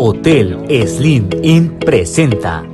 Hotel 0.00 0.64
Slim 0.86 1.28
Inn 1.42 1.76
presenta. 1.80 2.64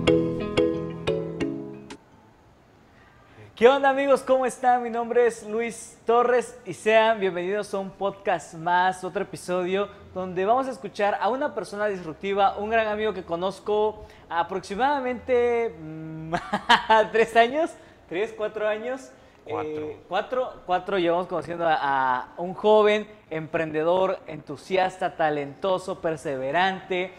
¿Qué 3.56 3.66
onda 3.66 3.88
amigos? 3.88 4.20
¿Cómo 4.20 4.44
están? 4.44 4.82
Mi 4.82 4.90
nombre 4.90 5.26
es 5.26 5.42
Luis 5.48 5.96
Torres 6.04 6.58
y 6.66 6.74
sean 6.74 7.20
bienvenidos 7.20 7.72
a 7.72 7.78
un 7.78 7.88
podcast 7.88 8.52
más, 8.52 9.04
otro 9.04 9.22
episodio 9.22 9.88
donde 10.12 10.44
vamos 10.44 10.66
a 10.66 10.72
escuchar 10.72 11.16
a 11.18 11.30
una 11.30 11.54
persona 11.54 11.86
disruptiva, 11.86 12.58
un 12.58 12.68
gran 12.68 12.88
amigo 12.88 13.14
que 13.14 13.22
conozco 13.22 14.04
aproximadamente 14.28 15.74
mm, 15.80 16.34
tres 17.12 17.34
años, 17.36 17.70
tres, 18.06 18.34
cuatro 18.36 18.68
años. 18.68 19.08
Cuatro. 19.46 19.70
Eh, 19.70 20.00
cuatro, 20.08 20.52
cuatro 20.64 20.98
llevamos 20.98 21.26
conociendo 21.26 21.66
a, 21.68 22.32
un 22.38 22.54
joven 22.54 23.06
emprendedor, 23.28 24.18
entusiasta, 24.26 25.16
talentoso, 25.16 26.00
perseverante. 26.00 27.12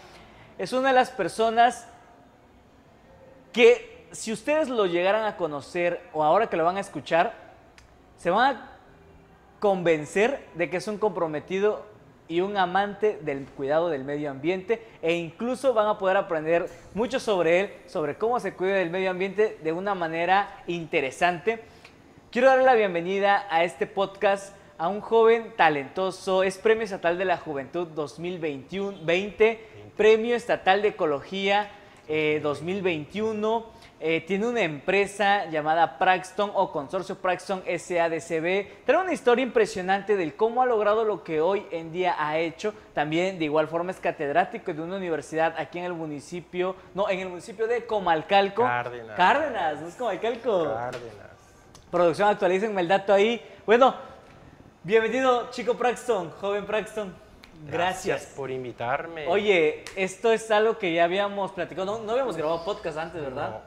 Es 0.57 0.73
una 0.73 0.89
de 0.89 0.95
las 0.95 1.11
personas 1.11 1.87
que 3.53 4.07
si 4.11 4.31
ustedes 4.31 4.69
lo 4.69 4.85
llegaran 4.87 5.25
a 5.25 5.37
conocer 5.37 6.01
o 6.13 6.23
ahora 6.23 6.47
que 6.47 6.57
lo 6.57 6.65
van 6.65 6.77
a 6.77 6.79
escuchar, 6.79 7.33
se 8.17 8.31
van 8.31 8.55
a 8.55 8.71
convencer 9.59 10.47
de 10.55 10.69
que 10.69 10.77
es 10.77 10.87
un 10.87 10.97
comprometido 10.97 11.85
y 12.27 12.41
un 12.41 12.57
amante 12.57 13.19
del 13.21 13.45
cuidado 13.45 13.89
del 13.89 14.03
medio 14.03 14.31
ambiente 14.31 14.83
e 15.01 15.13
incluso 15.13 15.75
van 15.75 15.87
a 15.87 15.97
poder 15.99 16.17
aprender 16.17 16.69
mucho 16.95 17.19
sobre 17.19 17.59
él, 17.59 17.73
sobre 17.85 18.15
cómo 18.15 18.39
se 18.39 18.53
cuida 18.53 18.75
del 18.75 18.89
medio 18.89 19.11
ambiente 19.11 19.59
de 19.63 19.71
una 19.71 19.93
manera 19.93 20.63
interesante. 20.65 21.74
Quiero 22.35 22.49
darle 22.49 22.65
la 22.65 22.73
bienvenida 22.73 23.47
a 23.49 23.63
este 23.63 23.87
podcast 23.87 24.53
a 24.77 24.89
un 24.89 24.99
joven 24.99 25.53
talentoso, 25.55 26.43
es 26.43 26.57
Premio 26.57 26.83
Estatal 26.83 27.17
de 27.17 27.23
la 27.23 27.37
Juventud 27.37 27.87
2021, 27.87 29.05
20, 29.05 29.69
Premio 29.95 30.35
Estatal 30.35 30.81
de 30.81 30.89
Ecología 30.89 31.71
eh, 32.09 32.41
2021. 32.43 33.67
Eh, 34.01 34.19
tiene 34.27 34.47
una 34.47 34.59
empresa 34.63 35.45
llamada 35.45 35.97
Praxton 35.97 36.51
o 36.53 36.73
Consorcio 36.73 37.15
Praxton 37.15 37.63
SADCB. 37.65 38.83
Trae 38.85 39.01
una 39.01 39.13
historia 39.13 39.43
impresionante 39.43 40.17
del 40.17 40.35
cómo 40.35 40.61
ha 40.61 40.65
logrado 40.65 41.05
lo 41.05 41.23
que 41.23 41.39
hoy 41.39 41.65
en 41.71 41.93
día 41.93 42.17
ha 42.19 42.37
hecho. 42.37 42.73
También 42.93 43.39
de 43.39 43.45
igual 43.45 43.69
forma 43.69 43.91
es 43.91 44.01
catedrático 44.01 44.73
de 44.73 44.81
una 44.81 44.97
universidad 44.97 45.55
aquí 45.57 45.79
en 45.79 45.85
el 45.85 45.93
municipio, 45.93 46.75
no, 46.95 47.09
en 47.09 47.21
el 47.21 47.29
municipio 47.29 47.65
de 47.65 47.85
Comalcalco. 47.85 48.63
Cárdenas. 48.63 49.15
Cárdenas, 49.15 49.79
no 49.79 49.87
es 49.87 49.95
Comalcalco. 49.95 50.73
Cárdenas. 50.73 51.34
Producción, 51.95 52.27
actualícenme 52.27 52.81
el 52.81 52.89
dato 52.89 53.13
ahí. 53.13 53.41
Bueno, 53.65 53.95
bienvenido, 54.83 55.49
chico 55.51 55.75
Praxton, 55.75 56.29
joven 56.41 56.65
Praxton. 56.65 57.15
Gracias. 57.71 58.33
por 58.35 58.51
invitarme. 58.51 59.25
Oye, 59.29 59.85
esto 59.95 60.33
es 60.33 60.51
algo 60.51 60.77
que 60.77 60.93
ya 60.93 61.05
habíamos 61.05 61.53
platicado. 61.53 61.85
No, 61.85 62.03
no 62.03 62.11
habíamos 62.11 62.35
grabado 62.35 62.65
podcast 62.65 62.97
antes, 62.97 63.21
¿verdad? 63.21 63.49
No. 63.49 63.61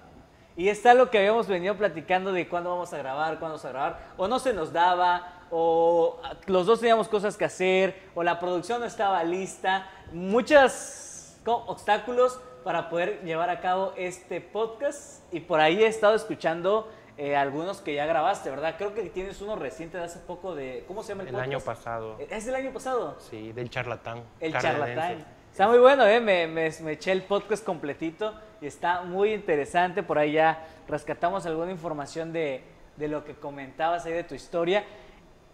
Y 0.63 0.69
es 0.69 0.85
algo 0.85 1.09
que 1.09 1.17
habíamos 1.17 1.47
venido 1.49 1.75
platicando 1.79 2.31
de 2.31 2.47
cuándo 2.47 2.69
vamos 2.69 2.93
a 2.93 2.99
grabar, 2.99 3.39
cuándo 3.39 3.57
vamos 3.57 3.65
a 3.65 3.69
grabar. 3.71 3.99
O 4.19 4.29
no 4.29 4.39
se 4.39 4.53
nos 4.53 4.75
daba, 4.75 5.45
o 5.51 6.21
los 6.45 6.67
dos 6.67 6.81
teníamos 6.81 7.09
cosas 7.09 7.35
que 7.35 7.47
hacer, 7.47 7.99
o 8.15 8.23
la 8.23 8.39
producción 8.39 8.81
no 8.81 8.85
estaba 8.85 9.25
lista. 9.25 9.89
Muchos 10.13 11.35
obstáculos 11.47 12.39
para 12.63 12.91
poder 12.91 13.23
llevar 13.23 13.49
a 13.49 13.61
cabo 13.61 13.95
este 13.97 14.43
podcast. 14.43 15.23
Y 15.33 15.41
por 15.41 15.61
ahí 15.61 15.83
he 15.83 15.87
estado 15.87 16.15
escuchando 16.15 16.91
eh, 17.19 17.37
algunos 17.37 17.81
que 17.81 17.95
ya 17.95 18.07
grabaste, 18.07 18.49
¿verdad? 18.49 18.77
Creo 18.79 18.95
que 18.95 19.03
tienes 19.11 19.43
uno 19.43 19.57
reciente 19.57 19.99
de 19.99 20.05
hace 20.05 20.21
poco 20.21 20.55
de... 20.55 20.85
¿Cómo 20.89 21.03
se 21.03 21.11
llama 21.11 21.23
el, 21.25 21.29
El 21.29 21.35
podcast? 21.35 21.49
año 21.51 21.61
pasado. 21.61 22.17
¿Es 22.31 22.47
del 22.47 22.55
año 22.55 22.73
pasado? 22.73 23.17
Sí, 23.19 23.53
del 23.53 23.69
charlatán. 23.71 24.23
El 24.41 24.53
charlatán. 24.53 25.25
Está 25.51 25.67
muy 25.69 25.79
bueno, 25.79 26.07
¿eh? 26.07 26.21
Me, 26.21 26.47
me- 26.47 26.71
me 26.83 26.93
eché 26.93 27.11
el 27.13 27.23
podcast 27.23 27.65
completito 27.65 28.33
y 28.61 28.67
está 28.69 29.03
muy 29.03 29.35
interesante. 29.35 30.03
Por 30.05 30.17
ahí 30.19 30.33
ya 30.33 30.65
rescatamos 30.87 31.45
alguna 31.47 31.73
información 31.73 32.33
de, 32.33 32.63
de 32.97 33.09
lo 33.09 33.25
que 33.25 33.35
comentabas 33.35 34.07
ahí 34.07 34.13
de 34.13 34.23
tu 34.25 34.37
historia. 34.37 34.85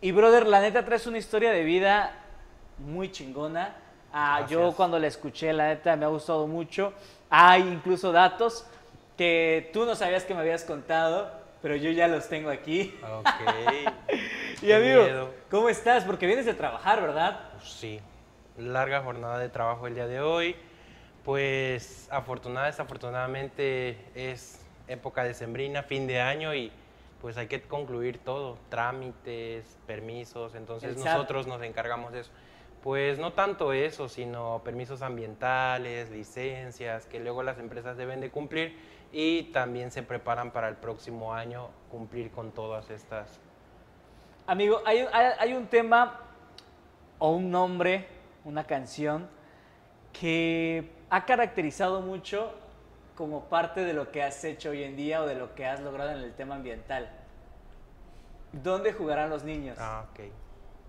Y, 0.02 0.12
brother, 0.12 0.46
la 0.46 0.60
neta 0.60 0.84
traes 0.84 1.06
una 1.06 1.16
historia 1.16 1.50
de 1.52 1.64
vida 1.64 2.12
muy 2.78 3.10
chingona. 3.10 3.74
Ah, 4.12 4.44
yo 4.48 4.72
cuando 4.76 4.98
la 4.98 5.06
escuché, 5.06 5.52
la 5.54 5.68
neta 5.68 5.96
me 5.96 6.04
ha 6.04 6.08
gustado 6.08 6.46
mucho. 6.46 6.92
Hay 7.30 7.62
incluso 7.62 8.12
datos 8.12 8.66
que 9.16 9.70
tú 9.72 9.86
no 9.86 9.94
sabías 9.94 10.24
que 10.24 10.34
me 10.34 10.40
habías 10.40 10.64
contado, 10.64 11.30
pero 11.64 11.76
yo 11.76 11.90
ya 11.92 12.08
los 12.08 12.28
tengo 12.28 12.50
aquí. 12.50 12.94
Ok. 13.02 13.26
Y 14.62 14.72
amigo, 14.72 15.02
miedo. 15.02 15.34
¿cómo 15.50 15.68
estás? 15.68 16.04
Porque 16.04 16.26
vienes 16.26 16.46
de 16.46 16.54
trabajar, 16.54 17.02
¿verdad? 17.02 17.50
Pues 17.52 17.68
sí, 17.68 18.00
larga 18.56 19.02
jornada 19.02 19.38
de 19.38 19.50
trabajo 19.50 19.86
el 19.86 19.94
día 19.94 20.06
de 20.06 20.20
hoy. 20.20 20.56
Pues 21.22 22.08
afortunada, 22.10 22.66
desafortunadamente 22.66 23.98
es 24.14 24.64
época 24.88 25.24
decembrina, 25.24 25.82
fin 25.82 26.06
de 26.06 26.20
año 26.20 26.54
y 26.54 26.70
pues 27.20 27.36
hay 27.36 27.46
que 27.46 27.60
concluir 27.62 28.18
todo, 28.18 28.56
trámites, 28.70 29.78
permisos, 29.86 30.54
entonces 30.54 30.96
nosotros 30.96 31.46
nos 31.46 31.62
encargamos 31.62 32.12
de 32.12 32.20
eso. 32.20 32.30
Pues 32.82 33.18
no 33.18 33.32
tanto 33.32 33.72
eso, 33.72 34.08
sino 34.08 34.62
permisos 34.64 35.02
ambientales, 35.02 36.10
licencias, 36.10 37.06
que 37.06 37.20
luego 37.20 37.42
las 37.42 37.58
empresas 37.58 37.96
deben 37.98 38.20
de 38.20 38.30
cumplir 38.30 38.78
y 39.16 39.44
también 39.52 39.92
se 39.92 40.02
preparan 40.02 40.50
para 40.50 40.68
el 40.68 40.74
próximo 40.74 41.32
año 41.32 41.68
cumplir 41.88 42.32
con 42.32 42.50
todas 42.50 42.90
estas. 42.90 43.38
Amigo, 44.46 44.82
hay, 44.84 45.06
hay- 45.12 45.32
hay 45.38 45.52
un 45.54 45.68
tema 45.68 46.18
o 47.20 47.30
un 47.30 47.48
nombre, 47.50 48.08
una 48.44 48.64
canción, 48.64 49.28
que 50.12 50.90
ha 51.10 51.24
caracterizado 51.24 52.00
mucho 52.00 52.52
como 53.14 53.44
parte 53.44 53.84
de 53.84 53.92
lo 53.94 54.10
que 54.10 54.24
has 54.24 54.42
hecho 54.42 54.70
hoy 54.70 54.82
en 54.82 54.96
día 54.96 55.22
o 55.22 55.26
de 55.26 55.36
lo 55.36 55.54
que 55.54 55.64
has 55.64 55.78
logrado 55.78 56.10
en 56.10 56.18
el 56.18 56.32
tema 56.34 56.56
ambiental. 56.56 57.08
¿Dónde 58.52 58.92
jugarán 58.92 59.30
los 59.30 59.44
niños? 59.44 59.78
Ah, 59.80 60.06
ok. 60.10 60.20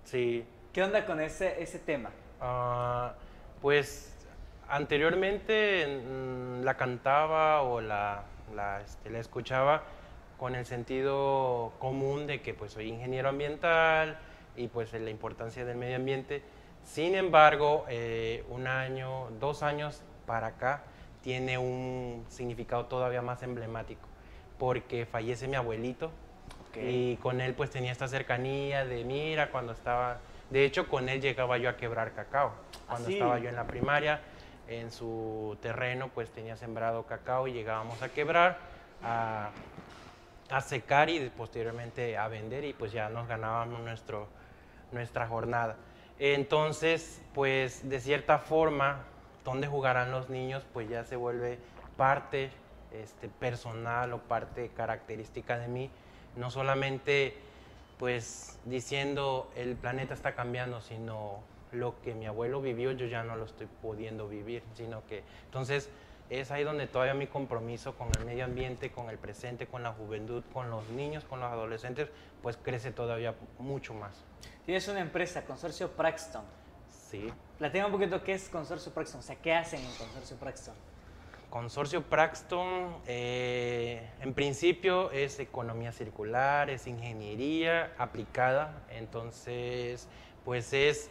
Sí, 0.03 0.47
¿Qué 0.73 0.83
onda 0.83 1.05
con 1.05 1.21
ese, 1.21 1.61
ese 1.61 1.77
tema? 1.79 2.09
Ah, 2.41 3.13
pues 3.61 4.14
anteriormente 4.69 5.85
mm, 5.87 6.63
la 6.63 6.75
cantaba 6.75 7.61
o 7.61 7.81
la, 7.81 8.23
la, 8.55 8.81
este, 8.81 9.09
la 9.09 9.19
escuchaba 9.19 9.83
con 10.37 10.55
el 10.55 10.65
sentido 10.65 11.73
común 11.79 12.27
de 12.27 12.41
que 12.41 12.53
pues 12.53 12.73
soy 12.73 12.89
ingeniero 12.89 13.29
ambiental 13.29 14.17
y 14.55 14.67
pues 14.67 14.93
la 14.93 15.09
importancia 15.09 15.65
del 15.65 15.77
medio 15.77 15.95
ambiente. 15.95 16.43
Sin 16.83 17.15
embargo, 17.15 17.85
eh, 17.89 18.43
un 18.49 18.67
año, 18.67 19.29
dos 19.39 19.63
años 19.63 20.01
para 20.25 20.47
acá 20.47 20.83
tiene 21.23 21.57
un 21.57 22.25
significado 22.29 22.85
todavía 22.85 23.21
más 23.21 23.41
emblemático 23.43 24.07
porque 24.59 25.05
fallece 25.05 25.47
mi 25.47 25.55
abuelito 25.55 26.11
Ok. 26.69 26.77
y 26.83 27.17
con 27.17 27.41
él 27.41 27.53
pues 27.55 27.71
tenía 27.71 27.91
esta 27.91 28.07
cercanía 28.07 28.85
de 28.85 29.03
mira 29.03 29.49
cuando 29.49 29.73
estaba, 29.73 30.19
de 30.49 30.65
hecho 30.65 30.87
con 30.87 31.09
él 31.09 31.21
llegaba 31.21 31.57
yo 31.57 31.69
a 31.69 31.75
quebrar 31.77 32.13
cacao, 32.13 32.51
cuando 32.87 33.07
¿Ah, 33.07 33.09
sí? 33.09 33.13
estaba 33.13 33.39
yo 33.39 33.49
en 33.49 33.55
la 33.55 33.65
primaria, 33.65 34.21
en 34.67 34.91
su 34.91 35.57
terreno 35.61 36.09
pues 36.13 36.29
tenía 36.29 36.57
sembrado 36.57 37.03
cacao 37.03 37.47
y 37.47 37.53
llegábamos 37.53 38.01
a 38.01 38.09
quebrar, 38.09 38.57
a, 39.03 39.49
a 40.49 40.61
secar 40.61 41.09
y 41.09 41.29
posteriormente 41.29 42.17
a 42.17 42.27
vender 42.27 42.63
y 42.63 42.73
pues 42.73 42.91
ya 42.91 43.09
nos 43.09 43.27
ganábamos 43.27 43.81
nuestro, 43.81 44.27
nuestra 44.91 45.27
jornada. 45.27 45.75
Entonces 46.19 47.21
pues 47.33 47.87
de 47.87 47.99
cierta 47.99 48.39
forma, 48.39 49.03
donde 49.43 49.67
jugarán 49.67 50.11
los 50.11 50.29
niños 50.29 50.63
pues 50.73 50.89
ya 50.89 51.03
se 51.03 51.15
vuelve 51.15 51.59
parte 51.97 52.51
este, 52.91 53.27
personal 53.27 54.13
o 54.13 54.19
parte 54.19 54.69
característica 54.69 55.57
de 55.57 55.67
mí, 55.67 55.89
no 56.35 56.49
solamente 56.49 57.35
pues 57.97 58.59
diciendo 58.65 59.51
el 59.55 59.75
planeta 59.75 60.13
está 60.13 60.35
cambiando, 60.35 60.81
sino 60.81 61.39
lo 61.75 62.01
que 62.01 62.15
mi 62.15 62.25
abuelo 62.25 62.61
vivió 62.61 62.91
yo 62.91 63.05
ya 63.05 63.23
no 63.23 63.35
lo 63.35 63.45
estoy 63.45 63.67
pudiendo 63.81 64.27
vivir, 64.27 64.63
sino 64.73 65.05
que 65.05 65.23
entonces 65.45 65.89
es 66.29 66.51
ahí 66.51 66.63
donde 66.63 66.87
todavía 66.87 67.13
mi 67.13 67.27
compromiso 67.27 67.95
con 67.95 68.09
el 68.17 68.25
medio 68.25 68.45
ambiente, 68.45 68.91
con 68.91 69.09
el 69.09 69.17
presente, 69.17 69.67
con 69.67 69.83
la 69.83 69.91
juventud, 69.91 70.43
con 70.53 70.69
los 70.69 70.87
niños, 70.89 71.23
con 71.23 71.39
los 71.39 71.51
adolescentes, 71.51 72.09
pues 72.41 72.57
crece 72.57 72.91
todavía 72.91 73.35
mucho 73.59 73.93
más. 73.93 74.23
Tienes 74.65 74.87
una 74.87 75.01
empresa, 75.01 75.45
Consorcio 75.45 75.91
Praxton. 75.91 76.43
Sí. 77.09 77.31
Platícame 77.59 77.85
un 77.87 77.91
poquito 77.91 78.23
qué 78.23 78.33
es 78.33 78.49
Consorcio 78.49 78.91
Praxton, 78.91 79.19
o 79.19 79.23
sea, 79.23 79.35
qué 79.35 79.53
hacen 79.53 79.79
en 79.79 79.91
Consorcio 79.97 80.37
Praxton. 80.37 80.73
Consorcio 81.49 82.01
Praxton, 82.01 82.97
eh, 83.07 84.09
en 84.19 84.33
principio 84.33 85.11
es 85.11 85.39
economía 85.39 85.93
circular, 85.93 86.69
es 86.69 86.85
ingeniería 86.87 87.93
aplicada, 87.97 88.83
entonces 88.89 90.09
pues 90.43 90.73
es 90.73 91.09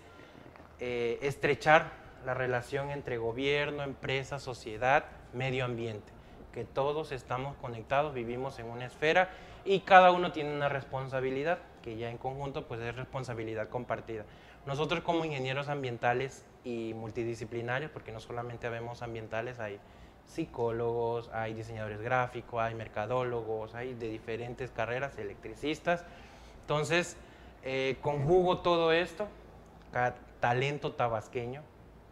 eh, 0.80 1.18
estrechar 1.22 1.92
la 2.24 2.34
relación 2.34 2.90
entre 2.90 3.18
gobierno, 3.18 3.82
empresa, 3.82 4.38
sociedad, 4.38 5.04
medio 5.32 5.64
ambiente, 5.64 6.12
que 6.52 6.64
todos 6.64 7.12
estamos 7.12 7.56
conectados, 7.56 8.14
vivimos 8.14 8.58
en 8.58 8.66
una 8.66 8.86
esfera 8.86 9.30
y 9.64 9.80
cada 9.80 10.10
uno 10.10 10.32
tiene 10.32 10.54
una 10.54 10.68
responsabilidad, 10.68 11.58
que 11.82 11.96
ya 11.96 12.10
en 12.10 12.18
conjunto 12.18 12.66
pues 12.66 12.80
es 12.80 12.94
responsabilidad 12.96 13.68
compartida. 13.68 14.24
nosotros 14.66 15.02
como 15.02 15.24
ingenieros 15.24 15.68
ambientales 15.68 16.44
y 16.64 16.94
multidisciplinarios, 16.94 17.90
porque 17.90 18.12
no 18.12 18.20
solamente 18.20 18.68
vemos 18.70 19.02
ambientales, 19.02 19.60
hay 19.60 19.78
psicólogos, 20.26 21.28
hay 21.32 21.52
diseñadores 21.52 22.00
gráficos, 22.00 22.60
hay 22.60 22.74
mercadólogos, 22.74 23.74
hay 23.74 23.94
de 23.94 24.08
diferentes 24.08 24.70
carreras, 24.70 25.18
electricistas. 25.18 26.04
Entonces, 26.62 27.18
eh, 27.62 27.98
conjugo 28.00 28.58
todo 28.58 28.92
esto, 28.92 29.28
talento 30.44 30.92
tabasqueño, 30.92 31.62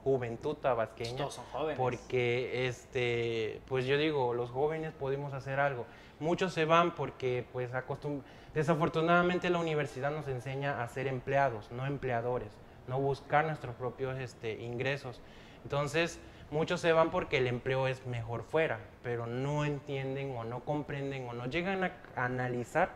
juventud 0.02 0.54
tabasqueña. 0.54 1.18
Todos 1.18 1.34
son 1.34 1.44
jóvenes. 1.52 1.76
Porque, 1.76 2.66
este, 2.66 3.60
pues 3.68 3.84
yo 3.84 3.98
digo, 3.98 4.32
los 4.32 4.48
jóvenes 4.48 4.94
podemos 4.94 5.34
hacer 5.34 5.60
algo. 5.60 5.84
Muchos 6.18 6.54
se 6.54 6.64
van 6.64 6.94
porque, 6.94 7.44
pues, 7.52 7.74
acostum 7.74 8.22
desafortunadamente 8.54 9.50
la 9.50 9.58
universidad 9.58 10.10
nos 10.10 10.28
enseña 10.28 10.82
a 10.82 10.88
ser 10.88 11.08
empleados, 11.08 11.70
no 11.72 11.84
empleadores, 11.84 12.48
no 12.88 12.98
buscar 12.98 13.44
nuestros 13.44 13.74
propios 13.74 14.18
este, 14.18 14.62
ingresos. 14.62 15.20
Entonces, 15.64 16.18
muchos 16.50 16.80
se 16.80 16.94
van 16.94 17.10
porque 17.10 17.36
el 17.36 17.46
empleo 17.46 17.86
es 17.86 18.06
mejor 18.06 18.44
fuera, 18.44 18.80
pero 19.02 19.26
no 19.26 19.66
entienden 19.66 20.34
o 20.34 20.44
no 20.44 20.60
comprenden 20.60 21.28
o 21.28 21.34
no 21.34 21.44
llegan 21.44 21.84
a 21.84 21.92
analizar 22.16 22.92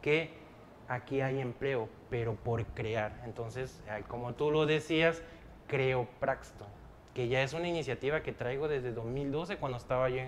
que 0.00 0.47
aquí 0.88 1.20
hay 1.20 1.40
empleo, 1.40 1.88
pero 2.10 2.34
por 2.34 2.64
crear. 2.66 3.12
Entonces, 3.24 3.80
como 4.08 4.34
tú 4.34 4.50
lo 4.50 4.66
decías, 4.66 5.22
creo 5.66 6.08
Praxton, 6.18 6.66
que 7.14 7.28
ya 7.28 7.42
es 7.42 7.52
una 7.52 7.68
iniciativa 7.68 8.22
que 8.22 8.32
traigo 8.32 8.68
desde 8.68 8.92
2012 8.92 9.58
cuando 9.58 9.78
estaba 9.78 10.08
yo 10.08 10.22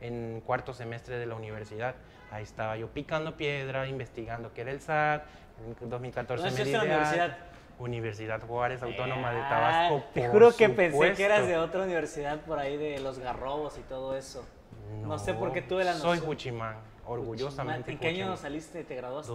en, 0.00 0.42
cuarto 0.44 0.72
semestre 0.72 1.18
de 1.18 1.26
la 1.26 1.34
universidad. 1.34 1.94
Ahí 2.30 2.42
estaba 2.42 2.76
yo 2.76 2.88
picando 2.88 3.36
piedra, 3.36 3.86
investigando 3.86 4.52
qué 4.52 4.62
era 4.62 4.70
el 4.70 4.80
SAT. 4.80 5.24
En 5.80 5.90
2014 5.90 6.44
¿Dónde 6.44 6.64
me 6.64 6.70
la 6.70 6.82
universidad? 6.82 7.38
Universidad 7.78 8.40
Juárez 8.40 8.82
Autónoma 8.82 9.32
de 9.32 9.40
Tabasco. 9.40 10.04
Te 10.12 10.28
juro 10.28 10.52
que 10.52 10.68
pensé 10.68 11.12
que 11.12 11.24
eras 11.24 11.46
de 11.46 11.56
otra 11.56 11.82
universidad 11.82 12.40
por 12.40 12.58
ahí 12.58 12.76
de 12.76 12.98
los 12.98 13.20
Garrobos 13.20 13.78
y 13.78 13.82
todo 13.82 14.16
eso. 14.16 14.44
No, 15.02 15.18
sé 15.18 15.34
por 15.34 15.52
qué 15.52 15.62
tuve 15.62 15.84
la 15.84 15.92
noción. 15.92 16.16
Soy 16.16 16.26
Juchimán, 16.26 16.76
orgullosamente. 17.06 17.92
¿En 17.92 17.98
qué 17.98 18.08
año 18.08 18.36
saliste, 18.36 18.84
te 18.84 18.96
graduaste? 18.96 19.32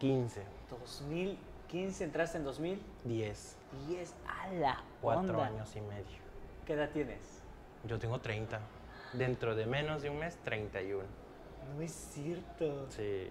2015. 0.00 0.42
2015, 0.70 2.04
entraste 2.04 2.38
en 2.38 2.44
2010. 2.44 3.56
10, 3.88 4.14
a 4.26 4.52
la 4.54 4.82
Cuatro 5.00 5.42
años 5.42 5.74
y 5.76 5.80
medio. 5.82 6.18
¿Qué 6.66 6.72
edad 6.72 6.90
tienes? 6.90 7.42
Yo 7.84 7.98
tengo 7.98 8.18
30. 8.18 8.60
Dentro 9.12 9.54
de 9.54 9.66
menos 9.66 10.02
de 10.02 10.10
un 10.10 10.18
mes, 10.18 10.36
31. 10.44 11.04
No 11.74 11.82
es 11.82 11.92
cierto. 11.92 12.86
Sí. 12.90 13.28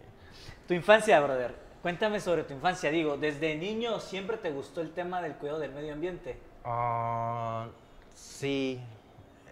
Tu 0.68 0.74
infancia, 0.74 1.20
brother. 1.20 1.56
Cuéntame 1.82 2.20
sobre 2.20 2.44
tu 2.44 2.54
infancia. 2.54 2.92
Digo, 2.92 3.18
¿desde 3.18 3.56
niño 3.56 4.00
siempre 4.00 4.38
te 4.38 4.52
gustó 4.52 4.82
el 4.82 4.92
tema 4.92 5.22
del 5.22 5.36
cuidado 5.36 5.60
del 5.60 5.72
medio 5.72 5.94
ambiente? 5.94 6.38
Ah, 6.66 7.68
sí. 8.14 8.80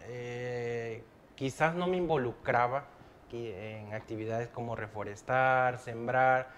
Eh, 0.08 1.04
quizás 1.36 1.74
no 1.74 1.88
me 1.88 1.98
involucraba 1.98 2.86
en 3.32 3.94
actividades 3.94 4.48
como 4.50 4.76
reforestar, 4.76 5.78
sembrar 5.80 6.50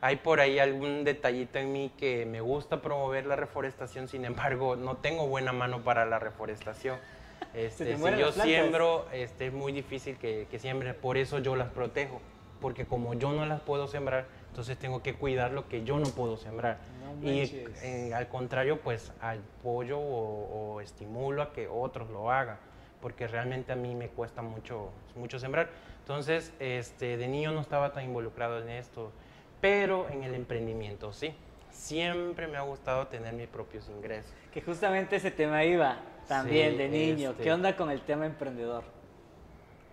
hay 0.00 0.16
por 0.16 0.40
ahí 0.40 0.58
algún 0.58 1.04
detallito 1.04 1.58
en 1.58 1.72
mí 1.72 1.92
que 1.96 2.24
me 2.24 2.40
gusta 2.40 2.80
promover 2.80 3.26
la 3.26 3.36
reforestación, 3.36 4.08
sin 4.08 4.24
embargo, 4.24 4.76
no 4.76 4.96
tengo 4.96 5.26
buena 5.26 5.52
mano 5.52 5.82
para 5.82 6.04
la 6.06 6.18
reforestación. 6.18 6.98
Este, 7.54 7.96
si 7.96 8.16
yo 8.18 8.30
siembro, 8.30 9.06
este, 9.10 9.46
es 9.46 9.52
muy 9.52 9.72
difícil 9.72 10.16
que, 10.18 10.46
que 10.50 10.58
siembre, 10.58 10.92
por 10.92 11.16
eso 11.16 11.38
yo 11.38 11.56
las 11.56 11.70
protejo, 11.70 12.20
porque 12.60 12.84
como 12.84 13.14
yo 13.14 13.32
no 13.32 13.46
las 13.46 13.60
puedo 13.60 13.86
sembrar, 13.86 14.26
entonces 14.48 14.76
tengo 14.76 15.02
que 15.02 15.14
cuidar 15.14 15.52
lo 15.52 15.66
que 15.66 15.82
yo 15.82 15.98
no 15.98 16.08
puedo 16.08 16.36
sembrar. 16.36 16.78
y 17.22 17.40
eh, 17.82 18.12
al 18.14 18.28
contrario, 18.28 18.80
pues 18.80 19.12
apoyo 19.20 19.98
o, 19.98 20.74
o, 20.74 20.80
estimulo 20.80 21.42
a 21.42 21.52
que 21.52 21.68
otros 21.68 22.10
lo 22.10 22.30
hagan, 22.30 22.58
porque 23.00 23.26
realmente 23.26 23.72
a 23.72 23.76
mí 23.76 23.94
me 23.94 24.08
cuesta 24.08 24.42
mucho, 24.42 24.90
mucho 25.16 25.38
sembrar. 25.38 25.70
Entonces, 26.00 26.52
este, 26.58 27.16
de 27.16 27.28
niño 27.28 27.52
no 27.52 27.60
estaba 27.60 27.92
tan 27.92 28.04
involucrado 28.04 28.60
en 28.60 28.68
esto 28.68 29.12
pero 29.60 30.08
en 30.08 30.22
el 30.22 30.34
emprendimiento 30.34 31.12
sí. 31.12 31.34
Siempre 31.70 32.48
me 32.48 32.56
ha 32.56 32.62
gustado 32.62 33.06
tener 33.06 33.34
mis 33.34 33.46
propios 33.46 33.88
ingresos. 33.88 34.32
Que 34.52 34.60
justamente 34.60 35.16
ese 35.16 35.30
tema 35.30 35.64
iba 35.64 35.98
también 36.26 36.76
de 36.76 36.88
niño. 36.88 37.34
¿Qué 37.36 37.42
este 37.42 37.52
onda 37.52 37.76
con 37.76 37.90
el 37.90 38.00
tema 38.02 38.26
emprendedor? 38.26 38.82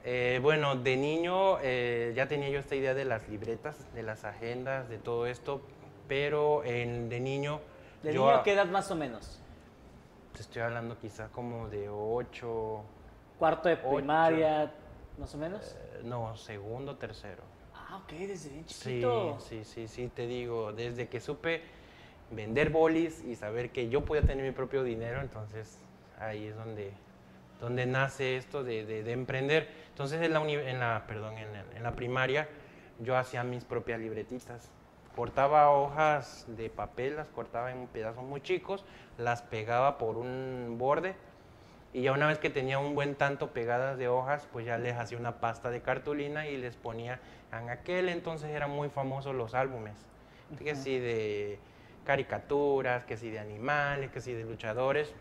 Eh, 0.04 0.40
bueno, 0.42 0.76
de 0.76 0.98
niño 0.98 1.58
eh, 1.62 2.14
ya 2.16 2.28
tenía 2.28 2.50
yo 2.50 2.60
esta 2.60 2.76
idea 2.76 2.94
de 2.94 3.06
las 3.06 3.28
libretas, 3.28 3.92
de 3.96 4.04
las 4.04 4.24
agendas, 4.24 4.88
de 4.88 5.00
todo 5.00 5.26
esto, 5.26 5.62
pero 6.08 6.64
en, 6.64 7.10
de 7.10 7.20
niño... 7.20 7.60
¿De 8.04 8.14
niño 8.14 8.44
qué 8.44 8.54
edad 8.54 8.68
más 8.68 8.92
o 8.92 8.96
menos? 8.96 9.40
Te 10.34 10.42
estoy 10.42 10.62
hablando 10.62 11.00
quizás 11.00 11.32
como 11.32 11.70
de 11.70 11.90
8... 11.90 12.84
¿Cuarto 13.40 13.68
de 13.68 13.78
primaria, 13.78 14.72
más 15.18 15.34
o 15.34 15.38
menos? 15.38 15.76
Eh, 15.76 16.02
no, 16.04 16.38
segundo, 16.38 16.98
tercero. 16.98 17.42
Ah, 17.96 18.02
ok, 18.04 18.12
desde 18.28 18.50
bien 18.50 18.66
chiquito. 18.66 19.38
Sí, 19.40 19.64
sí, 19.64 19.64
sí, 19.64 19.88
sí, 19.88 20.08
te 20.14 20.28
digo, 20.28 20.74
desde 20.74 21.08
que 21.08 21.22
supe 21.22 21.62
vender 22.30 22.70
bolis 22.70 23.24
y 23.24 23.36
saber 23.36 23.70
que 23.70 23.88
yo 23.88 24.04
podía 24.04 24.22
tener 24.24 24.44
mi 24.44 24.52
propio 24.52 24.84
dinero, 24.84 25.22
entonces 25.22 25.80
ahí 26.20 26.48
es 26.48 26.56
donde, 26.58 26.92
donde 27.62 27.86
nace 27.86 28.36
esto 28.36 28.66
de, 28.66 28.86
de, 28.86 29.12
emprender. 29.14 29.70
Entonces 29.90 30.22
en 30.22 30.34
la, 30.34 30.42
en 30.42 30.80
la, 30.80 31.06
perdón, 31.08 31.36
en, 31.38 31.84
la 31.84 31.96
primaria 31.96 32.50
yo 33.00 33.16
hacía 33.16 33.46
mis 33.46 33.64
propias 33.64 34.02
libretitas. 34.02 34.70
Cortaba 35.16 35.72
hojas 35.72 36.46
de 36.50 36.70
papel, 36.70 37.16
las 37.16 37.30
cortaba 37.30 37.72
en 37.72 37.88
pedazos 37.88 38.26
muy 38.26 38.42
chicos, 38.42 38.84
las 39.18 39.42
pegaba 39.42 39.98
por 39.98 40.18
un 40.18 40.76
borde 40.78 41.16
y 41.96 42.02
ya 42.02 42.12
una 42.12 42.28
vez 42.28 42.40
que 42.40 42.50
tenía 42.50 42.78
un 42.78 42.94
buen 42.94 43.16
tanto 43.16 43.52
pegadas 43.52 43.98
de 43.98 44.10
hojas, 44.10 44.50
pues 44.52 44.66
ya 44.66 44.78
les 44.78 44.98
hacía 44.98 45.18
una 45.18 45.40
pasta 45.40 45.70
de 45.70 45.82
cartulina 45.82 46.46
y 46.46 46.58
les 46.58 46.76
ponía, 46.76 47.22
en 47.54 47.70
aquel 47.70 48.10
entonces 48.10 48.50
eran 48.50 48.70
muy 48.70 48.90
famosos 48.90 49.34
los 49.34 49.54
álbumes, 49.54 49.96
que 50.60 50.76
si 50.76 51.00
de 51.00 51.58
caricaturas, 52.04 53.06
que 53.06 53.16
si 53.16 53.30
de 53.30 53.40
animales, 53.40 54.12
que 54.12 54.20
si 54.20 54.34
de 54.34 54.44
luchadores. 54.44 55.14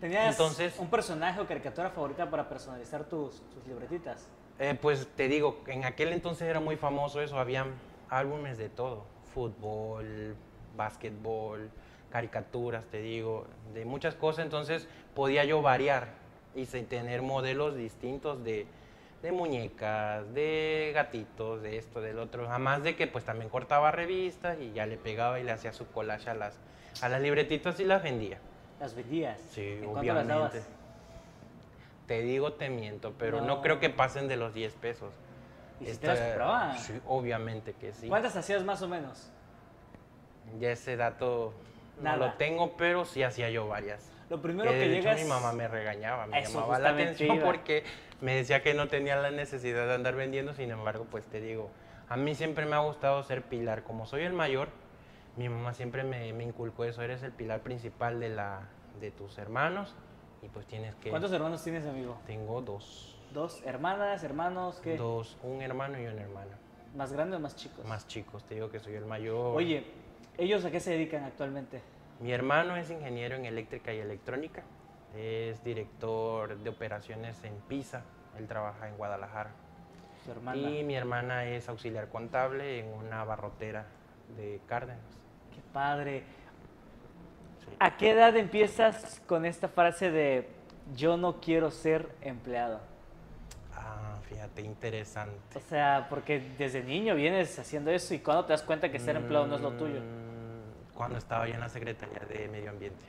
¿Tenías 0.00 0.32
entonces, 0.32 0.80
un 0.80 0.90
personaje 0.90 1.38
o 1.40 1.46
caricatura 1.46 1.90
favorita 1.90 2.28
para 2.28 2.48
personalizar 2.48 3.04
tus, 3.04 3.40
libretitas? 3.68 4.26
Eh, 4.58 4.76
pues 4.82 5.06
te 5.14 5.28
digo, 5.28 5.62
en 5.68 5.84
aquel 5.84 6.12
entonces 6.12 6.48
era 6.48 6.58
muy 6.58 6.74
famoso 6.74 7.22
eso, 7.22 7.38
habían 7.38 7.68
álbumes 8.08 8.58
de 8.58 8.68
todo, 8.68 9.04
fútbol, 9.32 10.34
básquetbol, 10.76 11.70
caricaturas, 12.10 12.84
te 12.86 13.00
digo, 13.00 13.46
de 13.72 13.84
muchas 13.84 14.16
cosas, 14.16 14.44
entonces 14.44 14.88
podía 15.20 15.44
yo 15.44 15.60
variar 15.60 16.08
y 16.54 16.64
tener 16.64 17.20
modelos 17.20 17.76
distintos 17.76 18.42
de, 18.42 18.66
muñecas, 19.30 20.32
de 20.32 20.92
gatitos, 20.94 21.60
de 21.60 21.76
esto, 21.76 22.00
del 22.00 22.18
otro, 22.18 22.48
además 22.48 22.82
de 22.82 22.96
que 22.96 23.06
pues 23.06 23.26
también 23.26 23.50
cortaba 23.50 23.90
revistas 23.90 24.58
y 24.58 24.72
ya 24.72 24.86
le 24.86 24.96
pegaba 24.96 25.38
y 25.38 25.44
le 25.44 25.52
hacía 25.52 25.74
su 25.74 25.86
collage 25.88 26.30
a 26.30 26.34
las, 26.34 26.58
a 27.02 27.10
las 27.10 27.20
libretitas 27.20 27.78
y 27.80 27.84
las 27.84 28.02
vendía. 28.02 28.38
¿Las 28.80 28.94
vendías? 28.94 29.38
Sí, 29.50 29.82
obviamente. 29.86 30.62
Te 32.06 32.22
digo, 32.22 32.54
te 32.54 32.70
miento, 32.70 33.12
pero 33.18 33.42
no, 33.42 33.60
creo 33.60 33.78
que 33.78 33.90
pasen 33.90 34.26
de 34.26 34.36
los 34.36 34.54
10 34.54 34.72
pesos. 34.76 35.12
¿Y 35.82 35.84
si 35.84 35.98
te 35.98 36.06
las 36.06 36.18
compraban? 36.18 36.78
Sí, 36.78 36.98
obviamente 37.06 37.74
que 37.74 37.92
sí. 37.92 38.08
¿Cuántas 38.08 38.36
hacías 38.36 38.64
más 38.64 38.80
o 38.80 38.88
menos? 38.88 39.30
Ya 40.58 40.70
ese 40.70 40.96
dato 40.96 41.52
no 42.00 42.16
lo 42.16 42.32
tengo, 42.36 42.74
pero 42.78 43.04
sí 43.04 43.22
hacía 43.22 43.50
yo 43.50 43.68
varias. 43.68 44.10
Lo 44.30 44.40
primero 44.40 44.70
que, 44.70 44.78
de 44.78 44.88
llegas... 44.88 45.18
Hecho, 45.18 45.24
mi 45.26 45.28
mamá 45.28 45.52
me 45.52 45.68
regañaba, 45.68 46.26
me 46.26 46.40
llamaba 46.40 46.78
la 46.78 46.90
atención 46.90 47.40
porque 47.44 47.82
me 48.20 48.36
decía 48.36 48.62
que 48.62 48.74
no 48.74 48.88
tenía 48.88 49.16
la 49.16 49.32
necesidad 49.32 49.86
de 49.86 49.94
andar 49.94 50.14
vendiendo, 50.14 50.54
sin 50.54 50.70
embargo, 50.70 51.06
pues 51.10 51.26
te 51.26 51.40
digo, 51.40 51.70
a 52.08 52.16
mí 52.16 52.34
siempre 52.36 52.64
me 52.64 52.76
ha 52.76 52.78
gustado 52.78 53.22
ser 53.24 53.42
pilar. 53.42 53.82
Como 53.82 54.06
soy 54.06 54.22
el 54.22 54.32
mayor, 54.32 54.68
mi 55.36 55.48
mamá 55.48 55.74
siempre 55.74 56.04
me, 56.04 56.32
me 56.32 56.44
inculcó 56.44 56.84
eso, 56.84 57.02
eres 57.02 57.24
el 57.24 57.32
pilar 57.32 57.60
principal 57.60 58.20
de, 58.20 58.28
la, 58.28 58.68
de 59.00 59.10
tus 59.10 59.36
hermanos 59.36 59.94
y 60.42 60.48
pues 60.48 60.64
tienes 60.66 60.94
que... 60.94 61.10
¿Cuántos 61.10 61.32
hermanos 61.32 61.62
tienes, 61.62 61.84
amigo? 61.86 62.16
Tengo 62.26 62.62
dos. 62.62 63.18
¿Dos 63.34 63.62
hermanas, 63.64 64.22
hermanos? 64.22 64.80
¿qué? 64.82 64.96
Dos, 64.96 65.36
un 65.42 65.60
hermano 65.60 66.00
y 66.00 66.06
una 66.06 66.22
hermana. 66.22 66.56
¿Más 66.94 67.12
grandes 67.12 67.38
o 67.38 67.40
más 67.40 67.56
chicos? 67.56 67.84
Más 67.84 68.06
chicos, 68.06 68.44
te 68.44 68.54
digo 68.54 68.70
que 68.70 68.78
soy 68.78 68.94
el 68.94 69.06
mayor. 69.06 69.56
Oye, 69.56 69.84
¿Ellos 70.40 70.64
a 70.64 70.70
qué 70.70 70.80
se 70.80 70.92
dedican 70.92 71.24
actualmente? 71.24 71.82
Mi 72.20 72.32
hermano 72.32 72.76
es 72.76 72.90
ingeniero 72.90 73.34
en 73.34 73.46
eléctrica 73.46 73.94
y 73.94 73.98
electrónica, 73.98 74.62
es 75.16 75.64
director 75.64 76.58
de 76.58 76.68
operaciones 76.68 77.42
en 77.44 77.54
PISA, 77.66 78.02
él 78.38 78.46
trabaja 78.46 78.88
en 78.88 78.96
Guadalajara. 78.98 79.52
Y 80.54 80.84
mi 80.84 80.94
hermana 80.94 81.46
es 81.46 81.70
auxiliar 81.70 82.08
contable 82.08 82.80
en 82.80 82.92
una 82.92 83.24
barrotera 83.24 83.86
de 84.36 84.60
Cárdenas. 84.66 85.00
¡Qué 85.54 85.62
padre! 85.72 86.24
¿A 87.78 87.96
qué 87.96 88.10
edad 88.10 88.36
empiezas 88.36 89.22
con 89.26 89.46
esta 89.46 89.68
frase 89.68 90.10
de 90.10 90.46
yo 90.94 91.16
no 91.16 91.40
quiero 91.40 91.70
ser 91.70 92.14
empleado? 92.20 92.80
Ah, 93.74 94.18
fíjate, 94.28 94.60
interesante. 94.60 95.56
O 95.56 95.60
sea, 95.60 96.06
porque 96.10 96.52
desde 96.58 96.82
niño 96.82 97.14
vienes 97.14 97.58
haciendo 97.58 97.90
eso 97.90 98.12
y 98.12 98.18
cuando 98.18 98.44
te 98.44 98.52
das 98.52 98.62
cuenta 98.62 98.90
que 98.90 98.98
ser 98.98 99.16
empleado 99.16 99.46
no 99.46 99.56
es 99.56 99.62
lo 99.62 99.72
tuyo. 99.72 100.02
Cuando 101.00 101.16
estaba 101.16 101.46
yo 101.48 101.54
en 101.54 101.60
la 101.60 101.68
Secretaría 101.70 102.18
de 102.28 102.46
Medio 102.48 102.68
Ambiente. 102.68 103.02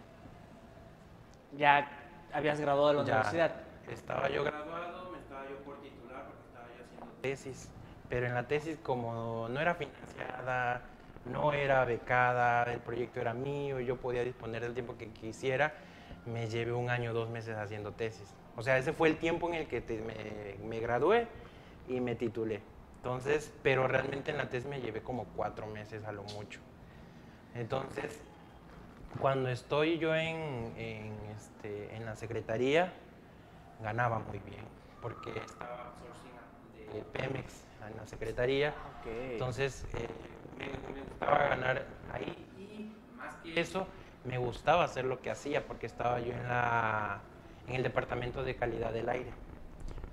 Ya 1.58 1.86
habías 2.32 2.58
graduado 2.58 2.88
de 2.88 2.94
la 2.94 3.04
Ya 3.04 3.14
universidad. 3.16 3.52
Estaba 3.92 4.30
yo 4.30 4.46
graduado, 4.46 5.12
me 5.12 5.18
estaba 5.18 5.44
yo 5.50 5.58
por 5.58 5.82
titular 5.82 6.24
porque 6.24 6.42
estaba 6.48 6.68
yo 6.68 6.86
haciendo 6.86 7.14
tesis, 7.22 7.70
pero 8.08 8.28
en 8.28 8.34
la 8.34 8.48
tesis 8.48 8.78
como 8.82 9.50
no 9.50 9.60
era 9.60 9.76
financiada, 9.76 10.84
no 11.26 11.52
era 11.52 11.84
becada, 11.84 12.64
el 12.72 12.80
proyecto 12.80 13.20
era 13.20 13.34
mío, 13.34 13.82
yo 13.82 13.98
podía 13.98 14.24
disponer 14.24 14.62
del 14.62 14.74
tiempo 14.74 14.96
que 14.98 15.10
quisiera, 15.10 15.74
me 16.26 16.48
llevé 16.48 16.72
un 16.72 16.90
año, 16.90 17.12
dos 17.12 17.30
meses 17.30 17.58
haciendo 17.58 17.92
tesis. 17.92 18.34
O 18.56 18.64
sea, 18.64 18.78
ese 18.78 18.94
fue 18.94 19.10
el 19.10 19.18
tiempo 19.18 19.50
en 19.50 19.56
el 19.56 19.68
que 19.68 19.82
te- 19.82 20.00
me, 20.00 20.66
me 20.66 20.80
gradué 20.80 21.28
y 21.90 22.00
me 22.00 22.16
titulé. 22.16 22.62
Entonces, 23.00 23.52
pero 23.64 23.86
realmente 23.86 24.32
en 24.32 24.38
la 24.38 24.50
tesis 24.50 24.70
me 24.70 24.80
llevé 24.80 25.02
como 25.02 25.26
cuatro 25.36 25.68
meses 25.68 26.06
a 26.06 26.14
lo 26.14 26.24
mucho. 26.24 26.62
Entonces, 27.56 28.20
cuando 29.20 29.50
estoy 29.50 29.98
yo 29.98 30.16
en, 30.16 30.74
en, 30.78 31.14
este, 31.36 31.96
en 31.96 32.06
la 32.06 32.16
secretaría, 32.16 32.94
ganaba 33.82 34.20
muy 34.20 34.40
bien, 34.40 34.64
porque 35.02 35.32
estaba 35.32 35.94
outsourcing 35.94 36.94
de 36.94 37.02
Pemex 37.04 37.64
en 37.90 37.98
la 37.98 38.08
secretaría. 38.08 38.74
Entonces, 39.06 39.86
eh, 39.96 40.08
me, 40.58 40.94
me 40.94 41.02
gustaba 41.02 41.38
ganar 41.50 41.86
ahí 42.14 42.48
y 42.58 42.96
más 43.18 43.36
que 43.36 43.60
eso, 43.60 43.88
me 44.24 44.38
gustaba 44.38 44.84
hacer 44.84 45.06
lo 45.06 45.22
que 45.22 45.32
hacía, 45.32 45.66
porque 45.66 45.88
estaba 45.88 46.20
yo 46.20 46.32
en, 46.32 46.48
la, 46.48 47.22
en 47.68 47.76
el 47.76 47.84
departamento 47.84 48.44
de 48.44 48.56
calidad 48.56 48.94
del 48.94 49.10
aire. 49.10 49.32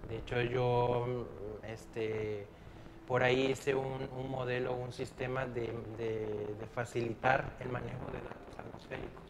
De 0.09 0.17
hecho, 0.17 0.41
yo 0.41 1.29
este, 1.63 2.47
por 3.09 3.23
ahí 3.23 3.47
hice 3.53 3.75
un, 3.75 4.09
un 4.17 4.31
modelo, 4.31 4.75
un 4.75 4.93
sistema 4.93 5.47
de, 5.47 5.73
de- 5.97 6.55
de 6.61 6.67
facilitar 6.75 7.45
el 7.59 7.71
manejo 7.71 8.05
de 8.13 8.19
datos 8.21 8.59
atmosféricos. 8.59 9.23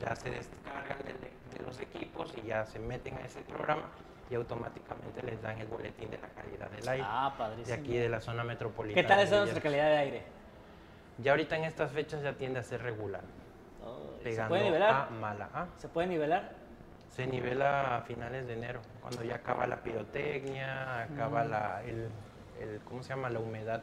Ya 0.00 0.14
se 0.14 0.30
descargan 0.30 0.98
de, 1.04 1.58
de 1.58 1.64
los 1.66 1.80
equipos 1.80 2.32
y 2.42 2.46
ya 2.46 2.64
se 2.64 2.78
meten 2.78 3.16
a 3.18 3.22
ese 3.22 3.40
programa 3.40 3.82
y 4.30 4.34
automáticamente 4.36 5.22
les 5.22 5.42
dan 5.42 5.58
el 5.58 5.66
boletín 5.66 6.08
de 6.10 6.18
la 6.18 6.28
calidad 6.28 6.70
del 6.70 6.88
aire 6.88 7.04
Ah, 7.06 7.30
de 7.32 7.38
padrísimo. 7.38 7.76
aquí 7.78 7.96
de 7.98 8.08
la 8.08 8.20
zona 8.20 8.44
metropolitana. 8.44 9.02
¿Qué 9.02 9.08
tal 9.08 9.18
de 9.18 9.24
está 9.24 9.38
nuestra 9.38 9.60
calidad 9.60 9.86
de 9.86 9.96
aire? 9.98 10.22
Ya 11.18 11.32
ahorita 11.32 11.56
en 11.56 11.64
estas 11.64 11.90
fechas 11.92 12.22
ya 12.22 12.32
tiende 12.34 12.60
a 12.60 12.62
ser 12.62 12.82
regular, 12.82 13.22
Ay, 14.24 14.34
¿Se 14.34 14.44
puede 14.44 14.64
nivelar? 14.64 14.94
a 14.94 15.10
mala. 15.10 15.48
¿ah? 15.54 15.66
¿Se 15.78 15.88
puede 15.88 16.06
nivelar? 16.08 16.52
Se 17.08 17.26
nivela 17.26 17.96
a 17.96 18.02
finales 18.02 18.46
de 18.46 18.52
enero, 18.54 18.80
cuando 19.00 19.22
ya 19.24 19.36
acaba 19.36 19.66
la 19.66 19.76
pirotecnia, 19.82 21.02
acaba 21.02 21.44
Mm. 21.44 21.50
la, 21.50 21.82
el, 21.84 22.08
el- 22.60 22.80
¿cómo 22.84 23.02
se 23.02 23.10
llama? 23.10 23.30
La 23.30 23.38
humedad 23.38 23.82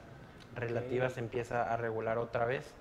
relativa 0.56 1.08
Ok. 1.08 1.14
se 1.14 1.20
empieza 1.20 1.72
a 1.74 1.78
regular 1.78 2.18
otra 2.18 2.46
vez. 2.46 2.74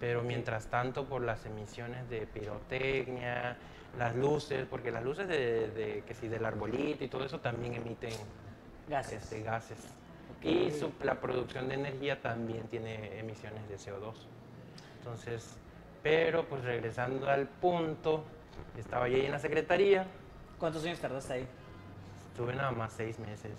Pero 0.00 0.22
mientras 0.22 0.66
tanto, 0.66 1.04
por 1.06 1.22
las 1.22 1.46
emisiones 1.46 2.08
de 2.10 2.26
pirotecnia, 2.26 3.56
las 3.98 4.16
luces, 4.16 4.66
porque 4.68 4.90
las 4.90 5.04
luces 5.04 5.28
de, 5.28 5.68
de- 5.70 6.02
que 6.06 6.14
si 6.14 6.28
del 6.28 6.44
arbolito 6.44 7.04
y 7.04 7.08
todo 7.08 7.24
eso 7.24 7.38
también 7.40 7.74
emiten 7.74 8.12
Gases. 8.88 9.22
este, 9.22 9.42
gases. 9.42 9.78
Y 10.42 10.72
su- 10.72 10.92
la 11.04 11.20
producción 11.20 11.68
de 11.68 11.74
energía 11.74 12.20
también 12.20 12.66
tiene 12.66 13.18
emisiones 13.20 13.68
de 13.68 13.76
CO2. 13.78 14.26
Entonces, 14.98 15.54
pero 16.02 16.44
pues 16.48 16.64
regresando 16.64 17.28
al 17.28 17.46
punto, 17.46 18.24
estaba 18.76 19.08
yo 19.08 19.16
ahí 19.16 19.26
en 19.26 19.32
la 19.32 19.38
secretaría, 19.38 20.04
¿Cuántos 20.58 20.84
años 20.84 20.98
tardaste 21.00 21.32
ahí? 21.32 21.46
estuve 22.32 22.54
nada 22.54 22.70
más 22.72 22.92
seis 22.92 23.18
meses. 23.18 23.52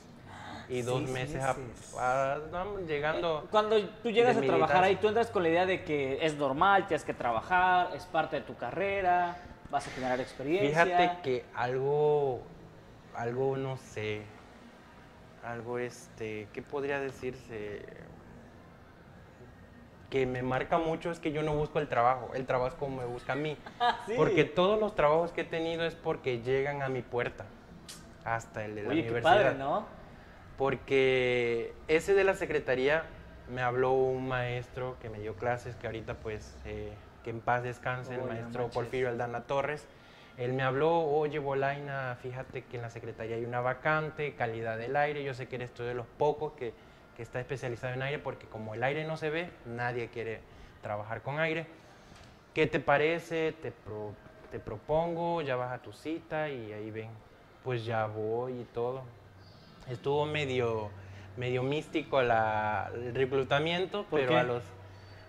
Y 0.69 0.81
dos 0.81 0.99
Seis 0.99 1.09
meses, 1.11 1.43
a- 1.43 1.53
meses. 1.53 1.95
a- 1.99 2.37
vamos, 2.51 2.81
llegando... 2.87 3.47
Cuando 3.51 3.79
tú 4.01 4.09
llegas 4.11 4.37
a 4.37 4.41
De 4.41 4.47
trabajar 4.47 4.77
militar. 4.77 4.83
ahí, 4.85 4.95
tú 4.95 5.07
entras 5.09 5.29
con 5.29 5.43
la 5.43 5.49
idea 5.49 5.65
de 5.65 5.83
que 5.83 6.25
es 6.25 6.35
normal, 6.35 6.87
tienes 6.87 7.03
que 7.03 7.13
trabajar, 7.13 7.89
es 7.95 8.05
parte 8.05 8.37
de 8.37 8.41
tu 8.43 8.55
carrera, 8.55 9.37
vas 9.69 9.87
a 9.87 9.91
generar 9.91 10.19
experiencia. 10.21 10.83
Fíjate 10.85 11.21
que 11.21 11.45
algo, 11.55 12.41
algo 13.15 13.57
no 13.57 13.77
sé, 13.77 14.21
algo 15.43 15.79
este, 15.79 16.47
¿qué 16.53 16.61
podría 16.61 16.99
decirse? 16.99 17.85
Que 20.09 20.25
me 20.27 20.43
marca 20.43 20.77
mucho 20.77 21.09
es 21.11 21.19
que 21.19 21.31
yo 21.31 21.41
no 21.41 21.55
busco 21.55 21.79
el 21.79 21.87
trabajo, 21.87 22.31
el 22.35 22.45
trabajo 22.45 22.69
es 22.69 22.75
como 22.75 22.97
me 22.97 23.05
busca 23.05 23.33
a 23.33 23.35
mí. 23.35 23.57
Ah, 23.79 23.99
sí. 24.05 24.13
Porque 24.15 24.43
todos 24.45 24.79
los 24.79 24.95
trabajos 24.95 25.31
que 25.31 25.41
he 25.41 25.45
tenido 25.45 25.83
es 25.85 25.95
porque 25.95 26.41
llegan 26.41 26.81
a 26.83 26.87
mi 26.89 27.01
puerta, 27.01 27.45
hasta 28.23 28.63
el 28.63 28.75
de 28.75 28.83
la 28.83 28.89
Oye, 28.89 29.01
qué 29.03 29.09
universidad. 29.09 29.35
padre, 29.43 29.55
¿no? 29.57 29.85
Porque 30.57 31.73
ese 31.87 32.13
de 32.13 32.23
la 32.23 32.35
secretaría 32.35 33.03
me 33.49 33.61
habló 33.61 33.91
un 33.93 34.27
maestro 34.27 34.97
que 35.01 35.09
me 35.09 35.19
dio 35.19 35.35
clases, 35.35 35.75
que 35.75 35.87
ahorita 35.87 36.15
pues, 36.15 36.55
eh, 36.65 36.93
que 37.23 37.29
en 37.31 37.41
paz 37.41 37.63
descanse, 37.63 38.15
el 38.15 38.21
Oye, 38.21 38.33
no 38.35 38.41
maestro. 38.41 38.67
Porfirio 38.69 39.09
Aldana 39.09 39.41
Torres. 39.43 39.85
Él 40.37 40.53
me 40.53 40.63
habló, 40.63 40.99
oye 41.01 41.37
Bolaina, 41.37 42.17
fíjate 42.21 42.63
que 42.65 42.77
en 42.77 42.81
la 42.81 42.89
secretaría 42.89 43.35
hay 43.35 43.45
una 43.45 43.61
vacante, 43.61 44.33
calidad 44.33 44.77
del 44.79 44.95
aire, 44.95 45.23
yo 45.23 45.35
sé 45.35 45.47
que 45.47 45.57
eres 45.57 45.71
tú 45.71 45.83
de 45.83 45.93
los 45.93 46.07
pocos 46.07 46.53
que, 46.53 46.73
que 47.15 47.21
está 47.21 47.39
especializado 47.39 47.93
en 47.93 48.01
aire, 48.01 48.17
porque 48.17 48.47
como 48.47 48.73
el 48.73 48.83
aire 48.83 49.05
no 49.05 49.15
se 49.15 49.29
ve, 49.29 49.51
nadie 49.65 50.07
quiere 50.09 50.39
trabajar 50.81 51.21
con 51.21 51.39
aire. 51.39 51.67
¿Qué 52.55 52.65
te 52.65 52.79
parece? 52.79 53.51
Te, 53.51 53.71
pro- 53.71 54.13
te 54.51 54.59
propongo, 54.59 55.41
ya 55.43 55.55
vas 55.55 55.71
a 55.71 55.81
tu 55.83 55.93
cita 55.93 56.49
y 56.49 56.73
ahí 56.73 56.89
ven. 56.89 57.09
Pues 57.63 57.85
ya 57.85 58.07
voy 58.07 58.61
y 58.61 58.63
todo. 58.73 59.03
Estuvo 59.89 60.25
medio, 60.25 60.89
medio 61.37 61.63
místico 61.63 62.21
la- 62.21 62.89
el 62.93 63.13
reclutamiento, 63.13 64.05
¿Por 64.05 64.19
pero 64.19 64.31
qué? 64.33 64.37
a 64.39 64.43
los... 64.43 64.63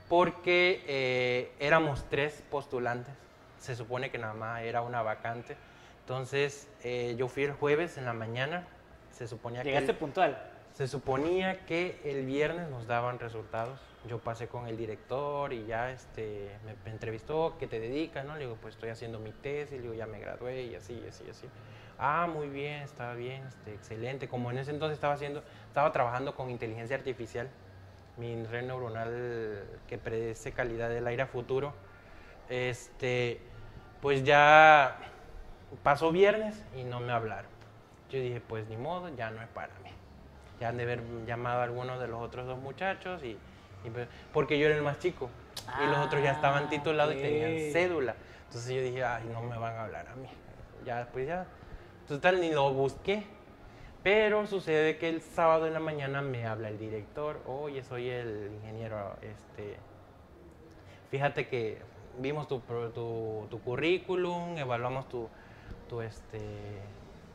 Porque 0.08 0.84
eh, 0.86 1.52
éramos 1.58 2.04
tres 2.10 2.42
postulantes. 2.50 3.14
Se 3.58 3.74
supone 3.74 4.10
que 4.10 4.18
nada 4.18 4.34
más 4.34 4.62
era 4.62 4.82
una 4.82 5.02
vacante. 5.02 5.56
Entonces, 6.00 6.68
eh, 6.82 7.14
yo 7.18 7.28
fui 7.28 7.44
el 7.44 7.52
jueves 7.52 7.96
en 7.96 8.04
la 8.04 8.12
mañana. 8.12 8.66
Se 9.12 9.26
suponía 9.26 9.62
que... 9.62 9.68
Llegaste 9.70 9.92
el- 9.92 9.96
puntual. 9.98 10.38
se 10.74 10.86
suponía 10.86 11.64
que 11.66 12.00
el 12.04 12.26
viernes 12.26 12.68
nos 12.68 12.86
daban 12.86 13.18
resultados. 13.18 13.80
Yo 14.06 14.18
pasé 14.18 14.48
con 14.48 14.66
el 14.68 14.76
director 14.76 15.52
y 15.54 15.64
ya 15.64 15.90
este, 15.90 16.50
me, 16.66 16.74
me 16.84 16.90
entrevistó, 16.90 17.56
¿qué 17.58 17.66
te 17.66 17.80
dedicas? 17.80 18.26
¿no? 18.26 18.34
Le 18.34 18.40
digo, 18.40 18.58
pues 18.60 18.74
estoy 18.74 18.90
haciendo 18.90 19.18
mi 19.18 19.30
tesis, 19.32 19.72
le 19.78 19.80
digo, 19.82 19.94
ya 19.94 20.04
me 20.06 20.18
gradué 20.20 20.64
y 20.64 20.74
así, 20.74 21.00
y 21.02 21.08
así, 21.08 21.24
y 21.26 21.30
así. 21.30 21.48
Ah, 21.98 22.26
muy 22.32 22.48
bien, 22.48 22.82
estaba 22.82 23.14
bien, 23.14 23.44
este, 23.46 23.74
excelente. 23.74 24.28
Como 24.28 24.50
en 24.50 24.58
ese 24.58 24.70
entonces 24.70 24.94
estaba 24.96 25.14
haciendo, 25.14 25.42
estaba 25.68 25.92
trabajando 25.92 26.34
con 26.34 26.50
inteligencia 26.50 26.96
artificial, 26.96 27.48
mi 28.16 28.42
red 28.44 28.64
neuronal 28.64 29.64
que 29.86 29.98
predice 29.98 30.52
calidad 30.52 30.88
del 30.88 31.06
aire 31.06 31.22
a 31.22 31.26
futuro. 31.26 31.74
Este, 32.48 33.40
pues 34.00 34.24
ya 34.24 34.96
pasó 35.82 36.12
viernes 36.12 36.62
y 36.76 36.84
no 36.84 37.00
me 37.00 37.12
hablaron. 37.12 37.50
Yo 38.10 38.18
dije, 38.20 38.40
pues 38.40 38.68
ni 38.68 38.76
modo, 38.76 39.08
ya 39.14 39.30
no 39.30 39.40
es 39.42 39.48
para 39.48 39.72
mí 39.82 39.90
ya 40.60 40.68
han 40.68 40.76
de 40.76 40.84
haber 40.84 41.02
llamado 41.26 41.60
a 41.62 41.64
algunos 41.64 41.98
de 41.98 42.06
los 42.06 42.22
otros 42.22 42.46
dos 42.46 42.58
muchachos 42.60 43.24
y, 43.24 43.36
y 43.82 43.90
pues- 43.90 44.06
porque 44.32 44.56
yo 44.56 44.66
era 44.66 44.76
el 44.76 44.82
más 44.82 45.00
chico 45.00 45.28
y 45.82 45.86
los 45.88 45.98
otros 45.98 46.22
ya 46.22 46.30
estaban 46.30 46.66
Ah, 46.66 46.70
titulados 46.70 47.14
ok. 47.14 47.18
y 47.18 47.22
tenían 47.22 47.58
cédula 47.72 48.14
entonces 48.46 48.72
yo 48.72 48.80
dije 48.80 49.02
ay 49.04 49.24
no 49.32 49.42
me 49.42 49.58
van 49.58 49.74
a 49.74 49.82
hablar 49.82 50.06
a 50.06 50.14
mí 50.14 50.28
ya 50.86 51.08
pues 51.12 51.26
ya 51.26 51.48
total 52.08 52.40
ni 52.40 52.50
lo 52.52 52.72
busqué 52.72 53.24
pero 54.02 54.46
sucede 54.46 54.98
que 54.98 55.08
el 55.08 55.22
sábado 55.22 55.66
en 55.66 55.72
la 55.72 55.80
mañana 55.80 56.20
me 56.20 56.46
habla 56.46 56.68
el 56.68 56.78
director 56.78 57.40
oye 57.46 57.82
soy 57.82 58.10
el 58.10 58.50
ingeniero 58.54 59.16
este 59.22 59.76
fíjate 61.10 61.48
que 61.48 61.80
vimos 62.18 62.48
tu, 62.48 62.60
tu, 62.94 63.46
tu 63.50 63.60
currículum, 63.60 64.56
evaluamos 64.58 65.08
tu, 65.08 65.28
tu, 65.88 66.00
este, 66.02 66.40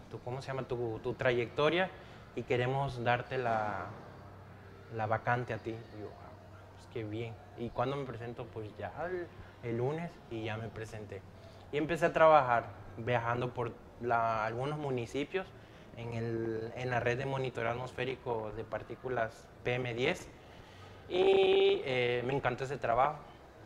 tu, 0.10 0.20
¿cómo 0.22 0.42
se 0.42 0.48
llama? 0.48 0.64
Tu, 0.64 1.00
tu 1.00 1.14
trayectoria 1.14 1.90
y 2.36 2.44
queremos 2.44 3.04
darte 3.04 3.38
la, 3.38 3.88
la 4.96 5.06
vacante 5.08 5.54
a 5.54 5.58
ti. 5.58 5.72
Y 5.72 6.02
yo, 6.02 6.08
"Ah, 6.22 6.30
pues 6.76 6.88
qué 6.94 7.04
bien. 7.04 7.34
¿Y 7.58 7.70
cuando 7.70 7.96
me 7.96 8.06
presento? 8.06 8.46
Pues 8.46 8.76
ya 8.78 8.92
el, 9.06 9.28
el 9.70 9.78
lunes 9.78 10.12
y 10.32 10.44
ya 10.44 10.58
me 10.58 10.68
presenté. 10.70 11.22
Y 11.72 11.78
empecé 11.78 12.06
a 12.08 12.14
trabajar 12.14 12.66
viajando 12.98 13.54
por 13.54 13.72
la- 14.02 14.46
algunos 14.46 14.78
municipios 14.80 15.48
en, 15.98 16.14
el, 16.14 16.72
en 16.76 16.90
la 16.90 17.00
red 17.00 17.18
de 17.18 17.26
monitoreo 17.26 17.72
atmosférico 17.72 18.52
de 18.56 18.64
partículas 18.64 19.48
PM10 19.66 20.28
y 21.10 21.82
eh, 21.86 22.24
me 22.26 22.34
encantó 22.34 22.64
ese 22.64 22.78
trabajo. 22.78 23.18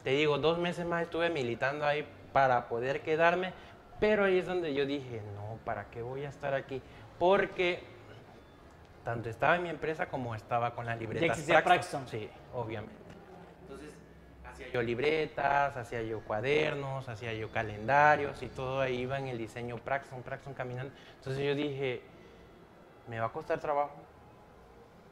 Te 0.03 0.11
digo, 0.11 0.37
dos 0.37 0.57
meses 0.57 0.85
más 0.85 1.03
estuve 1.03 1.29
militando 1.29 1.85
ahí 1.85 2.05
para 2.31 2.67
poder 2.67 3.01
quedarme, 3.01 3.53
pero 3.99 4.25
ahí 4.25 4.37
es 4.39 4.45
donde 4.45 4.73
yo 4.73 4.85
dije, 4.85 5.21
no, 5.35 5.57
¿para 5.63 5.85
qué 5.85 6.01
voy 6.01 6.25
a 6.25 6.29
estar 6.29 6.53
aquí? 6.53 6.81
Porque 7.19 7.83
tanto 9.03 9.29
estaba 9.29 9.55
en 9.57 9.63
mi 9.63 9.69
empresa 9.69 10.07
como 10.07 10.33
estaba 10.35 10.73
con 10.73 10.85
las 10.85 10.97
libretas. 10.99 11.29
existía 11.37 11.63
Praxton. 11.63 12.07
Sí, 12.07 12.29
obviamente. 12.53 13.02
Hacía 14.53 14.69
yo 14.69 14.83
libretas, 14.83 15.75
hacía 15.75 16.03
yo 16.03 16.19
cuadernos, 16.21 17.09
hacía 17.09 17.33
yo 17.33 17.51
calendarios 17.51 18.43
y 18.43 18.47
todo 18.47 18.81
ahí 18.81 19.01
iba 19.01 19.17
en 19.17 19.27
el 19.27 19.39
diseño 19.39 19.77
Praxton, 19.77 20.21
Praxton 20.21 20.53
caminando. 20.53 20.93
Entonces 21.17 21.43
yo 21.43 21.55
dije, 21.55 22.01
me 23.07 23.19
va 23.19 23.25
a 23.25 23.31
costar 23.31 23.59
trabajo, 23.59 23.95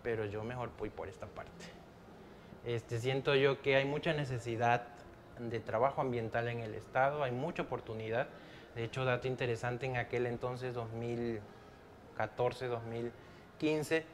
pero 0.04 0.26
yo 0.26 0.44
mejor 0.44 0.70
voy 0.78 0.92
por 0.92 1.10
esta 1.10 1.26
parte. 1.26 1.52
Este, 2.66 3.00
siento 3.00 3.34
yo 3.34 3.64
que 3.64 3.76
hay 3.76 3.86
mucha 3.86 4.14
necesidad 4.14 4.84
de 5.40 5.60
trabajo 5.60 6.02
ambiental 6.02 6.48
en 6.48 6.60
el 6.60 6.76
estado, 6.76 7.24
hay 7.24 7.32
mucha 7.32 7.64
oportunidad. 7.64 8.28
De 8.76 8.84
hecho, 8.84 9.06
dato 9.06 9.28
interesante, 9.28 9.88
en 9.88 9.98
aquel 9.98 10.28
entonces, 10.28 10.76
2014, 10.76 12.68
2015, 12.68 14.06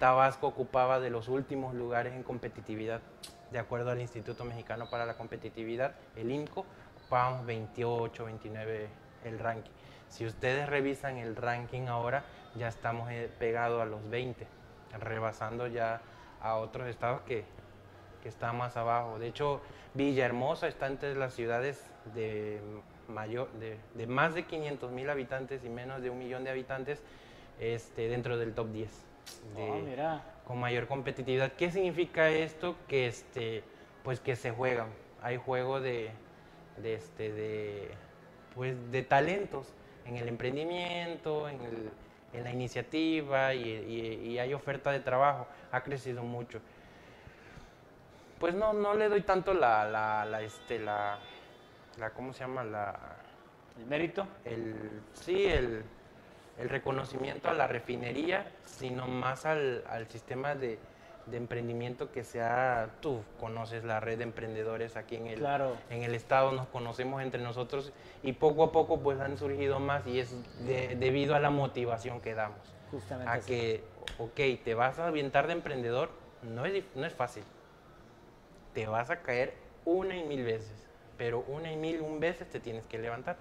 Tabasco 0.00 0.48
ocupaba 0.48 0.98
de 0.98 1.10
los 1.10 1.28
últimos 1.28 1.72
lugares 1.72 2.14
en 2.14 2.24
competitividad. 2.24 3.00
De 3.52 3.58
acuerdo 3.58 3.90
al 3.90 4.00
Instituto 4.00 4.44
Mexicano 4.44 4.88
para 4.90 5.04
la 5.04 5.14
Competitividad, 5.14 5.94
el 6.16 6.30
INCO, 6.30 6.64
ocupábamos 7.02 7.44
28, 7.44 8.24
29 8.24 8.88
el 9.24 9.38
ranking. 9.38 9.70
Si 10.08 10.24
ustedes 10.26 10.68
revisan 10.68 11.18
el 11.18 11.36
ranking 11.36 11.82
ahora, 11.88 12.24
ya 12.54 12.68
estamos 12.68 13.10
eh, 13.10 13.30
pegados 13.38 13.82
a 13.82 13.84
los 13.84 14.08
20, 14.10 14.46
rebasando 15.00 15.66
ya 15.66 16.00
a 16.40 16.56
otros 16.56 16.88
estados 16.88 17.20
que, 17.22 17.44
que 18.22 18.28
están 18.28 18.56
más 18.56 18.76
abajo. 18.76 19.18
De 19.18 19.28
hecho, 19.28 19.60
Villahermosa 19.94 20.66
está 20.66 20.86
entre 20.86 21.14
las 21.14 21.34
ciudades 21.34 21.86
de, 22.14 22.60
mayor, 23.08 23.48
de, 23.52 24.06
más 24.06 24.34
de 24.34 24.44
500 24.44 24.90
mil 24.92 25.08
habitantes 25.10 25.62
y 25.64 25.68
menos 25.68 26.00
de 26.02 26.08
un 26.10 26.18
millón 26.18 26.42
de 26.44 26.50
habitantes 26.50 27.02
este, 27.60 28.08
dentro 28.08 28.38
del 28.38 28.54
top 28.54 28.68
10. 28.72 28.90
de- 29.56 29.70
Ah, 29.70 29.74
mira. 29.84 30.22
Con 30.46 30.58
mayor 30.60 30.86
competitividad. 30.86 31.52
¿Qué 31.52 31.70
significa 31.70 32.28
esto? 32.30 32.76
Que 32.88 33.06
este, 33.06 33.62
pues 34.02 34.20
que 34.20 34.36
se 34.36 34.50
juegan. 34.50 34.88
Hay 35.22 35.36
juego 35.36 35.80
de, 35.80 36.10
de 36.78 36.94
este, 36.94 37.32
de, 37.32 37.90
pues 38.54 38.74
de 38.90 39.02
talentos 39.02 39.72
en 40.04 40.16
el 40.16 40.28
emprendimiento, 40.28 41.48
en, 41.48 41.60
el- 41.62 41.90
en 42.32 42.44
la 42.44 42.50
iniciativa 42.50 43.54
y, 43.54 43.62
y- 43.68 44.30
y 44.30 44.38
hay 44.38 44.52
oferta 44.54 44.90
de 44.90 45.00
trabajo. 45.00 45.46
Ha 45.70 45.82
crecido 45.82 46.22
mucho. 46.22 46.60
Pues 48.38 48.54
no, 48.54 48.72
no 48.72 48.94
le 48.94 49.08
doy 49.08 49.22
tanto 49.22 49.54
la, 49.54 49.84
la, 49.88 50.24
la, 50.24 50.42
este, 50.42 50.78
la, 50.80 51.18
la, 51.98 52.10
¿cómo 52.10 52.32
se 52.32 52.40
llama? 52.40 52.64
La, 52.64 52.98
El 53.78 53.86
mérito. 53.86 54.26
el, 54.44 54.74
sí, 55.14 55.44
el, 55.44 55.84
el 56.58 56.68
reconocimiento 56.68 57.48
a 57.48 57.54
la 57.54 57.66
refinería, 57.66 58.46
sino 58.64 59.06
más 59.06 59.46
al, 59.46 59.84
al 59.88 60.06
sistema 60.08 60.54
de, 60.54 60.78
de 61.26 61.36
emprendimiento 61.36 62.10
que 62.12 62.24
sea, 62.24 62.90
tú 63.00 63.22
conoces 63.40 63.84
la 63.84 64.00
red 64.00 64.18
de 64.18 64.24
emprendedores 64.24 64.96
aquí 64.96 65.16
en 65.16 65.26
el, 65.28 65.38
Claro. 65.38 65.76
en 65.90 66.02
el 66.02 66.14
estado, 66.14 66.52
nos 66.52 66.66
conocemos 66.68 67.22
entre 67.22 67.40
nosotros 67.42 67.92
y 68.22 68.32
poco 68.32 68.64
a 68.64 68.72
poco 68.72 69.00
pues 69.00 69.20
han 69.20 69.38
surgido 69.38 69.78
más 69.80 70.06
y 70.06 70.20
es 70.20 70.34
de- 70.66 70.94
debido 70.96 71.34
a 71.34 71.40
la 71.40 71.50
motivación 71.50 72.20
que 72.20 72.34
damos. 72.34 72.58
Justamente. 72.90 73.30
A 73.30 73.34
así. 73.34 73.46
que, 73.50 73.84
ok, 74.18 74.62
te 74.64 74.74
vas 74.74 74.98
a 74.98 75.06
aventar 75.06 75.46
de 75.46 75.54
emprendedor, 75.54 76.10
no 76.42 76.66
es, 76.66 76.84
no 76.94 77.06
es 77.06 77.14
fácil. 77.14 77.44
Te 78.74 78.86
vas 78.86 79.10
a 79.10 79.20
caer 79.22 79.54
una 79.84 80.16
y 80.16 80.24
mil 80.24 80.44
veces, 80.44 80.86
pero 81.16 81.40
una 81.48 81.72
y 81.72 81.76
mil 81.76 82.00
un 82.00 82.20
veces 82.20 82.48
te 82.50 82.60
tienes 82.60 82.86
que 82.86 82.98
levantar. 82.98 83.36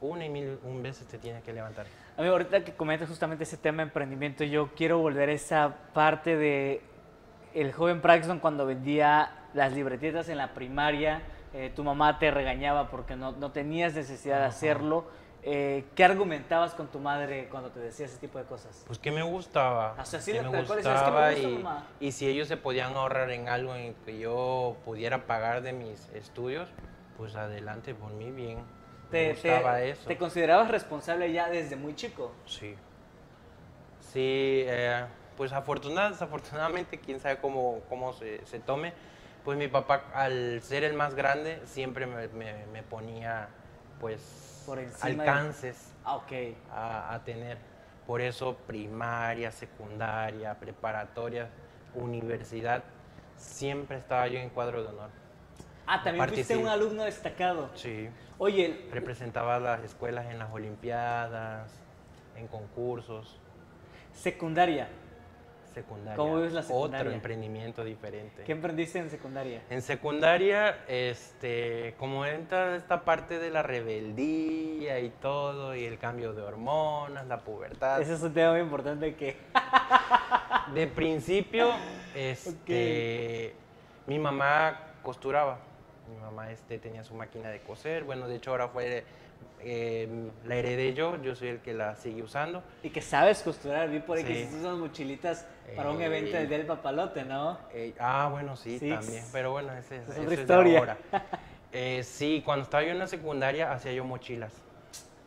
Una 0.00 0.26
y 0.26 0.28
mil 0.28 0.58
un 0.64 0.82
veces 0.82 1.06
te 1.06 1.18
tienes 1.18 1.42
que 1.42 1.52
levantar. 1.52 1.86
Amigo, 2.16 2.32
ahorita 2.32 2.64
que 2.64 2.74
comentas 2.74 3.08
justamente 3.08 3.44
ese 3.44 3.56
tema 3.56 3.78
de 3.78 3.88
emprendimiento, 3.88 4.44
yo 4.44 4.70
quiero 4.74 4.98
volver 4.98 5.28
a 5.28 5.32
esa 5.32 5.74
parte 5.92 6.36
de 6.36 6.82
el 7.54 7.72
joven 7.72 8.02
Braxton 8.02 8.38
cuando 8.38 8.66
vendía 8.66 9.30
las 9.54 9.72
libretitas 9.72 10.28
en 10.28 10.36
la 10.36 10.52
primaria, 10.52 11.22
eh, 11.54 11.72
tu 11.74 11.82
mamá 11.82 12.18
te 12.18 12.30
regañaba 12.30 12.90
porque 12.90 13.16
no, 13.16 13.32
no 13.32 13.50
tenías 13.52 13.94
necesidad 13.94 14.40
de 14.40 14.44
hacerlo. 14.46 15.06
Eh, 15.48 15.84
¿Qué 15.94 16.04
argumentabas 16.04 16.74
con 16.74 16.88
tu 16.88 16.98
madre 16.98 17.48
cuando 17.48 17.70
te 17.70 17.78
decía 17.78 18.06
ese 18.06 18.18
tipo 18.18 18.38
de 18.38 18.44
cosas? 18.44 18.82
Pues 18.86 18.98
que 18.98 19.12
me 19.12 19.22
gustaba. 19.22 19.94
O 19.96 20.04
sea, 20.04 20.20
sí, 20.20 20.32
que 20.32 20.42
me 20.42 20.48
cual, 20.48 20.66
¿sabes 20.66 20.82
qué 20.82 20.88
me 20.88 20.94
gustaba 20.94 21.30
gusta, 21.30 21.48
y, 21.48 21.54
mamá? 21.54 21.86
y 22.00 22.12
si 22.12 22.26
ellos 22.26 22.48
se 22.48 22.56
podían 22.56 22.94
ahorrar 22.94 23.30
en 23.30 23.48
algo 23.48 23.74
en 23.74 23.94
que 24.04 24.18
yo 24.18 24.76
pudiera 24.84 25.26
pagar 25.26 25.62
de 25.62 25.72
mis 25.72 26.08
estudios, 26.10 26.68
pues 27.16 27.36
adelante, 27.36 27.94
por 27.94 28.12
mí 28.12 28.32
bien. 28.32 28.58
Te, 29.10 29.28
me 29.28 29.34
te- 29.34 29.50
gustaba 29.50 29.82
eso. 29.82 30.08
te 30.08 30.16
considerabas 30.18 30.70
responsable 30.70 31.32
ya 31.32 31.48
desde 31.48 31.76
muy 31.76 31.94
chico. 31.94 32.32
Sí. 32.46 32.74
Sí, 34.00 34.64
eh, 34.66 35.04
pues 35.36 35.52
afortunadamente, 35.52 36.14
desafortunadamente, 36.14 36.98
quién 37.00 37.20
sabe 37.20 37.38
cómo, 37.38 37.80
cómo 37.88 38.12
se, 38.12 38.44
se 38.46 38.58
tome, 38.58 38.92
pues 39.44 39.58
mi 39.58 39.68
papá 39.68 40.04
al 40.14 40.60
ser 40.62 40.84
el 40.84 40.94
más 40.94 41.14
grande 41.14 41.60
siempre 41.66 42.06
me, 42.06 42.28
me- 42.28 42.66
me 42.66 42.82
ponía 42.82 43.48
pues 44.00 44.62
Por 44.66 44.78
encima 44.78 45.22
de- 45.24 45.30
alcances 45.30 45.92
Ah, 46.04 46.16
ok. 46.16 46.32
a, 46.72 47.14
a 47.14 47.24
tener. 47.24 47.58
Por 48.06 48.20
eso 48.20 48.56
primaria, 48.66 49.50
secundaria, 49.50 50.54
preparatoria, 50.54 51.48
universidad, 51.94 52.84
siempre 53.36 53.98
estaba 53.98 54.28
yo 54.28 54.38
en 54.38 54.48
cuadro 54.50 54.82
de 54.82 54.88
honor. 54.88 55.10
Ah, 55.86 56.02
también 56.02 56.28
fuiste 56.28 56.56
un 56.56 56.68
alumno 56.68 57.04
destacado. 57.04 57.70
Sí. 57.74 58.08
Oye, 58.38 58.86
Representaba 58.92 59.56
a 59.56 59.60
las 59.60 59.84
escuelas 59.84 60.26
en 60.30 60.38
las 60.38 60.52
olimpiadas, 60.52 61.72
en 62.36 62.48
concursos. 62.48 63.38
secundaria. 64.12 64.88
Secundaria. 65.72 66.16
¿Cómo 66.16 66.36
ves 66.40 66.54
la 66.54 66.62
secundaria? 66.62 67.00
Otro 67.00 67.12
emprendimiento 67.12 67.84
diferente. 67.84 68.44
¿Qué 68.44 68.52
emprendiste 68.52 68.98
en 68.98 69.10
secundaria? 69.10 69.62
En 69.68 69.82
secundaria, 69.82 70.78
este, 70.88 71.94
como 71.98 72.24
entra 72.24 72.76
esta 72.76 73.04
parte 73.04 73.38
de 73.38 73.50
la 73.50 73.62
rebeldía 73.62 75.00
y 75.00 75.10
todo, 75.10 75.74
y 75.76 75.84
el 75.84 75.98
cambio 75.98 76.32
de 76.32 76.40
hormonas, 76.40 77.26
la 77.26 77.40
pubertad. 77.40 78.00
Ese 78.00 78.14
es 78.14 78.22
un 78.22 78.32
tema 78.32 78.52
muy 78.52 78.62
importante 78.62 79.14
que... 79.16 79.36
De 80.72 80.86
principio, 80.86 81.70
este, 82.14 83.54
mi 84.06 84.18
mamá 84.18 84.80
costuraba. 85.02 85.58
Mi 86.08 86.16
mamá 86.20 86.50
este, 86.50 86.78
tenía 86.78 87.02
su 87.04 87.14
máquina 87.14 87.48
de 87.50 87.60
coser. 87.60 88.04
Bueno, 88.04 88.28
de 88.28 88.36
hecho 88.36 88.50
ahora 88.52 88.68
fue, 88.68 89.04
eh, 89.60 90.08
la 90.44 90.54
heredé 90.56 90.94
yo, 90.94 91.20
yo 91.22 91.34
soy 91.34 91.48
el 91.48 91.60
que 91.60 91.74
la 91.74 91.96
sigue 91.96 92.22
usando. 92.22 92.62
Y 92.82 92.90
que 92.90 93.02
sabes 93.02 93.42
costurar. 93.42 93.88
Vi 93.90 94.00
por 94.00 94.18
ahí 94.18 94.24
que 94.24 94.34
Sí. 94.34 94.40
hiciste 94.40 94.60
unas 94.66 94.78
mochilitas 94.78 95.46
para 95.74 95.90
un 95.90 96.00
Eh, 96.00 96.06
evento 96.06 96.36
del 96.36 96.48
Día 96.48 96.58
del 96.58 96.66
Papalote, 96.66 97.24
¿no? 97.24 97.58
Eh, 97.72 97.94
ah, 97.98 98.28
bueno, 98.30 98.56
sí, 98.56 98.78
Sí. 98.78 98.88
también. 98.90 99.24
Pero 99.32 99.50
bueno, 99.52 99.72
ese, 99.74 99.96
Es 99.96 100.08
otra 100.10 100.22
es 100.22 100.28
de 100.28 100.34
historia. 100.36 100.96
Eh, 101.72 102.04
sí, 102.04 102.40
cuando 102.44 102.62
estaba 102.62 102.84
yo 102.84 102.90
en 102.90 102.98
la 102.98 103.06
secundaria 103.06 103.70
hacía 103.70 103.92
yo 103.92 104.02
mochilas. 104.04 104.52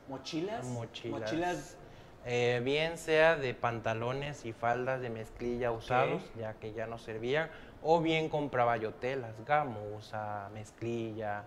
¿Mochilas? 0.07 0.65
Mochilas. 0.65 1.19
Mochilas. 1.21 1.77
Eh, 2.25 2.59
bien 2.63 2.97
sea 2.97 3.35
de 3.35 3.53
pantalones 3.53 4.45
y 4.45 4.53
faldas 4.53 4.99
de 5.01 5.09
mezclilla 5.09 5.71
usados, 5.71 6.23
ya 6.37 6.53
que 6.55 6.73
ya 6.73 6.87
no 6.87 6.97
servían, 6.97 7.49
o 7.81 8.01
bien 8.01 8.29
compraba 8.29 8.77
yo 8.77 8.93
telas, 8.93 9.33
gamuza, 9.45 10.49
mezclilla, 10.53 11.43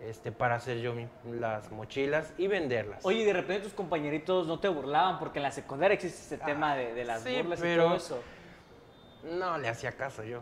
este, 0.00 0.30
para 0.32 0.56
hacer 0.56 0.78
yo 0.78 0.94
las 1.30 1.70
mochilas 1.72 2.32
y 2.38 2.46
venderlas. 2.48 3.04
Oye, 3.04 3.20
y 3.20 3.24
de 3.24 3.32
repente 3.32 3.64
tus 3.64 3.72
compañeritos 3.72 4.46
no 4.46 4.58
te 4.60 4.68
burlaban 4.68 5.18
porque 5.18 5.38
en 5.38 5.44
la 5.44 5.50
secundaria 5.52 5.94
existe 5.94 6.34
este 6.34 6.38
Ah, 6.42 6.46
tema 6.46 6.76
de, 6.76 6.92
de 6.94 7.04
las 7.04 7.22
sí, 7.22 7.36
burlas 7.36 7.58
y 7.58 7.62
pero- 7.62 7.84
todo 7.84 7.96
eso. 7.96 8.22
No 9.24 9.58
le 9.58 9.68
hacía 9.68 9.92
caso 9.92 10.22
yo. 10.22 10.40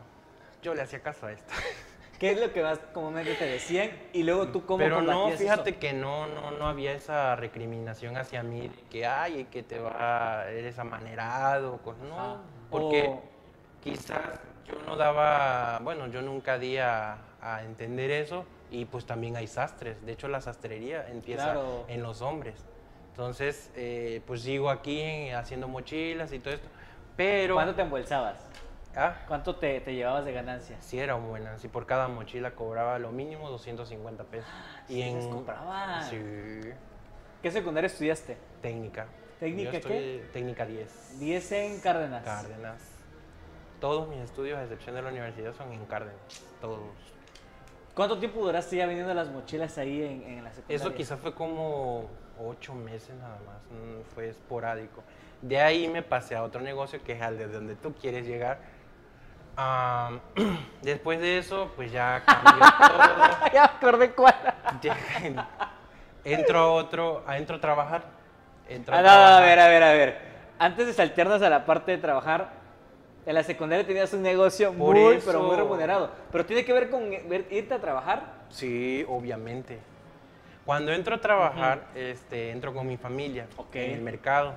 Yo 0.63 0.75
le 0.75 0.83
hacía 0.83 1.01
caso 1.01 1.27
a 1.27 1.33
esto. 1.33 1.53
¿Qué 2.19 2.31
es 2.33 2.41
lo 2.41 2.53
que 2.53 2.63
más 2.63 2.79
comúnmente 2.93 3.35
te 3.35 3.45
decían? 3.47 3.91
Y 4.13 4.23
luego 4.23 4.49
tú 4.49 4.65
cómo 4.67 4.79
Pero 4.79 5.03
no, 5.03 5.31
fíjate 5.31 5.71
eso? 5.71 5.79
que 5.81 5.93
no, 5.93 6.27
no, 6.29 6.51
no 6.53 6.67
había 6.69 6.93
esa 6.93 7.35
recriminación 7.37 8.17
hacia 8.17 8.43
mí, 8.43 8.69
de 8.69 8.83
que, 8.91 9.05
ay, 9.07 9.45
que 9.51 9.63
te 9.63 9.79
va, 9.79 10.49
eres 10.49 10.79
amanerado, 10.79 11.81
no, 12.09 12.19
Ajá. 12.19 12.37
porque 12.71 13.09
O- 13.09 13.23
quizás 13.83 14.21
yo 14.67 14.75
no 14.87 14.97
daba, 14.97 15.79
bueno, 15.83 16.07
yo 16.09 16.23
nunca 16.23 16.59
di 16.59 16.79
a, 16.79 17.19
a 17.41 17.63
entender 17.65 18.11
eso, 18.11 18.45
y 18.71 18.85
pues 18.87 19.05
también 19.07 19.37
hay 19.37 19.47
sastres, 19.47 20.05
de 20.05 20.13
hecho 20.13 20.29
la 20.29 20.41
sastrería 20.41 21.09
empieza 21.09 21.45
Claro. 21.53 21.85
en 21.89 22.03
los 22.03 22.23
hombres, 22.23 22.65
entonces, 23.11 23.71
eh, 23.77 24.23
pues 24.27 24.43
sigo 24.43 24.71
aquí 24.71 25.01
en- 25.01 25.35
haciendo 25.37 25.69
mochilas 25.69 26.33
y 26.33 26.39
todo 26.41 26.55
esto, 26.55 26.69
pero, 27.17 27.55
¿Cuánto 27.55 27.75
te 27.75 27.83
embolsabas? 27.83 28.39
ah, 28.97 29.15
¿Cuánto 29.29 29.55
te, 29.57 29.81
te 29.81 29.95
llevabas 29.95 30.25
de 30.25 30.33
ganancia? 30.33 30.77
sí 30.81 30.99
era 30.99 31.15
buena, 31.15 31.59
si 31.59 31.69
por 31.69 31.87
cada 31.87 32.09
mochila 32.09 32.53
cobraba 32.53 32.99
lo 32.99 33.13
mínimo 33.13 33.51
250 33.51 34.25
pesos, 34.25 34.51
Sí, 34.89 35.03
les 35.03 35.27
compraban. 35.27 36.03
Sí. 36.11 36.19
¿Qué 37.43 37.51
secundaria 37.51 37.87
estudiaste? 37.87 38.37
Técnica. 38.63 39.07
¿Técnica 39.39 39.73
Yo 39.73 39.79
estoy 39.79 40.23
Técnica 40.33 40.65
10. 40.65 41.19
10 41.21 41.53
en 41.53 41.81
Cárdenas. 41.81 42.25
Cárdenas. 42.25 42.81
Todos 43.85 44.09
mis 44.09 44.19
estudios, 44.21 44.59
a 44.59 44.63
excepción 44.63 44.95
de 44.95 45.03
la 45.03 45.11
universidad, 45.11 45.53
son 45.55 45.71
en 45.71 45.85
Cárdenas. 45.85 46.17
Todos. 46.59 46.79
¿Cuánto 47.95 48.17
tiempo 48.17 48.41
duraste 48.43 48.77
ya 48.77 48.87
vendiendo 48.87 49.13
las 49.13 49.29
mochilas 49.29 49.77
ahí 49.77 50.03
en, 50.03 50.23
en 50.39 50.43
la 50.45 50.49
secundaria? 50.55 50.77
Eso 50.77 50.95
quizás 50.95 51.21
fue 51.21 51.35
como 51.35 52.09
ocho 52.43 52.73
meses 52.75 53.15
nada 53.17 53.37
más. 53.47 53.57
mm, 53.71 54.15
Fue 54.15 54.31
esporádico. 54.31 55.03
De 55.43 55.61
ahí 55.61 55.87
me 55.89 56.01
pasé 56.01 56.35
a 56.35 56.45
otro 56.45 56.63
negocio 56.63 57.05
que 57.05 57.13
es 57.13 57.21
al 57.21 57.37
de 57.37 57.47
donde 57.47 57.75
tú 57.77 57.93
quieres 57.93 58.27
llegar. 58.27 58.57
Am, 59.55 60.19
después 60.81 61.21
de 61.21 61.37
eso, 61.37 61.71
pues 61.77 61.93
ya 61.93 62.23
cambió 62.27 62.65
todo. 62.89 63.53
ya 63.53 63.65
acordé 63.67 64.13
cuál. 64.13 64.35
Entro 66.25 66.59
a 66.59 66.73
otro, 66.73 67.23
a- 67.27 67.37
entro 67.37 67.57
a 67.57 67.61
trabajar. 67.61 68.05
Entro 68.67 68.95
Ah, 68.97 69.03
no, 69.03 69.05
no, 69.05 69.11
a 69.11 69.15
trabajar. 69.15 69.43
ver, 69.45 69.59
a 69.61 69.69
ver, 69.69 69.83
a 69.83 69.93
ver. 69.93 70.19
Antes 70.59 70.87
de 70.87 70.95
saltearnos 70.95 71.43
a 71.43 71.51
la 71.51 71.67
parte 71.67 71.93
de 71.93 71.99
trabajar, 71.99 72.64
En 73.27 73.35
la 73.35 73.43
secundaria 73.43 73.87
tenías 73.87 74.13
un 74.13 74.23
negocio 74.23 74.73
Por 74.73 74.95
muy, 74.97 75.19
pero 75.25 75.41
muy 75.41 75.49
eso- 75.53 75.57
remunerado. 75.57 76.11
Pero 76.31 76.45
tiene 76.45 76.65
que 76.65 76.73
ver 76.73 76.91
con 76.91 77.11
irte 77.13 77.75
a 77.75 77.81
trabajar. 77.81 78.45
Sí, 78.51 79.05
obviamente. 79.09 79.79
Cuando 80.67 80.93
entro 80.93 81.15
a 81.17 81.21
trabajar, 81.21 81.87
este, 81.95 82.51
entro 82.51 82.73
con 82.75 82.87
mi 82.87 82.97
familia 82.97 83.47
Ok. 83.57 83.77
en 83.77 83.93
el 83.93 84.01
mercado. 84.03 84.55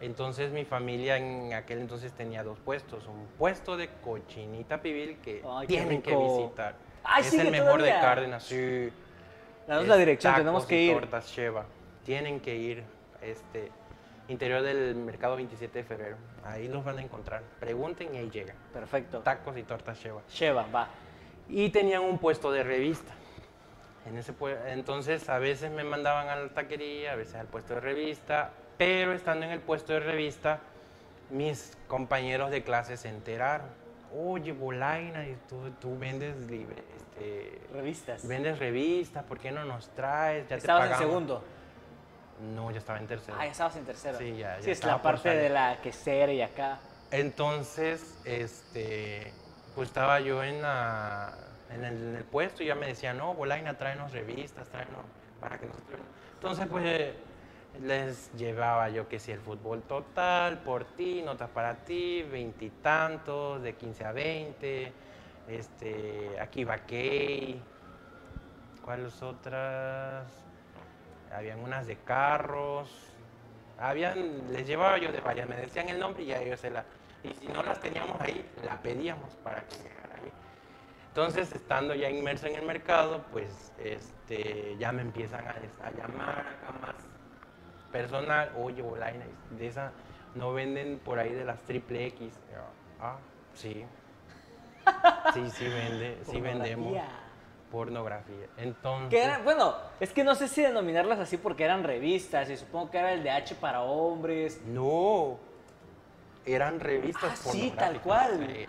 Entonces 0.00 0.50
mi 0.52 0.64
familia 0.66 1.16
en 1.16 1.54
aquel 1.54 1.78
entonces 1.80 2.12
tenía 2.12 2.42
dos 2.42 2.58
puestos. 2.58 3.06
Un 3.06 3.26
puesto 3.38 3.76
de 3.78 3.88
cochinita 4.04 4.80
pibil 4.82 5.16
que 5.22 5.42
Ay, 5.48 5.66
tienen 5.66 6.02
que 6.02 6.14
visitar. 6.14 6.74
Ay, 7.02 7.22
es 7.22 7.32
el 7.32 7.50
mejor 7.50 7.78
todavía. 7.78 7.94
de 7.94 8.00
Cárdenas, 8.00 8.42
sí. 8.44 8.90
Danos 9.66 9.88
la 9.88 9.96
dirección, 9.96 10.34
tenemos 10.36 10.66
que 10.66 10.82
ir. 10.82 10.92
tortas 10.94 11.26
Sheva. 11.30 11.64
Tienen 12.04 12.40
que 12.40 12.54
ir. 12.56 12.84
Este, 13.22 13.70
interior 14.28 14.62
del 14.62 14.94
mercado 14.96 15.36
27 15.36 15.78
de 15.78 15.84
febrero. 15.84 16.16
Ahí 16.44 16.68
los 16.68 16.84
van 16.84 16.98
a 16.98 17.02
encontrar. 17.02 17.42
Pregunten 17.60 18.14
y 18.14 18.18
ahí 18.18 18.30
llegan. 18.30 18.56
Perfecto. 18.72 19.20
Tacos 19.20 19.56
y 19.56 19.62
tortas 19.62 19.98
Sheva. 19.98 20.22
Sheva, 20.28 20.66
va. 20.74 20.88
Y 21.48 21.70
tenían 21.70 22.02
un 22.02 22.18
puesto 22.18 22.50
de 22.50 22.62
revista. 22.64 23.12
En 24.06 24.16
ese 24.18 24.32
entonces 24.68 25.28
a 25.28 25.38
veces 25.38 25.70
me 25.72 25.82
mandaban 25.84 26.28
a 26.28 26.36
la 26.36 26.48
taquería, 26.48 27.12
a 27.12 27.16
veces 27.16 27.34
al 27.36 27.46
puesto 27.46 27.74
de 27.74 27.80
revista, 27.80 28.52
pero 28.78 29.12
estando 29.12 29.46
en 29.46 29.52
el 29.52 29.60
puesto 29.60 29.92
de 29.94 30.00
revista, 30.00 30.60
mis 31.30 31.76
compañeros 31.88 32.50
de 32.52 32.62
clase 32.62 32.96
se 32.96 33.08
enteraron. 33.08 33.66
Oye, 34.16 34.52
Bolaina, 34.52 35.26
y 35.26 35.36
tú, 35.48 35.70
tú 35.80 35.98
vendes 35.98 36.36
libre, 36.48 36.84
este, 36.96 37.60
Revistas. 37.72 38.26
vendes 38.28 38.58
revistas, 38.60 39.24
¿por 39.24 39.38
qué 39.38 39.50
no 39.50 39.64
nos 39.64 39.88
traes? 39.90 40.44
Ya 40.44 40.48
te 40.50 40.54
Estabas 40.56 40.84
en 40.84 40.90
pagamos". 40.92 41.10
segundo. 41.10 41.44
No, 42.40 42.70
ya 42.70 42.78
estaba 42.78 42.98
en 42.98 43.06
tercero. 43.06 43.36
Ah, 43.40 43.44
ya 43.46 43.52
estabas 43.52 43.76
en 43.76 43.84
tercero. 43.84 44.18
Sí, 44.18 44.36
ya- 44.36 44.56
Sí, 44.60 44.66
ya 44.66 44.72
es 44.72 44.78
estaba 44.78 44.96
la 44.96 45.02
parte 45.02 45.34
de 45.34 45.48
la 45.48 45.80
quesera 45.80 46.32
y 46.32 46.42
acá. 46.42 46.78
Entonces, 47.10 48.18
este, 48.24 49.32
pues 49.74 49.88
estaba 49.88 50.20
yo 50.20 50.42
en, 50.44 50.60
la- 50.60 51.34
en, 51.70 51.84
el, 51.84 51.94
en 52.10 52.16
el 52.16 52.24
puesto 52.24 52.62
y 52.62 52.66
ya 52.66 52.74
me 52.74 52.86
decían, 52.86 53.16
no, 53.18 53.34
Bolaina, 53.34 53.78
tráenos 53.78 54.12
revistas, 54.12 54.68
tráenos 54.68 55.04
para 55.40 55.58
que 55.58 55.66
nosotros... 55.66 56.00
Entonces, 56.34 56.66
pues 56.68 57.14
les 57.82 58.32
llevaba 58.34 58.88
yo 58.88 59.08
que 59.08 59.18
si 59.18 59.32
el 59.32 59.40
fútbol 59.40 59.82
total, 59.82 60.58
por 60.58 60.84
ti, 60.84 61.22
notas 61.22 61.50
para 61.50 61.74
ti, 61.84 62.22
veintitantos, 62.22 63.62
de 63.62 63.74
15 63.74 64.04
a 64.04 64.12
20, 64.12 64.92
este, 65.48 66.38
aquí 66.40 66.64
va 66.64 66.78
Key, 66.78 67.62
¿cuáles 68.82 69.22
otras? 69.22 70.26
Habían 71.36 71.60
unas 71.60 71.86
de 71.86 71.96
carros, 71.96 72.90
habían, 73.78 74.50
les 74.54 74.66
llevaba 74.66 74.96
yo 74.96 75.12
de 75.12 75.20
varias, 75.20 75.46
me 75.46 75.56
decían 75.56 75.86
el 75.90 76.00
nombre 76.00 76.22
y 76.22 76.26
ya 76.28 76.40
ellos 76.40 76.58
se 76.58 76.70
la... 76.70 76.82
Y 77.22 77.34
si 77.34 77.46
no 77.48 77.62
las 77.62 77.78
teníamos 77.78 78.18
ahí, 78.22 78.42
la 78.64 78.80
pedíamos 78.80 79.34
para 79.44 79.60
que 79.60 79.76
llegara 79.76 80.14
ahí. 80.14 80.32
Entonces, 81.08 81.52
estando 81.52 81.94
ya 81.94 82.08
inmerso 82.08 82.46
en 82.46 82.54
el 82.56 82.64
mercado, 82.64 83.22
pues 83.32 83.70
este, 83.78 84.76
ya 84.78 84.92
me 84.92 85.02
empiezan 85.02 85.46
a, 85.46 85.56
a 85.84 85.90
llamar 85.90 86.40
acá 86.40 86.72
más 86.80 86.94
personal, 87.92 88.50
oye, 88.56 88.80
Bolaina, 88.80 89.26
de 89.50 89.66
esa 89.66 89.92
no 90.34 90.54
venden 90.54 90.98
por 91.00 91.18
ahí 91.18 91.34
de 91.34 91.44
las 91.44 91.60
triple 91.64 92.06
X. 92.06 92.32
Ah, 92.98 93.18
sí. 93.54 93.84
Sí, 95.34 95.50
sí 95.50 95.64
vende, 95.68 96.18
sí 96.24 96.40
vendemos 96.40 96.96
Pornografía. 97.70 98.46
Entonces, 98.56 99.10
Que 99.10 99.24
eran, 99.24 99.44
bueno, 99.44 99.74
es 100.00 100.12
que 100.12 100.22
no 100.24 100.34
sé 100.34 100.48
si 100.48 100.62
denominarlas 100.62 101.18
así 101.18 101.36
porque 101.36 101.64
eran 101.64 101.82
revistas 101.84 102.48
y 102.50 102.56
supongo 102.56 102.90
que 102.90 102.98
era 102.98 103.12
el 103.12 103.22
de 103.22 103.30
H 103.30 103.54
para 103.56 103.82
hombres. 103.82 104.60
No, 104.66 105.38
eran 106.44 106.78
revistas 106.80 107.32
Ah, 107.32 107.36
sí, 107.36 107.72
tal 107.76 108.00
pornográficas, 108.00 108.68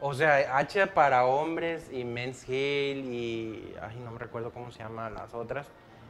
O 0.00 0.14
sea, 0.14 0.56
H 0.58 0.86
para 0.88 1.24
hombres 1.26 1.90
y 1.92 2.04
Men's 2.04 2.44
Health 2.48 3.04
y, 3.06 3.74
ay, 3.80 3.96
no 4.04 4.10
me 4.10 4.18
recuerdo 4.18 4.50
cómo 4.52 4.70
se 4.70 4.80
llaman 4.82 5.14
las 5.14 5.32
otras. 5.34 5.66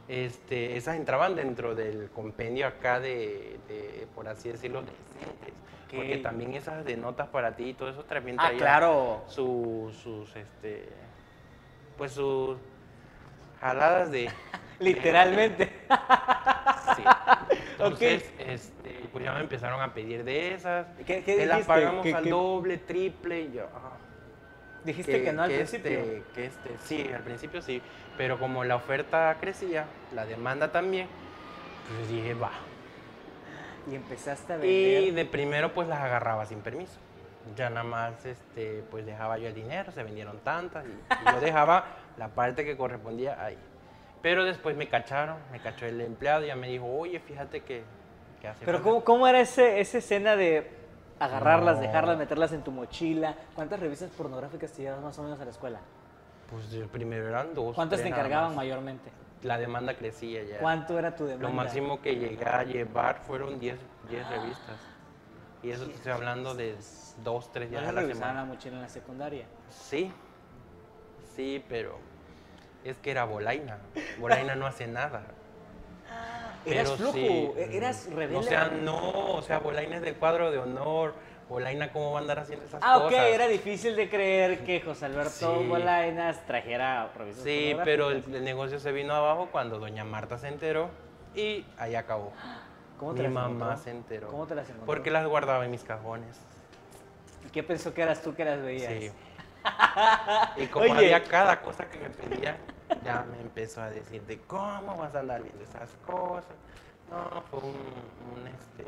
Este, 0.09 0.77
esas 0.77 0.95
entraban 0.95 1.35
dentro 1.35 1.75
del 1.75 2.09
compendio 2.11 2.65
acá 2.67 2.99
de, 2.99 3.59
de, 3.67 4.07
por 4.15 4.27
así 4.27 4.49
decirlo, 4.49 4.81
decentes. 4.81 5.53
Porque 5.93 6.17
también 6.17 6.53
esas 6.53 6.83
de 6.83 6.97
notas 6.97 7.27
para 7.29 7.55
ti 7.55 7.69
y 7.69 7.73
todo 7.73 7.89
eso 7.89 8.03
también 8.03 8.37
Ah, 8.39 8.43
traía 8.47 8.57
claro. 8.59 9.23
su- 9.27 9.93
sus, 10.03 10.35
este, 10.35 10.89
pues 11.97 12.11
sus 12.13 12.57
jaladas 13.59 14.11
de... 14.11 14.29
Literalmente. 14.79 15.71
Sí. 16.95 17.03
Entonces, 17.71 18.31
este, 18.37 19.07
pues 19.11 19.23
ya 19.25 19.33
me 19.33 19.39
empezaron 19.41 19.81
a 19.81 19.93
pedir 19.93 20.23
de 20.23 20.53
esas. 20.53 20.85
¿Qué- 21.05 21.23
qué 21.23 21.35
que 21.37 21.45
las 21.47 21.65
pagamos 21.65 22.03
¿Qué- 22.03 22.13
al 22.13 22.29
doble, 22.29 22.77
triple. 22.77 23.41
Y 23.41 23.53
yo, 23.53 23.67
Dijiste 24.83 25.23
que, 25.23 25.33
no 25.33 25.41
al 25.43 25.51
este- 25.51 25.79
principio. 25.79 26.23
que 26.35 26.45
este, 26.45 26.69
sí, 26.85 27.09
al 27.13 27.21
principio 27.23 27.61
sí. 27.61 27.81
Pero 28.17 28.39
como 28.39 28.63
la 28.63 28.75
oferta 28.75 29.35
crecía, 29.41 29.85
la 30.13 30.25
demanda 30.25 30.71
también, 30.71 31.07
pues 31.97 32.09
dije, 32.09 32.33
va. 32.35 32.51
Y 33.91 33.95
empezaste 33.95 34.53
a 34.53 34.57
Y 34.57 34.59
vender. 34.95 35.13
de 35.13 35.25
primero 35.25 35.73
pues 35.73 35.87
las 35.87 35.99
agarraba 36.01 36.45
sin 36.45 36.59
permiso. 36.61 36.99
Ya 37.55 37.69
nada 37.69 37.83
más 37.83 38.25
este, 38.25 38.83
pues 38.91 39.05
dejaba 39.05 39.37
yo 39.37 39.47
el 39.47 39.53
dinero, 39.53 39.91
se 39.91 40.03
vendieron 40.03 40.39
tantas 40.39 40.85
y, 40.85 40.89
y 40.89 41.33
yo 41.33 41.39
dejaba 41.39 41.85
la 42.17 42.29
parte 42.29 42.65
que 42.65 42.75
correspondía 42.77 43.41
ahí. 43.43 43.57
Pero 44.21 44.43
después 44.45 44.75
me 44.75 44.87
cacharon, 44.89 45.37
me 45.51 45.59
cachó 45.59 45.85
el 45.85 46.01
empleado 46.01 46.43
y 46.43 46.47
ya 46.47 46.55
me 46.55 46.67
dijo, 46.67 46.85
oye, 46.85 47.19
fíjate 47.19 47.61
que, 47.61 47.83
que 48.41 48.47
hace 48.47 48.65
Pero 48.65 48.81
¿cómo, 48.81 49.03
cómo 49.03 49.27
era 49.27 49.39
ese, 49.39 49.79
esa 49.79 49.99
escena 49.99 50.35
de 50.35 50.69
agarrarlas, 51.19 51.75
No. 51.75 51.81
dejarlas, 51.81 52.17
meterlas 52.17 52.51
en 52.51 52.63
tu 52.63 52.71
mochila? 52.71 53.35
¿Cuántas 53.55 53.79
revistas 53.79 54.09
pornográficas 54.11 54.71
te 54.71 54.81
llevabas 54.81 55.03
más 55.05 55.19
o 55.19 55.23
menos 55.23 55.39
a 55.39 55.45
la 55.45 55.51
escuela? 55.51 55.79
Pues 56.49 56.65
primero 56.91 57.27
eran 57.27 57.53
dos. 57.53 57.75
¿Cuántas 57.75 58.01
te 58.01 58.07
encargaban 58.07 58.55
mayormente? 58.55 59.11
La 59.43 59.57
demanda 59.57 59.93
crecía 59.95 60.43
ya. 60.43 60.57
¿Cuánto 60.59 60.97
era 60.97 61.15
tu 61.15 61.25
demanda? 61.25 61.47
Lo 61.47 61.53
máximo 61.53 62.01
que 62.01 62.15
llegué 62.15 62.43
a 62.45 62.63
llevar 62.63 63.19
fueron 63.19 63.59
10 63.59 63.77
10 64.09 64.29
revistas. 64.29 64.77
Y 65.63 65.71
eso 65.71 65.85
te 65.85 65.93
estoy 65.95 66.11
hablando 66.11 66.53
de 66.55 66.75
dos, 67.23 67.51
tres 67.51 67.69
¿No 67.71 67.79
días 67.79 67.89
a 67.89 67.91
la 67.91 68.01
revisaban 68.01 68.27
la 68.35 68.41
semana. 68.41 68.53
mochila 68.53 68.75
en 68.75 68.81
la 68.83 68.89
secundaria? 68.89 69.45
Sí, 69.69 70.11
sí, 71.35 71.63
pero 71.67 71.97
es 72.83 72.97
que 72.97 73.11
era 73.11 73.25
Bolaina. 73.25 73.79
Bolaina 74.19 74.55
no 74.55 74.67
hace 74.67 74.87
nada. 74.87 75.23
Eras 76.65 76.83
Pero 76.89 76.97
flojo, 76.97 77.13
sí, 77.13 77.51
e- 77.57 77.77
eras 77.77 78.07
mm, 78.09 78.13
rebelde. 78.15 78.37
O 78.37 78.43
sea, 78.43 78.65
no, 78.69 79.31
o 79.35 79.41
sea, 79.41 79.59
Bolaina 79.59 79.97
es 79.97 80.01
del 80.01 80.15
cuadro 80.15 80.51
de 80.51 80.57
honor. 80.57 81.13
Bolaina, 81.49 81.93
¿cómo 81.93 82.11
va 82.11 82.19
a 82.19 82.21
andar 82.21 82.39
haciendo 82.39 82.65
esas 82.65 82.83
Ah, 82.83 82.95
cosas? 83.01 83.13
ok, 83.19 83.25
era 83.33 83.47
difícil 83.47 83.95
de 83.95 84.09
creer 84.09 84.65
que 84.65 84.81
José 84.81 85.05
Alberto 85.05 85.29
Sí. 85.61 85.67
Bolainas 85.67 86.45
trajera 86.45 87.09
revistas 87.15 87.43
Sí, 87.45 87.73
pero 87.85 88.11
el, 88.11 88.23
el 88.35 88.43
negocio 88.43 88.79
se 88.81 88.91
vino 88.91 89.13
abajo 89.13 89.47
cuando 89.49 89.79
doña 89.79 90.03
Marta 90.03 90.37
se 90.37 90.49
enteró 90.49 90.89
y 91.33 91.65
ahí 91.77 91.95
acabó. 91.95 92.33
¿Cómo 92.99 93.13
te 93.13 93.19
Mi 93.19 93.23
las 93.25 93.33
mamá 93.33 93.49
encontró? 93.53 93.77
se 93.83 93.91
enteró. 93.91 94.27
¿Cómo 94.29 94.47
te 94.47 94.55
las 94.55 94.65
encontró? 94.67 94.85
Porque 94.85 95.11
las 95.11 95.27
guardaba 95.27 95.65
en 95.65 95.71
mis 95.71 95.83
cajones. 95.83 96.37
¿Y 97.45 97.49
qué 97.49 97.63
pensó 97.63 97.93
que 97.93 98.01
eras 98.01 98.21
tú 98.21 98.33
que 98.35 98.43
las 98.45 98.61
veías? 98.61 98.91
Sí. 98.91 99.11
Y 100.57 100.67
como 100.67 100.85
Oye. 100.85 100.93
había 100.93 101.23
cada 101.23 101.61
cosa 101.61 101.89
que 101.89 101.99
me 101.99 102.09
pedía, 102.09 102.57
ya 103.03 103.25
me 103.29 103.41
empezó 103.41 103.81
a 103.81 103.89
decir 103.89 104.21
de 104.23 104.39
cómo 104.41 104.95
vas 104.97 105.13
a 105.13 105.19
andar 105.19 105.43
viendo 105.43 105.63
esas 105.63 105.89
cosas. 106.05 106.55
No, 107.09 107.41
fue 107.43 107.59
un, 107.59 107.75
un, 107.75 108.47
este, 108.47 108.85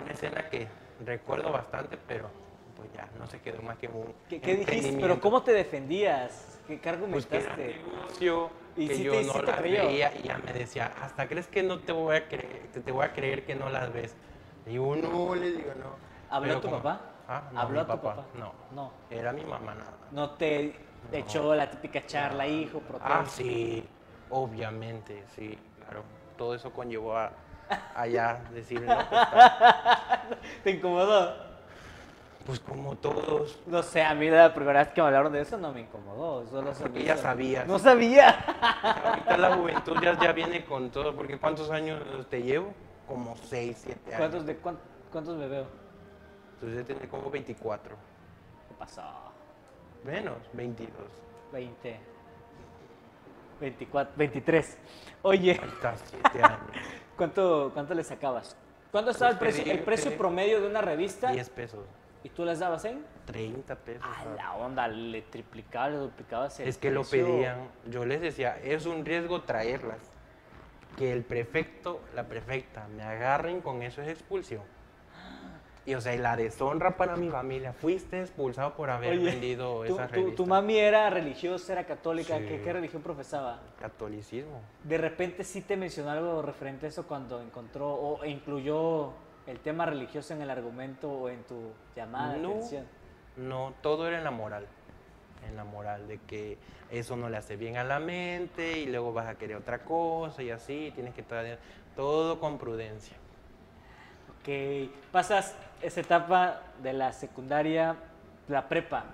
una 0.00 0.12
escena 0.12 0.48
que 0.50 0.68
recuerdo 1.04 1.50
bastante, 1.52 1.98
pero 2.06 2.28
pues 2.76 2.92
ya 2.92 3.08
no 3.18 3.26
se 3.26 3.40
quedó 3.40 3.60
más 3.62 3.76
que 3.78 3.88
un 3.88 4.14
¿Qué, 4.28 4.40
qué 4.40 4.56
dijiste? 4.56 4.98
¿Pero 5.00 5.20
cómo 5.20 5.42
te 5.42 5.52
defendías? 5.52 6.58
¿Qué, 6.66 6.78
qué 6.80 6.92
Pues 6.92 7.26
que 7.26 7.38
era 7.38 7.56
negocio, 7.56 8.50
¿Y 8.78 8.86
que 8.88 9.02
yo 9.02 9.12
te- 9.12 9.24
no 9.24 9.32
te 9.34 9.42
las 9.42 9.56
creyó? 9.56 9.86
veía 9.86 10.12
y 10.16 10.22
ya 10.28 10.38
me 10.38 10.52
decía, 10.52 10.92
¿hasta 11.02 11.26
crees 11.28 11.48
que 11.48 11.62
no 11.62 11.80
te 11.80 11.92
voy 11.92 12.16
a 12.16 12.28
creer, 12.28 12.68
que 12.72 12.80
te 12.80 12.92
voy 12.92 13.04
a 13.04 13.12
creer 13.12 13.44
que 13.44 13.54
no 13.54 13.68
las 13.68 13.92
ves? 13.92 14.14
Le 14.64 14.72
digo, 14.72 14.94
no, 14.96 15.34
le 15.34 15.50
digo, 15.52 15.72
no. 15.78 15.96
¿Habló 16.30 16.48
Pero 16.48 16.60
tu 16.60 16.68
como- 16.68 16.82
papá? 16.82 17.00
Ah, 17.28 17.42
no, 17.52 17.60
¿Habló 17.60 17.80
mi 17.80 17.86
tu 17.86 18.00
papá? 18.00 18.24
No, 18.34 18.52
No. 18.72 18.92
era 19.10 19.32
mi 19.32 19.44
mamá 19.44 19.74
nada. 19.74 19.92
No 20.12 20.30
te 20.30 20.74
echó 21.12 21.54
la 21.54 21.68
típica 21.70 22.06
charla, 22.06 22.46
hijo, 22.46 22.78
protesta. 22.80 23.20
Ah, 23.20 23.26
sí, 23.26 23.86
obviamente, 24.30 25.24
sí, 25.34 25.58
claro. 25.80 26.04
Todo 26.36 26.54
eso 26.54 26.72
conllevó 26.72 27.16
a 27.16 27.32
allá 27.94 28.40
decir, 28.54 28.80
no, 28.80 28.94
pues, 28.96 29.22
está- 29.22 30.22
¿Te 30.64 30.70
incomodó? 30.70 31.47
Pues 32.48 32.60
como 32.60 32.96
todos, 32.96 33.60
No 33.66 33.82
sé, 33.82 34.02
a 34.02 34.14
mí 34.14 34.30
la 34.30 34.54
primera 34.54 34.78
vez 34.82 34.88
que 34.94 35.02
me 35.02 35.08
hablaron 35.08 35.30
de 35.30 35.42
eso 35.42 35.58
no 35.58 35.70
me 35.70 35.82
incomodó. 35.82 36.46
Solo 36.46 36.72
porque 36.80 37.04
ya 37.04 37.14
sabías. 37.18 37.66
No 37.66 37.78
sabía. 37.78 38.30
Ahorita 39.04 39.36
la 39.36 39.54
juventud 39.54 39.94
ya, 40.02 40.18
ya 40.18 40.32
viene 40.32 40.64
con 40.64 40.88
todo, 40.88 41.14
porque 41.14 41.36
¿cuántos 41.38 41.70
años 41.70 42.02
te 42.30 42.42
llevo? 42.42 42.72
Como 43.06 43.36
6, 43.36 43.78
7 43.84 44.00
años. 44.06 44.16
¿Cuántos, 44.16 44.46
de, 44.46 44.56
cuán- 44.56 44.78
¿Cuántos 45.12 45.36
me 45.36 45.46
veo? 45.46 45.66
Entonces 46.54 46.78
ya 46.78 46.84
tenía 46.94 47.06
como 47.10 47.30
24. 47.30 47.94
¿Qué 48.70 48.74
pasó? 48.78 49.02
Menos, 50.02 50.38
22. 50.54 50.94
20. 51.52 52.00
24, 53.60 54.14
23. 54.16 54.78
Oye, 55.20 55.50
Ahí 55.62 55.68
está, 55.68 55.94
7 55.98 56.42
años. 56.42 56.60
¿cuánto, 57.18 57.72
cuánto 57.74 57.92
le 57.92 58.04
sacabas? 58.04 58.56
¿Cuánto 58.90 59.10
estaba 59.10 59.32
el 59.32 59.36
Pues 59.38 59.54
precio, 59.54 59.70
el 59.70 59.80
precio 59.80 60.16
promedio 60.16 60.62
de 60.62 60.68
una 60.68 60.80
revista? 60.80 61.30
10 61.30 61.50
pesos. 61.50 61.80
¿Y 62.24 62.30
tú 62.30 62.44
les 62.44 62.58
dabas 62.58 62.84
en? 62.84 63.04
30 63.26 63.74
pesos. 63.76 64.02
A 64.04 64.22
¿sabes? 64.24 64.36
la 64.36 64.54
onda, 64.56 64.88
le 64.88 65.22
triplicaba, 65.22 65.88
le 65.90 65.96
duplicabas 65.98 66.58
el 66.60 66.68
Es 66.68 66.76
que 66.78 66.90
lo 66.90 67.02
precio. 67.02 67.26
pedían. 67.26 67.68
Yo 67.88 68.04
les 68.04 68.20
decía, 68.20 68.58
es 68.62 68.86
un 68.86 69.04
riesgo 69.04 69.42
traerlas. 69.42 69.98
Que 70.96 71.12
el 71.12 71.22
prefecto, 71.22 72.00
la 72.14 72.24
prefecta, 72.24 72.88
me 72.88 73.02
agarren 73.04 73.60
con 73.60 73.82
eso 73.82 74.02
es 74.02 74.08
expulsión. 74.08 74.62
Y 75.86 75.94
o 75.94 76.00
sea, 76.02 76.12
y 76.14 76.18
la 76.18 76.36
deshonra 76.36 76.96
para 76.98 77.16
mi 77.16 77.30
familia. 77.30 77.72
Fuiste 77.72 78.20
expulsado 78.20 78.74
por 78.74 78.90
haber 78.90 79.12
Oye, 79.12 79.24
vendido 79.24 79.76
tu, 79.78 79.84
esas 79.84 80.08
tu- 80.08 80.14
revistas. 80.16 80.36
tu 80.36 80.46
mami 80.46 80.76
era 80.76 81.08
religiosa, 81.08 81.72
era 81.72 81.84
católica, 81.86 82.36
Sí. 82.36 82.44
¿Qué, 82.46 82.60
qué 82.62 82.72
religión 82.74 83.00
profesaba? 83.00 83.60
Catolicismo. 83.80 84.60
De 84.84 84.98
repente 84.98 85.44
sí 85.44 85.62
te 85.62 85.76
mencionó 85.78 86.10
algo 86.10 86.42
referente 86.42 86.84
a 86.86 86.88
eso 86.90 87.06
cuando 87.06 87.40
encontró 87.40 87.88
o 87.90 88.22
incluyó 88.26 89.12
el 89.48 89.58
tema 89.60 89.86
religioso 89.86 90.34
en 90.34 90.42
el 90.42 90.50
argumento 90.50 91.10
o 91.10 91.28
en 91.28 91.42
tu 91.44 91.72
llamada 91.96 92.34
de 92.34 92.38
No. 92.40 92.50
atención. 92.50 92.86
No, 93.36 93.72
todo 93.82 94.06
era 94.06 94.18
en 94.18 94.24
la 94.24 94.30
moral. 94.30 94.66
En 95.48 95.56
la 95.56 95.64
moral 95.64 96.06
de 96.06 96.18
que 96.18 96.58
eso 96.90 97.16
no 97.16 97.28
le 97.30 97.36
hace 97.38 97.56
bien 97.56 97.76
a 97.76 97.84
la 97.84 97.98
mente 97.98 98.78
y 98.78 98.86
luego 98.86 99.12
vas 99.12 99.26
a 99.26 99.36
querer 99.36 99.56
otra 99.56 99.78
cosa 99.84 100.42
y 100.42 100.50
así. 100.50 100.92
Tienes 100.94 101.14
que 101.14 101.22
estar 101.22 101.58
todo 101.96 102.40
con 102.40 102.58
prudencia. 102.58 103.16
Ok, 104.40 104.90
pasas 105.12 105.54
esa 105.80 106.00
etapa 106.00 106.60
de 106.82 106.92
la 106.92 107.12
secundaria, 107.12 107.96
la 108.48 108.68
prepa. 108.68 109.04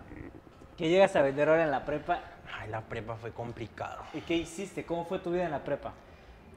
¿Qué 0.77 0.89
llegas 0.89 1.15
a 1.15 1.23
vender 1.23 1.49
ahora 1.49 1.63
en 1.65 1.71
la 1.71 1.85
prepa? 1.85 2.21
Ay, 2.59 2.71
la 2.71 2.81
prepa 2.81 3.15
fue 3.17 3.31
complicado. 3.33 4.03
¿Y 4.15 4.21
qué 4.23 4.35
hiciste? 4.35 4.85
¿Cómo 4.85 5.05
fue 5.05 5.19
tu 5.21 5.31
vida 5.31 5.45
en 5.45 5.51
la 5.53 5.63
prepa? 5.63 5.93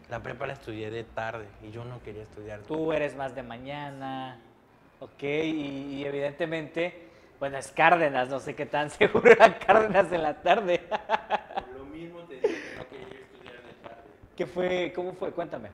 La 0.10 0.22
prepa 0.24 0.48
la 0.48 0.54
estudié 0.54 0.90
de 0.90 1.04
tarde 1.04 1.48
y 1.62 1.72
yo 1.72 1.84
no 1.84 2.02
quería 2.02 2.24
estudiar. 2.24 2.62
Tú 2.62 2.94
eres 2.94 3.16
más 3.16 3.36
de 3.36 3.44
mañana, 3.44 4.40
ok, 5.00 5.24
y, 5.24 5.96
y 5.96 6.06
evidentemente, 6.06 7.10
bueno, 7.40 7.58
es 7.58 7.72
Cárdenas, 7.72 8.30
no 8.30 8.40
sé 8.40 8.56
qué 8.56 8.66
tan 8.66 8.90
seguro 8.92 9.30
era 9.32 9.60
Cárdenas 9.60 10.12
en 10.12 10.24
la 10.24 10.42
tarde. 10.42 10.82
Lo 11.78 11.86
mismo 11.86 12.22
te 12.22 12.36
dije 12.36 12.48
que 12.48 12.78
no 12.78 12.88
quería 12.90 13.20
estudiar 13.20 13.62
de 13.64 13.74
tarde. 13.84 14.04
¿Qué 14.36 14.46
fue? 14.46 14.94
¿Cómo 14.96 15.14
fue? 15.14 15.32
Cuéntame. 15.32 15.70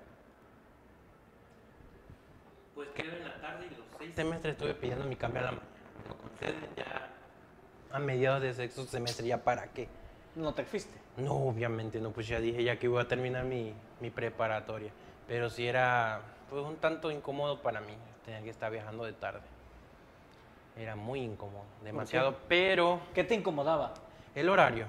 Pues 2.74 2.90
quedó 2.90 3.16
en 3.16 3.24
la 3.24 3.40
tarde 3.40 3.68
y 3.68 3.76
los 3.76 3.86
seis 4.00 4.16
semestres 4.16 4.54
estuve 4.54 4.74
pidiendo 4.74 5.06
mi 5.06 5.16
cambio 5.16 5.42
a 5.42 5.46
la 5.46 5.52
mañana. 5.52 5.70
Lo 6.10 6.18
conceden 6.18 6.70
ya 6.76 7.10
a 7.92 8.00
mediados 8.00 8.42
de 8.42 8.54
sexto 8.56 8.84
semestre, 8.86 9.28
¿ya 9.28 9.38
para 9.38 9.68
qué? 9.68 9.88
No 10.36 10.54
te 10.56 10.66
fuiste. 10.66 10.98
No, 11.18 11.34
obviamente 11.34 12.02
no, 12.02 12.10
pues 12.10 12.28
ya 12.28 12.40
dije 12.40 12.64
ya 12.64 12.80
que 12.80 12.88
iba 12.88 13.00
a 13.00 13.08
terminar 13.08 13.46
mi, 13.46 13.72
mi 14.04 14.10
preparatoria. 14.10 14.92
Pero 15.28 15.50
sí 15.50 15.66
era 15.66 16.22
pues, 16.50 16.64
un 16.64 16.76
tanto 16.76 17.10
incómodo 17.10 17.62
para 17.62 17.80
mí, 17.80 17.94
tener 18.26 18.44
que 18.44 18.50
estar 18.50 18.70
viajando 18.70 19.06
de 19.06 19.14
tarde. 19.14 19.42
Era 20.78 20.98
muy 20.98 21.22
incómodo, 21.22 21.64
demasiado. 21.84 22.38
Pero 22.50 23.00
¿Qué 23.14 23.24
te 23.24 23.34
incomodaba? 23.34 23.94
el 24.36 24.50
horario, 24.50 24.88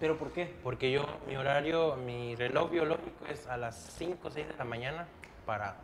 ¿Pero 0.00 0.18
por 0.18 0.32
qué? 0.32 0.52
porque 0.62 0.90
yo, 0.90 1.06
mi 1.28 1.36
horario, 1.36 1.94
mi 1.96 2.34
reloj 2.34 2.70
biológico 2.70 3.24
es 3.28 3.46
a 3.46 3.56
las 3.56 3.76
5 3.98 4.26
o 4.26 4.30
6 4.30 4.48
de 4.48 4.56
la 4.56 4.64
mañana 4.64 5.06
para 5.46 5.76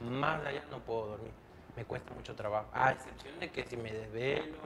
más 0.00 0.42
de 0.42 0.48
allá 0.48 0.64
no 0.70 0.80
puedo 0.80 1.06
dormir. 1.06 1.32
Me 1.76 1.84
cuesta 1.84 2.12
mucho 2.12 2.34
trabajo. 2.34 2.68
A 2.74 2.92
excepción 2.92 3.38
de 3.40 3.50
que 3.50 3.64
si 3.64 3.76
me 3.76 3.90
desvelo, 3.92 4.58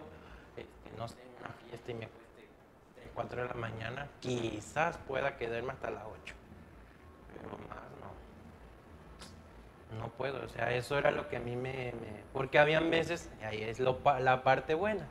este, 0.57 0.97
no 0.97 1.07
sé, 1.07 1.19
en 1.23 1.45
una 1.45 1.55
fiesta 1.69 1.91
y 1.91 1.95
me 1.95 2.09
cueste 2.09 2.49
3, 2.97 3.09
4 3.15 3.43
de 3.43 3.49
la 3.49 3.55
mañana, 3.55 4.09
quizás 4.19 4.97
pueda 5.07 5.37
quedarme 5.37 5.73
hasta 5.73 5.91
las 5.91 6.05
8. 6.05 6.40
Pero 7.43 7.57
más 7.69 7.79
no. 9.91 9.99
No 9.99 10.09
puedo, 10.11 10.45
o 10.45 10.49
sea, 10.49 10.73
eso 10.75 10.97
era 10.99 11.11
lo 11.11 11.29
que 11.29 11.37
a 11.37 11.41
mí 11.41 11.57
me... 11.57 11.93
me- 11.93 12.21
porque 12.33 12.59
habían 12.59 12.91
veces, 12.91 13.29
y 13.41 13.45
ahí 13.45 13.63
es 13.63 13.81
lo, 13.81 13.99
la 14.21 14.43
parte 14.45 14.75
buena, 14.75 15.07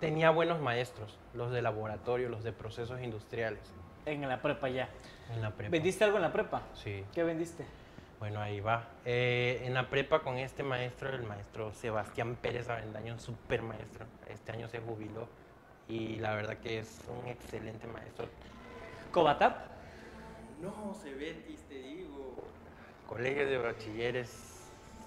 tenía 0.00 0.30
buenos 0.30 0.60
maestros, 0.60 1.16
los 1.34 1.50
de 1.52 1.62
laboratorio, 1.62 2.28
los 2.28 2.42
de 2.42 2.52
procesos 2.52 3.00
industriales, 3.02 3.60
En 4.06 4.26
la 4.28 4.40
prepa 4.42 4.68
ya. 4.68 4.88
en 5.32 5.42
la 5.42 5.50
prepa. 5.50 5.70
¿Vendiste 5.70 6.02
algo 6.04 6.16
en 6.16 6.22
la 6.22 6.32
prepa? 6.32 6.62
Sí. 6.74 7.04
¿Qué 7.14 7.22
vendiste? 7.22 7.64
Bueno, 8.18 8.40
ahí 8.40 8.60
va. 8.60 8.84
Eh, 9.04 9.62
en 9.64 9.72
la 9.74 9.88
prepa 9.88 10.20
con 10.20 10.36
este 10.38 10.62
maestro, 10.62 11.08
el 11.10 11.22
maestro 11.22 11.72
Sebastián 11.72 12.36
Pérez 12.36 12.68
Avendaño, 12.68 13.14
un 13.14 13.20
super 13.20 13.62
maestro. 13.62 14.06
Este 14.28 14.52
año 14.52 14.68
se 14.68 14.78
jubiló 14.80 15.26
y 15.88 16.16
la 16.16 16.34
verdad 16.34 16.56
que 16.58 16.80
es 16.80 17.00
un 17.08 17.28
excelente 17.28 17.86
maestro. 17.86 18.26
¿Cobatap? 19.12 19.69
No, 20.60 20.94
Cebetis, 20.94 21.60
te 21.68 21.74
digo. 21.74 22.34
Colegio 23.08 23.46
de 23.48 23.58
Bachilleres, 23.58 24.30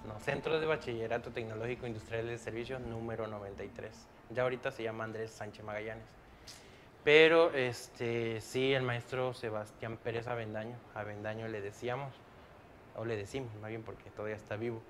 no, 0.08 0.20
Centro 0.20 0.60
de 0.60 0.66
Bachillerato 0.66 1.32
Tecnológico 1.32 1.88
Industrial 1.88 2.28
de 2.28 2.38
Servicios 2.38 2.82
número 2.82 3.28
93. 3.28 3.92
Ya 4.32 4.44
ahorita 4.44 4.72
se 4.72 4.84
llama 4.84 5.04
Andrés 5.04 5.32
Sánchez 5.32 5.64
Magallanes. 5.64 6.04
Pero 7.04 7.54
este, 7.54 8.40
sí, 8.42 8.74
el 8.74 8.84
maestro 8.84 9.34
Sebastián 9.34 9.98
Pérez 9.98 10.28
Avendaño, 10.28 10.78
Avendaño 10.96 11.48
le 11.50 11.62
decíamos, 11.62 12.14
o 12.96 13.04
le 13.06 13.18
decimos 13.18 13.54
más 13.62 13.70
bien 13.70 13.84
porque 13.84 14.10
todavía 14.10 14.38
está 14.38 14.56
vivo. 14.56 14.82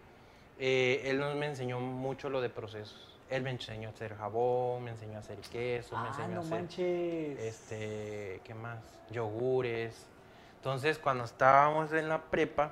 Eh, 0.60 1.02
él 1.06 1.20
nos 1.20 1.36
me 1.36 1.48
enseñó 1.48 1.80
mucho 1.80 2.30
lo 2.30 2.40
de 2.40 2.50
procesos. 2.50 3.10
Él 3.30 3.42
me 3.42 3.50
enseñó 3.50 3.90
a 3.90 3.92
hacer 3.92 4.16
jabón, 4.16 4.84
me 4.84 4.92
enseñó 4.92 5.16
a 5.18 5.20
hacer 5.22 5.40
queso, 5.40 5.96
me 5.98 6.04
Ah, 6.04 6.08
enseñó 6.10 6.28
no 6.36 6.38
a 6.38 6.44
hacer 6.44 6.60
manches. 6.60 7.40
este, 7.40 8.42
¿qué 8.44 8.54
más? 8.54 8.80
Yogures. 9.10 10.06
Entonces, 10.64 10.98
cuando 10.98 11.26
estábamos 11.26 11.92
en 11.92 12.08
la 12.08 12.22
prepa, 12.22 12.72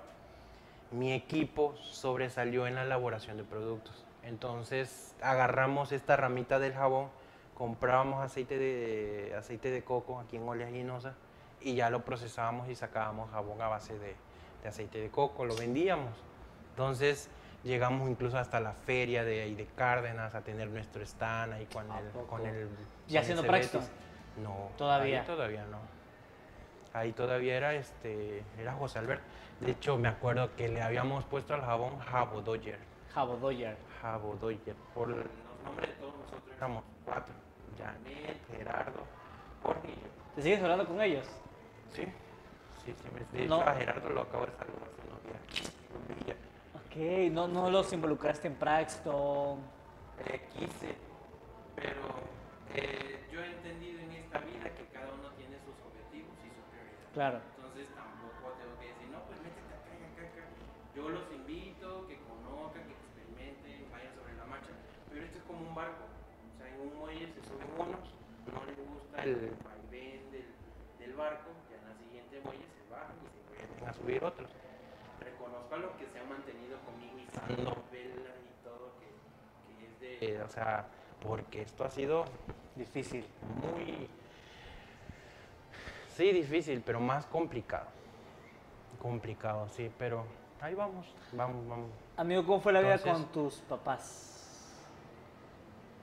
mi 0.91 1.11
equipo 1.11 1.75
sobresalió 1.75 2.65
en 2.65 2.75
la 2.75 2.83
elaboración 2.83 3.35
de 3.35 3.43
productos. 3.43 4.05
Entonces, 4.23 5.13
agarramos 5.21 5.91
esta 5.91 6.15
ramita 6.15 6.57
del 6.57 6.73
jabón, 6.73 7.09
comprábamos 7.53 8.23
aceite 8.23 8.57
de, 8.57 9.35
aceite 9.37 9.71
de 9.71 9.83
coco 9.83 10.21
aquí 10.21 10.37
en 10.37 10.47
Oleaginosa 10.47 11.15
y 11.59 11.75
ya 11.75 11.89
lo 11.89 12.05
procesábamos 12.05 12.69
y 12.69 12.75
sacábamos 12.75 13.29
jabón 13.31 13.61
a 13.61 13.67
base 13.67 13.99
de, 13.99 14.15
de 14.63 14.69
aceite 14.69 15.01
de 15.01 15.09
coco, 15.09 15.43
lo 15.43 15.53
vendíamos. 15.57 16.13
Entonces, 16.69 17.27
llegamos 17.65 18.09
incluso 18.09 18.37
hasta 18.37 18.61
la 18.61 18.71
feria 18.71 19.25
de 19.25 19.41
ahí 19.41 19.53
de 19.53 19.65
Cárdenas 19.65 20.33
a 20.33 20.39
tener 20.39 20.69
nuestro 20.69 21.03
stand 21.03 21.51
ahí 21.51 21.65
con 21.65 21.91
¿A 21.91 21.99
el, 21.99 22.09
con 22.29 22.45
el 22.45 22.69
¿Y 23.09 23.11
con 23.11 23.21
haciendo. 23.21 23.43
Braxton? 23.43 23.81
No. 24.41 24.69
Todavía. 24.77 25.25
Todavía 25.25 25.65
no. 25.65 26.00
Ahí 26.93 27.13
todavía 27.13 27.55
era 27.57 27.73
este. 27.73 28.43
Era 28.57 28.73
José 28.73 28.99
Alberto. 28.99 29.23
De 29.59 29.71
hecho, 29.71 29.97
me 29.97 30.07
acuerdo 30.09 30.55
que 30.55 30.67
le 30.67 30.81
habíamos 30.81 31.23
puesto 31.25 31.53
al 31.53 31.61
jabón 31.61 31.99
Jabo 31.99 32.41
Doyer. 32.41 32.79
Jabo 33.13 33.35
Dodger. 33.37 33.77
Por 34.95 35.09
los 35.09 35.17
nombres 35.63 35.89
de 35.89 35.95
todos 35.95 36.15
nosotros 36.17 36.43
éramos 36.57 36.83
cuatro. 37.05 37.33
Janet, 37.77 38.37
Gerardo, 38.51 39.01
Jorge 39.63 39.87
y 39.89 39.91
yo. 39.95 40.07
¿Te 40.35 40.41
sigues 40.41 40.61
hablando 40.61 40.87
con 40.87 41.01
ellos? 41.01 41.25
Sí. 41.93 42.03
Sí, 42.83 42.93
sí. 42.93 43.09
me- 43.13 43.39
De 43.39 43.47
No. 43.47 43.61
hecho, 43.61 43.69
a 43.69 43.75
Gerardo 43.75 44.09
lo 44.09 44.21
acabo 44.21 44.45
de 44.45 44.51
saludar 44.53 44.89
hace 44.91 45.07
unos 45.07 46.25
días. 46.25 46.37
Ok, 46.75 47.31
no, 47.31 47.47
no 47.47 47.69
los 47.69 47.91
involucraste 47.93 48.47
en 48.47 48.59
Braxton. 48.59 49.59
Eh, 50.25 50.41
quise, 50.53 50.95
pero 51.75 52.01
eh, 52.75 53.19
yo 53.31 53.41
he 53.41 53.47
entendido 53.51 53.99
en 53.99 54.11
esta 54.11 54.39
vida 54.39 54.69
que 54.75 54.85
cada 54.93 55.07
uno 55.13 55.29
tiene 55.37 55.57
sus 55.65 55.73
objetivos 55.85 56.31
y 56.45 56.49
sus 56.49 56.63
prioridades. 56.69 57.00
Claro. 57.13 57.39
Entonces 57.57 57.87
tampoco 57.93 58.55
tengo 58.55 58.73
que 58.79 58.87
decir, 58.87 59.07
no, 59.11 59.19
pues 59.27 59.37
métete 59.43 59.73
acá 59.75 59.91
y 59.91 60.03
acá, 60.07 60.23
acá. 60.31 60.43
Yo 60.95 61.09
los 61.09 61.27
invito, 61.31 62.07
que 62.07 62.17
conozcan, 62.23 62.83
que 62.87 62.93
experimenten, 62.95 63.91
vayan 63.91 64.15
sobre 64.15 64.33
la 64.35 64.45
marcha. 64.45 64.71
Pero 65.09 65.25
esto 65.25 65.37
es 65.39 65.43
como 65.43 65.59
un 65.67 65.75
barco. 65.75 66.03
O 66.07 66.55
sea, 66.57 66.67
en 66.71 66.79
un 66.79 66.91
muelle 66.97 67.27
se 67.35 67.41
suben 67.43 67.67
unos, 67.75 68.07
no 68.47 68.59
les 68.65 68.77
gusta 68.79 69.23
el 69.23 69.51
vaivén 69.59 70.31
del, 70.31 70.47
del 70.99 71.13
barco, 71.15 71.51
y 71.67 71.73
en 71.75 71.83
la 71.83 71.93
siguiente 71.99 72.39
muelle 72.47 72.63
se 72.71 72.81
bajan 72.87 73.15
y 73.19 73.27
se 73.27 73.67
vuelven 73.67 73.89
a 73.89 73.93
subir 73.93 74.23
otros. 74.23 74.49
Reconozco 75.19 75.75
a 75.75 75.77
los 75.77 75.91
que 75.99 76.07
se 76.07 76.19
han 76.19 76.29
mantenido 76.29 76.79
conmigo 76.87 77.19
izando 77.19 77.75
velas 77.91 78.39
y 78.39 78.63
todo, 78.63 78.95
que, 78.99 79.11
que 79.67 79.83
es 79.85 79.99
de, 79.99 80.41
o 80.43 80.47
sea, 80.47 80.87
porque 81.21 81.61
esto 81.63 81.83
ha 81.83 81.89
sido 81.91 82.25
Difícil. 82.75 83.25
muy, 83.61 84.07
sí, 86.15 86.31
difícil, 86.31 86.81
pero 86.85 86.99
más 86.99 87.25
complicado. 87.25 87.87
Complicado, 88.99 89.67
sí, 89.69 89.91
pero 89.97 90.25
ahí 90.59 90.75
vamos, 90.75 91.07
vamos, 91.31 91.67
vamos. 91.67 91.89
Amigo, 92.17 92.45
¿cómo 92.45 92.59
fue 92.61 92.71
la 92.73 92.81
vida 92.81 92.99
con 92.99 93.25
tus 93.31 93.55
papás? 93.61 94.77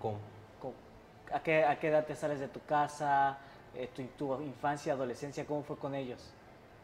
¿Cómo? 0.00 0.18
¿Cómo- 0.60 0.74
¿A 1.32 1.40
qué, 1.40 1.64
¿A 1.64 1.78
qué 1.78 1.88
edad 1.88 2.06
te 2.06 2.14
sales 2.16 2.40
de 2.40 2.48
tu 2.48 2.60
casa? 2.64 3.38
Eh, 3.74 3.88
tu, 3.94 4.02
tu 4.16 4.40
infancia, 4.42 4.94
adolescencia, 4.94 5.44
¿cómo 5.46 5.62
fue 5.62 5.76
con 5.76 5.94
ellos? 5.94 6.32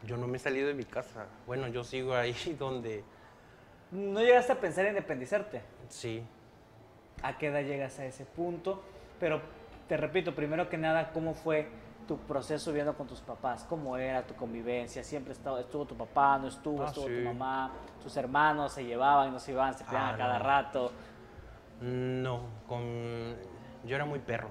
Yo 0.03 0.17
no 0.17 0.27
me 0.27 0.37
he 0.37 0.39
salido 0.39 0.67
de 0.67 0.73
mi 0.73 0.83
casa. 0.85 1.25
Bueno, 1.47 1.67
yo 1.67 1.83
sigo 1.83 2.13
ahí 2.15 2.33
donde, 2.59 3.03
¿No 3.91 4.19
llegaste 4.21 4.51
a 4.53 4.59
pensar 4.59 4.85
en 4.85 4.91
independizarte? 4.91 5.61
sí, 5.89 6.23
¿A 7.23 7.37
qué 7.37 7.47
edad 7.47 7.61
llegas 7.61 7.97
a 7.99 8.05
ese 8.05 8.25
punto? 8.25 8.83
Pero 9.19 9.41
te 9.87 9.97
repito, 9.97 10.35
primero 10.35 10.69
que 10.69 10.77
nada, 10.77 11.11
¿cómo 11.11 11.33
fue 11.33 11.67
tu 12.07 12.17
proceso 12.17 12.71
viviendo 12.71 12.95
con 12.95 13.07
tus 13.07 13.21
papás? 13.21 13.65
¿Cómo 13.67 13.97
era 13.97 14.25
tu 14.25 14.35
convivencia? 14.35 15.03
¿Siempre 15.03 15.33
estuvo, 15.33 15.57
estuvo 15.57 15.85
tu 15.85 15.95
papá, 15.97 16.37
no 16.37 16.47
estuvo, 16.47 16.83
Ah, 16.83 16.87
estuvo 16.87 17.07
sí. 17.07 17.13
tu 17.15 17.21
mamá? 17.21 17.71
¿Tus 18.03 18.15
hermanos 18.17 18.71
se 18.73 18.85
llevaban, 18.85 19.31
no 19.31 19.39
se 19.39 19.51
llevaban, 19.51 19.73
se 19.73 19.83
peleaban 19.83 20.11
Ah, 20.11 20.13
a 20.13 20.17
cada 20.17 20.37
no. 20.39 20.45
rato? 20.45 20.91
No, 21.81 22.41
con... 22.67 23.35
yo 23.83 23.95
era 23.95 24.05
muy 24.05 24.19
perro. 24.19 24.49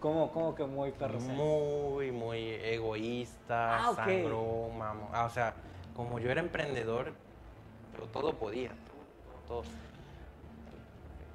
¿Cómo, 0.00 0.30
cómo 0.32 0.54
que 0.54 0.64
muy 0.64 0.92
perro? 0.92 1.18
Muy, 1.20 2.12
muy 2.12 2.38
egoísta, 2.62 3.76
Ah, 3.78 3.90
ok. 3.90 3.96
sangrón, 3.96 4.78
mamo- 4.78 5.10
ah, 5.12 5.24
o 5.24 5.30
sea, 5.30 5.54
como 5.94 6.18
yo 6.18 6.30
era 6.30 6.40
emprendedor, 6.40 7.12
yo 7.98 8.06
todo 8.08 8.34
podía, 8.34 8.70
todo, 8.70 9.62
todo. 9.62 9.62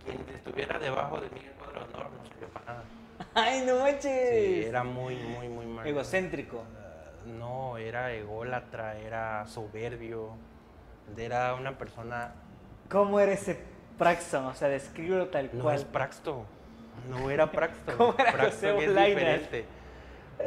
Quien 0.05 0.23
estuviera 0.35 0.77
debajo 0.79 1.19
de 1.19 1.29
mí 1.29 1.41
el 1.45 1.53
cuadro 1.53 1.85
de 1.87 1.93
honor 1.93 2.11
no 2.17 2.25
sirvió 2.25 2.47
para 2.49 2.65
nada. 2.65 2.83
¡Ay, 3.33 3.63
no 3.65 3.79
manches! 3.79 4.29
Sí, 4.29 4.63
era 4.65 4.83
muy, 4.83 5.15
muy, 5.15 5.49
muy 5.49 5.65
mal. 5.65 5.87
Egocéntrico. 5.87 6.63
No, 7.25 7.77
era 7.77 8.11
ególatra, 8.13 8.97
era 8.97 9.45
soberbio, 9.45 10.31
era 11.17 11.53
una 11.53 11.77
persona... 11.77 12.33
¿Cómo 12.89 13.19
era 13.19 13.33
ese 13.33 13.59
Praxton? 13.97 14.45
O 14.45 14.55
sea, 14.55 14.69
descríbelo 14.69 15.27
tal 15.27 15.49
No 15.53 15.63
cual. 15.63 15.75
es 15.75 15.83
Praxto, 15.85 16.45
no 17.09 17.29
era 17.29 17.51
Praxto. 17.51 17.93
¿Cómo 17.97 18.15
era 18.17 18.31
Praxton 18.31 18.75
José 18.75 18.85
es 18.85 18.95
diferente. 19.05 19.65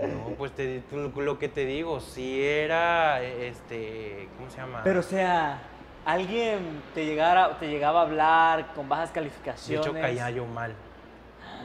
No, 0.03 0.35
pues 0.37 0.51
te, 0.53 0.83
lo 0.91 1.39
que 1.39 1.49
te 1.49 1.65
digo, 1.65 2.01
si 2.01 2.45
era, 2.45 3.23
este, 3.23 4.29
¿cómo 4.37 4.51
se 4.51 4.57
llama? 4.57 4.81
Pero, 4.83 4.99
o 4.99 5.05
sea, 5.05 5.61
alguien 6.05 6.83
te, 6.95 7.07
llegara, 7.07 7.57
te 7.59 7.69
llegaba 7.69 8.01
a 8.01 8.03
hablar 8.03 8.75
con 8.75 8.89
bajas 8.89 9.11
de 9.11 9.15
calificaciones. 9.15 9.87
hecho 9.87 9.95
caía 9.95 10.31
yo 10.31 10.47
mal. 10.47 10.75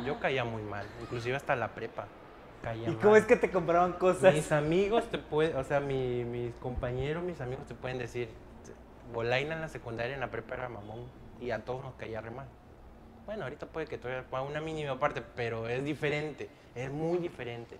Yo 0.05 0.19
caía 0.19 0.43
muy 0.43 0.61
mal, 0.63 0.85
inclusive 1.01 1.35
hasta 1.35 1.55
la 1.55 1.69
prepa. 1.69 2.07
Caía 2.63 2.89
¿Y 2.89 2.91
mal. 2.91 2.99
cómo 3.01 3.15
es 3.15 3.25
que 3.25 3.35
te 3.35 3.49
compraban 3.51 3.93
cosas? 3.93 4.33
Mis 4.33 4.51
amigos 4.51 5.09
te 5.09 5.17
pueden, 5.17 5.55
o 5.55 5.63
sea, 5.63 5.79
mi- 5.79 6.23
mis 6.25 6.53
compañeros, 6.55 7.23
mis 7.23 7.39
amigos 7.41 7.65
te 7.67 7.75
pueden 7.75 7.97
decir, 7.97 8.29
Bolaina 9.13 9.55
en 9.55 9.61
la 9.61 9.69
secundaria, 9.69 10.13
en 10.13 10.19
la 10.19 10.29
prepa 10.29 10.55
era 10.55 10.69
mamón 10.69 11.05
y 11.41 11.51
a 11.51 11.63
todos 11.65 11.83
nos 11.83 11.93
caía 11.95 12.21
re 12.21 12.31
mal. 12.31 12.47
Bueno, 13.25 13.43
ahorita 13.43 13.65
puede 13.67 13.87
que 13.87 13.97
todavía 13.97 14.23
una 14.41 14.61
mínima 14.61 14.99
parte, 14.99 15.21
pero 15.35 15.67
es 15.67 15.83
diferente, 15.83 16.49
es 16.75 16.91
muy 16.91 17.17
diferente, 17.19 17.77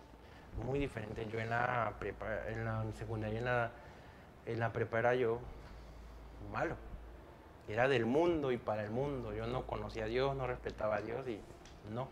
muy 0.66 0.80
diferente. 0.80 1.28
Yo 1.32 1.40
en 1.40 1.50
la 1.50 1.94
prepa, 2.00 2.26
en 2.48 2.66
la 2.66 2.84
secundaria, 2.98 3.40
en 3.40 3.46
la, 3.46 3.72
en 4.46 4.60
la 4.60 4.72
prepa 4.72 5.00
era 5.00 5.16
yo 5.16 5.40
malo. 6.52 6.76
Era 7.68 7.88
del 7.88 8.06
mundo 8.06 8.52
y 8.52 8.58
para 8.58 8.84
el 8.84 8.90
mundo. 8.90 9.34
Yo 9.34 9.46
no 9.46 9.64
conocía 9.68 10.06
a 10.06 10.08
Dios, 10.08 10.36
no 10.36 10.48
respetaba 10.48 10.96
a 10.98 11.02
Dios 11.02 11.28
y 11.28 11.40
no. 11.90 12.08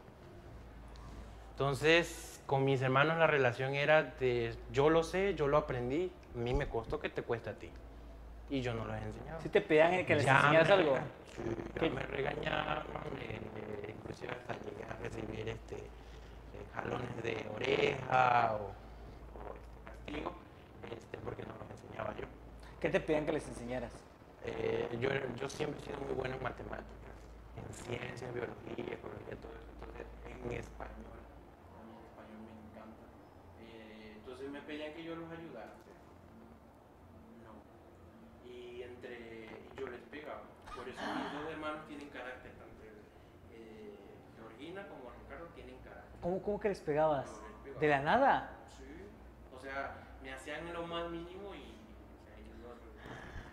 Entonces, 1.52 2.42
con 2.46 2.64
mis 2.66 2.82
hermanos 2.82 3.18
la 3.18 3.28
relación 3.28 3.74
era 3.76 4.04
de 4.04 4.56
yo 4.72 4.90
lo 4.90 5.04
sé, 5.04 5.36
yo 5.36 5.48
lo 5.48 5.58
aprendí, 5.58 6.12
a 6.36 6.38
mí 6.38 6.54
me 6.54 6.68
costó 6.68 7.00
que 7.00 7.10
te 7.10 7.24
cuesta 7.24 7.52
a 7.52 7.54
ti. 7.54 7.70
Y 8.50 8.62
yo 8.62 8.74
no 8.74 8.86
lo 8.86 8.94
he 8.94 9.00
enseñado. 9.00 9.42
Si 9.42 9.50
te 9.50 9.60
pedían 9.60 10.06
que 10.06 10.16
les 10.16 10.26
Ya 10.26 10.38
enseñaras 10.38 10.68
me 10.70 10.74
algo. 10.76 10.96
sí, 11.36 11.42
¿Qué? 11.80 11.90
me 11.90 12.02
regañaban, 12.04 12.84
inclusive 13.90 14.32
hasta 14.32 14.54
llegué 14.64 14.84
a 14.86 14.96
recibir 15.04 15.50
este, 15.50 15.76
eh, 15.76 15.80
jalones 16.74 17.24
de 17.24 17.46
oreja 17.54 18.54
o, 18.56 18.68
o, 18.68 19.54
este, 19.56 19.84
castigo, 20.14 20.32
este, 20.90 21.18
porque 21.18 21.44
no 21.44 21.54
los 21.60 21.70
enseñaba 21.72 22.16
yo. 22.16 22.26
¿Qué 22.80 22.90
te 22.90 23.00
pedían 23.02 23.26
que 23.26 23.34
les 23.34 23.48
enseñaras? 23.50 23.92
Eh, 24.46 24.98
yo, 25.02 25.10
yo 25.36 25.50
siempre 25.50 25.82
he 25.82 25.86
sido 25.86 26.00
muy 26.00 26.14
bueno 26.14 26.36
en 26.38 26.44
matemáticas, 26.44 27.07
en 27.58 27.74
ciencia, 27.74 28.32
biología, 28.32 28.94
ecología, 28.94 29.36
todo 29.42 29.52
eso. 29.54 29.72
Entonces, 29.82 30.08
en 30.26 30.52
español, 30.54 31.18
a 31.74 31.82
mí 31.84 31.94
el 31.98 32.06
español 32.06 32.42
me 32.46 32.54
encanta. 32.70 33.06
Eh, 33.62 34.14
entonces 34.18 34.50
me 34.50 34.62
pedían 34.62 34.94
que 34.94 35.04
yo 35.04 35.16
los 35.16 35.32
ayudara. 35.32 35.74
No. 37.44 38.50
Y 38.50 38.84
entre 38.84 39.46
y 39.74 39.80
yo 39.80 39.88
les 39.88 40.02
pegaba. 40.12 40.44
Por 40.76 40.88
eso 40.88 41.02
mis 41.02 41.34
dos 41.34 41.50
hermanos 41.52 41.88
tienen 41.88 42.10
carácter, 42.10 42.52
tanto 42.54 42.84
eh, 43.52 43.96
Georgina 44.38 44.88
como 44.88 45.10
Ricardo 45.12 45.48
tienen 45.56 45.78
carácter. 45.80 46.22
¿Cómo, 46.22 46.42
cómo 46.42 46.60
que 46.60 46.70
les 46.70 46.82
pegabas? 46.82 47.26
No, 47.28 47.48
les 47.48 47.58
pegaba. 47.64 47.80
¿De 47.80 47.88
la 47.88 48.00
nada? 48.02 48.52
Sí. 48.78 48.86
O 49.56 49.60
sea, 49.60 49.96
me 50.22 50.34
hacían 50.34 50.72
lo 50.74 50.86
más 50.86 51.10
mínimo 51.10 51.56
y 51.56 51.74
o 52.22 52.26
sea, 52.26 52.38
los, 52.62 52.78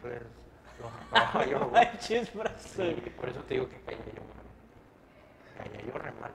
los, 0.03 0.44
los 0.81 0.93
acababa 1.11 1.47
yo, 1.47 1.69
güey. 1.69 1.85
Manches, 1.93 2.35
brazo. 2.35 2.69
Sí, 2.77 3.11
por 3.17 3.29
eso 3.29 3.41
te 3.43 3.55
digo 3.55 3.69
que 3.69 3.81
caía 3.81 3.99
yo 3.99 4.23
mal. 4.23 4.45
Caía 5.71 5.87
yo 5.87 5.99
re 5.99 6.13
mal. 6.13 6.33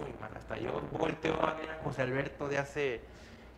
Muy 0.00 0.12
mal. 0.20 0.30
Hasta 0.36 0.56
yo 0.58 0.80
volteo 0.92 1.34
a 1.42 1.54
ver 1.54 1.70
a 1.70 1.82
José 1.84 2.02
Alberto 2.02 2.48
de 2.48 2.58
hace 2.58 3.00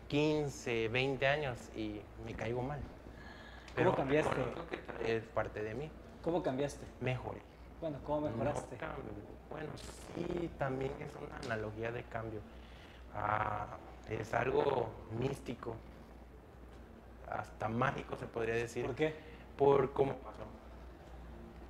15, 0.07 0.87
20 0.89 1.27
años 1.27 1.57
y 1.75 2.01
me 2.25 2.33
caigo 2.33 2.61
mal. 2.61 2.79
¿Cómo 3.75 3.95
cambiaste? 3.95 4.35
que 5.01 5.17
es 5.17 5.23
parte 5.23 5.63
de 5.63 5.73
mí. 5.73 5.89
¿Cómo 6.23 6.43
cambiaste? 6.43 6.85
Mejoré. 6.99 7.41
Bueno, 7.79 7.97
¿cómo 8.05 8.29
mejoraste? 8.29 8.77
No 8.77 9.21
bueno, 9.49 9.69
sí, 10.15 10.49
también 10.57 10.91
es 10.99 11.11
una 11.15 11.35
analogía 11.37 11.91
de 11.91 12.03
cambio. 12.03 12.39
Ah, 13.13 13.67
es 14.09 14.33
algo 14.33 14.89
místico, 15.19 15.75
hasta 17.29 17.67
mágico 17.67 18.15
se 18.17 18.25
podría 18.25 18.55
decir 18.55 18.85
¿Por 18.85 18.95
qué? 18.95 19.13
Por 19.61 19.93
cómo 19.93 20.15
pasó. 20.15 20.43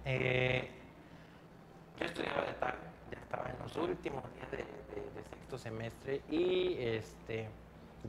Eh, 0.06 0.72
yo 2.00 2.06
estudiaba 2.06 2.44
de 2.44 2.54
tarde, 2.54 2.88
ya 3.12 3.20
estaba 3.20 3.50
en 3.50 3.60
los 3.60 3.76
últimos 3.76 4.24
días 4.34 4.50
de, 4.52 4.60
sexto 5.30 5.58
semestre 5.58 6.22
y 6.30 6.78
este, 6.80 7.50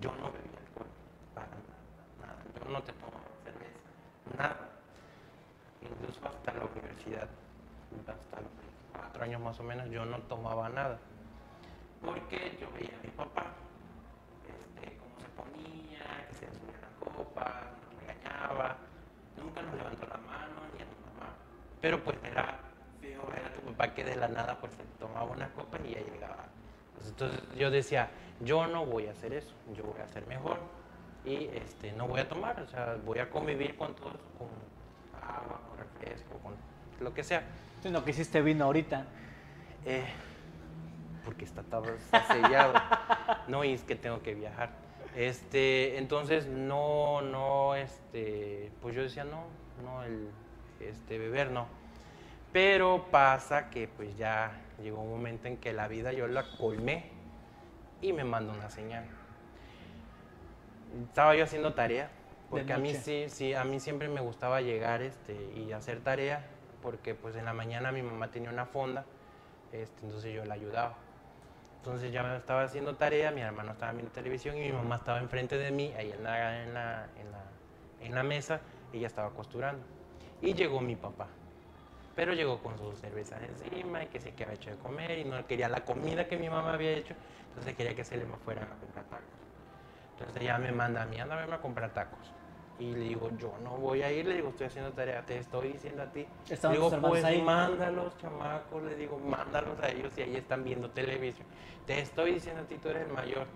yo 0.01 0.13
no 0.13 0.31
bebía 0.31 0.61
alcohol, 0.69 0.87
para 1.35 1.49
nada, 1.49 1.67
nada. 2.21 2.39
Yo 2.65 2.71
no 2.71 2.81
te 2.81 2.93
tomo 2.93 3.19
cerveza, 3.43 4.39
nada. 4.39 4.71
Incluso 5.81 6.29
hasta 6.29 6.53
la 6.53 6.65
universidad, 6.65 7.29
hasta 8.07 8.41
los 8.41 8.53
cuatro 8.93 9.25
años 9.25 9.41
más 9.41 9.59
o 9.59 9.65
menos, 9.65 9.91
yo 9.91 10.05
no 10.05 10.19
tomaba 10.21 10.69
nada. 10.69 11.01
Porque 12.01 12.57
yo 12.61 12.71
veía 12.71 12.97
a 12.97 13.03
mi 13.03 13.11
papá, 13.11 13.47
este, 14.47 14.97
cómo 14.99 15.19
se 15.19 15.29
ponía, 15.31 16.29
que 16.29 16.35
se 16.35 16.47
subía 16.47 16.79
la 16.81 17.05
copa, 17.05 17.63
nos 17.83 18.01
regañaba, 18.01 18.77
nunca 19.53 19.63
nos 19.63 19.75
levantó 19.77 20.07
la 20.07 20.17
mano 20.19 20.55
ni 20.75 20.83
a 20.83 20.85
mi 20.85 20.97
mamá. 21.15 21.33
Pero 21.81 22.03
pues 22.03 22.17
era 22.25 22.59
feo 23.01 23.27
ver 23.27 23.45
a 23.47 23.53
tu 23.53 23.61
papá 23.73 23.95
que 23.95 24.05
de 24.05 24.17
la 24.17 24.29
nada 24.29 24.57
pues 24.59 24.73
se 24.75 24.83
tomaba 24.99 25.25
una 25.31 25.49
copa 25.51 25.79
y 25.85 25.95
ya 25.95 26.01
llegaba. 26.01 26.45
Pues, 26.95 27.09
entonces 27.09 27.41
yo 27.57 27.71
decía, 27.71 28.09
yo 28.41 28.67
no 28.67 28.87
voy 28.87 29.07
a 29.09 29.13
hacer 29.13 29.33
eso, 29.35 29.53
yo 29.77 29.85
voy 29.85 30.01
a 30.01 30.05
hacer 30.05 30.27
mejor 30.27 30.59
y 31.25 31.49
este, 31.55 31.93
no 31.93 32.07
voy 32.09 32.21
a 32.21 32.29
tomar, 32.29 32.61
o 32.61 32.67
sea, 32.69 32.97
voy 33.05 33.19
a 33.19 33.31
convivir 33.31 33.77
con 33.77 33.95
todo 33.95 34.11
eso, 34.11 34.19
con 34.39 34.49
agua, 35.23 35.61
con 35.69 35.79
refresco, 35.79 36.39
con 36.39 36.55
lo 37.01 37.13
que 37.15 37.23
sea. 37.25 37.43
Tú 37.83 37.91
no 37.91 38.05
quisiste 38.05 38.41
vino 38.43 38.65
ahorita. 38.65 39.05
Eh, 39.85 40.05
porque 41.25 41.45
está, 41.45 41.63
todo- 41.63 41.93
está 41.95 42.23
sellado. 42.33 42.75
No, 43.49 43.63
y 43.65 43.73
es 43.73 43.83
que 43.83 43.95
tengo 43.97 44.23
que 44.23 44.35
viajar. 44.35 44.71
Este, 45.17 45.99
entonces 45.99 46.47
no, 46.47 47.21
no, 47.21 47.75
este, 47.75 48.71
pues 48.81 48.95
yo 48.95 49.03
decía 49.03 49.25
no, 49.25 49.45
no, 49.85 50.03
el, 50.05 50.29
este, 50.81 51.19
beber 51.19 51.51
no. 51.51 51.67
Pero 52.53 53.07
pasa 53.11 53.71
que 53.71 53.89
pues 53.89 54.17
ya 54.17 54.53
llegó 54.83 55.03
un 55.03 55.11
momento 55.11 55.49
en 55.49 55.57
que 55.57 55.73
la 55.73 55.89
vida 55.89 56.13
yo 56.13 56.27
la 56.27 56.45
colmé 56.57 57.11
y 58.01 58.13
me 58.13 58.25
mandó 58.25 58.53
una 58.53 58.71
señal. 58.71 59.05
Estaba 61.09 61.35
yo 61.35 61.45
haciendo 61.45 61.73
tarea, 61.73 62.11
porque 62.51 62.73
a 62.73 62.79
mí 62.79 62.95
sí, 62.95 63.27
sí, 63.29 63.55
a 63.55 63.65
mí 63.65 63.81
siempre 63.81 64.09
me 64.09 64.21
gustaba 64.21 64.61
llegar 64.61 65.01
este, 65.03 65.35
y 65.57 65.73
hacer 65.73 66.01
tarea, 66.01 66.47
porque 66.83 67.15
pues 67.15 67.37
en 67.37 67.47
la 67.47 67.55
mañana 67.55 67.93
mi 67.93 68.03
mamá 68.03 68.31
tenía 68.31 68.51
una 68.51 68.67
fonda, 68.67 69.07
este, 69.73 70.05
entonces 70.05 70.35
yo 70.35 70.45
la 70.45 70.55
ayudaba. 70.55 70.97
Entonces 71.83 72.13
ya 72.13 72.37
estaba 72.37 72.63
haciendo 72.63 72.95
tarea, 72.95 73.33
mi 73.33 73.41
hermano 73.41 73.73
estaba 73.73 73.91
viendo 73.91 74.13
televisión 74.13 74.57
y 74.57 74.61
mi 74.61 74.73
mamá 74.73 74.97
estaba 74.97 75.19
enfrente 75.19 75.59
de 75.59 75.73
mí, 75.73 75.93
ahí 75.99 76.13
en 76.13 76.23
la, 76.23 77.09
en 78.01 78.15
la, 78.15 78.23
mesa, 78.23 78.61
ella 78.93 79.09
estaba 79.09 79.31
costurando. 79.31 79.85
Y 80.41 80.55
llegó 80.55 80.81
mi 80.81 80.95
papá. 80.95 81.27
Pero 82.15 82.35
llegó 82.35 82.63
con 82.63 82.79
sus 82.79 83.01
cervezas 83.01 83.41
encima 83.43 84.05
y 84.05 84.07
que 84.07 84.21
se 84.21 84.33
quedaba 84.33 84.55
hecho 84.55 84.71
de 84.71 84.77
comer 84.77 85.19
y 85.19 85.25
no 85.25 85.45
quería 85.45 85.69
la 85.69 85.85
comida 85.85 86.29
que 86.29 86.37
mi 86.37 86.49
mamá 86.49 86.75
había 86.75 86.93
hecho, 86.93 87.15
entonces 87.49 87.75
quería 87.75 87.97
que 87.97 88.05
se 88.05 88.17
le 88.17 88.27
fueran 88.45 88.63
a 88.63 88.77
comprar 88.77 89.05
tacos. 89.07 89.27
Entonces 90.13 90.41
ella 90.41 90.59
me 90.59 90.71
manda 90.71 91.03
a 91.03 91.07
mí, 91.07 91.17
verme 91.17 91.57
a 91.57 91.61
comprar 91.61 91.93
tacos. 91.93 92.33
Y 92.79 92.93
le 92.93 93.01
digo, 93.01 93.31
yo 93.39 93.53
no 93.63 93.77
voy 93.77 94.03
a 94.03 94.11
ir, 94.11 94.27
le 94.27 94.35
digo, 94.35 94.49
estoy 94.49 94.67
haciendo 94.67 94.93
tarea, 94.93 95.25
te 95.25 95.39
estoy 95.39 95.73
diciendo 95.73 96.03
a 96.03 96.07
ti. 96.07 96.27
Le 96.49 96.69
digo, 96.71 96.91
pues 97.01 97.23
ahí. 97.23 97.41
mándalos, 97.41 98.17
chamacos, 98.19 98.83
le 98.83 98.97
digo, 98.97 99.19
mándalos 99.19 99.79
a 99.81 99.91
ellos 99.91 100.13
y 100.17 100.23
ahí 100.23 100.37
están 100.37 100.65
viendo 100.65 100.91
televisión. 100.91 101.47
Te 101.87 102.01
estoy 102.01 102.35
diciendo 102.35 102.63
a 102.63 102.65
ti, 102.65 102.77
tú 102.79 102.89
eres 102.89 103.07
el 103.07 103.13
mayor. 103.13 103.47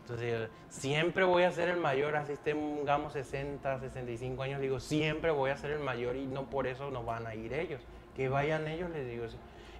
Entonces 0.00 0.32
yo, 0.32 0.54
siempre 0.68 1.24
voy 1.24 1.44
a 1.44 1.52
ser 1.52 1.68
el 1.68 1.76
mayor, 1.76 2.16
así 2.16 2.34
tengamos 2.42 3.12
60, 3.12 3.78
65 3.78 4.42
años, 4.42 4.60
digo, 4.60 4.80
siempre 4.80 5.30
voy 5.30 5.50
a 5.50 5.56
ser 5.56 5.70
el 5.70 5.80
mayor 5.80 6.16
y 6.16 6.26
no 6.26 6.50
por 6.50 6.66
eso 6.66 6.90
no 6.90 7.04
van 7.04 7.26
a 7.26 7.34
ir 7.34 7.52
ellos. 7.52 7.80
Que 8.16 8.28
vayan 8.28 8.66
ellos, 8.66 8.90
les 8.90 9.06
digo. 9.08 9.26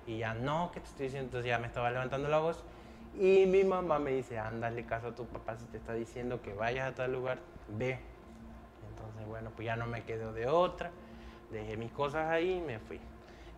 Y 0.07 0.19
ya 0.19 0.35
no, 0.35 0.71
que 0.73 0.81
te 0.81 0.87
estoy 0.87 1.07
diciendo, 1.07 1.27
entonces 1.27 1.49
ya 1.49 1.59
me 1.59 1.67
estaba 1.67 1.91
levantando 1.91 2.29
la 2.29 2.39
voz. 2.39 2.63
Y 3.19 3.47
mi 3.47 3.65
mamá 3.65 3.99
me 3.99 4.13
dice, 4.13 4.39
ándale 4.39 4.87
caso 4.87 5.09
a 5.09 5.15
tu 5.15 5.27
papá, 5.27 5.57
si 5.57 5.67
te 5.67 5.77
está 5.77 5.93
diciendo 5.93 6.41
que 6.41 6.55
vayas 6.55 6.91
a 6.91 6.95
tal 6.95 7.13
lugar, 7.13 7.39
ve. 7.69 7.99
Bueno, 9.25 9.51
pues 9.55 9.67
ya 9.67 9.77
no 9.77 9.87
me 9.87 10.05
quedo 10.05 10.33
de 10.33 10.47
otra. 10.47 10.91
Dejé 11.51 11.77
mis 11.77 11.93
cosas 11.93 12.31
ahí 12.31 12.55
y 12.55 12.61
me 12.61 12.79
fui. 12.79 13.01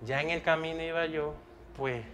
Ya 0.03 0.21
en 0.21 0.31
el 0.31 0.43
camino 0.43 0.83
iba 0.83 1.07
yo, 1.07 1.35
pues, 1.77 2.05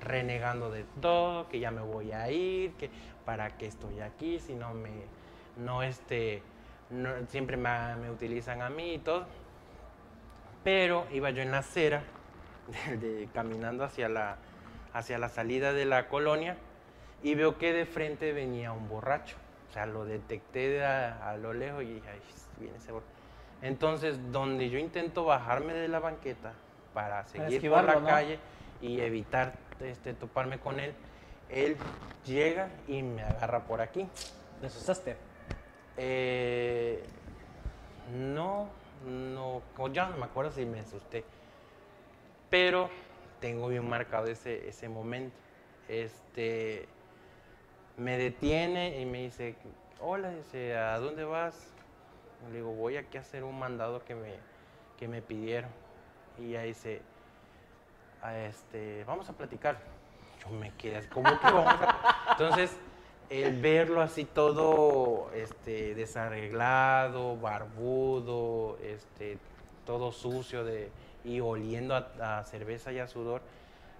renegando 0.00 0.70
de 0.70 0.84
todo, 1.00 1.48
que 1.48 1.60
ya 1.60 1.70
me 1.70 1.80
voy 1.80 2.12
a 2.12 2.30
ir, 2.30 2.72
que 2.74 2.90
para 3.24 3.56
qué 3.56 3.66
estoy 3.66 4.00
aquí, 4.00 4.38
si 4.40 4.54
no 4.54 4.74
me, 4.74 4.90
no 5.56 5.82
este, 5.82 6.42
siempre 7.28 7.56
me, 7.56 8.10
utilizan 8.10 8.62
a 8.62 8.68
mí 8.68 8.94
y 8.94 8.98
todo. 8.98 9.26
Pero 10.64 11.06
iba 11.12 11.30
yo 11.30 11.42
en 11.42 11.52
la 11.52 11.58
acera, 11.58 12.02
caminando 13.34 13.84
hacia 13.84 14.08
la, 14.08 14.38
hacia 14.92 15.18
la 15.18 15.28
salida 15.28 15.72
de 15.72 15.84
la 15.84 16.08
colonia, 16.08 16.56
y 17.22 17.34
veo 17.34 17.58
que 17.58 17.72
de 17.72 17.86
frente 17.86 18.32
venía 18.32 18.72
un 18.72 18.88
borracho. 18.88 19.36
O 19.70 19.72
sea, 19.72 19.86
lo 19.86 20.04
detecté 20.04 20.68
de 20.68 20.84
a, 20.84 21.30
a 21.30 21.36
lo 21.36 21.54
lejos 21.54 21.82
y 21.84 21.94
dije, 21.94 22.08
"Ay, 22.10 22.20
viene 22.58 22.76
ese 22.76 22.92
borracho. 22.92 23.10
Entonces, 23.62 24.18
donde 24.32 24.70
yo 24.70 24.78
intento 24.78 25.24
bajarme 25.24 25.72
de 25.72 25.88
la 25.88 26.00
banqueta 26.00 26.52
para 26.92 27.24
seguir 27.28 27.70
por 27.70 27.84
la 27.84 27.94
¿no? 27.94 28.06
calle 28.06 28.38
y 28.80 29.00
evitar 29.00 29.54
este, 29.80 30.14
toparme 30.14 30.58
con 30.58 30.80
él, 30.80 30.94
él 31.48 31.76
llega 32.24 32.68
y 32.88 33.02
me 33.02 33.22
agarra 33.22 33.60
por 33.60 33.80
aquí. 33.80 34.08
¿Te 34.60 34.66
asustaste? 34.66 35.16
Eh, 35.96 37.04
no, 38.12 38.68
no, 39.06 39.62
ya 39.92 40.06
no 40.08 40.16
me 40.16 40.24
acuerdo 40.24 40.52
si 40.52 40.64
me 40.64 40.80
asusté, 40.80 41.24
pero 42.50 42.90
tengo 43.40 43.68
bien 43.68 43.88
marcado 43.88 44.26
ese, 44.26 44.68
ese 44.68 44.88
momento. 44.88 45.36
Este, 45.88 46.88
me 47.96 48.16
detiene 48.16 49.00
y 49.00 49.04
me 49.04 49.22
dice, 49.22 49.54
hola, 50.00 50.30
dice, 50.30 50.76
¿a 50.76 50.98
dónde 50.98 51.24
vas? 51.24 51.72
Le 52.50 52.56
digo, 52.56 52.72
voy 52.72 52.96
aquí 52.96 53.16
a 53.18 53.20
hacer 53.20 53.44
un 53.44 53.58
mandado 53.58 54.04
que 54.04 54.14
me, 54.14 54.34
que 54.98 55.08
me 55.08 55.22
pidieron. 55.22 55.70
Y 56.38 56.50
ella 56.50 56.62
dice, 56.62 57.02
"Ah, 58.22 58.36
este, 58.38 59.04
vamos 59.04 59.28
a 59.28 59.32
platicar. 59.34 59.78
Yo 60.40 60.50
me 60.50 60.72
quedé 60.74 60.96
así, 60.96 61.08
¿cómo 61.08 61.28
que 61.38 61.46
vamos 61.46 61.74
a 61.80 62.26
Entonces, 62.32 62.76
el 63.30 63.60
verlo 63.60 64.00
así 64.02 64.24
todo 64.24 65.30
este, 65.34 65.94
desarreglado, 65.94 67.36
barbudo, 67.36 68.78
este, 68.82 69.38
todo 69.86 70.12
sucio 70.12 70.64
de, 70.64 70.90
y 71.24 71.40
oliendo 71.40 71.94
a, 71.94 72.38
a 72.40 72.44
cerveza 72.44 72.92
y 72.92 72.98
a 72.98 73.06
sudor, 73.06 73.40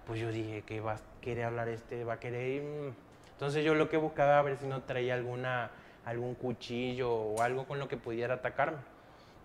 pues 0.05 0.19
yo 0.19 0.29
dije 0.31 0.63
que 0.63 0.81
va 0.81 0.93
a 0.93 0.99
querer 1.21 1.45
hablar 1.45 1.69
este, 1.69 2.03
va 2.03 2.13
a 2.13 2.19
querer 2.19 2.47
ir. 2.47 2.93
Entonces 3.31 3.63
yo 3.63 3.73
lo 3.75 3.89
que 3.89 3.97
buscaba 3.97 4.39
a 4.39 4.41
ver 4.41 4.57
si 4.57 4.67
no 4.67 4.83
traía 4.83 5.13
alguna, 5.15 5.71
algún 6.05 6.35
cuchillo 6.35 7.11
o 7.11 7.41
algo 7.41 7.65
con 7.65 7.79
lo 7.79 7.87
que 7.87 7.97
pudiera 7.97 8.35
atacarme. 8.35 8.79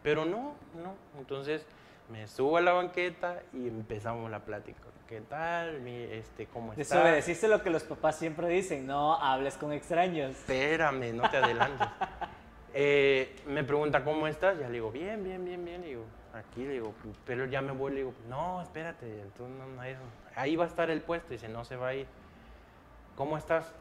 Pero 0.03 0.25
no, 0.25 0.55
no. 0.83 0.95
Entonces 1.19 1.67
me 2.11 2.27
subo 2.29 2.57
a 2.57 2.61
la 2.61 2.73
banqueta 2.73 3.43
y 3.53 3.69
empezamos 3.69 4.31
la 4.31 4.41
plática. 4.41 4.81
¿Qué 5.07 5.23
tal? 5.23 5.81
Mi, 5.81 6.03
este, 6.03 6.47
¿Cómo 6.47 6.73
estás? 6.73 6.91
Desobedeciste 6.91 7.49
lo 7.49 7.63
que 7.63 7.71
los 7.71 7.83
papás 7.83 8.17
siempre 8.17 8.49
dicen, 8.49 8.87
no 8.87 9.15
hables 9.15 9.57
con 9.57 9.73
extraños. 9.73 10.33
Espérame, 10.33 11.15
no 11.15 11.29
te 11.31 11.37
adelantes. 11.37 11.89
Eh, 12.75 13.35
me 13.47 13.65
pregunta, 13.65 14.05
¿cómo 14.05 14.29
estás? 14.29 14.59
Ya 14.61 14.67
le 14.67 14.75
digo, 14.75 14.93
bien, 14.93 15.25
bien, 15.25 15.43
bien, 15.43 15.65
bien. 15.65 15.81
Le 15.81 15.89
digo, 15.89 16.05
aquí, 16.35 16.65
le 16.65 16.75
digo, 16.75 16.93
pero 17.25 17.47
ya 17.47 17.63
me 17.63 17.73
voy. 17.73 17.93
Le 17.93 17.97
digo, 18.01 18.15
no, 18.29 18.61
espérate, 18.61 19.25
tú 19.37 19.49
no, 19.49 19.67
no, 19.67 19.83
ahí 20.37 20.55
va 20.55 20.65
a 20.65 20.69
estar 20.69 20.91
el 20.91 21.01
puesto. 21.01 21.31
Dice, 21.31 21.49
no 21.49 21.65
se 21.65 21.77
va 21.77 21.89
a 21.89 21.95
ir. 21.95 22.07
¿Cómo 23.17 23.37
estás? 23.37 23.73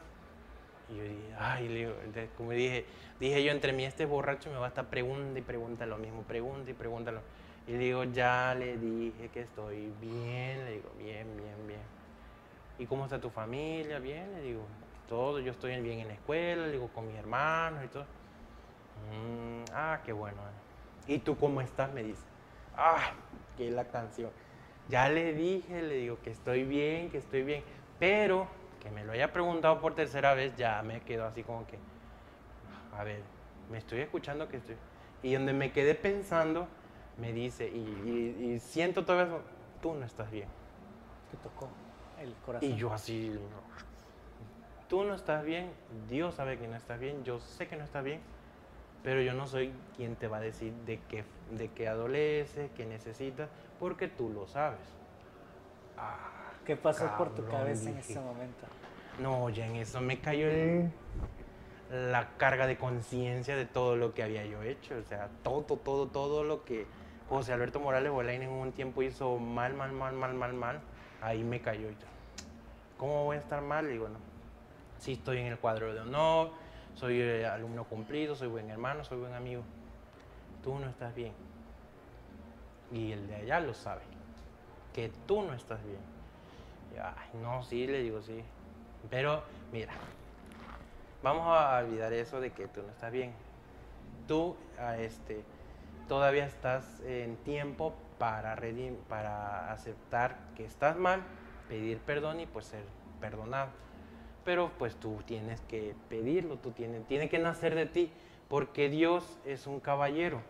Y 0.90 0.96
yo 0.96 1.04
dije, 1.04 1.34
ay, 1.38 1.68
le 1.68 1.74
digo, 1.74 1.92
como 2.36 2.52
dije, 2.52 2.86
dije 3.20 3.44
yo, 3.44 3.52
entre 3.52 3.72
mí 3.72 3.84
este 3.84 4.06
borracho 4.06 4.50
me 4.50 4.56
va 4.58 4.66
a 4.66 4.68
estar 4.68 4.86
pregunta 4.88 5.38
y 5.38 5.42
pregunta 5.42 5.86
lo 5.86 5.98
mismo, 5.98 6.22
pregunta 6.22 6.70
y 6.70 6.74
pregunta 6.74 7.12
lo 7.12 7.20
Y 7.66 7.72
le 7.72 7.78
digo, 7.78 8.04
ya 8.04 8.54
le 8.58 8.76
dije 8.78 9.28
que 9.28 9.40
estoy 9.42 9.90
bien, 10.00 10.64
le 10.64 10.72
digo, 10.72 10.90
bien, 10.98 11.36
bien, 11.36 11.66
bien. 11.66 11.80
¿Y 12.78 12.86
cómo 12.86 13.04
está 13.04 13.20
tu 13.20 13.30
familia? 13.30 13.98
Bien, 13.98 14.32
le 14.34 14.42
digo, 14.42 14.66
todo, 15.08 15.40
yo 15.40 15.52
estoy 15.52 15.78
bien 15.80 16.00
en 16.00 16.08
la 16.08 16.14
escuela, 16.14 16.66
le 16.66 16.72
digo, 16.72 16.88
con 16.88 17.06
mis 17.06 17.16
hermanos 17.16 17.84
y 17.84 17.88
todo. 17.88 18.04
"Mm, 19.12 19.64
ah, 19.74 20.00
qué 20.04 20.12
bueno. 20.12 20.36
¿Y 21.06 21.18
tú 21.18 21.36
cómo 21.38 21.60
estás? 21.60 21.92
Me 21.92 22.02
dice. 22.02 22.22
Ah, 22.76 23.12
es 23.58 23.72
la 23.72 23.84
canción. 23.88 24.30
Ya 24.88 25.08
le 25.08 25.32
dije, 25.34 25.82
le 25.82 25.94
digo 25.96 26.18
que 26.22 26.30
estoy 26.30 26.64
bien, 26.64 27.10
que 27.10 27.18
estoy 27.18 27.42
bien, 27.42 27.62
pero 27.98 28.48
que 28.88 28.94
me 28.94 29.04
lo 29.04 29.12
haya 29.12 29.32
preguntado 29.32 29.80
por 29.80 29.94
tercera 29.94 30.34
vez, 30.34 30.56
ya 30.56 30.82
me 30.82 31.00
quedo 31.00 31.26
así 31.26 31.42
como 31.42 31.66
que, 31.66 31.78
a 32.96 33.04
ver, 33.04 33.20
me 33.70 33.78
estoy 33.78 34.00
escuchando 34.00 34.48
que 34.48 34.56
estoy... 34.58 34.76
Y 35.22 35.34
donde 35.34 35.52
me 35.52 35.72
quedé 35.72 35.94
pensando, 35.94 36.66
me 37.20 37.32
dice, 37.32 37.68
y, 37.68 37.78
y- 37.78 38.52
y 38.54 38.58
siento 38.60 39.04
todo 39.04 39.20
eso, 39.22 39.40
tú 39.82 39.94
no 39.94 40.06
estás 40.06 40.30
bien. 40.30 40.48
Te 41.30 41.36
tocó 41.38 41.68
el 42.20 42.32
corazón. 42.46 42.70
Y 42.70 42.76
yo 42.76 42.92
así, 42.92 43.38
tú 44.88 45.04
no 45.04 45.14
estás 45.14 45.44
bien, 45.44 45.70
Dios 46.08 46.34
sabe 46.34 46.56
que 46.58 46.66
no 46.68 46.76
estás 46.76 46.98
bien, 46.98 47.24
yo 47.24 47.40
sé 47.40 47.66
que 47.66 47.76
no 47.76 47.84
estás 47.84 48.04
bien, 48.04 48.20
pero 49.02 49.20
yo 49.20 49.34
no 49.34 49.46
soy 49.46 49.72
quien 49.96 50.16
te 50.16 50.28
va 50.28 50.38
a 50.38 50.40
decir 50.40 50.72
de 50.86 50.98
qué, 51.10 51.24
de 51.50 51.68
qué 51.68 51.88
adolece, 51.88 52.70
qué 52.76 52.86
necesitas, 52.86 53.50
porque 53.80 54.08
tú 54.08 54.30
lo 54.30 54.46
sabes. 54.46 54.78
Ah, 55.98 56.37
¿Qué 56.68 56.76
pasó 56.76 57.08
por 57.16 57.34
tu 57.34 57.48
cabeza 57.48 57.88
en 57.88 57.96
ese 57.96 58.20
momento? 58.20 58.66
no, 59.20 59.48
ya 59.48 59.66
en 59.66 59.76
eso 59.76 60.02
me 60.02 60.20
cayó 60.20 60.48
el- 60.50 60.92
la 61.90 62.36
carga 62.36 62.66
de 62.66 62.76
conciencia 62.76 63.56
de 63.56 63.64
todo 63.64 63.96
lo 63.96 64.12
que 64.12 64.22
había 64.22 64.44
yo 64.44 64.62
hecho, 64.62 64.98
o 64.98 65.02
sea, 65.02 65.30
todo, 65.42 65.62
todo, 65.62 66.08
todo 66.08 66.44
lo 66.44 66.66
que 66.66 66.84
José 67.30 67.54
Alberto 67.54 67.80
Morales 67.80 68.12
Bolaín 68.12 68.42
en 68.42 68.50
un 68.50 68.72
tiempo 68.72 69.02
hizo 69.02 69.38
mal, 69.38 69.72
mal, 69.72 69.92
mal, 69.92 70.12
mal, 70.12 70.34
mal, 70.34 70.52
mal, 70.52 70.80
ahí 71.22 71.42
me 71.42 71.62
cayó. 71.62 71.88
y 71.88 71.94
yo, 71.94 72.06
¿Cómo 72.98 73.24
voy 73.24 73.38
a 73.38 73.40
estar 73.40 73.62
mal? 73.62 73.86
Le 73.86 73.92
digo, 73.92 74.10
no. 74.10 74.18
Sí 74.98 75.12
estoy 75.14 75.38
en 75.38 75.46
el 75.46 75.58
cuadro 75.58 75.94
de 75.94 76.00
honor, 76.00 76.50
soy 76.94 77.18
eh, 77.18 77.46
alumno 77.46 77.84
cumplido, 77.84 78.36
soy 78.36 78.48
buen 78.48 78.68
hermano, 78.68 79.04
soy 79.04 79.16
buen 79.18 79.32
amigo. 79.32 79.62
Tú 80.62 80.78
no 80.78 80.86
estás 80.90 81.14
bien. 81.14 81.32
Y 82.92 83.12
el 83.12 83.26
de 83.26 83.36
allá 83.36 83.58
lo 83.60 83.72
sabe, 83.72 84.02
que 84.94 85.10
tú 85.26 85.40
no 85.40 85.54
estás 85.54 85.82
bien. 85.82 86.17
Ay, 87.02 87.40
no, 87.40 87.62
sí, 87.62 87.86
le 87.86 88.02
digo, 88.02 88.22
sí. 88.22 88.42
Pero, 89.10 89.42
mira, 89.72 89.92
vamos 91.22 91.46
a 91.46 91.78
olvidar 91.78 92.12
eso 92.12 92.40
de 92.40 92.50
que 92.50 92.66
tú 92.68 92.82
no 92.82 92.88
estás 92.90 93.12
bien. 93.12 93.32
Tú, 94.26 94.56
este, 94.98 95.44
todavía 96.08 96.46
estás 96.46 97.00
en 97.00 97.36
tiempo 97.38 97.94
para, 98.18 98.58
para 99.08 99.72
aceptar 99.72 100.36
que 100.56 100.64
estás 100.64 100.96
mal, 100.96 101.22
pedir 101.68 101.98
perdón 101.98 102.40
y 102.40 102.46
pues 102.46 102.66
ser 102.66 102.84
perdonado. 103.20 103.70
Pero 104.44 104.72
pues 104.78 104.96
tú 104.96 105.22
tienes 105.26 105.60
que 105.62 105.94
pedirlo, 106.08 106.56
tú 106.56 106.72
tienes, 106.72 107.06
tiene 107.06 107.28
que 107.28 107.38
nacer 107.38 107.74
de 107.74 107.86
ti, 107.86 108.12
porque 108.48 108.88
Dios 108.88 109.38
es 109.44 109.66
un 109.66 109.80
caballero. 109.80 110.40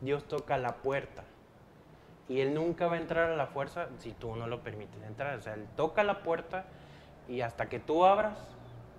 Dios 0.00 0.26
toca 0.26 0.58
la 0.58 0.76
puerta. 0.76 1.24
Y 2.32 2.40
Él 2.40 2.54
nunca 2.54 2.86
va 2.86 2.94
a 2.94 2.98
entrar 2.98 3.30
a 3.30 3.36
la 3.36 3.46
fuerza 3.46 3.88
si 3.98 4.12
tú 4.12 4.34
no 4.34 4.46
lo 4.46 4.62
permites 4.62 5.02
entrar. 5.02 5.38
O 5.38 5.42
sea, 5.42 5.52
Él 5.52 5.66
toca 5.76 6.02
la 6.02 6.22
puerta 6.22 6.64
y 7.28 7.42
hasta 7.42 7.68
que 7.68 7.78
tú 7.78 8.06
abras 8.06 8.38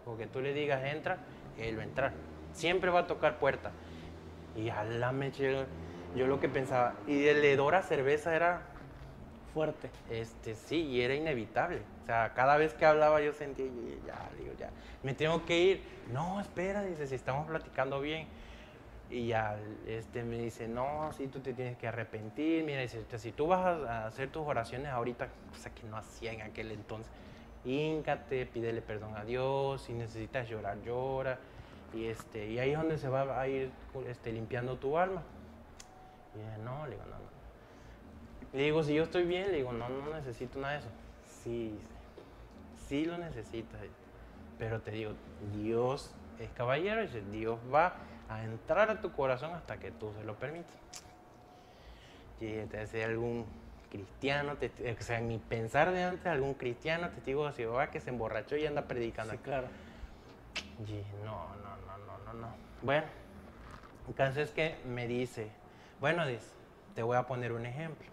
o 0.05 0.15
que 0.17 0.27
tú 0.27 0.39
le 0.39 0.53
digas 0.53 0.83
entra, 0.83 1.17
Él 1.57 1.75
va 1.79 1.81
a 1.81 1.85
entrar. 1.85 2.13
Siempre 2.53 2.91
va 2.91 2.99
a 2.99 3.07
tocar 3.07 3.39
puerta. 3.39 3.71
Y 4.55 4.69
a 4.69 4.83
la 4.83 5.11
mecha, 5.11 5.41
yo, 5.41 5.65
yo 6.15 6.27
lo 6.27 6.39
que 6.39 6.47
pensaba, 6.47 6.93
y 7.07 7.25
el 7.25 7.43
hedor 7.43 7.73
a 7.73 7.81
cerveza 7.81 8.35
era, 8.35 8.61
Fuerte. 9.51 9.89
este, 10.11 10.53
sí, 10.53 10.81
y 10.83 11.01
era 11.01 11.15
inevitable. 11.15 11.81
O 12.03 12.05
sea, 12.05 12.33
cada 12.35 12.57
vez 12.57 12.75
que 12.75 12.85
hablaba 12.85 13.19
yo 13.19 13.33
sentía, 13.33 13.65
ya, 14.05 14.29
digo, 14.37 14.53
ya, 14.59 14.69
me 15.01 15.15
tengo 15.15 15.43
que 15.45 15.59
ir. 15.59 15.83
No, 16.11 16.39
espera, 16.39 16.83
dice, 16.83 17.07
si 17.07 17.15
estamos 17.15 17.47
platicando 17.47 17.99
bien. 17.99 18.27
Y 19.13 19.27
ya, 19.27 19.59
este, 19.85 20.23
me 20.23 20.39
dice, 20.39 20.67
no, 20.67 21.11
sí, 21.13 21.27
tú 21.27 21.39
te 21.39 21.53
tienes 21.53 21.77
que 21.77 21.87
arrepentir. 21.87 22.63
Mira, 22.63 22.81
dice, 22.81 23.05
si 23.19 23.31
tú 23.31 23.45
vas 23.45 23.63
a, 23.63 24.07
hacer 24.07 24.31
tus 24.31 24.41
oraciones 24.41 24.87
ahorita, 24.87 25.27
cosa 25.51 25.71
que 25.71 25.83
no 25.83 25.97
hacía 25.97 26.33
en 26.33 26.41
aquel 26.41 26.71
entonces, 26.71 27.13
híncate, 27.63 28.47
pídele 28.47 28.81
perdón 28.81 29.15
a 29.15 29.23
Dios, 29.23 29.83
si 29.83 29.93
necesitas 29.93 30.49
llorar, 30.49 30.81
llora. 30.81 31.37
Y, 31.93 32.05
este, 32.05 32.49
y 32.49 32.57
ahí 32.57 32.71
es 32.71 32.77
donde 32.77 32.97
se 32.97 33.07
va 33.07 33.39
a 33.39 33.47
ir 33.47 33.69
este, 34.07 34.31
limpiando 34.31 34.77
tu 34.77 34.97
alma. 34.97 35.21
Y 36.33 36.39
dije, 36.39 36.57
no, 36.63 36.87
le 36.87 36.93
digo, 36.93 37.03
no, 37.05 37.11
no. 37.11 37.33
Le 38.51 38.63
digo, 38.63 38.83
si 38.83 38.95
yo 38.95 39.03
estoy 39.03 39.25
bien, 39.25 39.51
le 39.51 39.57
digo, 39.57 39.73
no, 39.73 39.89
no 39.89 40.11
necesito 40.11 40.57
nada 40.57 40.73
de 40.73 40.79
eso. 40.79 40.89
Sí, 41.43 41.77
sí 42.87 43.05
lo 43.05 43.19
necesitas. 43.19 43.79
Pero 44.57 44.81
te 44.81 44.89
digo, 44.89 45.11
Dios 45.53 46.15
es 46.39 46.49
caballero, 46.49 47.03
dice, 47.03 47.21
Dios 47.31 47.59
va 47.71 47.93
a 48.35 48.43
entrar 48.43 48.89
a 48.89 49.01
tu 49.01 49.11
corazón 49.11 49.51
hasta 49.53 49.77
que 49.77 49.91
tú 49.91 50.13
se 50.17 50.23
lo 50.23 50.35
permitas. 50.35 50.75
Y 52.39 52.65
te 52.67 52.87
si 52.87 53.01
algún 53.01 53.45
cristiano, 53.89 54.53
o 54.53 55.03
sea, 55.03 55.19
en 55.19 55.27
mi 55.27 55.37
pensar 55.37 55.91
de 55.91 56.03
antes, 56.03 56.25
algún 56.25 56.55
cristiano, 56.55 57.09
testigo 57.09 57.45
de 57.45 57.53
Jehová 57.53 57.91
que 57.91 57.99
se 57.99 58.09
emborrachó 58.09 58.57
y 58.57 58.65
anda 58.65 58.83
predicando 58.83 59.33
Sí, 59.33 59.39
claro. 59.39 59.67
Y 60.87 61.03
no, 61.23 61.55
no, 61.55 61.77
no, 61.85 61.97
no, 61.99 62.17
no, 62.25 62.33
no. 62.33 62.47
Bueno, 62.81 63.05
entonces 64.07 64.51
que 64.51 64.75
me 64.85 65.07
dice, 65.07 65.49
bueno, 66.01 66.25
dice, 66.25 66.47
te 66.95 67.03
voy 67.03 67.17
a 67.17 67.23
poner 67.23 67.51
un 67.53 67.65
ejemplo. 67.65 68.07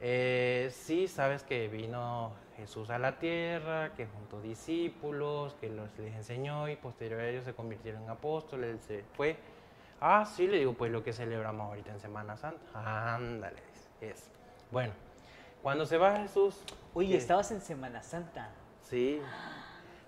Eh, 0.00 0.70
sí, 0.72 1.08
sabes 1.08 1.42
que 1.42 1.68
vino 1.68 2.32
Jesús 2.58 2.90
a 2.90 2.98
la 2.98 3.18
tierra, 3.20 3.94
que 3.94 4.06
juntó 4.06 4.40
discípulos, 4.42 5.54
que 5.60 5.70
los, 5.70 5.96
les 5.98 6.14
enseñó 6.14 6.68
y 6.68 6.74
posterior 6.74 7.20
a 7.20 7.28
ellos 7.28 7.44
se 7.44 7.54
convirtieron 7.54 8.02
en 8.02 8.10
apóstoles, 8.10 8.80
se 8.82 9.04
fue. 9.14 9.36
Ah, 10.00 10.26
sí, 10.26 10.48
le 10.48 10.58
digo, 10.58 10.74
pues 10.74 10.90
lo 10.90 11.04
que 11.04 11.12
celebramos 11.12 11.68
ahorita 11.68 11.92
en 11.92 12.00
Semana 12.00 12.36
Santa. 12.36 13.14
Ándale, 13.14 13.62
es. 14.00 14.28
Bueno, 14.72 14.92
cuando 15.62 15.86
se 15.86 15.98
va 15.98 16.16
Jesús... 16.16 16.60
Oye, 16.94 17.16
estabas 17.16 17.50
en 17.52 17.60
Semana 17.60 18.02
Santa. 18.02 18.50
Sí. 18.82 19.20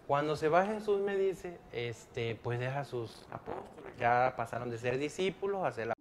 Cuando 0.09 0.35
se 0.35 0.49
va 0.49 0.67
Jesús 0.67 1.01
me 1.01 1.17
dice, 1.17 1.61
este, 1.71 2.35
pues 2.35 2.59
deja 2.59 2.81
a 2.81 2.85
sus 2.85 3.25
apóstoles. 3.31 3.97
Ya 3.97 4.35
pasaron 4.37 4.69
de 4.69 4.77
ser 4.77 4.99
discípulos 4.99 5.65
a 5.65 5.71
ser 5.71 5.93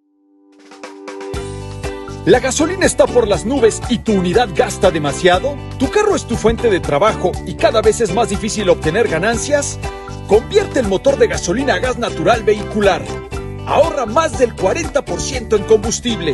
la 2.25 2.31
¿La 2.31 2.39
gasolina 2.39 2.85
está 2.85 3.05
por 3.05 3.27
las 3.27 3.45
nubes 3.45 3.81
y 3.89 3.99
tu 3.99 4.13
unidad 4.13 4.49
gasta 4.55 4.91
demasiado? 4.91 5.55
¿Tu 5.77 5.89
carro 5.89 6.15
es 6.15 6.25
tu 6.25 6.35
fuente 6.35 6.69
de 6.69 6.79
trabajo 6.79 7.31
y 7.45 7.55
cada 7.55 7.81
vez 7.81 8.01
es 8.01 8.13
más 8.13 8.29
difícil 8.29 8.69
obtener 8.69 9.07
ganancias? 9.07 9.79
Convierte 10.27 10.79
el 10.79 10.87
motor 10.87 11.17
de 11.17 11.27
gasolina 11.27 11.75
a 11.75 11.79
gas 11.79 11.97
natural 11.97 12.43
vehicular. 12.43 13.03
Ahorra 13.67 14.05
más 14.05 14.39
del 14.39 14.55
40% 14.55 15.57
en 15.57 15.63
combustible. 15.63 16.33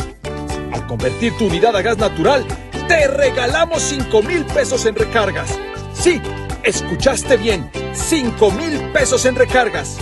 Al 0.71 0.87
convertir 0.87 1.35
tu 1.37 1.47
unidad 1.47 1.75
a 1.75 1.81
gas 1.81 1.97
natural, 1.97 2.45
te 2.87 3.07
regalamos 3.07 3.81
5 3.81 4.23
mil 4.23 4.45
pesos 4.45 4.85
en 4.85 4.95
recargas. 4.95 5.49
Sí, 5.93 6.21
escuchaste 6.63 7.37
bien, 7.37 7.69
5 7.93 8.51
mil 8.51 8.79
pesos 8.91 9.25
en 9.25 9.35
recargas. 9.35 9.97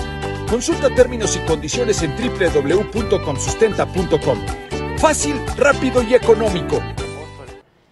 Consulta 0.50 0.94
términos 0.94 1.36
y 1.36 1.40
condiciones 1.48 2.04
en 2.04 2.16
www.consustenta.com. 2.16 4.73
Fácil, 5.04 5.36
rápido 5.58 6.02
y 6.02 6.16
económico. 6.16 6.78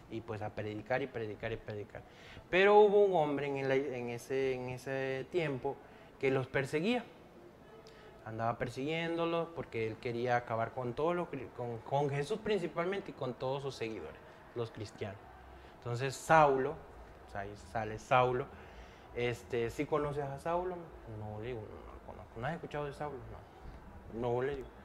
Y 0.09 0.22
pues 0.22 0.41
a 0.41 0.49
predicar 0.49 1.01
y 1.01 1.07
predicar 1.07 1.51
y 1.51 1.57
predicar. 1.57 2.01
Pero 2.49 2.80
hubo 2.80 3.03
un 3.03 3.14
hombre 3.18 3.47
en, 3.47 3.57
el- 3.57 3.70
en 3.93 4.09
ese, 4.12 4.53
en 4.53 5.26
tiempo 5.28 5.76
que 6.22 6.32
los 6.32 6.47
perseguía. 6.47 7.03
Andaba 8.24 8.57
persiguiéndolos 8.57 9.49
porque 9.53 9.88
él 9.88 9.97
quería 9.97 10.38
acabar 10.38 10.72
con 10.72 10.93
todos 10.93 11.14
los 11.14 11.28
con, 11.84 12.09
Jesús 12.09 12.39
principalmente 12.41 13.12
y 13.12 13.14
con 13.14 13.34
todos 13.34 13.62
sus 13.62 13.76
seguidores, 13.76 14.22
los 14.55 14.72
cristianos. 14.72 15.20
Entonces 15.80 16.16
Saulo, 16.16 16.76
sea, 17.34 17.41
ahí 17.41 17.53
sale 17.74 17.99
Saulo, 17.99 18.45
este, 19.18 19.70
¿sí 19.70 19.86
conoces 19.86 20.24
a 20.24 20.39
Saulo? 20.39 20.78
No, 21.20 21.41
le 21.41 21.47
digo, 21.47 21.59
no, 21.59 21.91
no 21.91 21.93
lo 21.93 22.05
conozco. 22.05 22.39
¿No 22.39 22.47
has 22.47 22.53
escuchado 22.53 22.86
de 22.86 22.93
Saulo? 22.93 23.18
No, 24.14 24.36
no 24.36 24.41
le 24.43 24.55
digo. 24.55 24.81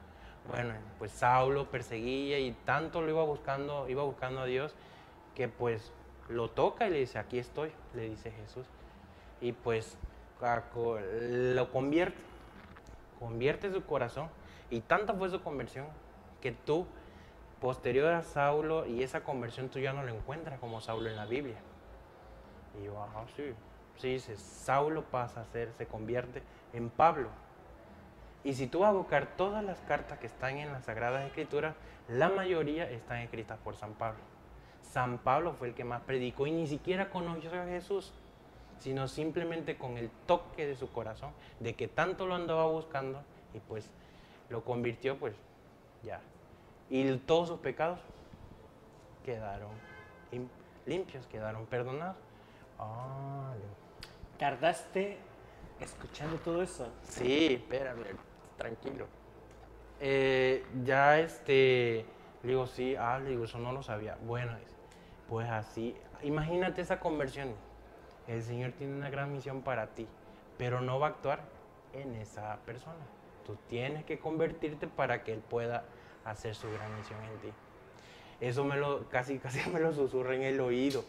Bueno, 0.47 0.73
pues 0.97 1.11
Saulo 1.11 1.69
perseguía 1.69 2.39
y 2.39 2.51
tanto 2.51 3.01
lo 3.01 3.09
iba 3.09 3.23
buscando, 3.23 3.89
iba 3.89 4.03
buscando 4.03 4.41
a 4.41 4.45
Dios, 4.45 4.73
que 5.35 5.49
pues 5.49 5.91
lo 6.29 6.49
toca 6.49 6.87
y 6.87 6.91
le 6.91 6.99
dice, 6.99 7.19
aquí 7.19 7.37
estoy, 7.37 7.71
le 7.93 8.09
dice 8.09 8.31
Jesús. 8.31 8.65
Y 9.41 9.51
pues 9.51 9.97
lo 10.41 11.71
convierte, 11.71 12.17
convierte 13.19 13.71
su 13.71 13.83
corazón. 13.85 14.29
Y 14.69 14.81
tanta 14.81 15.13
fue 15.13 15.29
su 15.29 15.41
conversión 15.41 15.87
que 16.41 16.51
tú, 16.51 16.85
posterior 17.61 18.13
a 18.13 18.23
Saulo 18.23 18.85
y 18.85 19.03
esa 19.03 19.23
conversión, 19.23 19.69
tú 19.69 19.79
ya 19.79 19.93
no 19.93 20.03
lo 20.03 20.13
encuentras 20.13 20.59
como 20.59 20.79
Saulo 20.81 21.09
en 21.09 21.15
la 21.15 21.25
Biblia. 21.25 21.57
Y 22.79 22.85
yo, 22.85 23.01
ajá, 23.01 23.25
sí. 23.35 23.53
Sí, 23.97 24.09
dice, 24.09 24.37
Saulo 24.37 25.03
pasa 25.03 25.41
a 25.41 25.45
ser, 25.45 25.73
se 25.73 25.87
convierte 25.87 26.43
en 26.73 26.89
Pablo. 26.89 27.29
Y 28.47 28.53
si 28.53 28.67
tú 28.67 28.79
vas 28.79 28.91
a 28.91 28.93
buscar 28.93 29.35
todas 29.35 29.61
las 29.61 29.77
cartas 29.81 30.19
que 30.19 30.27
están 30.27 30.57
en 30.57 30.71
las 30.71 30.85
Sagradas 30.85 31.25
Escrituras, 31.25 31.75
la 32.07 32.29
mayoría 32.29 32.89
están 32.89 33.17
escritas 33.17 33.57
por 33.59 33.75
San 33.75 33.93
Pablo. 33.95 34.21
San 34.81 35.17
Pablo 35.17 35.51
fue 35.51 35.67
el 35.67 35.73
que 35.73 35.83
más 35.83 36.01
predicó 36.03 36.47
y 36.47 36.51
ni 36.51 36.65
siquiera 36.65 37.09
conoció 37.09 37.51
a 37.61 37.65
Jesús, 37.65 38.13
sino 38.79 39.09
simplemente 39.09 39.75
con 39.77 39.97
el 39.97 40.09
toque 40.25 40.65
de 40.65 40.77
su 40.77 40.89
corazón, 40.93 41.31
de 41.59 41.73
que 41.73 41.89
tanto 41.89 42.25
lo 42.25 42.35
andaba 42.35 42.65
buscando 42.67 43.21
y 43.53 43.59
pues 43.59 43.89
lo 44.49 44.63
convirtió, 44.63 45.17
pues 45.17 45.35
ya. 46.01 46.21
Y 46.89 47.17
todos 47.17 47.49
sus 47.49 47.59
pecados 47.59 47.99
quedaron 49.25 49.71
lim- 50.31 50.47
limpios, 50.85 51.27
quedaron 51.27 51.65
perdonados. 51.65 52.15
Le- 52.79 54.39
¿Tardaste 54.39 55.17
escuchando 55.81 56.37
todo 56.37 56.61
eso? 56.61 56.87
Sí, 57.03 57.55
espérame, 57.55 58.03
tranquilo. 58.57 59.07
Eh, 59.99 60.65
ya 60.83 61.19
este, 61.19 62.05
digo, 62.43 62.67
sí, 62.67 62.95
ah, 62.97 63.19
digo, 63.25 63.45
eso 63.45 63.57
no 63.59 63.71
lo 63.71 63.83
sabía. 63.83 64.17
Bueno, 64.25 64.53
pues 65.29 65.49
así, 65.49 65.95
imagínate 66.23 66.81
esa 66.81 66.99
conversión. 66.99 67.53
El 68.27 68.43
Señor 68.43 68.73
tiene 68.73 68.93
una 68.95 69.09
gran 69.09 69.31
misión 69.31 69.61
para 69.61 69.87
ti, 69.87 70.07
pero 70.57 70.81
no 70.81 70.99
va 70.99 71.07
a 71.07 71.09
actuar 71.11 71.39
en 71.93 72.13
esa 72.15 72.57
persona. 72.65 73.05
Tú 73.45 73.57
tienes 73.69 74.03
que 74.03 74.19
convertirte 74.19 74.87
para 74.87 75.23
que 75.23 75.33
Él 75.33 75.39
pueda 75.39 75.85
hacer 76.25 76.53
su 76.55 76.69
gran 76.71 76.93
misión 76.97 77.23
en 77.23 77.37
ti. 77.39 77.53
Eso 78.41 78.63
me 78.65 78.75
lo, 78.75 79.07
casi, 79.09 79.39
casi 79.39 79.67
me 79.69 79.79
lo 79.79 79.93
susurra 79.93 80.35
en 80.35 80.43
el 80.43 80.59
oído. 80.59 81.03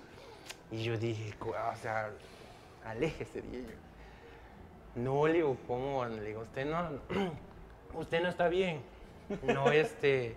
Y 0.70 0.82
yo 0.84 0.96
dije, 0.96 1.34
"Cu- 1.38 1.51
o 1.51 1.76
sea, 1.76 2.11
aléjese 2.84 3.42
de 3.42 3.59
ello. 3.59 3.74
No, 4.99 5.28
le 5.28 5.34
digo, 5.34 5.57
¿cómo? 5.66 6.05
Le 6.05 6.22
digo, 6.22 6.40
usted 6.40 6.66
no, 6.66 6.88
usted 7.94 8.20
no 8.20 8.28
está 8.28 8.49
bien. 8.49 8.80
No, 9.42 9.68
este, 9.72 10.34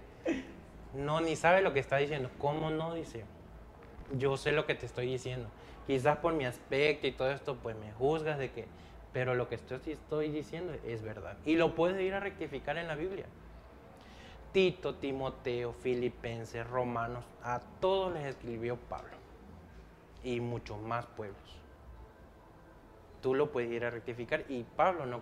no, 0.93 1.20
ni 1.22 1.36
sabe 1.36 1.62
lo 1.62 1.74
que 1.74 1.80
está 1.80 1.97
diciendo. 1.97 2.30
¿Cómo 2.38 2.70
no? 2.70 2.93
Dice, 2.93 3.26
yo 4.18 4.38
sé 4.38 4.51
lo 4.51 4.66
que 4.66 4.76
te 4.76 4.86
estoy 4.86 5.07
diciendo. 5.07 5.49
Quizás 5.88 6.18
por 6.18 6.34
mi 6.34 6.45
aspecto 6.45 7.07
y 7.07 7.12
todo 7.12 7.32
esto, 7.32 7.55
pues 7.55 7.76
me 7.76 7.91
juzgas 7.93 8.38
de 8.38 8.51
que, 8.51 8.66
pero 9.14 9.34
lo 9.34 9.49
que 9.49 9.55
estoy, 9.55 9.80
estoy 9.88 10.30
diciendo 10.30 10.74
es 10.86 11.01
verdad. 11.01 11.38
Y 11.45 11.55
lo 11.55 11.74
puedes 11.74 11.99
ir 12.01 12.14
a 12.14 12.20
rectificar 12.20 12.78
en 12.78 12.88
la 12.88 12.95
Biblia. 12.95 13.26
Tito, 14.51 14.95
Timoteo, 14.95 15.74
Filipenses, 15.74 16.68
Romanos, 16.70 17.24
a 17.41 17.62
todos 17.80 18.14
les 18.14 18.26
escribió 18.26 18.76
Pablo. 18.76 19.18
Y 20.24 20.39
muchos 20.39 20.80
más 20.82 21.07
pueblos 21.07 21.61
tú 23.22 23.36
lo 23.36 23.51
puedes 23.51 23.72
ir 23.72 23.86
a 23.86 23.89
rectificar. 23.89 24.43
Y 24.49 24.63
Pablo 24.63 25.05
no, 25.05 25.22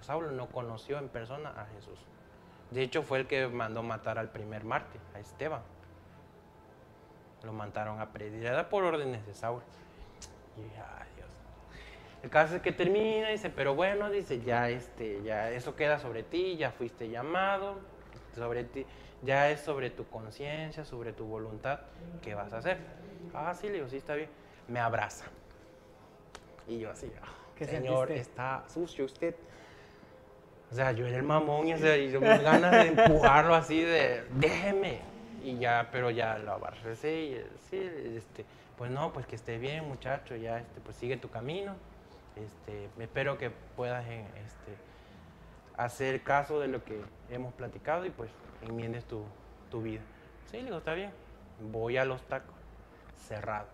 Saulo 0.00 0.30
no 0.30 0.48
conoció 0.48 0.98
en 0.98 1.08
persona 1.08 1.50
a 1.50 1.66
Jesús. 1.66 1.98
De 2.70 2.82
hecho, 2.82 3.02
fue 3.02 3.20
el 3.20 3.26
que 3.26 3.46
mandó 3.46 3.82
matar 3.82 4.18
al 4.18 4.30
primer 4.30 4.64
mártir, 4.64 5.00
a 5.14 5.20
Esteban. 5.20 5.62
Lo 7.44 7.52
mandaron 7.52 8.00
a 8.00 8.10
predicar 8.10 8.68
por 8.68 8.84
órdenes 8.84 9.26
de 9.26 9.34
Saulo. 9.34 9.62
Y 10.56 10.62
Dios. 10.62 11.28
El 12.22 12.30
caso 12.30 12.56
es 12.56 12.62
que 12.62 12.72
termina 12.72 13.28
dice, 13.28 13.50
pero 13.50 13.74
bueno, 13.74 14.10
dice, 14.10 14.40
ya, 14.40 14.70
este, 14.70 15.22
ya 15.22 15.50
eso 15.50 15.76
queda 15.76 15.98
sobre 15.98 16.22
ti, 16.22 16.56
ya 16.56 16.70
fuiste 16.70 17.10
llamado, 17.10 17.76
sobre 18.34 18.64
ti, 18.64 18.86
ya 19.22 19.50
es 19.50 19.60
sobre 19.60 19.90
tu 19.90 20.06
conciencia, 20.08 20.84
sobre 20.84 21.12
tu 21.12 21.26
voluntad, 21.26 21.80
¿qué 22.22 22.34
vas 22.34 22.52
a 22.52 22.58
hacer? 22.58 22.78
Ah, 23.34 23.52
sí, 23.54 23.66
le 23.66 23.74
digo, 23.74 23.88
sí, 23.88 23.96
está 23.96 24.14
bien. 24.14 24.30
Me 24.68 24.80
abraza. 24.80 25.26
Y 26.68 26.78
yo 26.78 26.90
así, 26.90 27.10
"Ah, 27.22 27.28
¿Qué 27.56 27.66
señor, 27.66 28.08
sentiste? 28.08 28.30
está 28.30 28.64
sucio 28.72 29.04
usted. 29.04 29.34
O 30.70 30.74
sea, 30.74 30.92
yo 30.92 31.06
era 31.06 31.16
el 31.18 31.22
mamón 31.22 31.68
y, 31.68 31.74
o 31.74 31.78
sea, 31.78 31.96
y 31.96 32.10
yo 32.10 32.20
me 32.20 32.38
ganas 32.38 32.72
de 32.72 32.88
empujarlo 32.88 33.54
así 33.54 33.80
de, 33.80 34.24
déjeme. 34.34 35.00
Y 35.44 35.58
ya, 35.58 35.88
pero 35.92 36.10
ya 36.10 36.38
lo 36.38 36.52
abarré 36.52 36.92
y 36.92 36.96
sí, 36.96 37.76
este, 38.16 38.44
pues 38.78 38.90
no, 38.90 39.12
pues 39.12 39.26
que 39.26 39.36
esté 39.36 39.58
bien, 39.58 39.86
muchacho, 39.86 40.34
ya, 40.36 40.58
este, 40.58 40.80
pues 40.80 40.96
sigue 40.96 41.16
tu 41.16 41.28
camino. 41.28 41.74
Este, 42.34 42.88
espero 42.98 43.38
que 43.38 43.50
puedas 43.50 44.04
eh, 44.08 44.24
este, 44.44 44.74
hacer 45.76 46.22
caso 46.22 46.58
de 46.60 46.68
lo 46.68 46.82
que 46.82 47.00
hemos 47.30 47.52
platicado 47.52 48.06
y 48.06 48.10
pues 48.10 48.30
enmiendes 48.62 49.04
tu, 49.04 49.22
tu 49.70 49.82
vida. 49.82 50.00
Sí, 50.50 50.56
le 50.56 50.64
digo, 50.64 50.78
está 50.78 50.94
bien. 50.94 51.12
Voy 51.70 51.98
a 51.98 52.04
los 52.04 52.22
tacos, 52.22 52.56
cerrado. 53.28 53.68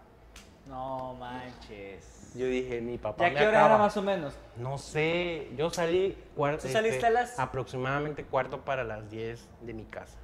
No 0.71 1.15
manches. 1.19 2.31
Yo 2.35 2.47
dije, 2.47 2.81
mi 2.81 2.97
papá 2.97 3.25
¿Ya 3.25 3.31
me 3.31 3.39
qué 3.41 3.47
hora 3.49 3.59
acaba. 3.59 3.75
era 3.75 3.83
más 3.83 3.97
o 3.97 4.03
menos? 4.03 4.35
No 4.57 4.79
sé, 4.79 5.51
yo 5.57 5.69
salí 5.71 6.17
cuarto, 6.37 6.63
¿Tú 6.63 6.73
saliste 6.73 7.07
a 7.07 7.11
las- 7.11 7.39
aproximadamente 7.39 8.25
cuarto 8.25 8.61
para 8.65 8.85
las 8.85 9.11
10 9.11 9.49
de 9.63 9.75
mi 9.75 9.85
casa. 9.85 10.17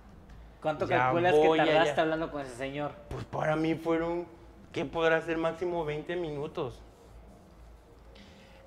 ¿Cuánto 0.63 0.87
Ya 0.87 0.99
calculas 0.99 1.35
que 1.35 1.61
allá. 1.61 1.65
tardaste 1.75 2.01
hablando 2.01 2.31
con 2.31 2.41
ese 2.43 2.55
señor? 2.55 2.93
Pues 3.11 3.25
para 3.25 3.57
mí 3.57 3.75
fueron, 3.75 4.27
¿qué 4.73 4.85
podrá 4.85 5.21
ser 5.21 5.37
máximo 5.37 5.85
20 5.85 6.15
minutos? 6.15 6.81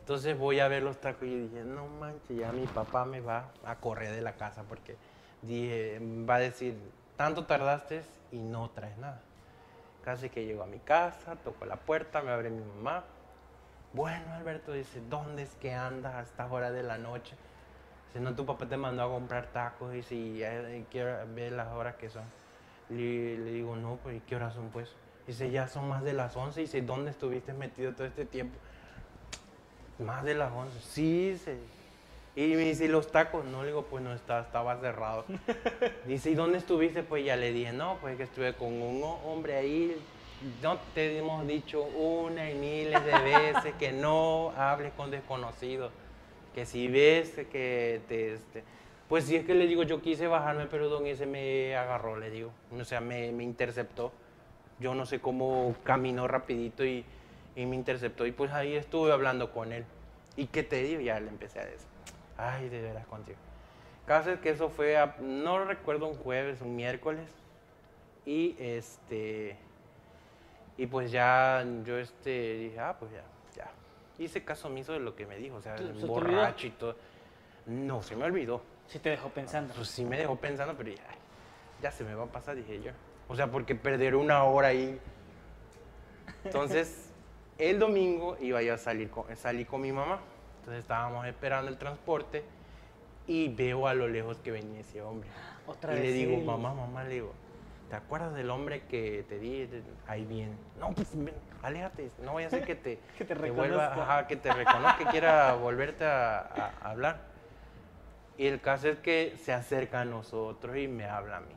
Entonces 0.02 0.38
voy 0.38 0.60
a 0.60 0.68
ver 0.68 0.84
los 0.84 1.00
tacos 1.00 1.24
y 1.24 1.48
dije, 1.48 1.64
no 1.64 1.88
manches, 1.88 2.38
ya 2.38 2.52
mi 2.52 2.66
papá 2.68 3.06
me 3.06 3.22
va 3.22 3.52
a 3.64 3.76
correr 3.78 4.12
de 4.14 4.22
la 4.22 4.34
casa 4.34 4.64
porque 4.68 4.98
dije, 5.42 6.00
va 6.30 6.36
a 6.36 6.40
decir, 6.40 6.76
tanto 7.16 7.46
tardaste 7.46 8.02
y 8.32 8.40
no 8.40 8.70
traes 8.72 8.98
nada. 8.98 9.22
Casi 10.04 10.30
que 10.30 10.46
llego 10.46 10.64
a 10.64 10.68
mi 10.68 10.80
casa, 10.80 11.36
toco 11.36 11.66
la 11.66 11.76
puerta, 11.76 12.22
me 12.22 12.32
abre 12.32 12.50
mi 12.50 12.64
mamá. 12.64 13.04
Bueno, 13.94 14.34
Alberto 14.34 14.72
dice, 14.72 15.02
¿dónde 15.10 15.44
es 15.44 15.56
que 15.56 15.74
andas 15.74 16.16
a 16.16 16.22
esta 16.22 16.46
hora 16.46 16.72
de 16.72 16.84
la 16.84 16.98
noche? 16.98 17.36
Dice, 18.08 18.20
no, 18.20 18.36
tu 18.36 18.46
papá 18.46 18.68
te 18.68 18.78
mandó 18.78 19.04
a 19.04 19.10
comprar 19.10 19.48
tacos 19.48 19.94
y 19.94 20.04
si 20.04 20.44
quiero 20.90 21.18
ver 21.34 21.52
las 21.52 21.68
horas 21.70 21.96
que 21.96 22.10
son. 22.10 22.24
Le, 22.90 23.38
le 23.38 23.52
digo, 23.52 23.76
no, 23.76 23.98
pues, 23.98 24.18
¿y 24.18 24.20
qué 24.22 24.36
horas 24.36 24.54
son, 24.54 24.70
pues? 24.70 24.96
Dice, 25.28 25.52
ya 25.52 25.68
son 25.68 25.88
más 25.88 26.04
de 26.04 26.14
las 26.14 26.36
11. 26.36 26.62
Dice, 26.62 26.82
¿dónde 26.82 27.12
estuviste 27.12 27.54
metido 27.54 27.94
todo 27.94 28.08
este 28.08 28.26
tiempo? 28.26 28.58
Más 30.00 30.24
de 30.24 30.34
las 30.34 30.52
11. 30.52 30.80
Sí, 30.80 31.32
dice. 31.32 31.60
Y 32.42 32.56
me 32.56 32.64
dice, 32.64 32.86
¿y 32.86 32.88
los 32.88 33.12
tacos? 33.12 33.44
No, 33.44 33.64
le 33.64 33.68
digo, 33.68 33.84
pues 33.84 34.02
no 34.02 34.14
estaba, 34.14 34.42
estaba 34.42 34.78
cerrado. 34.80 35.26
Dice, 36.06 36.30
¿y 36.32 36.36
dónde 36.36 36.58
estuviste? 36.58 37.04
Pues 37.04 37.26
ya 37.26 37.36
le 37.36 37.52
dije, 37.52 37.74
no, 37.74 37.98
pues 38.00 38.16
que 38.16 38.24
estuve 38.24 38.54
con 38.54 38.82
un 38.82 39.04
ho- 39.04 39.20
hombre 39.26 39.56
ahí. 39.58 39.98
No 40.62 40.78
te 40.96 41.18
hemos 41.18 41.46
dicho 41.46 41.84
una 41.84 42.50
y 42.50 42.56
miles 42.56 43.04
de 43.04 43.12
veces 43.20 43.74
que 43.78 43.92
no 43.92 44.54
hables 44.56 44.94
con 44.94 45.12
desconocidos. 45.12 45.92
Que 46.56 46.66
si 46.66 46.88
ves 46.88 47.32
que 47.52 48.00
te... 48.08 48.36
este, 48.36 48.64
pues 49.10 49.26
si 49.26 49.36
es 49.36 49.46
que 49.46 49.54
le 49.54 49.68
digo, 49.68 49.84
yo 49.84 50.02
quise 50.02 50.28
bajarme, 50.28 50.68
pero 50.68 50.88
don 50.88 51.08
ese 51.08 51.26
me 51.26 51.76
agarró, 51.76 52.16
le 52.18 52.30
digo. 52.30 52.52
O 52.72 52.86
sea, 52.86 53.02
me, 53.02 53.34
me 53.34 53.44
interceptó. 53.44 54.14
Yo 54.80 54.96
no 54.96 55.06
sé 55.06 55.20
cómo 55.20 55.76
caminó 55.84 56.26
rapidito 56.26 56.86
y, 56.86 57.04
y 57.58 57.66
me 57.66 57.76
interceptó. 57.76 58.26
Y 58.26 58.32
pues 58.32 58.54
ahí 58.54 58.76
estuve 58.76 59.12
hablando 59.12 59.52
con 59.52 59.74
él. 59.74 59.84
¿Y 60.38 60.46
qué 60.46 60.64
te 60.64 60.82
digo? 60.84 61.02
Ya 61.02 61.20
le 61.20 61.28
empecé 61.28 61.60
a 61.60 61.66
decir. 61.66 61.89
Ay, 62.40 62.70
de 62.70 62.82
veras 62.82 63.06
contigo. 63.08 63.38
Caso 64.06 64.32
es 64.32 64.40
que 64.40 64.50
eso 64.52 64.70
fue, 64.70 64.98
a- 64.98 65.18
no 65.20 65.66
recuerdo, 65.66 66.08
un 66.08 66.16
jueves, 66.16 66.62
un 66.62 66.76
miércoles. 66.76 67.30
Y 68.26 68.56
este. 68.60 69.58
Y 70.78 70.88
pues 70.88 71.12
ya 71.12 71.66
yo 71.84 71.98
este, 71.98 72.54
dije, 72.58 72.80
ah, 72.80 72.96
pues 72.98 73.12
ya, 73.12 73.24
ya. 73.56 73.70
Hice 74.18 74.44
caso 74.46 74.70
omiso 74.70 74.94
de 74.94 75.00
lo 75.00 75.16
que 75.16 75.26
me 75.26 75.36
dijo, 75.38 75.58
o 75.58 75.62
sea, 75.62 75.76
borracho 76.08 76.68
y 76.68 76.72
todo. 76.72 76.96
No, 77.66 78.02
se 78.02 78.16
me 78.16 78.24
olvidó. 78.24 78.62
Sí 78.88 79.00
te 79.00 79.10
dejó 79.10 79.30
pensando. 79.30 79.74
Pues 79.74 79.90
sí 79.90 80.06
me 80.06 80.18
dejó 80.18 80.38
pensando, 80.38 80.76
pero 80.78 80.92
ya, 80.92 81.04
ya 81.82 81.92
se 81.92 82.04
me 82.06 82.16
va 82.16 82.24
a 82.24 82.28
pasar, 82.28 82.56
dije 82.56 82.82
yo. 82.82 82.92
O 83.28 83.36
sea, 83.36 83.52
porque 83.52 83.76
perder 83.76 84.16
una 84.16 84.44
hora 84.46 84.70
ahí. 84.70 85.00
Entonces, 86.46 87.12
el 87.58 87.78
domingo 87.78 88.38
iba 88.40 88.62
yo 88.62 88.74
a 88.74 88.78
salir 88.78 89.10
con, 89.10 89.36
salí 89.36 89.66
con 89.66 89.82
mi 89.82 89.92
mamá. 89.92 90.20
Entonces 90.70 90.84
estábamos 90.86 91.26
esperando 91.26 91.72
el 91.72 91.80
transporte 91.80 92.44
y 93.26 93.48
veo 93.50 93.88
a 93.88 93.96
lo 93.96 94.08
lejos 94.08 94.38
que 94.38 94.52
venía 94.52 94.82
ese 94.82 95.02
hombre. 95.02 95.28
Otra 95.66 95.96
y 95.98 96.02
le 96.04 96.12
digo, 96.12 96.38
él. 96.38 96.44
mamá, 96.46 96.76
mamá, 96.76 97.04
le 97.06 97.10
digo, 97.16 97.34
¿te 97.90 97.96
acuerdas 97.96 98.36
del 98.36 98.52
hombre 98.52 98.84
que 98.84 99.26
te 99.28 99.40
di? 99.40 99.68
Ahí 100.06 100.26
bien. 100.26 100.56
No, 100.80 100.92
pues 100.94 101.12
aléjate, 101.64 102.12
no 102.24 102.36
vaya 102.36 102.46
a 102.46 102.50
ser 102.52 102.66
que 102.66 102.76
te, 102.76 103.00
Que 103.18 103.26
te 103.26 103.34
vuelva, 103.34 103.88
reconozca. 103.90 104.04
ajá, 104.04 104.28
que 104.28 104.36
te 104.36 104.54
reconozca, 104.54 104.98
que 105.00 105.06
quiera 105.06 105.54
volverte 105.60 106.06
a, 106.06 106.38
a- 106.42 106.72
a 106.84 106.92
hablar. 106.92 107.18
Y 108.38 108.46
el 108.46 108.62
caso 108.62 108.90
es 108.90 109.00
que 109.00 109.38
se 109.44 109.54
acerca 109.54 110.02
a 110.02 110.06
nosotros 110.06 110.78
y 110.78 110.88
me 110.88 111.06
habla 111.06 111.38
a 111.38 111.42
mí. 111.42 111.56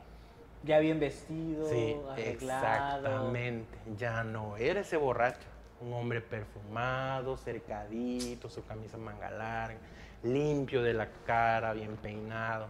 Ya 0.63 0.79
bien 0.79 0.99
vestido, 0.99 1.69
Sí, 1.69 1.95
arreglado. 2.13 2.31
exactamente. 2.31 3.77
Ya 3.95 4.23
no 4.23 4.57
era 4.57 4.79
ese 4.79 4.97
borracho. 4.97 5.52
Un 5.83 5.93
hombre 5.93 6.21
perfumado, 6.21 7.35
cercadito, 7.37 8.49
su 8.49 8.65
camisa 8.65 8.97
manga 8.97 9.29
larga, 9.29 9.79
limpio 10.23 10.81
de 10.81 10.93
la 10.93 11.09
cara, 11.25 11.73
bien 11.73 11.97
peinado. 11.97 12.67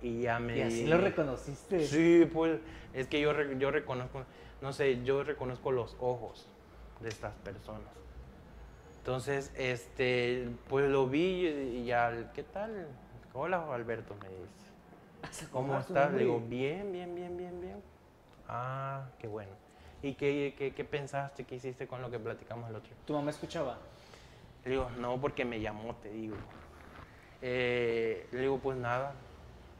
Y 0.00 0.22
ya 0.22 0.38
me... 0.38 0.56
Y 0.56 0.62
así 0.62 0.86
lo 0.86 0.98
reconociste. 0.98 1.86
Sí, 1.86 2.28
pues 2.32 2.60
es 2.94 3.06
que 3.08 3.20
yo, 3.20 3.32
yo 3.58 3.70
reconozco, 3.70 4.24
no 4.62 4.72
sé, 4.72 5.02
yo 5.04 5.22
reconozco 5.22 5.70
los 5.70 5.96
ojos 6.00 6.48
de 7.00 7.08
estas 7.08 7.34
personas. 7.36 7.92
Entonces, 8.98 9.52
este, 9.56 10.48
pues 10.68 10.88
lo 10.90 11.06
vi 11.06 11.46
y 11.46 11.84
ya, 11.84 12.32
¿qué 12.34 12.42
tal? 12.42 12.88
Hola, 13.34 13.64
Alberto, 13.72 14.16
me 14.22 14.28
dice. 14.28 15.46
¿Cómo 15.52 15.74
su 15.74 15.92
estás? 15.92 16.12
Le 16.12 16.20
digo, 16.20 16.40
bien, 16.40 16.90
bien, 16.90 17.14
bien, 17.14 17.36
bien, 17.36 17.60
bien. 17.60 17.82
Ah, 18.48 19.06
qué 19.18 19.28
bueno. 19.28 19.65
¿Y 20.06 20.14
qué, 20.14 20.54
qué, 20.56 20.72
qué 20.72 20.84
pensaste, 20.84 21.42
qué 21.42 21.56
hiciste 21.56 21.88
con 21.88 22.00
lo 22.00 22.08
que 22.08 22.20
platicamos 22.20 22.70
el 22.70 22.76
otro 22.76 22.88
día? 22.90 22.98
¿Tu 23.04 23.12
mamá 23.12 23.32
escuchaba? 23.32 23.76
Le 24.64 24.70
digo, 24.70 24.88
no, 25.00 25.20
porque 25.20 25.44
me 25.44 25.60
llamó, 25.60 25.96
te 25.96 26.10
digo. 26.10 26.36
Eh, 27.42 28.28
le 28.30 28.40
digo, 28.40 28.58
pues 28.58 28.78
nada. 28.78 29.14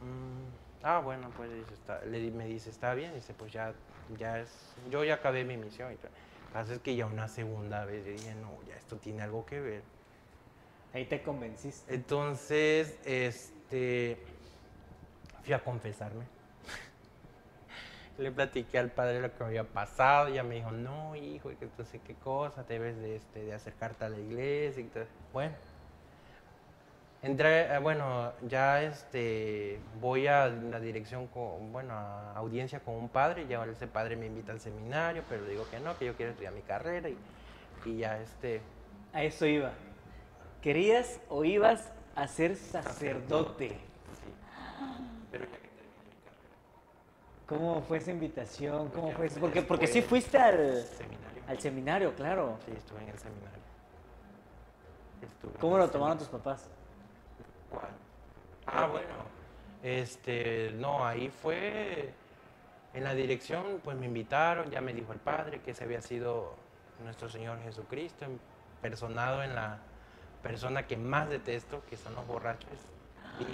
Mm, 0.01 0.83
ah, 0.85 0.99
bueno, 0.99 1.31
pues 1.37 1.53
está- 1.73 2.05
le, 2.07 2.29
me 2.33 2.45
dice, 2.47 2.71
está 2.71 2.93
bien. 2.95 3.15
Dice, 3.15 3.35
pues 3.35 3.53
ya, 3.53 3.73
ya 4.19 4.41
es, 4.41 4.51
yo 4.91 5.05
ya 5.05 5.15
acabé 5.15 5.45
mi 5.45 5.57
misión. 5.57 5.93
Y 5.93 5.97
todo. 5.97 6.09
Lo 6.09 6.47
que 6.49 6.53
pasa 6.55 6.75
es 6.75 6.81
que 6.81 6.97
ya 6.97 7.07
una 7.07 7.29
segunda 7.29 7.85
vez 7.85 8.05
yo 8.05 8.11
dije, 8.11 8.35
no, 8.35 8.51
ya 8.69 8.75
esto 8.75 8.97
tiene 8.97 9.23
algo 9.23 9.47
que 9.47 9.61
ver. 9.61 9.83
Ahí 10.93 11.05
te 11.05 11.23
convenciste. 11.23 11.95
Entonces, 11.95 12.99
este, 13.05 14.19
fui 15.45 15.53
a 15.53 15.63
confesarme. 15.63 16.25
Le 18.19 18.33
platiqué 18.33 18.79
al 18.79 18.91
padre 18.91 19.21
lo 19.21 19.31
que 19.31 19.41
me 19.41 19.47
había 19.47 19.65
pasado. 19.65 20.29
Ya 20.29 20.43
me 20.43 20.57
dijo, 20.57 20.71
no, 20.71 21.15
hijo, 21.17 21.51
y 21.53 21.57
que 21.57 21.67
entonces 21.67 22.01
qué 22.07 22.15
cosa, 22.15 22.63
debes 22.65 22.97
de, 22.99 23.17
este, 23.17 23.45
de 23.45 23.53
acercarte 23.53 24.05
a 24.05 24.09
la 24.09 24.19
iglesia. 24.19 24.83
Y 24.83 24.87
todo. 24.87 25.05
Bueno, 25.33 25.55
entré, 27.23 27.75
eh, 27.75 27.79
bueno, 27.79 28.33
ya 28.49 28.83
este, 28.83 29.79
voy 30.01 30.27
a 30.29 30.47
la 30.49 30.81
dirección, 30.81 31.27
con, 31.27 31.73
bueno, 31.73 31.93
a 31.93 32.33
audiencia 32.37 32.81
con 32.81 32.95
un 32.95 33.09
padre. 33.11 33.47
Ya 33.49 33.63
ese 33.67 33.87
padre 33.87 34.17
me 34.17 34.27
invita 34.27 34.53
al 34.53 34.61
seminario, 34.61 35.23
pero 35.29 35.43
le 35.45 35.51
digo 35.51 35.67
que 35.71 35.79
no, 35.81 35.99
que 35.99 36.07
yo 36.07 36.15
quiero 36.17 36.33
estudiar 36.33 36.55
mi 36.55 36.63
carrera. 36.63 37.09
Y, 37.11 37.19
y 37.85 37.99
ya 37.99 38.19
este, 38.21 38.63
A 39.13 39.23
eso 39.25 39.47
iba. 39.47 39.73
¿Querías 40.63 41.21
o 41.29 41.45
ibas 41.45 41.93
a 42.15 42.27
ser 42.27 42.57
sacerdote? 42.57 43.69
sí. 43.69 44.33
Pero 45.31 45.45
ya 45.45 45.51
que 45.59 45.69
terminé 45.69 46.03
mi 46.09 46.17
carrera. 46.25 46.47
¿Cómo 47.47 47.81
fue 47.83 47.99
esa 47.99 48.11
invitación? 48.11 48.89
¿Cómo 48.89 49.11
Ya 49.11 49.17
fue 49.17 49.27
eso? 49.27 49.41
Porque, 49.41 49.63
porque 49.63 49.87
sí 49.87 50.03
fuiste 50.03 50.37
al, 50.37 50.83
Seminario. 50.83 51.43
al 51.47 51.61
seminario, 51.61 52.15
claro. 52.15 52.59
Sí, 52.67 52.73
estuve 52.77 53.03
en 53.03 53.09
el 53.09 53.19
seminario. 53.19 53.61
Estuve 55.23 55.53
¿Cómo 55.61 55.79
lo 55.79 55.89
tomaron 55.89 56.19
tus 56.19 56.29
papás? 56.29 56.67
¿Cuál? 57.71 57.91
Ah, 58.67 58.87
bueno. 58.87 59.15
Este, 59.83 60.73
no, 60.75 61.07
ahí 61.07 61.29
fue 61.29 62.13
en 62.95 63.05
la 63.05 63.15
dirección, 63.15 63.81
pues 63.85 63.97
me 63.97 64.07
invitaron, 64.07 64.71
ya 64.71 64.81
me 64.81 64.93
dijo 64.93 65.13
el 65.13 65.21
padre 65.21 65.61
que 65.61 65.71
ese 65.71 65.85
había 65.85 66.01
sido 66.01 66.55
nuestro 67.05 67.29
Señor 67.29 67.61
Jesucristo, 67.63 68.27
personado 68.83 69.45
en 69.45 69.55
la 69.55 69.79
persona 70.43 70.87
que 70.87 70.97
más 70.97 71.29
detesto, 71.29 71.83
que 71.89 71.97
son 71.97 72.15
los 72.17 72.27
borrachos. 72.27 72.71
Y. 73.39 73.45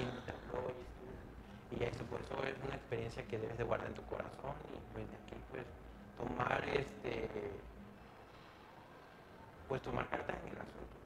Y 1.79 1.85
eso, 1.85 2.05
pues, 2.11 2.23
eso 2.25 2.45
es 2.45 2.55
una 2.65 2.75
experiencia 2.77 3.23
que 3.27 3.39
debes 3.39 3.57
de 3.59 3.65
guardar 3.65 3.89
en 3.89 3.95
tu 3.95 4.03
corazón 4.05 4.55
y 4.75 4.79
pues 4.93 5.09
de 5.11 5.17
aquí, 5.17 5.37
pues, 5.51 5.65
tomar 6.19 6.63
este, 6.69 7.29
pues 9.69 9.81
tomar 9.83 10.09
cartas 10.09 10.37
en 10.45 10.53
el 10.53 10.59
asunto 10.61 10.97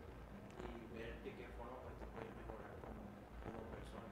y 0.67 0.99
ver 0.99 1.15
de 1.23 1.31
qué 1.39 1.47
forma 1.57 1.79
pues, 1.87 1.95
te 2.03 2.07
puedes 2.11 2.33
mejorar 2.35 2.75
como, 2.83 2.99
como 3.47 3.63
persona. 3.71 4.11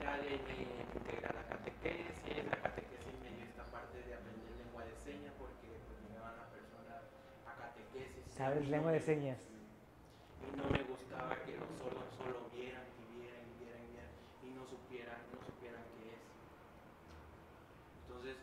Ya 0.00 0.16
de 0.18 0.28
ahí 0.32 0.40
me 0.48 0.82
integré 0.98 1.26
a 1.28 1.32
la 1.36 1.44
catequesis, 1.52 2.44
la 2.48 2.58
catequesis 2.64 3.12
me 3.20 3.28
dio 3.36 3.44
esta 3.44 3.64
parte 3.68 3.98
de 4.00 4.14
aprender 4.14 4.52
lengua 4.56 4.82
de 4.88 4.96
señas 5.04 5.34
porque 5.36 5.68
pues 5.84 6.00
llegaban 6.08 6.32
las 6.40 6.48
personas 6.48 7.00
a 7.44 7.52
catequesis. 7.60 8.24
¿Sabes 8.32 8.64
lengua 8.68 8.92
de 8.92 9.00
me- 9.00 9.04
señas? 9.04 9.40
Y 10.42 10.56
no 10.56 10.64
me 10.72 10.82
gustaba 10.88 11.36
que 11.44 11.52
los 11.60 11.68
sordos 11.78 12.08
solo 12.16 12.48
vieran 12.56 12.88
y 12.98 13.04
vieran 13.20 13.44
y 13.46 13.54
vieran 13.62 13.82
y 14.42 14.50
no 14.56 14.64
supieran, 14.66 15.20
no 15.30 15.38
supieran 15.44 15.84
qué 16.00 16.16
es. 16.18 16.22
Entonces, 18.08 18.36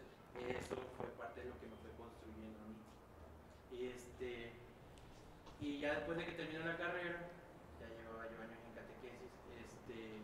eso 0.52 0.76
fue 0.97 1.08
parte 1.18 1.41
de 1.41 1.50
lo 1.50 1.60
que 1.60 1.68
me 1.68 1.76
fue 1.82 1.91
construyendo 1.97 2.60
a 2.64 2.68
mí. 2.68 2.80
Y 3.72 3.88
este 3.88 4.54
y 5.62 5.80
ya 5.80 5.93
después 5.95 6.18
de 6.18 6.26
que 6.26 6.32
terminó 6.34 6.66
la 6.66 6.78
carrera, 6.78 7.20
ya 7.80 7.88
llevaba 7.91 8.24
yo 8.32 8.39
años 8.39 8.60
en 8.64 8.74
catequesis, 8.80 9.32
este, 9.60 10.22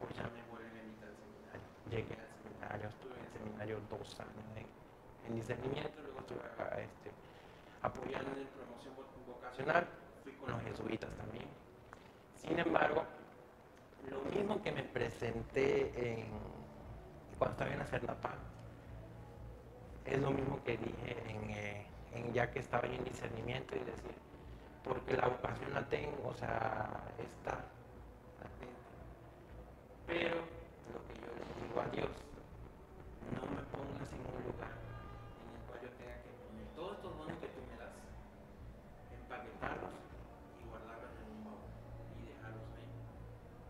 pues 0.00 0.14
ya 0.14 0.24
me 0.28 0.42
vuelven 0.52 0.76
a 0.76 0.82
invitar 0.84 1.08
al 1.08 1.16
seminario. 1.16 1.64
Llegué 1.88 2.14
al 2.20 2.32
seminario, 2.44 2.88
estuve 2.92 3.14
en 3.16 3.24
el 3.24 3.32
seminario 3.32 3.80
dos 3.88 4.20
años 4.20 4.44
en, 4.60 4.66
en 5.26 5.34
discernimiento, 5.40 5.96
luego 6.02 6.20
estuve 6.20 6.44
a- 6.60 6.80
este, 6.80 7.08
apoyando 7.82 8.30
en 8.36 8.46
promoción 8.52 8.92
vo- 8.96 9.08
vocacional, 9.26 9.88
fui 10.22 10.32
con 10.34 10.50
los 10.52 10.62
jesuitas 10.62 11.10
también. 11.16 11.48
Sin 12.36 12.58
embargo, 12.58 13.04
lo 14.10 14.20
mismo 14.30 14.62
que 14.62 14.72
me 14.72 14.82
presenté 14.82 15.92
en, 15.96 16.26
cuando 17.38 17.52
estaba 17.56 17.72
en 17.72 17.78
la 17.78 17.86
Cernapá, 17.86 18.34
es 20.10 20.20
lo 20.20 20.30
mismo 20.30 20.62
que 20.64 20.76
dije 20.76 21.16
en, 21.28 21.50
eh, 21.50 21.86
ya 22.32 22.50
que 22.50 22.58
estaba 22.60 22.86
en 22.86 23.04
discernimiento 23.04 23.76
y 23.76 23.80
decir, 23.80 24.14
porque 24.84 25.16
la 25.16 25.28
vocación 25.28 25.74
la 25.74 25.86
tengo, 25.88 26.28
o 26.28 26.34
sea, 26.34 26.88
está 27.18 27.52
latente. 28.40 28.88
Pero 30.06 30.36
lo 30.92 30.98
que 31.06 31.14
yo 31.20 31.28
le 31.28 31.44
digo 31.68 31.80
a 31.80 31.86
Dios, 31.92 32.10
no 33.36 33.44
me 33.52 33.62
pongas 33.68 34.08
en 34.12 34.20
un 34.24 34.40
lugar 34.48 34.72
en 34.72 35.52
el 35.52 35.62
cual 35.68 35.78
yo 35.84 35.90
tenga 36.00 36.16
que 36.24 36.32
poner 36.40 36.66
todos 36.74 36.96
estos 36.96 37.12
dones 37.18 37.36
que 37.38 37.48
tú 37.48 37.60
me 37.68 37.76
das, 37.76 37.92
empaquetarlos 39.12 39.92
y 40.56 40.62
guardarlos 40.68 41.12
en 41.20 41.26
un 41.36 41.44
baúl 41.44 41.68
y 42.16 42.32
dejarlos 42.32 42.64
ahí. 42.72 42.88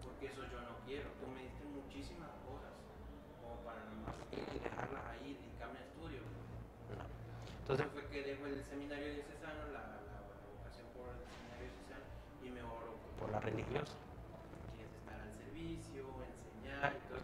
Porque 0.07 0.27
eso 0.31 0.43
yo 0.47 0.63
no 0.63 0.79
quiero. 0.87 1.11
Tú 1.19 1.27
me 1.35 1.43
diste 1.43 1.65
muchísimas 1.67 2.31
cosas 2.47 2.71
como 3.43 3.59
para 3.67 3.83
nada 3.83 3.99
más 4.07 4.15
ir 4.31 4.47
y 4.55 4.59
dejarlas 4.63 5.03
ahí, 5.11 5.35
dedicarme 5.35 5.79
a 5.79 5.87
estudio. 5.91 6.23
No. 6.95 7.03
Entonces 7.69 7.87
fue 7.93 8.07
que 8.09 8.23
dejo 8.23 8.47
el 8.59 8.65
seminario 8.65 9.15
diocesano, 9.15 9.71
la, 9.73 9.81
la, 10.03 10.19
vocación 10.59 10.87
por 10.97 11.09
el 11.15 11.23
seminario 11.31 11.71
diocesano 11.71 12.07
y 12.43 12.51
me 12.51 12.63
oro 12.63 12.99
por 13.19 13.31
la 13.31 13.41
religiosa. 13.41 13.95
Quieres 14.75 14.93
estar 14.95 15.21
al 15.21 15.33
servicio, 15.39 16.05
enseñar 16.27 16.93
y 16.95 17.09
todo. 17.09 17.21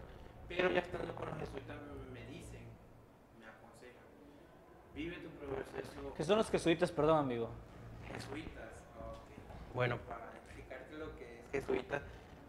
Pero 0.49 0.71
ya 0.71 0.81
estando 0.81 1.15
con 1.15 1.29
los 1.29 1.39
jesuitas 1.39 1.77
me 2.13 2.25
dicen, 2.27 2.63
me 3.39 3.47
aconsejan, 3.47 4.07
vive 4.95 5.17
tu 5.19 5.31
proceso. 5.31 6.15
¿Qué 6.15 6.25
son 6.25 6.39
los 6.39 6.51
jesuitas, 6.51 6.93
perdón, 6.93 7.19
amigo? 7.19 7.51
Jesuitas, 8.13 8.71
ok. 8.99 9.75
Bueno, 9.75 9.99
para 10.07 10.31
explicarte 10.37 10.95
lo 10.99 11.17
que 11.17 11.41
es 11.41 11.51
jesuita, 11.51 12.01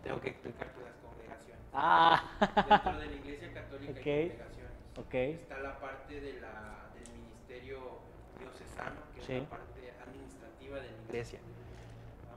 tengo 0.04 0.22
que 0.22 0.30
explicarte 0.30 0.80
las 0.84 0.96
congregaciones. 1.02 1.64
Ah, 1.74 2.24
Dentro 2.70 3.00
de 3.00 3.06
la 3.08 3.16
Iglesia 3.16 3.54
Católica 3.54 3.92
Ok. 4.00 4.06
hay 4.08 4.30
congregaciones. 4.30 4.72
ok. 4.98 5.14
Está 5.42 5.58
la 5.60 5.80
parte 5.80 6.22
de 6.22 6.40
la, 6.40 6.90
del 6.94 7.14
ministerio 7.16 8.00
que 9.16 9.22
Sí. 9.22 9.34
es 9.34 9.42
la 9.44 9.50
parte 9.50 9.94
administrativa 10.08 10.76
de 10.80 10.92
la 10.92 10.98
iglesia. 11.08 11.40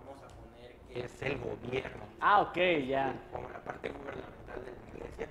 Vamos 0.04 0.22
a 0.22 0.28
poner 0.28 0.76
que 0.92 1.04
es 1.04 1.22
el 1.22 1.38
gobierno, 1.38 2.04
Ah, 2.20 2.40
ok, 2.42 2.56
ya. 2.86 3.14
como 3.32 3.48
la 3.50 3.58
parte 3.60 3.88
gubernamental 3.90 4.64
de 4.64 4.72
la 4.72 4.96
iglesia, 4.96 5.28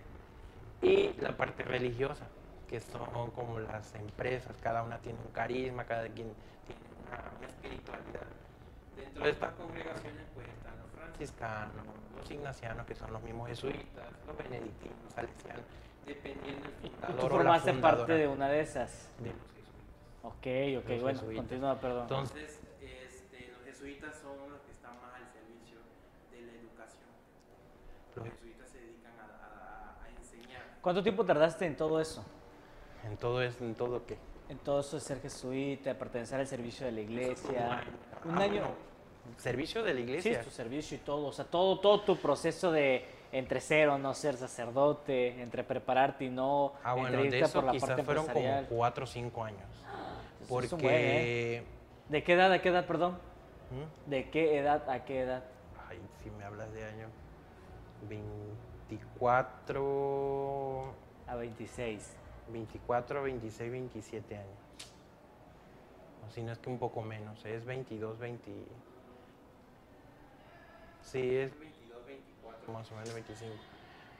y 0.81 1.13
la 1.21 1.35
parte 1.35 1.63
religiosa, 1.63 2.25
que 2.67 2.79
son 2.79 3.31
como 3.31 3.59
las 3.59 3.95
empresas, 3.95 4.55
cada 4.61 4.83
una 4.83 4.97
tiene 4.99 5.19
un 5.25 5.31
carisma, 5.31 5.85
cada 5.85 6.03
quien 6.09 6.33
tiene 6.65 6.81
una, 7.07 7.37
una 7.37 7.47
espiritualidad. 7.47 8.27
Dentro 8.95 9.23
de 9.23 9.29
estas 9.31 9.53
congregaciones 9.53 10.23
pues 10.35 10.47
están 10.49 10.77
los 10.79 10.89
franciscanos, 10.91 11.85
los 12.17 12.29
ignacianos, 12.31 12.85
que 12.85 12.95
son 12.95 13.11
los 13.13 13.21
mismos 13.23 13.47
jesuitas, 13.47 14.05
los 14.27 14.37
benedictinos, 14.37 14.97
salesianos, 15.15 15.63
dependiendo 16.05 16.63
del 16.69 16.73
Y 16.83 16.89
fundador 16.89 17.19
tú 17.19 17.25
o 17.25 17.29
la 17.29 17.35
formaste 17.35 17.73
parte 17.73 18.13
de 18.13 18.27
una 18.27 18.49
de 18.49 18.59
esas. 18.61 19.11
de 19.19 19.29
los. 19.29 19.56
Ok, 20.27 20.35
ok, 20.79 20.89
Los 20.89 21.01
bueno, 21.01 21.19
jesuitas. 21.19 21.35
continúa, 21.45 21.79
perdón. 21.79 22.01
Entonces, 22.03 22.59
este, 22.81 23.51
los 23.51 23.61
jesuitas 23.63 24.15
son 24.19 24.51
los 24.51 24.61
que 24.61 24.71
están 24.71 24.91
más 25.01 25.13
al 25.15 25.27
servicio 25.31 25.77
de 26.31 26.41
la 26.41 26.51
educación. 26.53 27.07
Los 28.15 28.25
jesuitas 28.25 28.69
se 28.69 28.79
dedican 28.79 29.13
a, 29.19 29.23
a- 29.23 30.03
a 30.05 30.09
enseñar. 30.09 30.61
¿Cuánto 30.81 31.01
tiempo 31.03 31.25
tardaste 31.25 31.65
en 31.65 31.77
todo 31.77 31.99
eso? 32.01 32.25
En 33.05 33.15
todo 33.17 33.41
es, 33.41 33.59
en 33.61 33.73
todo 33.75 34.05
qué. 34.05 34.17
En 34.49 34.57
todo 34.59 34.79
eso 34.81 34.97
de 34.97 35.01
ser 35.01 35.21
jesuita, 35.21 35.93
pertenecer 35.97 36.39
al 36.39 36.47
servicio 36.47 36.85
de 36.85 36.91
la 36.91 37.01
iglesia. 37.01 37.81
Un 38.25 38.37
año. 38.41 38.63
Servicio 39.37 39.83
de 39.83 39.93
la 39.93 39.97
Sí, 39.97 40.03
iglesia. 40.03 40.41
tu 40.41 40.49
servicio 40.49 40.95
y 40.97 41.01
todo. 41.01 41.27
O 41.27 41.31
sea, 41.33 41.45
todo, 41.45 41.79
todo 41.79 42.01
tu 42.01 42.17
proceso 42.17 42.71
de 42.71 43.05
entre 43.33 43.59
ser 43.59 43.89
o 43.89 43.97
no 43.97 44.13
ser 44.13 44.37
sacerdote, 44.37 45.41
entre 45.41 45.65
prepararte 45.65 46.23
y 46.25 46.29
no, 46.29 46.73
ah, 46.81 46.93
bueno, 46.93 47.17
entre 47.19 47.31
de 47.31 47.39
eso 47.41 47.53
por 47.55 47.65
la 47.65 47.71
quizás 47.73 47.89
parte 47.89 48.03
fueron 48.03 48.25
como 48.27 48.63
cuatro 48.69 49.03
o 49.03 49.07
cinco 49.07 49.43
años. 49.43 49.67
Es 50.47 50.49
Porque... 50.49 50.75
un 50.75 50.81
buen, 50.81 50.95
¿eh? 50.95 51.63
de 52.07 52.23
qué 52.23 52.33
edad 52.33 52.53
a 52.53 52.61
qué 52.61 52.69
edad, 52.69 52.85
perdón? 52.85 53.17
¿Mm? 53.69 53.83
¿De 54.09 54.29
qué 54.29 54.57
edad 54.57 54.89
a 54.89 55.03
qué 55.03 55.19
edad? 55.21 55.43
Ay, 55.89 55.99
si 56.23 56.29
me 56.31 56.45
hablas 56.45 56.71
de 56.73 56.85
año. 56.85 57.09
24... 58.07 60.93
A 61.27 61.35
26. 61.35 62.15
24, 62.47 63.23
26, 63.23 63.71
27 63.71 64.37
años. 64.37 64.47
O 66.25 66.29
si 66.31 66.43
no 66.43 66.53
es 66.53 66.59
que 66.59 66.69
un 66.69 66.79
poco 66.79 67.01
menos, 67.01 67.43
es 67.45 67.65
22, 67.65 68.17
20. 68.17 68.49
Sí, 71.01 71.35
es 71.35 71.59
22, 71.59 72.05
24, 72.05 72.73
más 72.73 72.89
o 72.91 72.95
menos 72.95 73.13
25. 73.13 73.53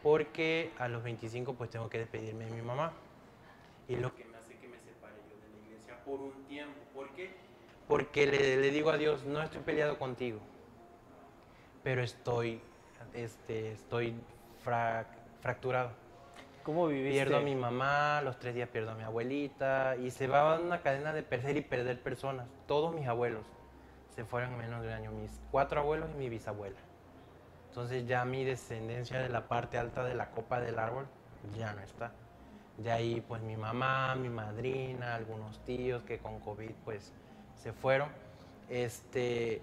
Porque 0.03 0.71
a 0.77 0.87
los 0.87 1.03
25 1.03 1.53
pues 1.53 1.69
tengo 1.69 1.89
que 1.89 1.99
despedirme 1.99 2.45
de 2.45 2.51
mi 2.51 2.61
mamá. 2.61 2.93
Y 3.87 3.95
lo 3.95 4.13
que 4.15 4.25
me 4.25 4.37
hace 4.37 4.57
que 4.57 4.67
me 4.67 4.79
separe 4.79 5.15
yo 5.29 5.37
de 5.37 5.49
la 5.49 5.57
iglesia 5.65 5.96
por 6.07 6.21
un 6.21 6.45
tiempo. 6.45 6.79
¿Por 6.93 7.09
qué? 7.11 7.35
Porque 7.87 8.25
le, 8.25 8.57
le 8.57 8.71
digo 8.71 8.89
a 8.89 8.97
Dios, 8.97 9.23
no 9.25 9.41
estoy 9.41 9.61
peleado 9.61 9.99
contigo, 9.99 10.39
pero 11.83 12.01
estoy, 12.01 12.61
este, 13.13 13.73
estoy 13.73 14.15
frac- 14.65 15.05
fracturado. 15.41 15.91
¿Cómo 16.63 16.87
viviste? 16.87 17.11
Pierdo 17.11 17.37
a 17.37 17.41
mi 17.41 17.55
mamá, 17.55 18.21
los 18.23 18.39
tres 18.39 18.53
días 18.55 18.67
pierdo 18.67 18.91
a 18.91 18.95
mi 18.95 19.03
abuelita 19.03 19.95
y 19.95 20.11
se 20.11 20.27
va 20.27 20.59
una 20.59 20.81
cadena 20.81 21.13
de 21.13 21.23
perder 21.23 21.55
y 21.55 21.61
perder 21.61 22.01
personas. 22.01 22.47
Todos 22.67 22.93
mis 22.93 23.07
abuelos 23.07 23.45
se 24.13 24.25
fueron 24.25 24.51
en 24.53 24.57
menos 24.57 24.81
de 24.81 24.87
un 24.89 24.93
año, 24.93 25.11
mis 25.11 25.31
cuatro 25.51 25.79
abuelos 25.79 26.09
y 26.13 26.17
mi 26.17 26.27
bisabuela. 26.27 26.75
Entonces 27.69 28.05
ya 28.05 28.25
mi 28.25 28.43
descendencia 28.43 29.19
de 29.19 29.29
la 29.29 29.47
parte 29.47 29.77
alta 29.77 30.03
de 30.03 30.15
la 30.15 30.31
copa 30.31 30.59
del 30.59 30.77
árbol 30.79 31.05
ya 31.57 31.71
no 31.73 31.81
está. 31.83 32.11
De 32.77 32.91
ahí 32.91 33.23
pues 33.27 33.41
mi 33.41 33.57
mamá, 33.57 34.15
mi 34.15 34.29
madrina, 34.29 35.15
algunos 35.15 35.59
tíos 35.65 36.03
que 36.03 36.19
con 36.19 36.39
COVID 36.39 36.71
pues 36.85 37.11
se 37.55 37.73
fueron. 37.73 38.09
Este, 38.69 39.61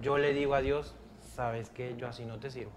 yo 0.00 0.18
le 0.18 0.32
digo 0.32 0.54
a 0.54 0.60
Dios, 0.60 0.94
sabes 1.34 1.70
que 1.70 1.96
yo 1.96 2.08
así 2.08 2.24
no 2.24 2.38
te 2.38 2.50
sirvo. 2.50 2.72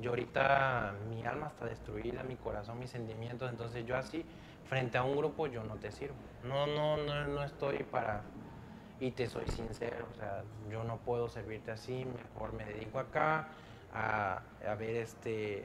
Yo 0.00 0.10
ahorita 0.10 0.94
mi 1.10 1.24
alma 1.26 1.48
está 1.48 1.66
destruida, 1.66 2.22
mi 2.22 2.36
corazón, 2.36 2.78
mis 2.78 2.90
sentimientos, 2.90 3.50
entonces 3.50 3.84
yo 3.84 3.96
así, 3.96 4.24
frente 4.66 4.96
a 4.96 5.02
un 5.02 5.16
grupo, 5.16 5.46
yo 5.46 5.62
no 5.64 5.74
te 5.76 5.92
sirvo. 5.92 6.14
No, 6.44 6.66
no, 6.66 6.96
no, 6.96 7.26
no 7.26 7.42
estoy 7.42 7.82
para, 7.82 8.22
y 8.98 9.10
te 9.10 9.26
soy 9.28 9.46
sincero, 9.48 10.06
o 10.10 10.14
sea, 10.14 10.42
yo 10.70 10.84
no 10.84 10.96
puedo 10.98 11.28
servirte 11.28 11.70
así, 11.70 12.06
mejor 12.06 12.54
me 12.54 12.64
dedico 12.64 12.98
acá 12.98 13.48
a, 13.92 14.42
a 14.66 14.74
ver 14.76 14.96
este, 14.96 15.64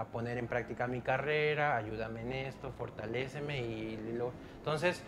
a 0.00 0.04
poner 0.06 0.38
en 0.38 0.46
práctica 0.48 0.86
mi 0.86 1.00
carrera, 1.00 1.76
ayúdame 1.76 2.22
en 2.22 2.32
esto, 2.32 2.72
fortaléceme 2.72 3.60
y 3.60 3.96
lo... 4.16 4.32
Entonces, 4.58 5.02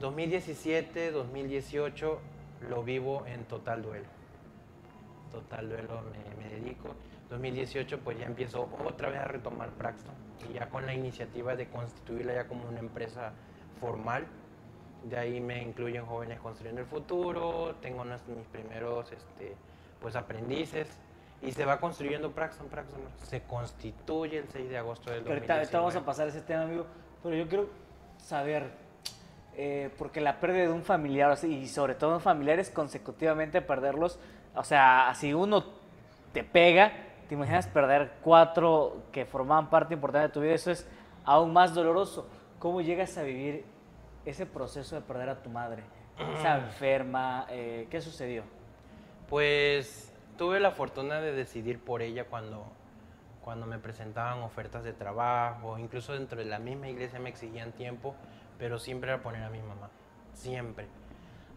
2017, 0.00 1.10
2018 1.10 2.18
lo 2.68 2.82
vivo 2.82 3.24
en 3.26 3.44
total 3.44 3.82
duelo. 3.82 4.06
Total 5.30 5.68
duelo 5.68 6.02
me, 6.02 6.42
me 6.42 6.50
dedico. 6.50 6.88
2018 7.28 8.00
pues 8.00 8.18
ya 8.18 8.26
empiezo 8.26 8.68
otra 8.84 9.08
vez 9.10 9.20
a 9.20 9.24
retomar 9.24 9.70
Praxton 9.70 10.14
y 10.50 10.54
ya 10.54 10.68
con 10.68 10.84
la 10.86 10.94
iniciativa 10.94 11.54
de 11.54 11.68
constituirla 11.68 12.34
ya 12.34 12.48
como 12.48 12.68
una 12.68 12.80
empresa 12.80 13.32
formal. 13.78 14.26
De 15.04 15.16
ahí 15.16 15.40
me 15.40 15.62
incluyen 15.62 16.04
jóvenes 16.06 16.40
construyendo 16.40 16.80
el 16.80 16.86
futuro, 16.86 17.76
tengo 17.80 18.02
unos- 18.02 18.26
mis 18.26 18.46
primeros 18.48 19.12
este, 19.12 19.54
pues 20.00 20.16
aprendices 20.16 20.88
y 21.42 21.52
se 21.52 21.64
va 21.64 21.78
construyendo 21.80 22.32
Praxton, 22.32 22.68
Praxton. 22.68 23.00
Se 23.22 23.42
constituye 23.42 24.38
el 24.38 24.48
6 24.48 24.68
de 24.68 24.78
agosto 24.78 25.10
del 25.10 25.24
Que 25.24 25.32
ahorita, 25.32 25.54
ahorita 25.54 25.78
vamos 25.78 25.94
a 25.94 26.00
2019. 26.00 26.06
pasar 26.06 26.28
ese 26.28 26.40
tema, 26.42 26.62
amigo. 26.62 26.86
Pero 27.22 27.36
yo 27.36 27.48
quiero 27.48 27.68
saber, 28.18 28.70
eh, 29.56 29.90
porque 29.96 30.20
la 30.20 30.40
pérdida 30.40 30.62
de 30.64 30.72
un 30.72 30.82
familiar, 30.82 31.36
y 31.44 31.66
sobre 31.68 31.94
todo 31.94 32.20
familiares 32.20 32.70
consecutivamente 32.70 33.62
perderlos, 33.62 34.18
o 34.54 34.64
sea, 34.64 35.10
si 35.14 35.32
uno 35.32 35.64
te 36.32 36.44
pega, 36.44 36.92
te 37.28 37.34
imaginas 37.34 37.66
perder 37.68 38.12
cuatro 38.22 39.04
que 39.12 39.24
formaban 39.24 39.70
parte 39.70 39.94
importante 39.94 40.28
de 40.28 40.34
tu 40.34 40.40
vida, 40.40 40.54
eso 40.54 40.70
es 40.70 40.86
aún 41.24 41.52
más 41.52 41.74
doloroso. 41.74 42.28
¿Cómo 42.58 42.80
llegas 42.80 43.16
a 43.16 43.22
vivir 43.22 43.64
ese 44.26 44.44
proceso 44.44 44.94
de 44.94 45.00
perder 45.00 45.30
a 45.30 45.42
tu 45.42 45.48
madre? 45.48 45.84
Está 46.36 46.58
enferma, 46.58 47.46
eh, 47.48 47.86
¿qué 47.90 48.00
sucedió? 48.02 48.42
Pues 49.28 50.09
tuve 50.40 50.58
la 50.58 50.70
fortuna 50.70 51.20
de 51.20 51.32
decidir 51.32 51.78
por 51.84 52.00
ella 52.00 52.24
cuando, 52.24 52.64
cuando 53.44 53.66
me 53.66 53.78
presentaban 53.78 54.38
ofertas 54.42 54.82
de 54.84 54.94
trabajo, 54.94 55.76
incluso 55.78 56.14
dentro 56.14 56.38
de 56.38 56.46
la 56.46 56.58
misma 56.58 56.88
iglesia 56.88 57.18
me 57.18 57.28
exigían 57.28 57.72
tiempo, 57.72 58.14
pero 58.58 58.78
siempre 58.78 59.10
era 59.12 59.22
poner 59.22 59.42
a 59.42 59.50
mi 59.50 59.60
mamá, 59.60 59.90
siempre. 60.32 60.86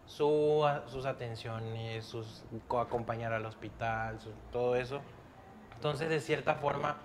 Su- 0.04 0.68
sus 0.84 1.06
atenciones, 1.06 2.04
sus 2.04 2.44
co- 2.68 2.78
acompañar 2.78 3.32
al 3.32 3.46
hospital, 3.46 4.20
su- 4.20 4.34
todo 4.52 4.76
eso. 4.76 5.00
Entonces, 5.76 6.10
de 6.10 6.20
cierta 6.20 6.56
forma, 6.56 6.98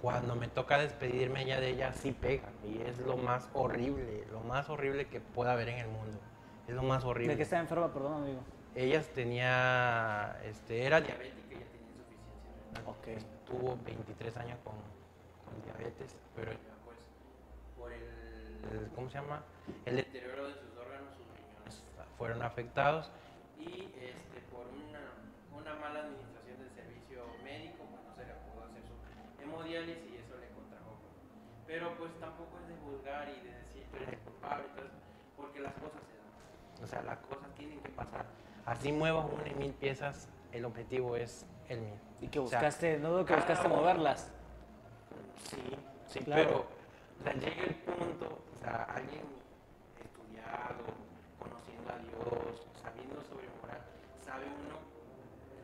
cuando 0.00 0.36
me 0.36 0.46
toca 0.46 0.78
despedirme 0.78 1.44
ya 1.46 1.58
de 1.58 1.70
ella, 1.70 1.92
sí 1.94 2.12
pega. 2.12 2.48
Y 2.62 2.80
es 2.82 3.00
lo 3.00 3.16
más 3.16 3.48
horrible, 3.54 4.24
lo 4.30 4.38
más 4.42 4.68
horrible 4.70 5.08
que 5.08 5.20
pueda 5.20 5.54
haber 5.54 5.68
en 5.70 5.78
el 5.78 5.88
mundo. 5.88 6.16
Es 6.68 6.76
lo 6.76 6.84
más 6.84 7.02
horrible. 7.04 7.32
¿De 7.32 7.36
qué 7.38 7.42
estaba 7.42 7.60
enferma, 7.60 7.92
perdón, 7.92 8.22
amigo? 8.22 8.38
Ella 8.74 9.02
tenía, 9.14 10.40
este, 10.44 10.84
era 10.84 11.00
diabética, 11.00 11.54
ella 11.54 11.66
tenía 11.70 11.88
insuficiencia 11.90 12.74
renal. 12.74 12.84
Ok. 12.86 13.06
Tuvo 13.46 13.78
23 13.84 14.36
años 14.38 14.58
con, 14.64 14.74
con 15.44 15.62
diabetes, 15.62 16.16
pero 16.34 16.52
pues 16.84 16.98
por 17.76 17.92
el, 17.92 18.02
el- 18.02 18.90
¿cómo 18.94 19.08
se 19.10 19.18
llama? 19.18 19.44
El 19.86 19.96
deterioro 19.96 20.48
de 20.48 20.54
sus 20.54 20.76
órganos, 20.76 21.14
sus 21.16 21.26
riñones 21.36 21.82
fueron 22.18 22.42
afectados 22.42 23.10
y 23.60 23.84
este, 23.94 24.40
por 24.50 24.66
una, 24.66 25.02
una 25.54 25.74
mala 25.78 26.00
administración 26.00 26.58
del 26.58 26.70
servicio 26.74 27.22
médico, 27.44 27.84
pues 27.86 28.02
no 28.02 28.14
se 28.16 28.26
le 28.26 28.34
pudo 28.50 28.64
hacer 28.66 28.82
su 28.82 29.42
hemodiálisis 29.42 30.10
y 30.10 30.16
eso 30.18 30.34
le 30.40 30.48
contrajo. 30.50 30.98
Pero 31.66 31.94
pues 31.96 32.10
tampoco 32.18 32.58
es 32.58 32.68
de 32.68 32.76
juzgar 32.82 33.28
y 33.30 33.38
de 33.46 33.54
decir 33.54 33.86
tú 33.90 33.96
eres 34.02 34.18
culpable, 34.26 34.66
porque 35.36 35.60
las 35.60 35.74
cosas 35.74 36.02
se 36.10 36.16
dan. 36.18 36.82
O 36.82 36.86
sea, 36.88 37.02
las 37.02 37.18
cosas 37.30 37.54
tienen 37.54 37.78
que 37.80 37.90
pasar. 37.90 38.26
Así 38.66 38.92
muevas 38.92 39.26
una 39.32 39.48
y 39.48 39.54
mil 39.54 39.72
piezas, 39.72 40.28
el 40.52 40.64
objetivo 40.64 41.16
es 41.16 41.44
el 41.68 41.80
mismo. 41.80 41.98
Y 42.20 42.28
que 42.28 42.38
O 42.38 42.46
sea, 42.46 42.60
buscaste, 42.60 42.98
no 42.98 43.10
dudo 43.10 43.24
que 43.26 43.34
buscaste 43.34 43.68
moverlas. 43.68 44.30
Sí, 45.50 45.56
sí, 46.06 46.20
Claro. 46.20 46.42
pero 46.44 46.66
O 47.20 47.22
sea, 47.22 47.32
llega 47.34 47.62
el 47.64 47.74
punto, 47.74 48.38
o 48.54 48.58
sea, 48.62 48.84
alguien 48.84 49.22
estudiado, 50.02 50.82
conociendo 51.38 51.92
a 51.92 51.98
Dios, 51.98 52.66
sabiendo 52.82 53.20
sobre 53.22 53.46
moral, 53.60 53.80
sabe 54.24 54.44
uno 54.46 54.78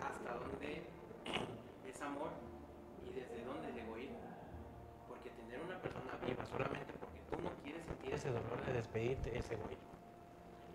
hasta 0.05 0.35
dónde 0.35 0.83
es 1.89 2.03
amor 2.03 2.31
y 3.09 3.15
desde 3.15 3.43
dónde 3.45 3.71
es 3.71 3.77
egoísmo. 3.77 4.19
Porque 5.09 5.31
tener 5.31 5.61
una 5.63 5.79
persona 5.81 6.13
viva 6.27 6.45
solamente 6.45 6.93
porque 7.01 7.21
tú 7.31 7.41
no 7.43 7.51
quieres 7.65 7.83
sentir 7.87 8.13
ese 8.15 8.29
dolor 8.29 8.61
de 8.67 8.73
despedirte 8.75 9.39
es 9.39 9.51
egoísmo. 9.51 9.89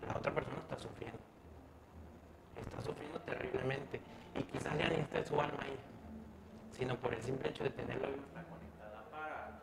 La 0.08 0.18
otra 0.18 0.32
persona 0.34 0.58
está 0.58 0.76
sufriendo. 0.78 1.18
Está 2.60 2.80
sufriendo 2.82 3.20
terriblemente. 3.20 4.00
Y 4.34 4.42
quizás 4.44 4.78
ya 4.78 4.88
ni 4.88 4.96
está 4.96 5.24
su 5.24 5.40
alma 5.40 5.58
ahí. 5.62 5.76
Sino 6.72 6.96
por 6.96 7.14
el 7.14 7.22
simple 7.22 7.50
hecho 7.50 7.64
de 7.64 7.70
tenerlo 7.70 8.08
vivo 8.08 8.22
está 8.26 8.42
conectada 8.44 9.04
para 9.10 9.58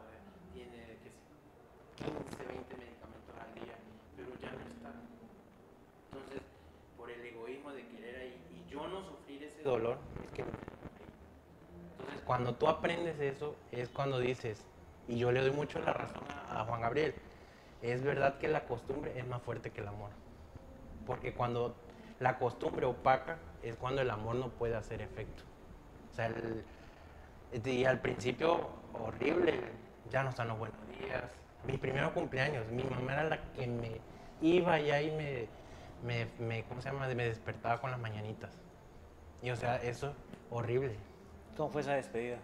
tiene 0.54 0.72
que 0.72 1.10
sé, 1.10 1.12
15, 1.98 2.46
20 2.46 2.78
medicamentos 2.78 3.36
al 3.38 3.54
día, 3.54 3.76
pero 4.16 4.30
ya 4.42 4.52
no 4.52 4.62
está. 4.66 4.92
Entonces, 6.12 6.42
por 6.98 7.12
el 7.12 7.24
egoísmo 7.24 7.72
de 7.72 7.88
querer 7.88 8.16
ahí 8.16 8.42
y 8.50 8.72
yo 8.72 8.88
no 8.88 9.04
sufrir 9.04 9.44
ese 9.44 9.62
dolor, 9.62 9.98
es 10.26 10.32
que. 10.32 10.42
Entonces, 10.42 12.22
cuando 12.26 12.56
tú 12.56 12.68
aprendes 12.68 13.20
eso, 13.20 13.56
es 13.72 13.90
cuando 13.90 14.20
dices, 14.20 14.64
y 15.08 15.18
yo 15.18 15.32
le 15.32 15.42
doy 15.42 15.52
mucho 15.52 15.80
la 15.80 15.94
razón 15.94 16.24
a, 16.30 16.62
a 16.62 16.66
Juan 16.66 16.82
Gabriel, 16.82 17.14
es 17.84 18.02
verdad 18.02 18.40
que 18.40 18.48
la 18.48 18.66
costumbre 18.66 19.14
es 19.20 19.28
más 19.28 19.42
fuerte 19.42 19.70
que 19.70 19.82
el 19.82 19.88
amor. 19.88 20.10
Porque 21.06 21.34
cuando 21.34 21.76
la 22.20 22.38
costumbre 22.38 22.86
opaca, 22.86 23.38
es 23.62 23.76
cuando 23.76 24.02
el 24.02 24.10
amor 24.10 24.36
no 24.36 24.50
puede 24.50 24.76
hacer 24.76 25.02
efecto. 25.02 25.44
O 26.12 26.16
sea, 26.16 26.28
el- 26.28 26.64
y 27.66 27.86
al 27.86 28.00
principio 28.00 28.68
horrible, 28.94 29.60
ya 30.10 30.24
no 30.24 30.30
están 30.30 30.48
los 30.48 30.58
buenos 30.58 30.78
días. 31.00 31.24
Mis 31.66 31.80
primeros 31.80 32.12
cumpleaños, 32.12 32.68
mi 32.72 32.84
mamá 32.84 33.14
era 33.14 33.24
la 33.26 33.42
que 33.54 33.68
me 33.68 34.00
iba 34.42 34.74
allá 34.74 35.02
y 35.02 35.12
me, 35.12 35.48
me, 36.04 36.28
me- 36.40 36.64
¿cómo 36.66 36.82
se 36.82 36.90
llama? 36.92 37.08
Me 37.08 37.26
despertaba 37.26 37.80
con 37.80 37.92
las 37.92 38.00
mañanitas. 38.00 38.52
Y 39.42 39.50
o 39.52 39.56
sea, 39.56 39.78
eso 39.78 40.14
horrible. 40.52 40.96
¿Cómo 41.56 41.70
fue 41.70 41.82
esa 41.82 41.94
despedida? 41.94 42.38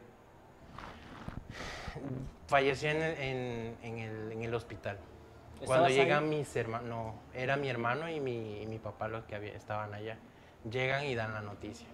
Falleció 2.48 2.90
en 2.92 3.02
en- 3.02 3.78
en 3.84 3.98
el, 4.00 4.32
en 4.32 4.42
el 4.44 4.54
hospital. 4.54 4.98
¿Estabas 5.62 5.68
Cuando 5.68 5.86
ahí? 5.88 5.96
llegan 5.96 6.30
mis 6.30 6.56
hermanos, 6.56 6.88
no, 6.88 7.14
era 7.34 7.56
mi 7.58 7.70
hermano 7.70 8.10
y 8.10 8.20
mi, 8.20 8.62
y 8.62 8.66
mi 8.66 8.80
papá 8.80 9.08
los 9.08 9.26
que 9.26 9.36
había- 9.36 9.54
estaban 9.54 9.94
allá. 9.94 10.18
Llegan 10.70 11.04
y 11.06 11.16
dan 11.16 11.34
la 11.34 11.42
noticia. 11.42 11.88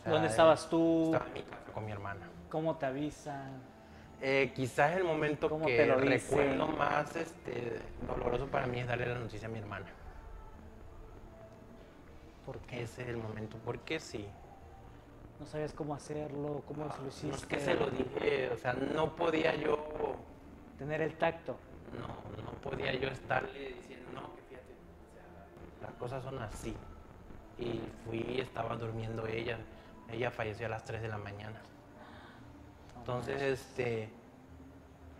O 0.00 0.02
sea, 0.04 0.12
¿Dónde 0.12 0.28
estabas 0.28 0.68
tú? 0.70 1.06
Estaba 1.06 1.26
en 1.26 1.32
mi 1.34 1.42
casa 1.42 1.72
con 1.74 1.84
mi 1.84 1.92
hermana. 1.92 2.26
¿Cómo 2.48 2.76
te 2.76 2.86
avisan? 2.86 3.60
Eh, 4.22 4.52
quizás 4.54 4.96
el 4.96 5.04
momento 5.04 5.48
¿Cómo 5.48 5.64
que 5.66 5.86
lo 5.86 5.96
recuerdo 5.96 6.66
más 6.68 7.14
este, 7.16 7.80
doloroso 8.06 8.46
para 8.46 8.66
mí 8.66 8.80
es 8.80 8.86
darle 8.86 9.06
la 9.06 9.18
noticia 9.18 9.48
a 9.48 9.50
mi 9.50 9.58
hermana. 9.58 9.86
¿Por 12.46 12.58
qué? 12.60 12.82
Ese 12.82 13.02
es 13.02 13.08
el 13.08 13.16
momento, 13.16 13.56
porque 13.64 14.00
sí. 14.00 14.26
No 15.38 15.46
sabías 15.46 15.72
cómo 15.72 15.94
hacerlo, 15.94 16.62
cómo 16.66 16.84
lo 16.84 16.96
No 16.98 17.08
hiciste. 17.08 17.34
es 17.36 17.46
que 17.46 17.60
se 17.60 17.74
lo 17.74 17.88
dije, 17.90 18.50
o 18.52 18.56
sea, 18.58 18.72
no 18.74 19.16
podía 19.16 19.54
yo, 19.56 19.78
Tener 20.78 21.02
el 21.02 21.14
tacto. 21.18 21.56
No, 21.98 22.42
no 22.42 22.50
podía 22.60 22.94
yo 22.94 23.08
estarle 23.08 23.74
diciendo, 23.74 24.10
no, 24.14 24.34
que 24.36 24.42
fíjate, 24.42 24.74
las 25.82 25.92
cosas 25.94 26.22
son 26.22 26.38
así. 26.38 26.74
Y 27.58 27.80
fui, 28.04 28.40
estaba 28.40 28.76
durmiendo 28.76 29.26
ella, 29.26 29.58
ella 30.10 30.30
falleció 30.30 30.66
a 30.66 30.70
las 30.70 30.84
3 30.84 31.02
de 31.02 31.08
la 31.08 31.18
mañana. 31.18 31.60
Entonces, 33.00 33.40
este, 33.42 34.08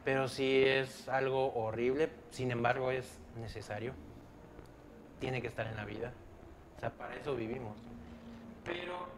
pero 0.04 0.28
sí 0.28 0.64
es 0.64 1.08
algo 1.08 1.52
horrible, 1.54 2.10
sin 2.30 2.50
embargo 2.50 2.90
es 2.90 3.18
necesario, 3.36 3.92
tiene 5.18 5.42
que 5.42 5.48
estar 5.48 5.66
en 5.66 5.76
la 5.76 5.84
vida, 5.84 6.12
o 6.76 6.80
sea, 6.80 6.90
para 6.90 7.14
eso 7.16 7.34
vivimos. 7.36 7.76
Pero 8.64 9.08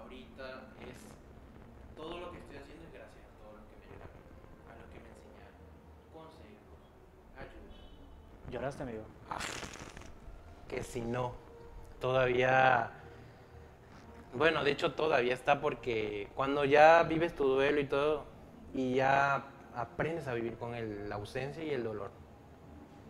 ahorita 0.00 0.72
es, 0.80 0.96
todo 1.96 2.18
lo 2.18 2.32
que 2.32 2.38
estoy 2.38 2.56
haciendo 2.56 2.84
es 2.86 2.92
gracias 2.92 3.24
a 3.24 3.34
todo 3.42 3.52
lo 3.56 3.62
que 3.68 3.76
me 3.76 3.84
ayudaron, 3.84 4.20
a 4.68 4.74
lo 4.80 4.86
que 4.92 4.98
me 5.00 5.08
enseñaron, 5.12 5.60
consejos, 6.12 6.80
ayuda, 7.36 7.76
¿Lloraste, 8.50 8.82
amigo? 8.82 9.02
que 10.68 10.82
si 10.82 11.00
no, 11.02 11.32
todavía, 12.00 12.90
bueno, 14.32 14.64
de 14.64 14.70
hecho 14.72 14.92
todavía 14.94 15.34
está 15.34 15.60
porque 15.60 16.28
cuando 16.34 16.64
ya 16.64 17.02
vives 17.02 17.34
tu 17.34 17.44
duelo 17.46 17.80
y 17.80 17.84
todo, 17.84 18.24
y 18.72 18.94
ya 18.94 19.44
aprendes 19.74 20.26
a 20.26 20.34
vivir 20.34 20.56
con 20.56 20.74
el- 20.74 21.08
la 21.08 21.16
ausencia 21.16 21.62
y 21.62 21.70
el 21.70 21.84
dolor, 21.84 22.10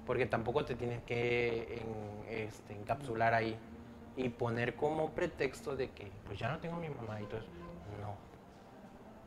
porque 0.04 0.26
tampoco 0.26 0.64
te 0.64 0.74
tienes 0.74 1.02
que 1.04 1.80
este, 2.28 2.74
encapsular 2.74 3.32
ahí 3.34 3.56
y 4.16 4.28
poner 4.30 4.74
como 4.74 5.10
pretexto 5.10 5.76
de 5.76 5.90
que 5.90 6.10
pues 6.26 6.38
ya 6.38 6.50
no 6.50 6.58
tengo 6.58 6.76
a 6.76 6.80
mi 6.80 6.88
mamá 6.88 7.20
y 7.20 7.24
todo 7.26 7.38
eso. 7.40 7.48
No, 8.00 8.16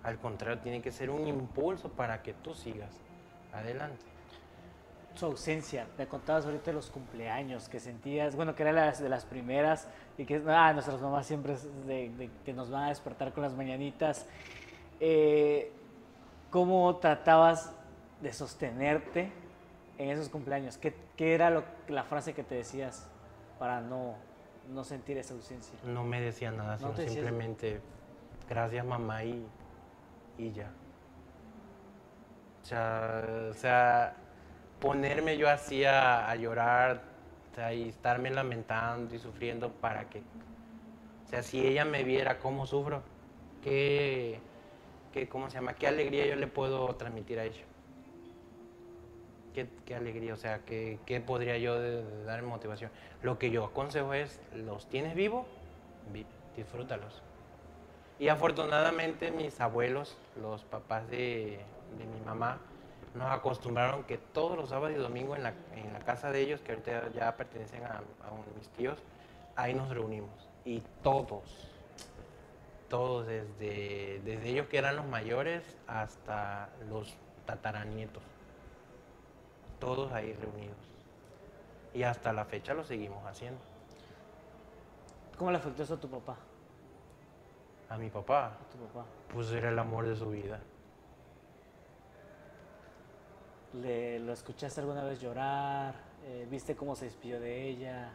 al 0.04 0.18
contrario, 0.20 0.60
tiene 0.60 0.82
que 0.82 0.92
ser 0.92 1.10
un 1.10 1.28
impulso 1.28 1.90
para 1.90 2.22
que 2.22 2.34
tú 2.34 2.54
sigas 2.54 2.92
adelante. 3.54 4.06
Su 5.18 5.26
ausencia. 5.26 5.88
Me 5.98 6.08
contabas 6.08 6.46
ahorita 6.46 6.66
de 6.66 6.74
los 6.74 6.90
cumpleaños 6.92 7.68
que 7.70 7.80
sentías, 7.80 8.36
bueno, 8.36 8.54
que 8.56 8.64
era 8.64 8.72
las 8.72 9.00
de 9.02 9.10
las 9.10 9.26
primeras 9.26 9.88
y 10.18 10.26
que 10.26 10.42
ah, 10.48 10.72
nuestras 10.74 11.02
mamás 11.02 11.26
siempre 11.26 11.56
de, 11.86 12.10
de 12.10 12.30
que 12.46 12.54
nos 12.54 12.70
van 12.70 12.84
a 12.84 12.90
despertar 12.90 13.34
con 13.34 13.44
las 13.44 13.54
mañanitas. 13.54 14.28
Eh, 15.00 15.72
¿Cómo 16.52 16.96
tratabas 16.98 17.74
de 18.22 18.32
sostenerte 18.32 19.32
en 19.98 20.10
esos 20.10 20.30
cumpleaños? 20.30 20.78
¿Qué, 20.78 20.94
qué 21.16 21.34
era 21.34 21.50
lo- 21.50 21.64
la 21.88 22.04
frase 22.04 22.34
que 22.34 22.44
te 22.44 22.56
decías 22.56 23.08
para 23.60 23.82
no, 23.82 24.16
no 24.70 24.84
sentir 24.84 25.18
esa 25.18 25.34
ausencia? 25.34 25.78
No 25.84 26.04
me 26.04 26.22
decía 26.22 26.52
nada, 26.52 26.78
No 26.78 26.96
sino 26.96 27.10
simplemente 27.10 27.82
gracias 28.48 28.86
mamá 28.86 29.24
y, 29.24 29.46
y 30.38 30.52
ya. 30.52 30.70
O 32.62 32.66
sea, 32.66 33.24
o 33.50 33.54
sea, 33.54 34.16
ponerme 34.80 35.38
yo 35.38 35.50
así 35.50 35.84
a, 35.86 36.30
a 36.30 36.36
llorar 36.36 37.04
y 37.74 37.90
estarme 37.90 38.30
lamentando 38.30 39.16
y 39.16 39.20
sufriendo 39.20 39.72
para 39.74 40.10
que, 40.10 40.20
o 40.20 41.30
sea, 41.30 41.44
si 41.44 41.66
ella 41.66 41.86
me 41.86 42.04
viera 42.04 42.40
cómo 42.40 42.66
sufro, 42.66 43.04
qué, 43.62 44.42
qué, 45.12 45.28
¿cómo 45.30 45.50
se 45.50 45.56
llama? 45.56 45.74
¿Qué 45.76 45.88
alegría 45.88 46.26
yo 46.28 46.36
le 46.36 46.48
puedo 46.48 46.96
transmitir 46.96 47.40
a 47.40 47.46
ella? 47.46 47.66
¿Qué, 49.54 49.68
qué 49.86 49.96
alegría? 49.96 50.34
O 50.34 50.38
sea, 50.38 50.66
¿qué, 50.66 51.00
qué 51.06 51.20
podría 51.20 51.58
yo 51.58 51.80
dar 52.26 52.44
motivación? 52.44 52.92
Lo 53.22 53.40
que 53.40 53.50
yo 53.50 53.66
aconsejo 53.66 54.14
es, 54.14 54.40
¿los 54.52 54.88
tienes 54.88 55.16
vivos? 55.16 55.48
Vi- 56.06 56.28
disfrútalos. 56.56 57.24
Y 58.20 58.30
afortunadamente 58.30 59.32
mis 59.32 59.60
abuelos, 59.62 60.18
los 60.36 60.64
papás 60.66 61.10
de, 61.10 61.66
de 61.90 62.06
mi 62.08 62.20
mamá, 62.22 62.62
nos 63.18 63.32
acostumbraron 63.32 64.04
que 64.04 64.18
todos 64.18 64.58
los 64.58 64.70
sábados 64.70 64.96
y 64.96 65.00
domingos 65.00 65.38
en 65.38 65.44
la, 65.44 65.54
en 65.76 65.92
la 65.94 66.00
casa 66.00 66.32
de 66.32 66.42
ellos, 66.42 66.62
que 66.62 66.72
ahorita 66.74 67.10
ya 67.10 67.36
pertenecen 67.36 67.84
a, 67.84 68.02
a 68.26 68.32
un- 68.32 68.46
mis 68.58 68.70
tíos, 68.70 68.98
ahí 69.56 69.74
nos 69.74 69.90
reunimos. 69.90 70.30
Y 70.66 70.82
todos, 71.02 71.44
todos, 72.90 73.26
desde, 73.28 74.22
desde 74.24 74.50
ellos 74.50 74.68
que 74.68 74.78
eran 74.78 74.96
los 74.96 75.06
mayores 75.06 75.64
hasta 75.88 76.70
los 76.90 77.16
tataranietos, 77.46 78.24
todos 79.80 80.12
ahí 80.12 80.34
reunidos. 80.34 80.76
Y 81.94 82.04
hasta 82.04 82.34
la 82.34 82.46
fecha 82.46 82.74
lo 82.74 82.84
seguimos 82.84 83.26
haciendo. 83.26 83.60
¿Cómo 85.38 85.52
le 85.52 85.58
afectó 85.58 85.84
eso 85.84 85.94
a 85.96 86.00
tu 86.00 86.10
papá? 86.10 86.36
A 87.90 87.98
mi 87.98 88.10
papá, 88.10 88.48
A 88.48 88.72
tu 88.72 88.78
papá. 88.88 89.06
pues 89.34 89.52
era 89.52 89.70
el 89.70 89.80
amor 89.80 90.06
de 90.08 90.16
su 90.16 90.30
vida. 90.30 90.60
¿Le, 93.74 94.20
¿Lo 94.20 94.34
escuchaste 94.34 94.82
alguna 94.82 95.04
vez 95.04 95.20
llorar? 95.20 95.96
Eh, 96.26 96.48
¿Viste 96.50 96.76
cómo 96.76 96.96
se 96.96 97.06
despidió 97.06 97.40
de 97.40 97.68
ella? 97.70 98.10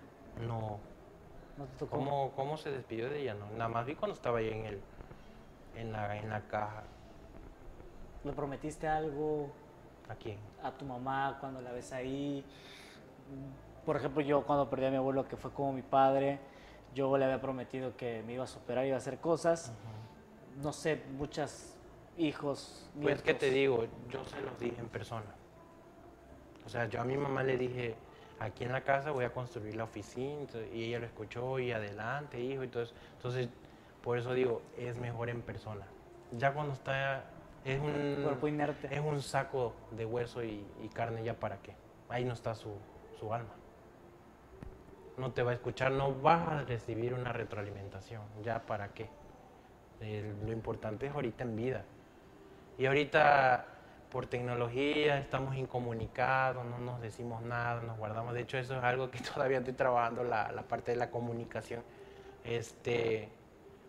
No, 0.46 0.78
¿No 1.58 1.64
te 1.66 1.76
tocó? 1.78 1.98
¿cómo, 1.98 2.32
cómo 2.34 2.56
se 2.56 2.70
despidió 2.70 3.08
de 3.10 3.20
ella? 3.20 3.34
No, 3.34 3.46
nada 3.50 3.68
más 3.68 3.86
vi 3.86 3.94
cuando 3.94 4.14
estaba 4.14 4.38
ahí 4.38 4.48
en, 4.48 4.64
el, 4.64 4.80
en, 5.76 5.92
la, 5.92 6.16
en 6.16 6.30
la 6.30 6.40
caja. 6.48 6.82
¿Le 8.24 8.32
prometiste 8.32 8.88
algo 8.88 9.50
¿A 10.08 10.14
quién? 10.14 10.38
a 10.62 10.70
tu 10.72 10.84
mamá 10.84 11.36
cuando 11.40 11.60
la 11.60 11.72
ves 11.72 11.92
ahí? 11.92 12.44
Por 13.84 13.96
ejemplo, 13.96 14.22
yo 14.22 14.44
cuando 14.46 14.70
perdí 14.70 14.86
a 14.86 14.90
mi 14.90 14.96
abuelo, 14.96 15.26
que 15.28 15.36
fue 15.36 15.50
como 15.52 15.72
mi 15.72 15.82
padre, 15.82 16.38
yo 16.94 17.16
le 17.18 17.24
había 17.24 17.40
prometido 17.40 17.96
que 17.96 18.22
me 18.26 18.34
iba 18.34 18.44
a 18.44 18.46
superar, 18.48 18.86
iba 18.86 18.94
a 18.94 18.98
hacer 18.98 19.18
cosas. 19.18 19.72
No 20.62 20.72
sé, 20.72 21.02
muchos 21.16 21.74
hijos. 22.16 22.88
Pues, 23.00 23.22
¿qué 23.22 23.34
te 23.34 23.50
nietos. 23.50 23.80
digo? 23.80 23.98
Yo 24.08 24.24
se 24.24 24.40
los 24.40 24.58
dije 24.58 24.80
en 24.80 24.88
persona. 24.88 25.34
O 26.66 26.68
sea, 26.68 26.86
yo 26.86 27.00
a 27.00 27.04
mi 27.04 27.16
mamá 27.16 27.42
le 27.42 27.56
dije, 27.56 27.94
aquí 28.38 28.64
en 28.64 28.72
la 28.72 28.82
casa 28.82 29.10
voy 29.10 29.24
a 29.24 29.30
construir 29.32 29.74
la 29.76 29.84
oficina, 29.84 30.40
entonces- 30.40 30.72
y 30.72 30.84
ella 30.84 31.00
lo 31.00 31.06
escuchó, 31.06 31.58
y 31.58 31.72
adelante, 31.72 32.40
hijo, 32.40 32.64
y 32.64 32.68
todo 32.68 32.84
eso. 32.84 32.94
Entonces, 33.16 33.48
por 34.02 34.18
eso 34.18 34.34
digo, 34.34 34.62
es 34.78 34.96
mejor 34.96 35.28
en 35.30 35.42
persona. 35.42 35.86
Ya 36.32 36.52
cuando 36.52 36.72
está 36.74 37.24
Es 37.64 37.80
un, 37.80 38.22
Cuerpo 38.24 38.48
inerte. 38.48 38.92
es 38.92 39.00
un 39.00 39.22
saco 39.22 39.72
de 39.92 40.04
hueso 40.04 40.42
y, 40.42 40.66
y 40.82 40.88
carne, 40.88 41.22
¿ya 41.22 41.34
para 41.34 41.58
qué? 41.58 41.74
Ahí 42.08 42.24
no 42.24 42.32
está 42.32 42.54
su, 42.56 42.74
su 43.20 43.32
alma. 43.32 43.52
No 45.16 45.30
te 45.30 45.42
va 45.42 45.52
a 45.52 45.54
escuchar, 45.54 45.92
no 45.92 46.12
vas 46.12 46.48
a 46.48 46.62
recibir 46.64 47.14
una 47.14 47.32
retroalimentación, 47.32 48.22
¿ya 48.42 48.60
para 48.66 48.88
qué? 48.88 49.08
El- 50.00 50.34
lo 50.44 50.52
importante 50.52 51.06
es 51.06 51.12
ahorita 51.14 51.44
en 51.44 51.54
vida. 51.54 51.84
Y 52.78 52.86
ahorita 52.86 53.66
por 54.12 54.26
tecnología 54.26 55.16
estamos 55.18 55.56
incomunicados, 55.56 56.64
no 56.66 56.78
nos 56.78 57.00
decimos 57.00 57.40
nada, 57.42 57.80
nos 57.80 57.96
guardamos. 57.96 58.34
De 58.34 58.42
hecho, 58.42 58.58
eso 58.58 58.76
es 58.76 58.84
algo 58.84 59.10
que 59.10 59.18
todavía 59.34 59.58
estoy 59.58 59.72
trabajando, 59.72 60.22
la, 60.22 60.52
la 60.52 60.62
parte 60.62 60.92
de 60.92 60.98
la 60.98 61.10
comunicación. 61.10 61.82
Este, 62.44 63.30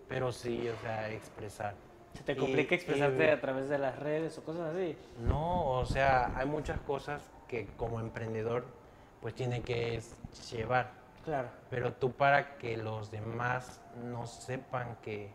pero 0.08 0.32
sí, 0.32 0.70
o 0.70 0.82
sea, 0.82 1.10
expresar. 1.12 1.76
¿Se 2.14 2.24
te 2.24 2.38
complica 2.38 2.74
y- 2.74 2.78
expresarte 2.78 3.32
a 3.32 3.42
través 3.42 3.68
de 3.68 3.78
las 3.78 4.00
redes 4.00 4.38
o 4.38 4.44
cosas 4.46 4.74
así? 4.74 4.96
No, 5.20 5.66
o 5.72 5.86
sea, 5.86 6.32
hay 6.38 6.46
muchas 6.46 6.80
cosas 6.80 7.22
que 7.48 7.68
como 7.76 8.00
emprendedor 8.00 8.64
pues 9.22 9.36
tiene 9.36 9.62
que 9.62 10.02
llevar. 10.52 10.92
Claro. 11.26 11.50
Pero 11.70 11.94
tú 11.94 12.12
para 12.12 12.58
que 12.58 12.78
los 12.78 13.12
demás 13.12 13.82
no 14.06 14.26
sepan 14.26 14.96
que, 15.02 15.32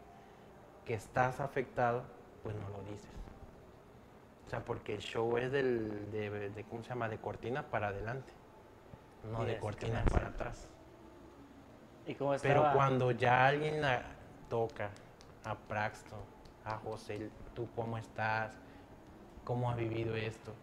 que 0.86 0.94
estás 0.94 1.40
afectado, 1.40 2.04
pues 2.42 2.54
no 2.56 2.68
lo 2.70 2.82
dices. 2.90 3.10
O 4.48 4.50
sea, 4.50 4.64
porque 4.64 4.94
el 4.94 5.00
show 5.00 5.36
es 5.36 5.52
del, 5.52 6.10
de, 6.10 6.48
de- 6.48 6.64
¿cómo 6.64 6.82
se 6.82 6.88
llama? 6.88 7.06
De 7.06 7.18
cortinas 7.18 7.66
para 7.66 7.88
adelante, 7.88 8.32
no 9.30 9.44
de 9.44 9.58
cortinas 9.58 10.08
para 10.08 10.28
atrás. 10.28 10.66
¿Y 12.06 12.14
cómo 12.14 12.34
Pero 12.40 12.64
cuando 12.72 13.10
ya 13.10 13.46
alguien 13.46 13.82
la 13.82 14.00
toca 14.48 14.88
a 15.44 15.54
Braxton, 15.68 16.18
a 16.64 16.78
José, 16.78 17.28
tú 17.54 17.68
cómo 17.76 17.98
estás, 17.98 18.56
cómo 19.44 19.70
has 19.70 19.76
vivido 19.76 20.14
esto, 20.16 20.54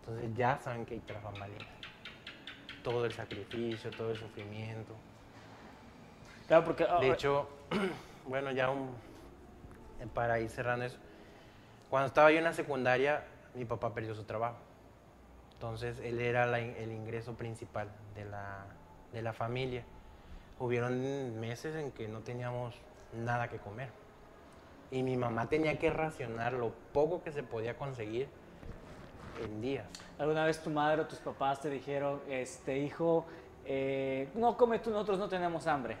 entonces 0.00 0.34
ya 0.34 0.56
saben 0.58 0.86
que 0.86 0.94
hay 0.94 1.00
tras 1.00 1.22
bambalinas. 1.22 1.68
Todo 2.82 3.04
el 3.04 3.12
sacrificio, 3.12 3.90
todo 3.90 4.12
el 4.12 4.16
sufrimiento. 4.16 4.94
Claro, 6.48 6.64
porque... 6.64 6.84
De 6.84 6.90
ahora- 6.90 7.06
hecho, 7.08 7.46
bueno, 8.26 8.50
ya 8.52 8.70
un- 8.70 8.94
para 10.14 10.40
ir 10.40 10.48
cerrando 10.48 10.86
eso, 10.86 10.96
cuando 11.90 12.06
estaba 12.06 12.30
yo 12.32 12.38
en 12.38 12.44
la 12.44 12.52
secundaria, 12.54 13.24
mi 13.54 13.64
papá 13.64 13.94
perdió 13.94 14.14
su 14.14 14.24
trabajo. 14.24 14.58
Entonces, 15.52 15.98
él 16.00 16.20
era 16.20 16.46
la 16.46 16.58
el 16.58 16.92
ingreso 16.92 17.34
principal 17.34 17.88
de 18.14 18.24
la, 18.24 18.66
de 19.12 19.22
la 19.22 19.32
familia. 19.32 19.84
Hubieron 20.58 21.38
meses 21.40 21.74
en 21.76 21.90
que 21.92 22.08
no 22.08 22.20
teníamos 22.20 22.74
nada 23.12 23.48
que 23.48 23.58
comer. 23.58 23.88
Y 24.90 25.02
mi 25.02 25.16
mamá 25.16 25.48
tenía 25.48 25.78
que 25.78 25.90
racionar 25.90 26.52
lo 26.52 26.72
poco 26.92 27.22
que 27.22 27.32
se 27.32 27.42
podía 27.42 27.76
conseguir 27.76 28.28
en 29.42 29.60
días. 29.60 29.86
¿Alguna 30.18 30.44
vez 30.44 30.62
tu 30.62 30.70
madre 30.70 31.02
o 31.02 31.06
tus 31.06 31.18
papás 31.18 31.60
te 31.60 31.70
dijeron, 31.70 32.20
este 32.28 32.78
hijo, 32.78 33.24
eh, 33.64 34.28
no 34.34 34.56
come 34.56 34.78
tú, 34.78 34.90
nosotros 34.90 35.18
no 35.18 35.28
tenemos 35.28 35.66
hambre? 35.66 35.96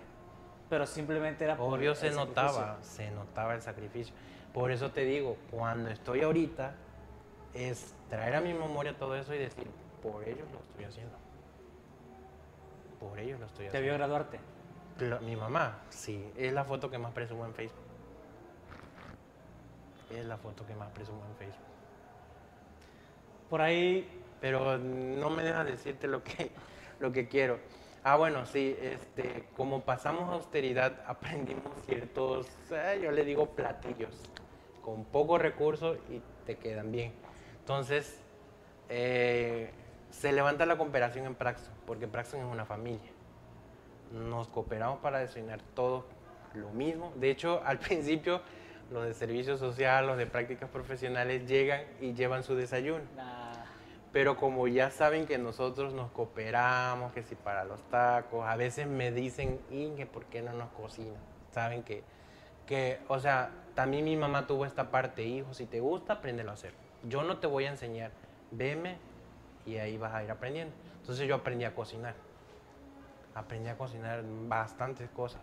Pero 0.68 0.86
simplemente 0.86 1.44
era 1.44 1.56
por 1.56 1.74
Obvio 1.74 1.94
se 1.94 2.08
el 2.08 2.14
notaba, 2.16 2.52
sacrificio. 2.52 2.96
se 3.04 3.10
notaba 3.10 3.54
el 3.54 3.62
sacrificio. 3.62 4.14
Por 4.52 4.70
eso 4.70 4.92
te 4.92 5.04
digo, 5.04 5.36
cuando 5.50 5.90
estoy 5.90 6.22
ahorita, 6.22 6.74
es 7.54 7.94
traer 8.08 8.34
a 8.36 8.40
mi 8.40 8.52
memoria 8.52 8.96
todo 8.96 9.14
eso 9.16 9.34
y 9.34 9.38
decir, 9.38 9.66
por 10.02 10.22
ellos 10.28 10.46
lo 10.52 10.58
estoy 10.58 10.84
haciendo. 10.84 11.16
Por 13.00 13.18
ellos 13.18 13.40
lo 13.40 13.46
estoy 13.46 13.68
¿Te 13.68 13.80
vio 13.80 13.92
haciendo. 13.94 13.98
graduarte? 13.98 14.40
Mi 15.24 15.34
mamá, 15.34 15.80
sí, 15.90 16.24
es 16.36 16.52
la 16.52 16.64
foto 16.64 16.90
que 16.90 16.98
más 16.98 17.12
presumo 17.12 17.44
en 17.46 17.54
Facebook. 17.54 17.82
Es 20.10 20.24
la 20.24 20.36
foto 20.36 20.64
que 20.66 20.74
más 20.74 20.90
presumo 20.90 21.22
en 21.30 21.36
Facebook. 21.36 21.66
Por 23.50 23.60
ahí, 23.60 24.20
Pero 24.40 24.76
no 24.78 25.30
me 25.30 25.42
deja 25.42 25.64
decirte 25.64 26.06
lo 26.06 26.22
que, 26.22 26.50
lo 27.00 27.12
que 27.12 27.28
quiero. 27.28 27.58
Ah, 28.02 28.16
bueno, 28.16 28.44
sí, 28.44 28.76
este, 28.80 29.48
como 29.56 29.80
pasamos 29.80 30.30
austeridad, 30.30 31.02
aprendimos 31.06 31.72
ciertos, 31.86 32.46
eh, 32.70 33.00
yo 33.02 33.10
le 33.10 33.24
digo 33.24 33.46
platillos, 33.46 34.14
con 34.82 35.04
pocos 35.04 35.40
recursos 35.40 35.98
y 36.10 36.20
te 36.44 36.56
quedan 36.58 36.92
bien. 36.92 37.14
Entonces, 37.64 38.20
eh, 38.90 39.70
se 40.10 40.32
levanta 40.32 40.66
la 40.66 40.76
cooperación 40.76 41.24
en 41.24 41.34
Praxton, 41.34 41.72
porque 41.86 42.06
Praxton 42.06 42.40
es 42.40 42.44
una 42.44 42.66
familia. 42.66 43.10
Nos 44.12 44.48
cooperamos 44.48 44.98
para 44.98 45.20
desayunar 45.20 45.62
todos 45.74 46.04
lo 46.52 46.68
mismo. 46.72 47.14
De 47.16 47.30
hecho, 47.30 47.62
al 47.64 47.78
principio, 47.78 48.42
los 48.90 49.06
de 49.06 49.14
servicio 49.14 49.56
social, 49.56 50.06
los 50.06 50.18
de 50.18 50.26
prácticas 50.26 50.68
profesionales 50.68 51.48
llegan 51.48 51.84
y 52.02 52.12
llevan 52.12 52.42
su 52.42 52.54
desayuno. 52.54 53.04
nah, 53.16 53.54
Pero 54.12 54.36
como 54.36 54.68
ya 54.68 54.90
saben 54.90 55.24
que 55.24 55.38
nosotros 55.38 55.94
nos 55.94 56.10
cooperamos, 56.10 57.14
que 57.14 57.22
si 57.22 57.34
para 57.34 57.64
los 57.64 57.82
tacos, 57.88 58.46
a 58.46 58.56
veces 58.56 58.86
me 58.86 59.10
dicen, 59.10 59.58
Inge, 59.70 60.04
¿por 60.04 60.26
qué 60.26 60.42
no 60.42 60.52
nos 60.52 60.68
cocinan? 60.72 61.22
Saben 61.50 61.82
que, 61.82 62.04
que, 62.66 63.00
o 63.08 63.18
sea, 63.18 63.52
también 63.74 64.04
mi 64.04 64.18
mamá 64.18 64.46
tuvo 64.46 64.66
esta 64.66 64.90
parte, 64.90 65.24
hijo, 65.24 65.54
si 65.54 65.64
te 65.64 65.80
gusta, 65.80 66.12
apréndelo 66.12 66.50
a 66.50 66.54
hacer. 66.54 66.83
Yo 67.08 67.22
no 67.22 67.38
te 67.38 67.46
voy 67.46 67.64
a 67.64 67.70
enseñar, 67.70 68.10
veme 68.50 68.96
y 69.66 69.76
ahí 69.76 69.98
vas 69.98 70.14
a 70.14 70.24
ir 70.24 70.30
aprendiendo. 70.30 70.74
Entonces 71.00 71.26
yo 71.28 71.34
aprendí 71.34 71.64
a 71.64 71.74
cocinar. 71.74 72.14
Aprendí 73.34 73.68
a 73.68 73.76
cocinar 73.76 74.22
bastantes 74.48 75.10
cosas. 75.10 75.42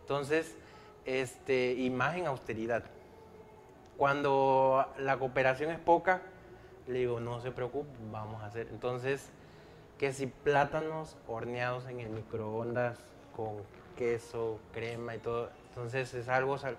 Entonces, 0.00 0.56
este, 1.04 1.72
y 1.74 1.90
más 1.90 2.16
en 2.16 2.26
austeridad. 2.26 2.84
Cuando 3.96 4.86
la 4.98 5.18
cooperación 5.18 5.70
es 5.70 5.78
poca, 5.78 6.22
le 6.88 7.00
digo, 7.00 7.20
no 7.20 7.40
se 7.40 7.50
preocupe, 7.52 7.90
vamos 8.10 8.42
a 8.42 8.46
hacer. 8.46 8.68
Entonces, 8.70 9.30
que 9.98 10.12
si 10.12 10.26
plátanos 10.26 11.16
horneados 11.28 11.86
en 11.86 12.00
el 12.00 12.10
microondas 12.10 12.98
con 13.36 13.56
queso, 13.96 14.58
crema 14.72 15.14
y 15.14 15.18
todo, 15.18 15.50
entonces 15.68 16.12
es 16.14 16.28
algo, 16.28 16.58
sal- 16.58 16.76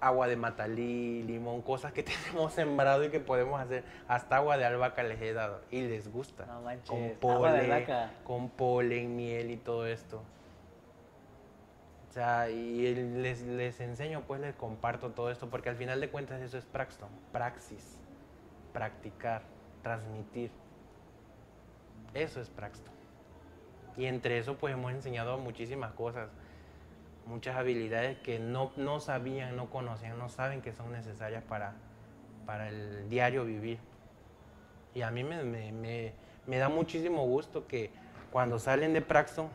agua 0.00 0.28
de 0.28 0.36
matalí, 0.36 1.22
limón, 1.22 1.62
cosas 1.62 1.92
que 1.92 2.02
tenemos 2.04 2.52
sembrado 2.52 3.04
y 3.04 3.10
que 3.10 3.20
podemos 3.20 3.60
hacer. 3.60 3.84
Hasta 4.06 4.36
agua 4.36 4.56
de 4.56 4.64
albahaca 4.64 5.02
les 5.02 5.20
he 5.20 5.32
dado 5.32 5.60
y 5.70 5.82
les 5.82 6.10
gusta. 6.10 6.46
No 6.46 6.62
manches, 6.62 6.88
con 6.88 7.10
polen, 7.20 7.86
con 8.24 8.48
polen, 8.50 9.16
miel 9.16 9.50
y 9.50 9.56
todo 9.56 9.86
esto. 9.86 10.22
O 12.08 12.12
sea, 12.12 12.48
y 12.50 12.94
les, 12.94 13.42
les 13.42 13.80
enseño, 13.80 14.22
pues 14.26 14.40
les 14.40 14.54
comparto 14.54 15.10
todo 15.10 15.30
esto, 15.30 15.50
porque 15.50 15.68
al 15.68 15.76
final 15.76 16.00
de 16.00 16.08
cuentas 16.08 16.40
eso 16.40 16.56
es 16.56 16.64
Praxton, 16.64 17.10
praxis, 17.32 17.98
practicar, 18.72 19.42
transmitir. 19.82 20.50
Eso 22.14 22.40
es 22.40 22.48
Praxton. 22.48 22.94
Y 23.96 24.06
entre 24.06 24.38
eso 24.38 24.56
pues 24.56 24.72
hemos 24.72 24.92
enseñado 24.92 25.38
muchísimas 25.38 25.92
cosas, 25.92 26.30
muchas 27.28 27.56
habilidades 27.56 28.18
que 28.18 28.38
no, 28.38 28.72
no 28.76 29.00
sabían, 29.00 29.54
no 29.56 29.68
conocían, 29.70 30.18
no 30.18 30.28
saben 30.28 30.62
que 30.62 30.72
son 30.72 30.90
necesarias 30.92 31.42
para, 31.44 31.74
para 32.46 32.68
el 32.68 33.08
diario 33.08 33.44
vivir. 33.44 33.78
Y 34.94 35.02
a 35.02 35.10
mí 35.10 35.22
me, 35.22 35.44
me- 35.44 35.70
me- 35.72 36.12
me 36.46 36.56
da 36.58 36.68
muchísimo 36.68 37.24
gusto 37.26 37.66
que 37.66 37.90
cuando 38.32 38.58
salen 38.58 38.94
de 38.94 39.02
Praxton, 39.02 39.48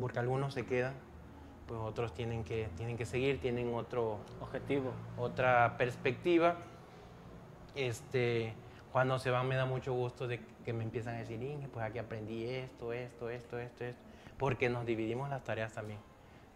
porque 0.00 0.18
algunos 0.20 0.54
se 0.54 0.64
quedan, 0.64 0.94
pues 1.66 1.80
otros 1.80 2.14
tienen 2.14 2.44
que, 2.44 2.68
tienen 2.76 2.96
que 2.96 3.04
seguir, 3.04 3.40
tienen 3.40 3.74
otro, 3.74 4.18
objetivo. 4.40 4.92
otra 5.18 5.76
perspectiva. 5.76 6.56
Este, 7.74 8.52
cuando 8.92 9.18
se 9.18 9.30
van 9.30 9.46
me 9.48 9.56
da 9.56 9.66
mucho 9.66 9.92
gusto 9.92 10.26
de 10.26 10.40
que 10.64 10.72
me 10.72 10.84
empiezan 10.84 11.14
a 11.16 11.18
decir, 11.18 11.42
Inge, 11.42 11.68
pues 11.68 11.84
aquí 11.84 11.98
aprendí 11.98 12.44
esto, 12.46 12.92
esto, 12.92 13.30
esto, 13.30 13.58
esto, 13.58 13.84
esto, 13.84 14.02
porque 14.38 14.68
nos 14.68 14.84
dividimos 14.86 15.28
las 15.30 15.42
tareas 15.44 15.72
también. 15.72 15.98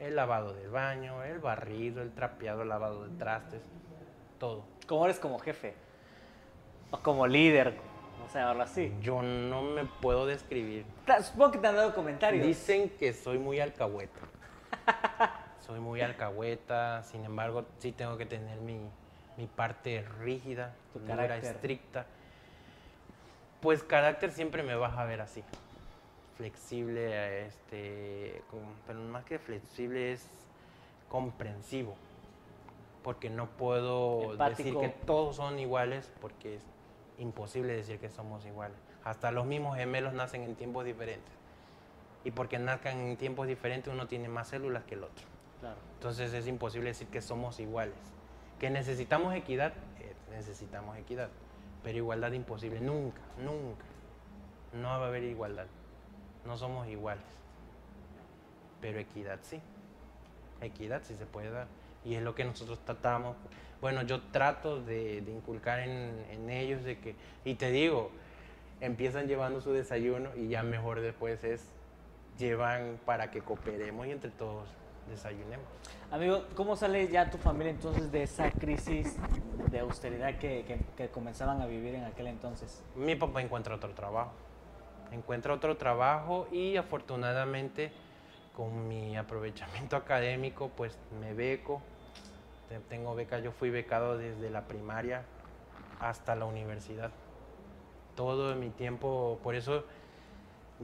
El 0.04 0.16
lavado 0.16 0.52
del 0.52 0.68
baño, 0.68 1.22
el 1.24 1.38
barrido, 1.38 2.02
el 2.02 2.12
trapeado, 2.12 2.60
el 2.60 2.68
lavado 2.68 3.08
de 3.08 3.16
trastes, 3.16 3.62
todo. 4.38 4.66
¿Cómo 4.86 5.06
eres 5.06 5.18
como 5.18 5.38
jefe? 5.38 5.72
O 6.90 6.98
como 6.98 7.26
líder, 7.26 7.74
no 8.20 8.28
sé, 8.28 8.38
hablarlo 8.38 8.64
así. 8.64 8.94
Yo 9.00 9.22
no 9.22 9.62
me 9.62 9.86
puedo 9.86 10.26
describir. 10.26 10.84
Supongo 11.22 11.52
que 11.52 11.58
te 11.58 11.68
han 11.68 11.76
dado 11.76 11.94
comentarios. 11.94 12.46
Dicen 12.46 12.90
que 12.90 13.14
soy 13.14 13.38
muy 13.38 13.60
alcahueta. 13.60 14.20
soy 15.60 15.80
muy 15.80 16.02
alcahueta, 16.02 17.02
sin 17.04 17.24
embargo, 17.24 17.64
sí 17.78 17.92
tengo 17.92 18.18
que 18.18 18.26
tener 18.26 18.60
mi, 18.60 18.78
mi 19.38 19.46
parte 19.46 20.04
rígida, 20.20 20.74
Tu 20.92 21.00
estricta. 21.00 22.04
Pues 23.62 23.82
carácter 23.82 24.32
siempre 24.32 24.62
me 24.62 24.74
vas 24.74 24.98
a 24.98 25.06
ver 25.06 25.22
así. 25.22 25.42
Flexible, 26.36 27.46
este, 27.46 28.42
con- 28.50 28.74
pero 28.86 29.00
más 29.00 29.24
que 29.24 29.38
flexible 29.38 30.12
es 30.12 30.28
comprensivo. 31.08 31.94
Porque 33.02 33.30
no 33.30 33.46
puedo 33.50 34.36
decir 34.36 34.76
que 34.78 34.88
todos 34.88 35.36
son 35.36 35.58
iguales, 35.58 36.10
porque 36.20 36.56
es 36.56 36.62
imposible 37.18 37.74
decir 37.74 37.98
que 37.98 38.08
somos 38.08 38.44
iguales. 38.46 38.76
Hasta 39.04 39.30
los 39.30 39.44
mismos 39.46 39.76
gemelos 39.76 40.14
nacen 40.14 40.42
en 40.42 40.54
tiempos 40.56 40.84
diferentes. 40.84 41.32
Y 42.24 42.30
porque 42.30 42.58
nazcan 42.58 42.98
en 42.98 43.16
tiempos 43.18 43.46
diferentes 43.46 43.92
uno 43.92 44.06
tiene 44.08 44.28
más 44.28 44.48
células 44.48 44.84
que 44.84 44.94
el 44.94 45.04
otro. 45.04 45.26
Claro. 45.60 45.76
Entonces 45.94 46.32
es 46.32 46.46
imposible 46.46 46.88
decir 46.88 47.08
que 47.08 47.20
somos 47.20 47.60
iguales. 47.60 47.94
Que 48.58 48.70
necesitamos 48.70 49.34
equidad, 49.34 49.74
eh, 50.00 50.14
necesitamos 50.30 50.96
equidad, 50.96 51.28
pero 51.82 51.98
igualdad 51.98 52.32
imposible, 52.32 52.80
nunca, 52.80 53.20
nunca. 53.38 53.84
No 54.72 54.88
va 54.88 55.04
a 55.04 55.08
haber 55.08 55.24
igualdad, 55.24 55.66
no 56.46 56.56
somos 56.56 56.86
iguales, 56.88 57.24
pero 58.80 58.98
equidad 58.98 59.38
sí, 59.42 59.60
equidad 60.60 61.02
sí 61.04 61.14
se 61.16 61.26
puede 61.26 61.50
dar 61.50 61.66
y 62.04 62.14
es 62.16 62.22
lo 62.22 62.34
que 62.34 62.44
nosotros 62.44 62.78
tratamos. 62.84 63.36
Bueno, 63.80 64.02
yo 64.02 64.20
trato 64.30 64.80
de, 64.82 65.20
de 65.22 65.32
inculcar 65.32 65.80
en, 65.80 66.24
en 66.30 66.50
ellos 66.50 66.84
de 66.84 66.98
que, 66.98 67.16
y 67.44 67.54
te 67.54 67.70
digo, 67.70 68.10
empiezan 68.80 69.26
llevando 69.26 69.60
su 69.60 69.72
desayuno 69.72 70.30
y 70.36 70.48
ya 70.48 70.62
mejor 70.62 71.00
después 71.00 71.42
es 71.44 71.66
llevan 72.38 72.98
para 73.06 73.30
que 73.30 73.40
cooperemos 73.40 74.06
y 74.06 74.10
entre 74.10 74.30
todos 74.30 74.68
desayunemos. 75.08 75.66
Amigo, 76.10 76.44
¿cómo 76.56 76.76
sale 76.76 77.08
ya 77.08 77.30
tu 77.30 77.38
familia 77.38 77.70
entonces 77.70 78.10
de 78.10 78.22
esa 78.22 78.50
crisis 78.50 79.16
de 79.70 79.78
austeridad 79.80 80.38
que, 80.38 80.64
que- 80.66 80.80
que 80.96 81.08
comenzaban 81.10 81.60
a 81.60 81.66
vivir 81.66 81.94
en 81.94 82.04
aquel 82.04 82.26
entonces? 82.28 82.82
Mi 82.96 83.14
papá 83.16 83.42
encuentra 83.42 83.74
otro 83.74 83.90
trabajo, 83.94 84.32
encuentra 85.12 85.54
otro 85.54 85.76
trabajo 85.76 86.48
y 86.50 86.76
afortunadamente 86.76 87.92
con 88.54 88.88
mi 88.88 89.16
aprovechamiento 89.16 89.96
académico 90.04 90.70
pues 90.76 90.98
me 91.20 91.34
beco, 91.34 91.82
Te- 92.68 92.80
tengo 92.80 93.14
beca, 93.14 93.38
yo 93.38 93.52
fui 93.52 93.70
becado 93.70 94.16
desde 94.16 94.50
la 94.50 94.62
primaria 94.62 95.24
hasta 96.00 96.34
la 96.34 96.44
universidad. 96.46 97.10
Todo 98.16 98.54
mi 98.54 98.70
tiempo, 98.70 99.38
por 99.42 99.54
eso 99.54 99.84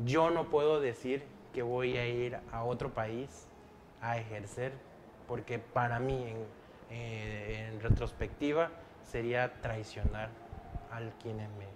yo 0.05 0.31
no 0.31 0.51
puedo 0.51 0.81
decir 0.81 1.25
que 1.55 1.63
voy 1.63 1.97
a 1.97 2.07
ir 2.07 2.39
a 2.53 2.65
otro 2.65 2.91
país 2.91 3.47
a 4.01 4.19
ejercer, 4.19 4.73
porque 5.27 5.59
para 5.59 5.99
mí, 5.99 6.25
en, 6.27 6.47
eh, 6.91 7.79
retrospectiva, 7.83 8.71
sería 9.05 9.61
traicionar 9.61 10.31
a 10.91 11.01
quienes 11.23 11.49
me, 11.51 11.67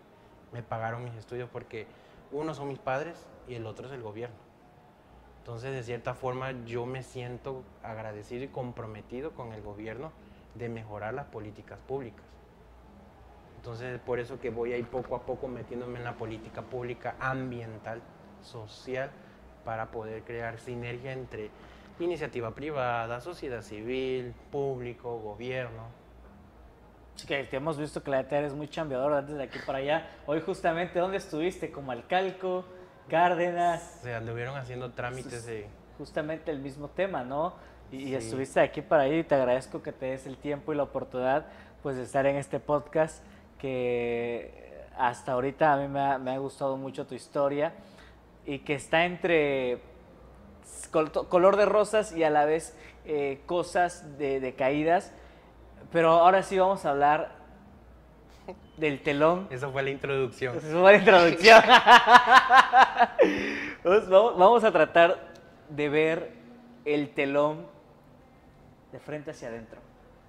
me 0.52 0.62
pagaron 0.62 1.04
mis 1.04 1.14
estudios, 1.14 1.48
porque 1.50 1.86
uno 2.34 2.52
son 2.52 2.68
mis 2.68 2.78
padres 2.78 3.16
y 3.48 3.54
el 3.54 3.64
otro 3.64 3.86
es 3.86 3.92
el 3.92 4.02
gobierno. 4.02 4.36
Entonces, 5.38 5.72
de 5.72 5.82
cierta 5.82 6.14
forma, 6.14 6.52
yo 6.66 6.84
me 6.84 7.02
siento 7.02 7.62
agradecido 7.82 8.44
y 8.44 8.48
comprometido 8.48 9.32
con 9.32 9.52
el 9.52 9.62
gobierno 9.62 10.10
de 10.54 10.68
mejorar 10.68 11.14
las 11.14 11.26
políticas 11.26 11.78
públicas. 11.86 12.24
Entonces, 13.56 14.00
por 14.00 14.18
eso 14.18 14.40
que 14.40 14.50
voy 14.50 14.72
a 14.72 14.76
ir 14.76 14.86
poco 14.86 15.16
a 15.16 15.20
poco 15.20 15.48
metiéndome 15.48 15.98
en 15.98 16.04
la 16.04 16.16
política 16.16 16.62
pública 16.62 17.14
ambiental, 17.20 18.02
social, 18.42 19.10
para 19.64 19.90
poder 19.90 20.22
crear 20.22 20.58
sinergia 20.58 21.12
entre 21.12 21.50
iniciativa 22.00 22.50
privada, 22.54 23.20
sociedad 23.20 23.62
civil, 23.62 24.34
público, 24.50 25.18
gobierno. 25.18 26.03
Sí, 27.16 27.26
que 27.26 27.44
te 27.44 27.56
hemos 27.56 27.78
visto 27.78 28.02
que 28.02 28.10
la 28.10 28.18
neta 28.18 28.38
eres 28.38 28.54
muy 28.54 28.68
chambeador 28.68 29.24
desde 29.24 29.42
aquí 29.44 29.58
para 29.64 29.78
allá. 29.78 30.08
Hoy 30.26 30.40
justamente, 30.40 30.98
¿dónde 30.98 31.18
estuviste? 31.18 31.70
Como 31.70 31.92
Alcalco, 31.92 32.64
Cárdenas, 33.08 34.00
Se 34.02 34.14
anduvieron 34.14 34.56
haciendo 34.56 34.90
trámites 34.92 35.46
de... 35.46 35.68
justamente 35.98 36.50
el 36.50 36.58
mismo 36.58 36.88
tema, 36.88 37.22
¿no? 37.22 37.54
Y, 37.92 37.96
y 37.96 38.06
Sí. 38.08 38.14
estuviste 38.16 38.60
de 38.60 38.66
aquí 38.66 38.82
para 38.82 39.04
allá 39.04 39.16
y 39.16 39.24
te 39.24 39.34
agradezco 39.34 39.82
que 39.82 39.92
te 39.92 40.06
des 40.06 40.26
el 40.26 40.36
tiempo 40.38 40.72
y 40.72 40.76
la 40.76 40.82
oportunidad 40.84 41.46
pues 41.82 41.96
de 41.96 42.02
estar 42.02 42.26
en 42.26 42.36
este 42.36 42.58
podcast 42.60 43.22
que 43.58 44.82
hasta 44.96 45.32
ahorita 45.32 45.72
a 45.72 45.76
mí 45.76 45.86
me 45.88 46.00
ha, 46.00 46.18
me 46.18 46.32
ha 46.32 46.38
gustado 46.38 46.76
mucho 46.76 47.06
tu 47.06 47.14
historia 47.14 47.72
y 48.46 48.60
que 48.60 48.74
está 48.74 49.04
entre 49.04 49.80
col- 50.90 51.10
color 51.28 51.56
de 51.56 51.66
rosas 51.66 52.12
y 52.16 52.24
a 52.24 52.30
la 52.30 52.44
vez 52.46 52.76
eh, 53.04 53.40
cosas 53.46 54.18
de, 54.18 54.40
de 54.40 54.54
caídas. 54.54 55.12
Pero 55.94 56.10
ahora 56.10 56.42
sí 56.42 56.58
vamos 56.58 56.84
a 56.84 56.90
hablar 56.90 57.30
del 58.76 59.00
telón 59.00 59.46
Esa 59.48 59.68
fue 59.68 59.80
la 59.84 59.90
introducción. 59.90 60.56
esa 60.56 60.66
es 60.66 60.74
una 60.74 60.92
introducción. 60.92 61.62
Vamos, 63.84 64.36
vamos 64.36 64.64
a 64.64 64.72
tratar 64.72 65.16
de 65.68 65.88
ver 65.90 66.32
el 66.84 67.10
telón 67.10 67.66
de 68.90 68.98
frente 68.98 69.30
hacia 69.30 69.48
adentro. 69.48 69.78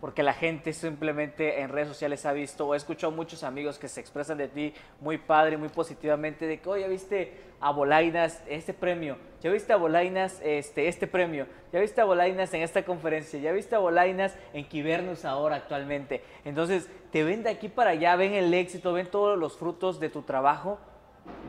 Porque 0.05 0.21
la 0.21 0.33
gente 0.33 0.71
simplemente 0.71 1.61
en 1.61 1.69
redes 1.69 1.87
sociales 1.87 2.27
ha 2.27 2.31
visto 2.31 2.67
o 2.67 2.75
he 2.75 2.77
escuchado 2.77 3.11
muchos 3.11 3.43
amigos 3.43 3.79
que 3.79 3.87
se 3.87 3.99
expresan 3.99 4.37
de 4.37 4.47
ti 4.47 4.71
muy 5.01 5.17
padre, 5.17 5.57
muy 5.57 5.69
positivamente, 5.69 6.45
de 6.45 6.59
que, 6.59 6.69
oye, 6.69 6.87
viste 6.87 7.33
a 7.59 7.71
Bolainas 7.71 8.43
este 8.47 8.75
premio, 8.75 9.17
ya 9.41 9.49
viste 9.49 9.73
a 9.73 9.77
Bolainas 9.77 10.39
este, 10.43 10.89
este 10.89 11.07
premio, 11.07 11.47
ya 11.73 11.79
viste 11.79 12.01
a 12.01 12.05
Bolainas 12.05 12.53
en 12.53 12.61
esta 12.61 12.85
conferencia, 12.85 13.39
ya 13.39 13.51
viste 13.51 13.73
a 13.73 13.79
Bolainas 13.79 14.35
en 14.53 14.69
Quibernus 14.69 15.25
ahora 15.25 15.55
actualmente. 15.55 16.21
Entonces, 16.43 16.87
te 17.11 17.23
ven 17.23 17.41
de 17.41 17.49
aquí 17.49 17.67
para 17.67 17.89
allá, 17.89 18.15
ven 18.15 18.33
el 18.33 18.53
éxito, 18.53 18.93
ven 18.93 19.07
todos 19.07 19.39
los 19.39 19.57
frutos 19.57 19.99
de 19.99 20.09
tu 20.09 20.21
trabajo, 20.21 20.77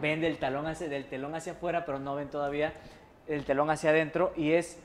ven 0.01 0.23
del, 0.23 0.39
talón 0.39 0.67
hacia, 0.67 0.89
del 0.89 1.05
telón 1.05 1.35
hacia 1.35 1.53
afuera, 1.53 1.85
pero 1.85 1.99
no 1.99 2.15
ven 2.15 2.31
todavía 2.31 2.73
el 3.29 3.45
telón 3.45 3.69
hacia 3.69 3.91
adentro 3.91 4.33
y 4.35 4.53
es 4.53 4.79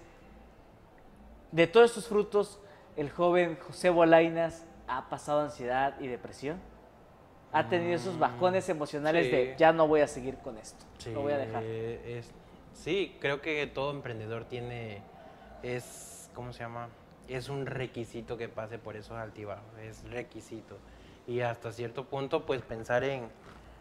de 1.53 1.67
todos 1.67 1.91
estos 1.91 2.09
frutos, 2.09 2.59
el 2.97 3.09
joven 3.09 3.57
José 3.65 3.89
Bolainas 3.89 4.65
ha 4.87 5.09
pasado 5.09 5.41
ansiedad 5.41 5.99
y 5.99 6.07
depresión. 6.07 6.59
Ha 7.53 7.67
tenido 7.67 7.95
esos 7.95 8.17
bajones 8.17 8.69
emocionales 8.69 9.29
de 9.29 9.55
ya 9.57 9.73
no 9.73 9.87
voy 9.87 10.01
a 10.01 10.07
seguir 10.07 10.37
con 10.37 10.57
esto. 10.57 10.85
Sí, 10.99 11.11
Lo 11.11 11.21
voy 11.21 11.33
a 11.33 11.37
dejar. 11.37 11.63
es- 11.63 12.31
sí, 12.73 13.17
creo 13.19 13.41
que 13.41 13.67
todo 13.67 13.91
emprendedor 13.91 14.45
tiene, 14.45 15.01
es, 15.61 16.29
¿cómo 16.33 16.53
se 16.53 16.59
llama? 16.59 16.87
Es 17.27 17.49
un 17.49 17.65
requisito 17.65 18.37
que 18.37 18.47
pase 18.47 18.77
por 18.77 18.95
esos 18.95 19.17
altibajos, 19.17 19.65
es 19.81 20.09
requisito. 20.09 20.77
Y 21.27 21.41
hasta 21.41 21.71
cierto 21.73 22.05
punto, 22.05 22.45
pues 22.45 22.61
pensar 22.61 23.03
en, 23.03 23.27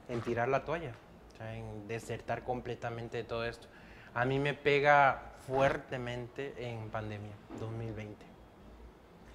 en 0.09 0.21
tirar 0.21 0.49
la 0.49 0.65
toalla, 0.65 0.93
o 1.33 1.37
sea, 1.37 1.55
en 1.57 1.87
desertar 1.87 2.43
completamente 2.43 3.19
de 3.19 3.25
todo 3.25 3.45
esto. 3.45 3.69
A 4.15 4.25
mí 4.25 4.41
me 4.41 4.55
pega 4.55 5.33
fuertemente 5.47 6.55
en 6.59 6.89
pandemia, 6.91 7.33
2020. 7.61 8.30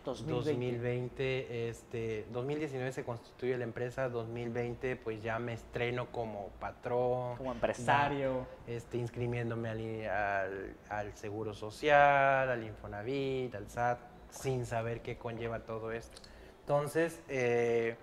2020. 0.06 0.52
2020, 0.52 1.70
este, 1.70 2.26
2019 2.32 2.92
se 2.92 3.04
constituye 3.04 3.58
la 3.58 3.64
empresa, 3.64 4.10
2020 4.10 4.96
pues 4.98 5.22
ya 5.22 5.40
me 5.40 5.54
estreno 5.54 6.12
como 6.12 6.50
patrón. 6.60 7.38
Como 7.38 7.52
empresario. 7.52 8.46
Este, 8.68 8.98
inscribiéndome 8.98 9.70
al, 9.70 10.10
al, 10.10 10.76
al 10.90 11.18
Seguro 11.18 11.54
Social, 11.54 12.50
al 12.50 12.64
Infonavit, 12.64 13.54
al 13.56 13.70
SAT, 13.70 14.00
sin 14.30 14.66
saber 14.66 15.02
qué 15.02 15.18
conlleva 15.18 15.60
todo 15.60 15.92
esto. 15.92 16.22
Entonces, 16.62 17.22
eh, 17.28 17.96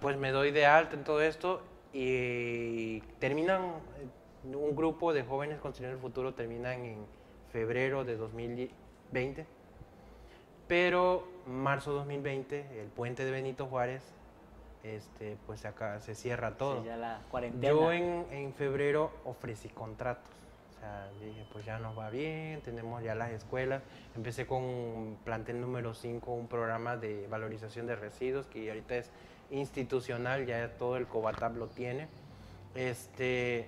pues 0.00 0.16
me 0.16 0.30
doy 0.30 0.50
de 0.50 0.66
alta 0.66 0.96
en 0.96 1.04
todo 1.04 1.20
esto 1.22 1.62
y 1.92 3.00
terminan, 3.18 3.74
un 4.44 4.74
grupo 4.74 5.12
de 5.12 5.22
jóvenes 5.22 5.58
construyendo 5.60 5.96
el 5.96 6.02
futuro 6.02 6.34
terminan 6.34 6.84
en 6.84 7.06
febrero 7.52 8.04
de 8.04 8.16
2020 8.16 9.59
pero 10.70 11.26
marzo 11.48 11.90
2020, 11.92 12.80
el 12.80 12.86
puente 12.90 13.24
de 13.24 13.32
Benito 13.32 13.66
Juárez, 13.66 14.04
este, 14.84 15.36
pues 15.44 15.64
acá 15.64 15.98
se 15.98 16.14
cierra 16.14 16.52
todo. 16.52 16.80
Sí, 16.82 16.86
ya 16.86 16.96
la 16.96 17.18
cuarentena. 17.28 17.72
Yo 17.72 17.90
en, 17.92 18.24
en 18.30 18.54
febrero 18.54 19.10
ofrecí 19.24 19.68
contratos. 19.68 20.30
O 20.76 20.78
sea, 20.80 21.08
dije, 21.20 21.44
pues 21.52 21.64
ya 21.64 21.80
nos 21.80 21.98
va 21.98 22.08
bien, 22.08 22.60
tenemos 22.60 23.02
ya 23.02 23.16
las 23.16 23.32
escuelas. 23.32 23.82
Empecé 24.14 24.46
con 24.46 25.16
plantel 25.24 25.60
número 25.60 25.92
5, 25.92 26.32
un 26.32 26.46
programa 26.46 26.96
de 26.96 27.26
valorización 27.26 27.88
de 27.88 27.96
residuos 27.96 28.46
que 28.46 28.68
ahorita 28.70 28.94
es 28.94 29.10
institucional, 29.50 30.46
ya 30.46 30.68
todo 30.78 30.96
el 30.96 31.08
Cobatab 31.08 31.56
lo 31.56 31.66
tiene. 31.66 32.06
Este, 32.76 33.66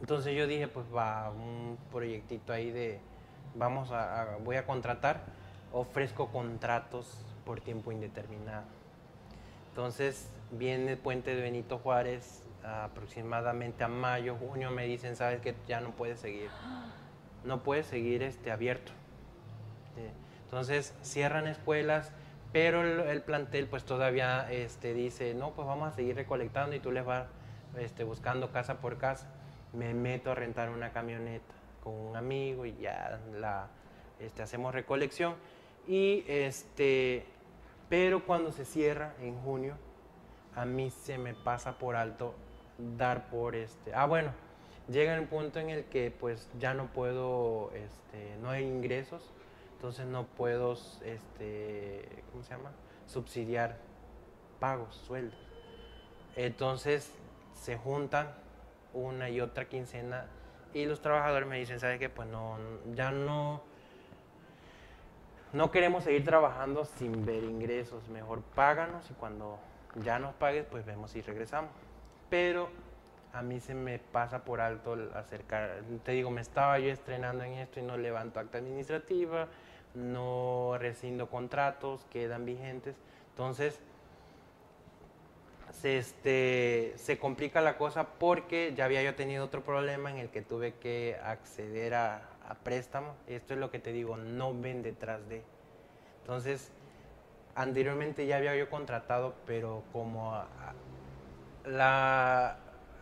entonces 0.00 0.34
yo 0.34 0.46
dije, 0.46 0.66
pues 0.66 0.86
va, 0.96 1.30
un 1.30 1.76
proyectito 1.92 2.54
ahí 2.54 2.70
de, 2.70 2.98
vamos 3.54 3.90
a, 3.90 4.22
a- 4.22 4.36
voy 4.38 4.56
a 4.56 4.64
contratar, 4.64 5.38
ofrezco 5.72 6.28
contratos 6.28 7.06
por 7.44 7.60
tiempo 7.60 7.92
indeterminado. 7.92 8.64
Entonces 9.68 10.28
viene 10.50 10.92
el 10.92 10.98
puente 10.98 11.34
de 11.34 11.42
Benito 11.42 11.78
Juárez 11.78 12.42
aproximadamente 12.64 13.84
a 13.84 13.88
mayo, 13.88 14.36
junio, 14.36 14.70
me 14.70 14.86
dicen, 14.86 15.16
sabes 15.16 15.40
que 15.40 15.54
ya 15.66 15.80
no 15.80 15.90
puedes 15.92 16.20
seguir, 16.20 16.50
no 17.44 17.62
puedes 17.62 17.86
seguir 17.86 18.22
este, 18.22 18.50
abierto. 18.50 18.92
Eh, 19.96 20.10
Entonces 20.44 20.94
cierran 21.02 21.46
escuelas, 21.46 22.12
pero 22.52 22.82
el, 22.82 23.00
el 23.08 23.22
plantel 23.22 23.66
pues 23.66 23.84
todavía 23.84 24.50
este, 24.50 24.92
dice, 24.92 25.34
no, 25.34 25.52
pues 25.52 25.66
vamos 25.66 25.92
a 25.92 25.92
seguir 25.96 26.16
recolectando 26.16 26.74
y 26.76 26.80
tú 26.80 26.90
les 26.90 27.04
vas 27.04 27.26
este, 27.78 28.04
buscando 28.04 28.50
casa 28.50 28.80
por 28.80 28.98
casa. 28.98 29.28
Me 29.72 29.94
meto 29.94 30.32
a 30.32 30.34
rentar 30.34 30.68
una 30.68 30.90
camioneta 30.90 31.54
con 31.82 31.94
un 31.94 32.16
amigo 32.16 32.66
y 32.66 32.76
ya 32.76 33.20
la, 33.38 33.68
este, 34.18 34.42
hacemos 34.42 34.74
recolección. 34.74 35.36
Y 35.86 36.24
este, 36.28 37.24
pero 37.88 38.24
cuando 38.24 38.52
se 38.52 38.64
cierra 38.64 39.14
en 39.20 39.40
junio, 39.40 39.76
a 40.54 40.64
mí 40.64 40.90
se 40.90 41.18
me 41.18 41.34
pasa 41.34 41.78
por 41.78 41.96
alto 41.96 42.34
dar 42.96 43.28
por 43.28 43.54
este. 43.54 43.94
Ah, 43.94 44.06
bueno, 44.06 44.32
llega 44.88 45.14
el 45.16 45.26
punto 45.26 45.58
en 45.58 45.70
el 45.70 45.84
que 45.84 46.10
pues 46.10 46.48
ya 46.58 46.74
no 46.74 46.86
puedo, 46.92 47.70
este, 47.74 48.36
no 48.40 48.50
hay 48.50 48.64
ingresos, 48.64 49.32
entonces 49.72 50.06
no 50.06 50.26
puedo, 50.26 50.72
este, 51.04 52.22
¿cómo 52.30 52.42
se 52.44 52.50
llama? 52.50 52.72
Subsidiar 53.06 53.78
pagos, 54.58 54.94
sueldos. 54.94 55.38
Entonces 56.36 57.12
se 57.54 57.76
juntan 57.76 58.34
una 58.92 59.30
y 59.30 59.40
otra 59.40 59.68
quincena 59.68 60.26
y 60.72 60.86
los 60.86 61.00
trabajadores 61.00 61.48
me 61.48 61.58
dicen, 61.58 61.80
¿sabes 61.80 61.98
qué? 61.98 62.08
Pues 62.08 62.28
no, 62.28 62.58
ya 62.94 63.10
no, 63.10 63.62
no 65.52 65.70
queremos 65.70 66.04
seguir 66.04 66.24
trabajando 66.24 66.84
sin 66.84 67.24
ver 67.26 67.42
ingresos, 67.42 68.08
mejor 68.08 68.42
páganos 68.54 69.10
y 69.10 69.14
cuando 69.14 69.58
ya 69.96 70.18
nos 70.18 70.34
pagues, 70.34 70.64
pues 70.70 70.86
vemos 70.86 71.10
si 71.10 71.22
regresamos. 71.22 71.70
Pero 72.28 72.68
a 73.32 73.42
mí 73.42 73.60
se 73.60 73.74
me 73.74 73.98
pasa 73.98 74.44
por 74.44 74.60
alto 74.60 74.96
acercar, 75.14 75.82
te 76.04 76.12
digo, 76.12 76.30
me 76.30 76.40
estaba 76.40 76.78
yo 76.78 76.90
estrenando 76.90 77.44
en 77.44 77.54
esto 77.54 77.80
y 77.80 77.82
no 77.82 77.96
levanto 77.96 78.40
acta 78.40 78.58
administrativa, 78.58 79.48
no 79.94 80.76
rescindo 80.78 81.28
contratos, 81.28 82.06
quedan 82.10 82.44
vigentes. 82.44 82.96
Entonces, 83.30 83.80
se, 85.72 85.98
este, 85.98 86.92
se 86.96 87.18
complica 87.18 87.60
la 87.60 87.76
cosa 87.76 88.04
porque 88.04 88.72
ya 88.76 88.84
había 88.84 89.02
yo 89.02 89.14
tenido 89.14 89.44
otro 89.44 89.62
problema 89.62 90.10
en 90.10 90.18
el 90.18 90.28
que 90.28 90.42
tuve 90.42 90.74
que 90.74 91.18
acceder 91.24 91.94
a, 91.94 92.29
a 92.48 92.54
préstamo. 92.54 93.14
Esto 93.26 93.54
es 93.54 93.60
lo 93.60 93.70
que 93.70 93.78
te 93.78 93.92
digo, 93.92 94.16
no 94.16 94.58
ven 94.58 94.82
detrás 94.82 95.28
de. 95.28 95.42
Entonces, 96.22 96.72
anteriormente 97.54 98.26
ya 98.26 98.36
había 98.36 98.56
yo 98.56 98.68
contratado, 98.70 99.34
pero 99.46 99.82
como 99.92 100.42
la, 101.64 102.56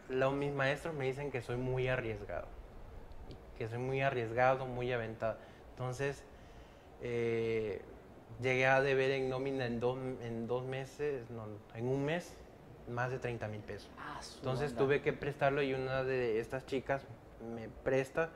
mis 0.08 0.52
maestros 0.52 0.94
me 0.94 1.06
dicen 1.06 1.30
que 1.30 1.42
soy 1.42 1.56
muy 1.56 1.88
arriesgado, 1.88 2.46
que 3.56 3.68
soy 3.68 3.78
muy 3.78 4.00
arriesgado, 4.00 4.66
muy 4.66 4.92
aventado. 4.92 5.36
Entonces, 5.70 6.24
eh, 7.02 7.82
llegué 8.40 8.66
a 8.66 8.80
deber 8.80 9.10
en 9.12 9.28
nómina 9.28 9.66
en 9.66 9.80
dos, 9.80 9.98
en 10.22 10.46
dos 10.46 10.64
meses, 10.64 11.24
en 11.74 11.88
un 11.88 12.04
mes, 12.04 12.34
más 12.88 13.10
de 13.10 13.18
30 13.18 13.48
mil 13.48 13.60
pesos. 13.60 13.90
Ah, 13.98 14.20
Entonces 14.36 14.74
tuve 14.74 15.02
que 15.02 15.12
prestarlo 15.12 15.62
y 15.62 15.74
una 15.74 16.04
de 16.04 16.40
estas 16.40 16.66
chicas 16.66 17.02
me 17.54 17.68
presta, 17.68 18.30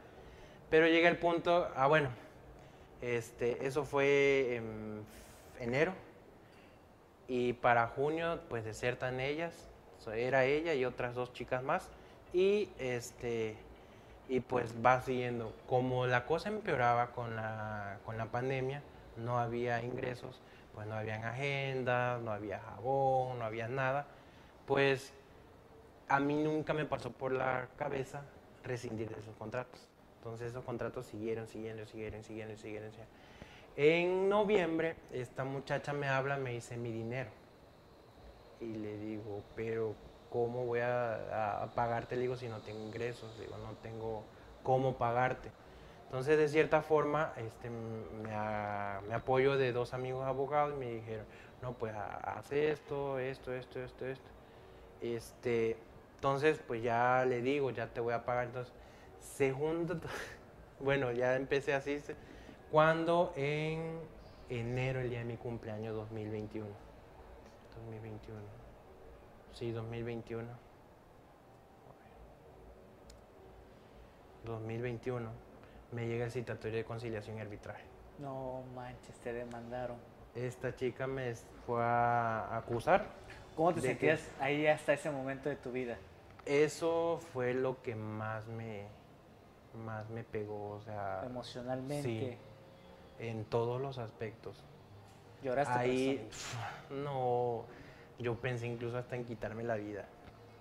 pero 0.72 0.86
llega 0.86 1.10
el 1.10 1.18
punto, 1.18 1.68
ah 1.76 1.86
bueno, 1.86 2.08
este, 3.02 3.66
eso 3.66 3.84
fue 3.84 4.56
en 4.56 5.04
enero 5.60 5.92
y 7.28 7.52
para 7.52 7.88
junio 7.88 8.40
pues 8.48 8.64
desertan 8.64 9.20
ellas, 9.20 9.68
era 10.16 10.46
ella 10.46 10.72
y 10.72 10.86
otras 10.86 11.14
dos 11.14 11.34
chicas 11.34 11.62
más 11.62 11.90
y 12.32 12.70
este 12.78 13.58
y 14.30 14.40
pues 14.40 14.74
va 14.82 15.02
siguiendo. 15.02 15.52
Como 15.68 16.06
la 16.06 16.24
cosa 16.24 16.48
empeoraba 16.48 17.08
con 17.08 17.36
la, 17.36 17.98
con 18.06 18.16
la 18.16 18.24
pandemia, 18.24 18.82
no 19.18 19.38
había 19.38 19.82
ingresos, 19.82 20.40
pues 20.74 20.86
no 20.86 20.94
habían 20.94 21.22
agendas, 21.22 22.18
no 22.22 22.32
había 22.32 22.60
jabón, 22.60 23.38
no 23.38 23.44
había 23.44 23.68
nada 23.68 24.06
pues 24.66 25.12
a 26.08 26.18
mí 26.18 26.42
nunca 26.42 26.72
me 26.72 26.86
pasó 26.86 27.10
por 27.10 27.32
la 27.32 27.68
cabeza 27.76 28.22
rescindir 28.64 29.12
esos 29.12 29.36
contratos. 29.36 29.91
Entonces 30.22 30.50
esos 30.50 30.64
contratos 30.64 31.06
siguieron, 31.06 31.48
siguieron, 31.48 31.84
siguieron, 31.84 32.22
siguieron, 32.22 32.56
siguieron. 32.56 32.90
siguieron. 32.92 33.12
En 33.74 34.28
noviembre 34.28 34.94
esta 35.12 35.42
muchacha 35.42 35.92
me 35.92 36.06
habla, 36.06 36.36
me 36.36 36.52
dice 36.52 36.76
mi 36.76 36.92
dinero. 36.92 37.30
Y 38.60 38.74
le 38.76 38.98
digo, 38.98 39.42
pero 39.56 39.96
¿cómo 40.30 40.64
voy 40.64 40.78
a, 40.78 41.68
pagarte? 41.74 42.14
Le 42.14 42.22
digo, 42.22 42.36
si 42.36 42.48
no 42.48 42.60
tengo 42.60 42.78
ingresos, 42.78 43.36
digo, 43.40 43.56
no 43.58 43.72
tengo 43.82 44.22
cómo 44.62 44.96
pagarte. 44.96 45.50
Entonces, 46.04 46.38
de 46.38 46.46
cierta 46.46 46.82
forma, 46.82 47.32
este, 47.36 47.68
me, 47.68 48.30
me 49.08 49.14
apoyo 49.14 49.56
de 49.56 49.72
dos 49.72 49.92
amigos 49.92 50.24
abogados 50.24 50.74
y 50.76 50.78
me 50.78 50.90
dijeron, 50.92 51.26
no, 51.62 51.72
pues 51.72 51.96
haz 51.96 52.52
esto, 52.52 53.18
esto, 53.18 53.52
esto, 53.52 53.80
esto, 53.80 54.06
esto. 54.06 54.30
Este, 55.00 55.76
entonces, 56.14 56.60
pues 56.64 56.80
ya 56.80 57.24
le 57.26 57.42
digo, 57.42 57.72
ya 57.72 57.88
te 57.88 58.00
voy 58.00 58.14
a 58.14 58.24
pagar. 58.24 58.46
Entonces, 58.46 58.72
se 59.22 59.52
junta, 59.52 59.96
bueno, 60.80 61.12
ya 61.12 61.36
empecé 61.36 61.74
así. 61.74 61.98
Cuando 62.70 63.32
en 63.36 63.98
enero, 64.48 65.00
el 65.00 65.10
día 65.10 65.20
de 65.20 65.24
mi 65.24 65.36
cumpleaños 65.36 65.94
2021. 65.94 66.68
2021. 67.76 68.40
Sí, 69.52 69.70
2021. 69.70 70.48
2021 74.44 75.30
me 75.92 76.06
llega 76.06 76.24
el 76.24 76.30
citatorio 76.30 76.78
de 76.78 76.84
conciliación 76.84 77.38
y 77.38 77.40
arbitraje. 77.40 77.84
No 78.18 78.62
manches, 78.74 79.14
te 79.20 79.32
demandaron. 79.32 79.96
Esta 80.34 80.74
chica 80.74 81.06
me 81.06 81.34
fue 81.66 81.82
a 81.82 82.56
acusar 82.56 83.04
¿Cómo 83.54 83.74
te 83.74 83.82
sentías 83.82 84.26
ahí 84.40 84.66
hasta 84.66 84.94
ese 84.94 85.10
momento 85.10 85.48
de 85.48 85.56
tu 85.56 85.72
vida? 85.72 85.98
Eso 86.46 87.20
fue 87.32 87.52
lo 87.52 87.82
que 87.82 87.94
más 87.94 88.46
me, 88.46 88.86
más 89.74 90.08
me 90.10 90.24
pegó, 90.24 90.70
o 90.70 90.80
sea... 90.80 91.22
Emocionalmente. 91.24 92.02
Sí, 92.02 92.38
en 93.18 93.44
todos 93.44 93.80
los 93.80 93.98
aspectos. 93.98 94.62
¿Lloraste? 95.42 95.74
Ahí, 95.74 96.28
no, 96.90 97.64
yo 98.18 98.36
pensé 98.36 98.66
incluso 98.66 98.98
hasta 98.98 99.16
en 99.16 99.24
quitarme 99.24 99.64
la 99.64 99.76
vida. 99.76 100.06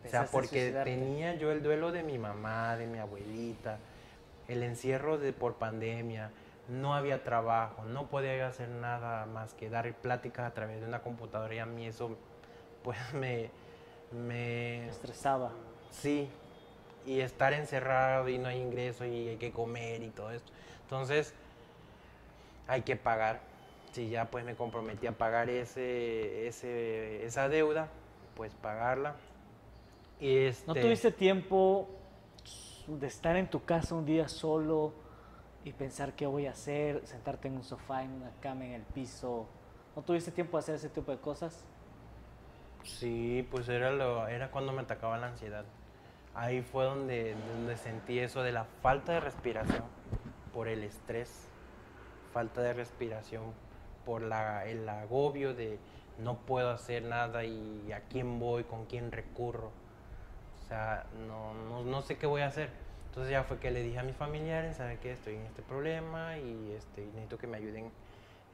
O 0.03 0.09
sea, 0.09 0.25
porque 0.25 0.71
tenía 0.83 1.35
yo 1.35 1.51
el 1.51 1.61
duelo 1.61 1.91
de 1.91 2.01
mi 2.01 2.17
mamá, 2.17 2.75
de 2.75 2.87
mi 2.87 2.97
abuelita, 2.97 3.77
el 4.47 4.63
encierro 4.63 5.19
de, 5.19 5.31
por 5.31 5.55
pandemia, 5.55 6.31
no 6.67 6.95
había 6.95 7.23
trabajo, 7.23 7.83
no 7.85 8.07
podía 8.07 8.47
hacer 8.47 8.69
nada 8.69 9.25
más 9.27 9.53
que 9.53 9.69
dar 9.69 9.93
pláticas 9.93 10.47
a 10.47 10.53
través 10.53 10.81
de 10.81 10.87
una 10.87 11.01
computadora 11.01 11.53
y 11.53 11.59
a 11.59 11.65
mí 11.65 11.85
eso 11.85 12.17
pues 12.83 12.97
me, 13.13 13.51
me... 14.11 14.87
Estresaba. 14.89 15.51
Sí, 15.91 16.29
y 17.05 17.21
estar 17.21 17.53
encerrado 17.53 18.29
y 18.29 18.37
no 18.37 18.47
hay 18.47 18.59
ingreso 18.59 19.05
y 19.05 19.29
hay 19.29 19.37
que 19.37 19.51
comer 19.51 20.03
y 20.03 20.09
todo 20.09 20.31
esto. 20.31 20.51
Entonces, 20.83 21.33
hay 22.67 22.81
que 22.81 22.95
pagar. 22.95 23.41
Si 23.91 24.09
ya 24.09 24.25
pues 24.25 24.45
me 24.45 24.55
comprometí 24.55 25.07
a 25.07 25.11
pagar 25.11 25.49
ese, 25.49 26.47
ese, 26.47 27.25
esa 27.25 27.49
deuda, 27.49 27.89
pues 28.35 28.53
pagarla. 28.55 29.15
Y 30.19 30.37
este... 30.37 30.67
¿No 30.67 30.75
tuviste 30.75 31.11
tiempo 31.11 31.89
de 32.87 33.07
estar 33.07 33.35
en 33.35 33.49
tu 33.49 33.63
casa 33.63 33.95
un 33.95 34.05
día 34.05 34.27
solo 34.27 34.93
y 35.65 35.73
pensar 35.73 36.13
qué 36.13 36.25
voy 36.25 36.47
a 36.47 36.51
hacer, 36.51 37.05
sentarte 37.05 37.47
en 37.47 37.55
un 37.55 37.63
sofá, 37.63 38.03
en 38.03 38.11
una 38.11 38.31
cama, 38.39 38.65
en 38.65 38.73
el 38.73 38.83
piso? 38.83 39.47
¿No 39.95 40.01
tuviste 40.03 40.31
tiempo 40.31 40.57
de 40.57 40.59
hacer 40.63 40.75
ese 40.75 40.89
tipo 40.89 41.11
de 41.11 41.17
cosas? 41.17 41.65
Sí, 42.83 43.47
pues 43.51 43.67
era, 43.69 43.91
lo, 43.91 44.27
era 44.27 44.49
cuando 44.51 44.71
me 44.71 44.81
atacaba 44.81 45.17
la 45.17 45.27
ansiedad. 45.27 45.65
Ahí 46.33 46.61
fue 46.61 46.85
donde, 46.85 47.35
donde 47.53 47.75
sentí 47.77 48.19
eso 48.19 48.41
de 48.41 48.51
la 48.51 48.65
falta 48.81 49.13
de 49.13 49.19
respiración 49.19 49.83
por 50.53 50.67
el 50.67 50.83
estrés, 50.83 51.47
falta 52.33 52.61
de 52.61 52.73
respiración 52.73 53.43
por 54.05 54.23
el 54.23 54.89
agobio 54.89 55.53
de 55.53 55.77
no 56.17 56.37
puedo 56.37 56.69
hacer 56.69 57.03
nada 57.03 57.43
y 57.43 57.91
a 57.91 58.01
quién 58.01 58.39
voy, 58.39 58.63
con 58.63 58.85
quién 58.85 59.11
recurro. 59.11 59.71
O 60.61 60.67
sea, 60.67 61.05
no, 61.27 61.83
no, 61.83 62.01
sé 62.01 62.17
qué 62.17 62.27
voy 62.27 62.41
a 62.41 62.47
hacer. 62.47 62.69
Entonces 63.07 63.31
ya 63.31 63.43
fue 63.43 63.59
que 63.59 63.71
le 63.71 63.83
dije 63.83 63.99
a 63.99 64.03
mis 64.03 64.15
familiares, 64.15 64.77
¿saben 64.77 64.97
qué? 64.99 65.11
Estoy 65.11 65.35
en 65.35 65.41
este 65.41 65.61
problema 65.61 66.37
y 66.37 66.71
este, 66.71 67.05
necesito 67.07 67.37
que 67.37 67.47
me 67.47 67.57
ayuden. 67.57 67.91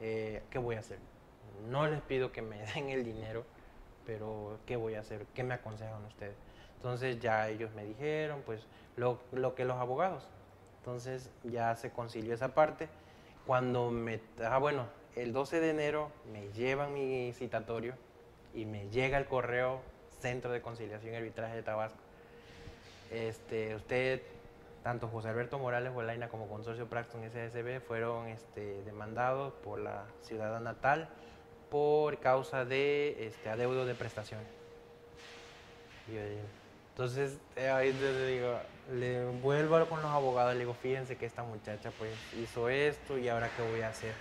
Eh, 0.00 0.42
¿Qué 0.50 0.58
voy 0.58 0.76
a 0.76 0.80
hacer? 0.80 0.98
No 1.68 1.86
les 1.86 2.00
pido 2.02 2.32
que 2.32 2.42
me 2.42 2.58
den 2.74 2.90
el 2.90 3.04
dinero, 3.04 3.44
pero 4.06 4.58
¿qué 4.66 4.76
voy 4.76 4.94
a 4.94 5.00
hacer? 5.00 5.26
¿Qué 5.34 5.44
me 5.44 5.54
aconsejan 5.54 6.04
ustedes? 6.06 6.47
Entonces 6.78 7.18
ya 7.18 7.48
ellos 7.48 7.72
me 7.74 7.84
dijeron, 7.84 8.42
pues 8.46 8.64
lo, 8.96 9.18
que 9.56 9.64
los 9.64 9.76
abogados. 9.78 10.22
Entonces 10.78 11.28
ya 11.42 11.74
se 11.74 11.90
concilió 11.90 12.34
esa 12.34 12.54
parte. 12.54 12.88
Cuando 13.48 13.90
me, 13.90 14.20
ah 14.44 14.58
bueno, 14.58 14.86
el 15.16 15.32
12 15.32 15.60
de 15.60 15.70
enero 15.70 16.12
me 16.32 16.52
llevan 16.52 16.94
mi 16.94 17.32
citatorio 17.32 17.94
y 18.54 18.64
me 18.64 18.88
llega 18.90 19.18
el 19.18 19.26
correo 19.26 19.80
Centro 20.20 20.52
de 20.52 20.62
Conciliación 20.62 21.14
y 21.14 21.16
Arbitraje 21.16 21.56
de 21.56 21.62
Tabasco. 21.64 21.98
Este, 23.10 23.74
usted, 23.74 24.22
tanto 24.84 25.08
José 25.08 25.30
Alberto 25.30 25.58
Morales 25.58 25.92
Bolaina 25.92 26.28
como 26.28 26.46
Consorcio 26.48 26.86
Praxton 26.86 27.28
SSB 27.28 27.80
fueron 27.80 28.28
este, 28.28 28.84
demandados 28.84 29.52
por 29.64 29.80
la 29.80 30.04
ciudad 30.22 30.60
natal 30.60 31.08
por 31.70 32.18
causa 32.20 32.64
de 32.64 33.26
este, 33.26 33.50
adeudo 33.50 33.84
de 33.84 33.94
prestaciones. 33.94 34.46
Entonces, 36.98 37.38
eh, 37.54 37.68
ahí 37.70 37.92
le 37.92 38.26
digo, 38.26 38.58
le 38.92 39.24
vuelvo 39.40 39.86
con 39.86 40.02
los 40.02 40.10
abogados, 40.10 40.54
le 40.54 40.58
digo, 40.58 40.74
fíjense 40.74 41.14
que 41.16 41.26
esta 41.26 41.44
muchacha 41.44 41.92
pues 41.96 42.10
hizo 42.42 42.68
esto 42.68 43.16
y 43.18 43.28
ahora 43.28 43.48
qué 43.56 43.62
voy 43.70 43.82
a 43.82 43.90
hacer. 43.90 44.12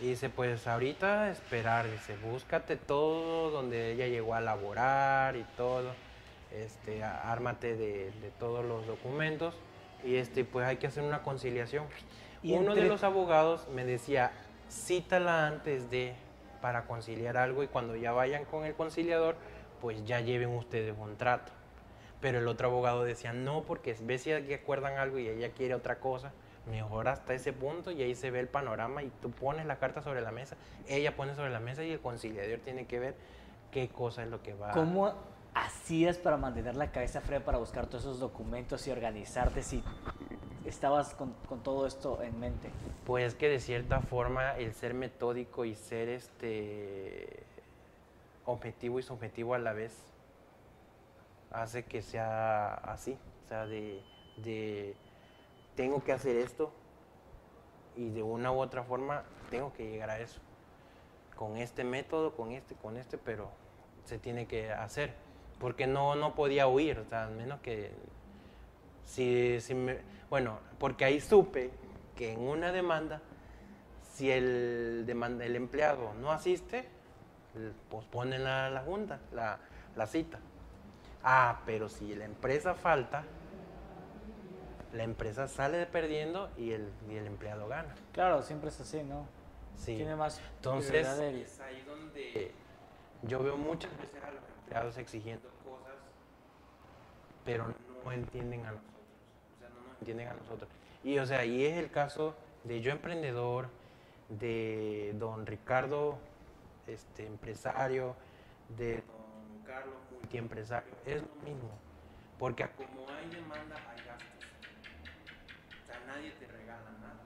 Y 0.00 0.08
dice, 0.08 0.30
pues 0.30 0.66
ahorita 0.66 1.30
esperar, 1.30 1.88
dice, 1.88 2.16
búscate 2.16 2.74
todo 2.74 3.52
donde 3.52 3.92
ella 3.92 4.08
llegó 4.08 4.34
a 4.34 4.40
laborar 4.40 5.36
y 5.36 5.44
todo, 5.56 5.92
este, 6.50 7.04
ármate 7.04 7.76
de, 7.76 8.10
de 8.10 8.30
todos 8.40 8.64
los 8.64 8.84
documentos 8.84 9.54
y 10.02 10.16
este, 10.16 10.44
pues 10.44 10.66
hay 10.66 10.78
que 10.78 10.88
hacer 10.88 11.04
una 11.04 11.22
conciliación. 11.22 11.86
Y 12.42 12.54
Uno 12.54 12.74
de 12.74 12.80
entre- 12.80 12.88
los 12.88 13.04
abogados 13.04 13.68
me 13.68 13.84
decía, 13.84 14.32
cítala 14.68 15.46
antes 15.46 15.88
de 15.92 16.14
para 16.60 16.82
conciliar 16.86 17.36
algo 17.36 17.62
y 17.62 17.68
cuando 17.68 17.94
ya 17.94 18.10
vayan 18.10 18.44
con 18.46 18.64
el 18.64 18.74
conciliador, 18.74 19.36
pues 19.84 20.02
ya 20.06 20.20
lleven 20.20 20.48
ustedes 20.48 20.96
un 20.98 21.14
trato. 21.18 21.52
Pero 22.22 22.38
el 22.38 22.48
otro 22.48 22.68
abogado 22.68 23.04
decía, 23.04 23.34
no, 23.34 23.64
porque 23.64 23.94
ves 24.00 24.22
si 24.22 24.32
aquí 24.32 24.54
acuerdan 24.54 24.96
algo 24.96 25.18
y 25.18 25.28
ella 25.28 25.50
quiere 25.50 25.74
otra 25.74 26.00
cosa, 26.00 26.32
mejor 26.70 27.06
hasta 27.06 27.34
ese 27.34 27.52
punto 27.52 27.90
y 27.90 28.00
ahí 28.00 28.14
se 28.14 28.30
ve 28.30 28.40
el 28.40 28.48
panorama 28.48 29.02
y 29.02 29.12
tú 29.20 29.30
pones 29.30 29.66
la 29.66 29.76
carta 29.76 30.00
sobre 30.00 30.22
la 30.22 30.32
mesa, 30.32 30.56
ella 30.88 31.14
pone 31.14 31.34
sobre 31.34 31.50
la 31.50 31.60
mesa 31.60 31.84
y 31.84 31.90
el 31.90 32.00
conciliador 32.00 32.60
tiene 32.60 32.86
que 32.86 32.98
ver 32.98 33.14
qué 33.70 33.90
cosa 33.90 34.22
es 34.22 34.30
lo 34.30 34.42
que 34.42 34.54
va 34.54 34.70
¿Cómo 34.70 35.12
hacías 35.52 36.16
para 36.16 36.38
mantener 36.38 36.76
la 36.76 36.90
cabeza 36.90 37.20
fría 37.20 37.44
para 37.44 37.58
buscar 37.58 37.86
todos 37.86 38.04
esos 38.04 38.20
documentos 38.20 38.88
y 38.88 38.90
organizarte 38.90 39.62
si 39.62 39.84
estabas 40.64 41.12
con, 41.12 41.34
con 41.46 41.62
todo 41.62 41.86
esto 41.86 42.22
en 42.22 42.40
mente? 42.40 42.70
Pues 43.04 43.34
que 43.34 43.50
de 43.50 43.60
cierta 43.60 44.00
forma 44.00 44.56
el 44.56 44.72
ser 44.72 44.94
metódico 44.94 45.66
y 45.66 45.74
ser 45.74 46.08
este 46.08 47.44
objetivo 48.46 48.98
y 48.98 49.02
subjetivo 49.02 49.54
a 49.54 49.58
la 49.58 49.72
vez 49.72 49.92
hace 51.50 51.84
que 51.84 52.02
sea 52.02 52.74
así, 52.74 53.16
o 53.44 53.48
sea, 53.48 53.66
de, 53.66 54.02
tengo 55.76 56.02
que 56.02 56.12
hacer 56.12 56.36
esto 56.36 56.72
y 57.96 58.10
de 58.10 58.22
una 58.22 58.50
u 58.52 58.58
otra 58.60 58.82
forma 58.82 59.22
tengo 59.50 59.72
que 59.72 59.88
llegar 59.88 60.10
a 60.10 60.18
eso. 60.18 60.40
Con 61.36 61.56
este 61.56 61.84
método, 61.84 62.34
con 62.36 62.52
este, 62.52 62.74
con 62.74 62.96
este, 62.96 63.18
pero 63.18 63.48
se 64.04 64.18
tiene 64.18 64.46
que 64.46 64.72
hacer. 64.72 65.14
Porque 65.60 65.86
no, 65.86 66.16
no 66.16 66.34
podía 66.34 66.66
huir, 66.66 66.98
o 66.98 67.04
sea, 67.04 67.24
al 67.26 67.32
menos 67.34 67.60
que 67.60 67.92
si, 69.04 69.60
si 69.60 69.74
me- 69.74 69.98
bueno, 70.30 70.58
porque 70.78 71.04
ahí 71.04 71.20
supe 71.20 71.70
que 72.16 72.32
en 72.32 72.40
una 72.40 72.72
demanda, 72.72 73.20
si 74.12 74.30
el, 74.30 75.04
demanda, 75.06 75.44
el 75.44 75.54
empleado 75.56 76.12
no 76.14 76.32
asiste, 76.32 76.88
posponen 77.90 78.44
la, 78.44 78.70
la 78.70 78.80
junta, 78.82 79.18
la, 79.32 79.58
la 79.96 80.06
cita. 80.06 80.38
Ah, 81.22 81.60
pero 81.64 81.88
si 81.88 82.14
la 82.14 82.24
empresa 82.24 82.74
falta, 82.74 83.24
la 84.92 85.02
empresa 85.02 85.48
sale 85.48 85.86
perdiendo 85.86 86.50
y 86.56 86.72
el, 86.72 86.88
y 87.08 87.16
el 87.16 87.26
empleado 87.26 87.66
gana. 87.66 87.94
Claro, 88.12 88.42
siempre 88.42 88.68
es 88.68 88.80
así, 88.80 89.02
¿no? 89.02 89.26
Sí. 89.76 89.96
Tiene 89.96 90.14
más 90.14 90.40
Entonces, 90.56 91.06
es 91.06 91.60
ahí 91.60 91.82
donde 91.86 92.52
yo 93.22 93.42
veo 93.42 93.56
muchas 93.56 93.90
veces 93.96 94.22
a 94.22 94.30
los 94.30 94.42
empleados 94.60 94.98
exigiendo 94.98 95.48
cosas, 95.64 95.94
pero 97.44 97.66
no 98.04 98.12
entienden 98.12 98.66
a 98.66 98.72
nosotros. 98.72 98.94
O 99.56 99.58
sea, 99.58 99.68
no 99.70 99.80
nos 99.88 99.98
entienden 99.98 100.28
a 100.28 100.34
nosotros. 100.34 100.70
Y, 101.02 101.18
o 101.18 101.26
sea, 101.26 101.44
y 101.44 101.64
es 101.64 101.76
el 101.76 101.90
caso 101.90 102.34
de 102.64 102.80
yo 102.80 102.92
emprendedor, 102.92 103.68
de 104.28 105.14
don 105.18 105.46
Ricardo, 105.46 106.18
este, 106.86 107.26
empresario, 107.26 108.14
de 108.76 108.96
don 108.96 109.62
Carlos, 109.66 109.94
multiempresario. 110.10 110.92
Es 111.06 111.22
lo 111.22 111.34
mismo. 111.44 111.70
Porque 112.38 112.66
como 112.68 113.08
hay 113.10 113.28
demanda, 113.30 113.76
hay 113.76 114.04
gastos. 114.06 114.28
O 115.82 115.86
sea, 115.86 116.00
nadie 116.06 116.30
te 116.32 116.46
regala 116.46 116.90
nada. 117.00 117.20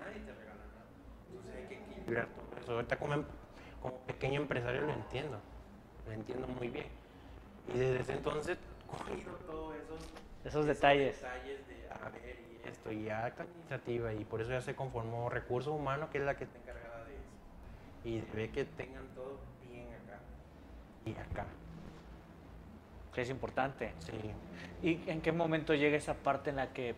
Nadie 0.00 0.20
te 0.20 0.32
regala 0.34 0.60
nada. 0.74 0.86
Entonces 1.30 1.54
hay 1.56 1.66
que 1.68 1.74
equilibrar 1.82 2.26
todo 2.28 2.60
eso. 2.60 2.72
Ahorita 2.72 2.98
como, 2.98 3.14
em- 3.14 3.24
como 3.80 3.98
pequeño 4.00 4.40
empresario 4.42 4.82
lo 4.82 4.92
entiendo. 4.92 5.38
Lo 6.06 6.12
entiendo 6.12 6.46
muy 6.48 6.68
bien. 6.68 6.86
Y 7.74 7.78
desde 7.78 8.00
ese 8.00 8.12
entonces 8.12 8.58
cogido 8.86 9.32
todos 9.46 9.74
esos, 9.76 10.00
Esos 10.44 10.66
detalles. 10.66 11.20
detalles 11.20 11.66
de 11.68 11.88
a 11.90 12.08
ver 12.10 12.36
y 12.64 12.68
esto 12.68 12.92
y 12.92 13.08
acta 13.08 13.42
administrativa 13.44 14.12
y 14.12 14.24
por 14.24 14.40
eso 14.40 14.50
ya 14.50 14.60
se 14.60 14.74
conformó 14.76 15.28
recursos 15.30 15.72
humanos 15.72 16.10
que 16.10 16.18
es 16.18 16.24
la 16.24 16.36
que 16.36 16.44
está 16.44 16.58
encargada. 16.58 16.95
Y 18.06 18.22
ve 18.34 18.50
que 18.50 18.64
tengan 18.64 19.04
todo 19.16 19.36
bien 19.68 19.88
acá 19.88 20.18
y 21.04 21.10
acá. 21.10 21.44
Que 23.12 23.22
es 23.22 23.30
importante. 23.30 23.92
Sí. 23.98 24.12
¿Y 24.82 25.10
en 25.10 25.20
qué 25.20 25.32
momento 25.32 25.74
llega 25.74 25.96
esa 25.96 26.14
parte 26.14 26.50
en 26.50 26.56
la 26.56 26.72
que 26.72 26.94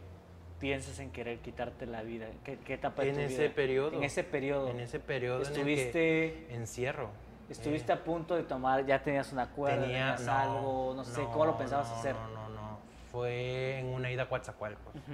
piensas 0.60 0.98
en 0.98 1.10
querer 1.10 1.39
quitarte 1.39 1.86
la 1.86 2.02
vida? 2.02 2.26
¿Qué, 2.44 2.59
qué 2.59 2.74
etapa 2.74 3.02
de 3.02 3.09
En 3.09 3.14
tu 3.14 3.20
ese 3.22 3.43
vida? 3.44 3.55
periodo. 3.55 3.93
En 3.97 4.05
ese 4.05 4.22
periodo. 4.22 4.68
En 4.68 4.80
ese 4.80 5.01
periodo 5.01 5.40
en 5.43 5.47
Estuviste, 5.47 6.55
encierro. 6.55 7.09
estuviste 7.48 7.90
Eh, 7.93 7.94
a 7.94 8.05
punto 8.05 8.35
de 8.36 8.43
tomar, 8.43 8.85
ya 8.85 9.02
tenías 9.02 9.32
una 9.32 9.48
cuerda, 9.51 9.80
tenía- 9.85 10.16
tenías 10.16 10.28
algo, 10.28 10.93
no 10.94 11.05
sé, 11.05 11.22
¿cómo 11.22 11.47
lo 11.47 11.56
pensabas 11.56 11.89
no, 11.89 11.97
hacer? 11.97 12.14
No, 12.16 12.28
no, 12.28 12.48
no. 12.51 12.78
Fue 13.10 13.78
en 13.78 13.86
una 13.86 14.10
ida 14.10 14.24
a 14.24 14.28
Coatzacoalcos. 14.28 14.94
Ujú. 14.94 15.12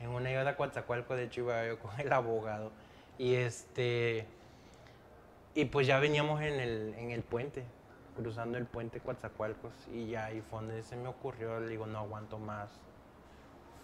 En 0.00 0.08
una 0.08 0.30
ida 0.30 0.48
a 0.48 0.56
Coatzacoalcos, 0.56 1.14
de 1.18 1.24
hecho 1.24 1.42
iba 1.42 1.66
yo 1.66 1.78
con 1.78 1.90
el 2.00 2.10
abogado. 2.10 2.72
Y 3.18 3.34
este. 3.34 4.26
Y 5.56 5.64
pues 5.64 5.86
ya 5.86 5.98
veníamos 5.98 6.42
en 6.42 6.60
el, 6.60 6.94
en 6.98 7.12
el 7.12 7.22
puente, 7.22 7.64
cruzando 8.14 8.58
el 8.58 8.66
puente 8.66 9.00
Coatzacoalcos. 9.00 9.72
Y 9.90 10.08
ya 10.08 10.26
ahí 10.26 10.42
fue 10.42 10.60
donde 10.60 10.82
se 10.82 10.96
me 10.96 11.08
ocurrió, 11.08 11.58
le 11.60 11.68
digo, 11.70 11.86
no 11.86 11.96
aguanto 11.96 12.38
más. 12.38 12.78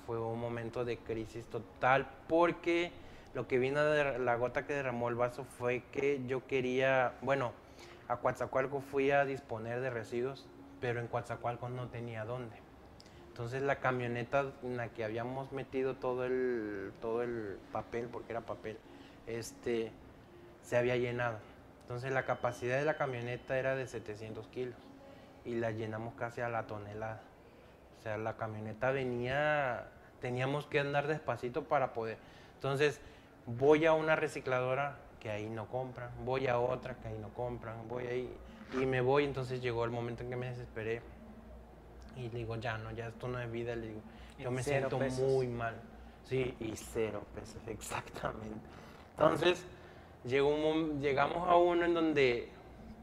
Fue 0.07 0.21
un 0.21 0.39
momento 0.39 0.85
de 0.85 0.99
crisis 0.99 1.47
total 1.47 2.07
porque 2.29 2.93
lo 3.33 3.49
que 3.49 3.59
vino 3.59 3.83
de 3.83 4.19
la 4.19 4.37
gota 4.37 4.67
que 4.67 4.75
derramó 4.75 5.09
el 5.09 5.15
vaso 5.15 5.45
fue 5.45 5.83
que 5.93 6.21
yo 6.27 6.47
quería, 6.47 7.15
bueno, 7.23 7.53
a 8.07 8.19
Coatzacoalcos 8.19 8.85
fui 8.85 9.11
a 9.11 9.25
disponer 9.25 9.81
de 9.81 9.89
residuos, 9.89 10.47
pero 10.79 11.01
en 11.01 11.07
Coatzacoalcos 11.07 11.71
no 11.71 11.89
tenía 11.89 12.27
dónde. 12.27 12.57
Entonces 13.29 13.63
la 13.63 13.77
camioneta 13.77 14.53
en 14.63 14.77
la 14.77 14.89
que 14.89 15.05
habíamos 15.05 15.53
metido 15.53 15.95
todo 15.95 16.27
el, 16.27 16.93
todo 17.01 17.23
el 17.23 17.57
papel, 17.73 18.09
porque 18.13 18.33
era 18.33 18.43
papel, 18.43 18.77
este, 19.27 19.91
se 20.61 20.77
había 20.77 20.99
llenado. 20.99 21.39
Entonces 21.93 22.15
la 22.15 22.25
capacidad 22.25 22.79
de 22.79 22.87
la 22.87 22.95
camioneta 22.95 23.59
era 23.59 23.77
de 23.77 23.87
700 23.87 24.47
kilos 24.47 24.79
y 25.45 25.57
la 25.57 25.73
llenamos 25.73 26.15
casi 26.15 26.41
a 26.41 26.49
la 26.49 26.63
tonelada. 26.67 27.21
O 27.99 28.03
sea, 28.03 28.17
la 28.17 28.39
camioneta 28.39 28.93
venía, 28.93 29.89
teníamos 30.23 30.65
que 30.67 30.81
andar 30.81 31.07
despacito 31.07 31.65
para 31.65 31.93
poder. 31.93 32.17
Entonces 32.55 32.99
voy 33.45 33.85
a 33.85 33.93
una 33.93 34.17
recicladora 34.17 34.97
que 35.21 35.31
ahí 35.31 35.51
no 35.51 35.69
compran, 35.69 36.09
voy 36.25 36.47
a 36.47 36.59
otra 36.59 36.95
que 36.95 37.09
ahí 37.09 37.19
no 37.19 37.29
compran, 37.35 37.87
voy 37.89 38.07
ahí 38.07 38.37
y 38.73 38.87
me 38.87 39.03
voy. 39.03 39.25
Entonces 39.25 39.61
llegó 39.61 39.85
el 39.85 39.91
momento 39.91 40.23
en 40.23 40.31
que 40.31 40.37
me 40.37 40.47
desesperé 40.47 41.03
y 42.17 42.31
le 42.31 42.39
digo, 42.39 42.57
ya 42.57 42.79
no, 42.79 42.91
ya 42.93 43.09
esto 43.09 43.29
no 43.29 43.39
es 43.39 43.53
vida, 43.53 43.77
le 43.77 43.89
digo, 43.89 44.01
yo 44.39 44.51
me 44.51 44.63
siento 44.63 44.99
pesos. 44.99 45.21
muy 45.21 45.47
mal. 45.47 45.75
Sí, 46.25 46.57
y 46.59 46.75
cero 46.75 47.23
pesos, 47.35 47.61
exactamente. 47.67 48.67
Entonces, 49.11 49.67
llegó 50.25 50.49
un 50.49 51.01
llegamos 51.01 51.49
a 51.49 51.57
uno 51.57 51.85
en 51.85 51.95
donde 51.95 52.49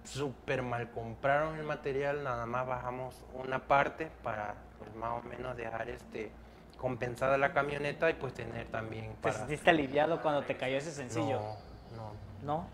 súper 0.03 0.61
mal 0.61 0.89
compraron 0.91 1.57
el 1.57 1.63
material, 1.63 2.23
nada 2.23 2.45
más 2.45 2.65
bajamos 2.65 3.15
una 3.33 3.59
parte 3.59 4.09
para 4.23 4.55
pues, 4.79 4.95
más 4.95 5.23
o 5.23 5.27
menos 5.27 5.55
dejar 5.55 5.89
este 5.89 6.31
compensada 6.77 7.37
la 7.37 7.51
camioneta 7.51 8.09
y 8.09 8.13
pues 8.13 8.33
tener 8.33 8.67
también 8.67 9.11
¿Te 9.11 9.17
para... 9.23 9.35
sentiste 9.35 9.69
aliviado 9.69 10.21
cuando 10.21 10.43
te 10.43 10.55
cayó 10.55 10.77
ese 10.77 10.91
sencillo? 10.91 11.39
No, 11.39 11.57
no, 11.95 12.13
¿No? 12.43 12.67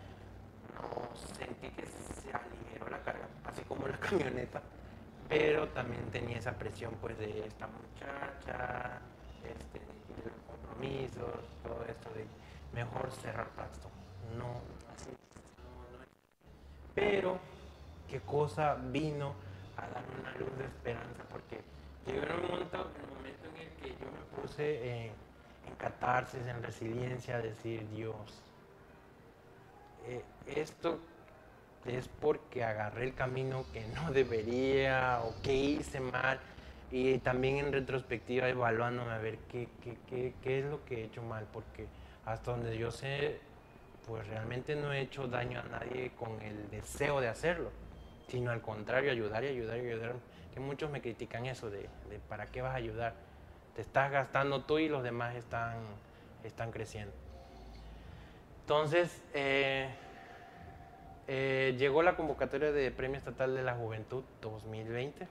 no 0.75 1.09
sentí 1.37 1.69
que 1.69 1.85
se 1.87 2.29
aligeró 2.31 2.89
la 2.89 2.99
carga, 2.99 3.27
así 3.45 3.63
como 3.63 3.87
la 3.87 3.97
camioneta, 3.99 4.61
pero 5.27 5.67
también 5.69 6.05
tenía 6.11 6.37
esa 6.37 6.51
presión 6.51 6.93
pues 7.01 7.17
de 7.17 7.47
esta 7.47 7.67
muchacha, 7.67 8.99
este, 9.43 9.79
de 9.79 10.29
los 10.29 10.39
compromisos, 10.47 11.41
todo 11.63 11.83
esto 11.89 12.09
de 12.13 12.25
mejor 12.73 13.09
cerrar 13.11 13.47
pasto. 13.49 13.89
No, 14.37 14.61
así, 14.93 15.09
no, 15.57 15.97
no. 15.97 16.05
Pero, 16.93 17.39
¿qué 18.09 18.19
cosa 18.21 18.75
vino 18.75 19.33
a 19.77 19.81
dar 19.81 20.03
una 20.19 20.31
luz 20.37 20.57
de 20.57 20.65
esperanza? 20.65 21.23
Porque 21.31 21.59
llegó 22.05 22.25
en 22.25 22.31
un 22.31 22.51
momento, 22.51 22.77
el 22.77 23.15
momento 23.15 23.49
en 23.53 23.61
el 23.61 23.69
que 23.77 23.89
yo 23.89 24.11
me 24.11 24.41
puse 24.41 24.63
eh, 24.63 25.11
en 25.67 25.75
catarsis, 25.75 26.45
en 26.45 26.63
resiliencia, 26.63 27.35
a 27.35 27.41
decir, 27.41 27.87
Dios, 27.89 28.41
eh, 30.07 30.23
esto 30.47 30.99
es 31.85 32.07
porque 32.07 32.63
agarré 32.63 33.05
el 33.05 33.13
camino 33.13 33.65
que 33.71 33.85
no 33.87 34.11
debería 34.13 35.21
o 35.23 35.33
que 35.41 35.53
hice 35.53 35.99
mal 35.99 36.39
y 36.91 37.17
también 37.19 37.57
en 37.57 37.73
retrospectiva 37.73 38.47
evaluándome 38.47 39.11
a 39.11 39.17
ver 39.17 39.37
qué, 39.51 39.67
qué, 39.83 39.97
qué, 40.07 40.33
qué 40.41 40.59
es 40.59 40.65
lo 40.65 40.85
que 40.85 41.01
he 41.01 41.03
hecho 41.05 41.21
mal 41.23 41.47
porque 41.51 41.87
hasta 42.25 42.51
donde 42.51 42.77
yo 42.77 42.91
sé 42.91 43.39
pues 44.07 44.27
realmente 44.27 44.75
no 44.75 44.93
he 44.93 45.01
hecho 45.01 45.27
daño 45.27 45.59
a 45.59 45.63
nadie 45.63 46.11
con 46.17 46.41
el 46.41 46.69
deseo 46.69 47.21
de 47.21 47.27
hacerlo 47.27 47.71
sino 48.27 48.51
al 48.51 48.61
contrario 48.61 49.11
ayudar 49.11 49.43
y 49.43 49.47
ayudar 49.47 49.77
y 49.77 49.81
ayudar 49.81 50.13
que 50.53 50.59
muchos 50.59 50.89
me 50.89 51.01
critican 51.01 51.45
eso 51.45 51.69
de, 51.69 51.89
de 52.09 52.19
para 52.27 52.47
qué 52.47 52.61
vas 52.61 52.73
a 52.73 52.77
ayudar 52.77 53.13
te 53.75 53.81
estás 53.81 54.11
gastando 54.11 54.63
tú 54.63 54.79
y 54.79 54.87
los 54.87 55.03
demás 55.03 55.35
están, 55.35 55.77
están 56.43 56.71
creciendo 56.71 57.13
entonces, 58.65 59.21
eh, 59.35 59.87
eh, 61.27 61.75
llegó 61.77 62.01
la 62.01 62.15
convocatoria 62.15 62.71
de 62.71 62.89
Premio 62.89 63.19
Estatal 63.19 63.53
de 63.53 63.61
la 63.61 63.75
Juventud 63.75 64.23
2020. 64.41 65.27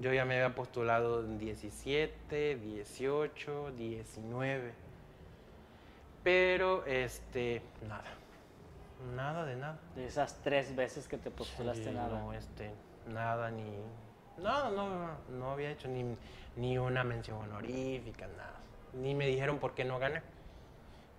Yo 0.00 0.14
ya 0.14 0.24
me 0.24 0.40
había 0.40 0.54
postulado 0.54 1.20
en 1.20 1.38
17, 1.38 2.56
18, 2.56 3.72
19. 3.76 4.72
Pero, 6.24 6.84
este, 6.86 7.62
nada. 7.86 8.04
Nada 9.14 9.44
de 9.44 9.56
nada. 9.56 9.78
De 9.94 10.06
esas 10.06 10.40
tres 10.42 10.74
veces 10.74 11.06
que 11.06 11.18
te 11.18 11.30
postulaste 11.30 11.84
Sí, 11.84 11.90
nada. 11.90 12.18
No, 12.18 12.32
este, 12.32 12.72
nada, 13.06 13.50
ni. 13.50 13.76
No, 14.38 14.70
no, 14.70 15.10
no 15.28 15.50
había 15.52 15.70
hecho 15.70 15.86
ni, 15.86 16.16
ni 16.56 16.78
una 16.78 17.04
mención 17.04 17.38
honorífica, 17.38 18.26
nada. 18.26 18.58
Ni 18.94 19.14
me 19.14 19.26
dijeron 19.26 19.58
por 19.58 19.74
qué 19.74 19.84
no 19.84 19.98
gané. 19.98 20.22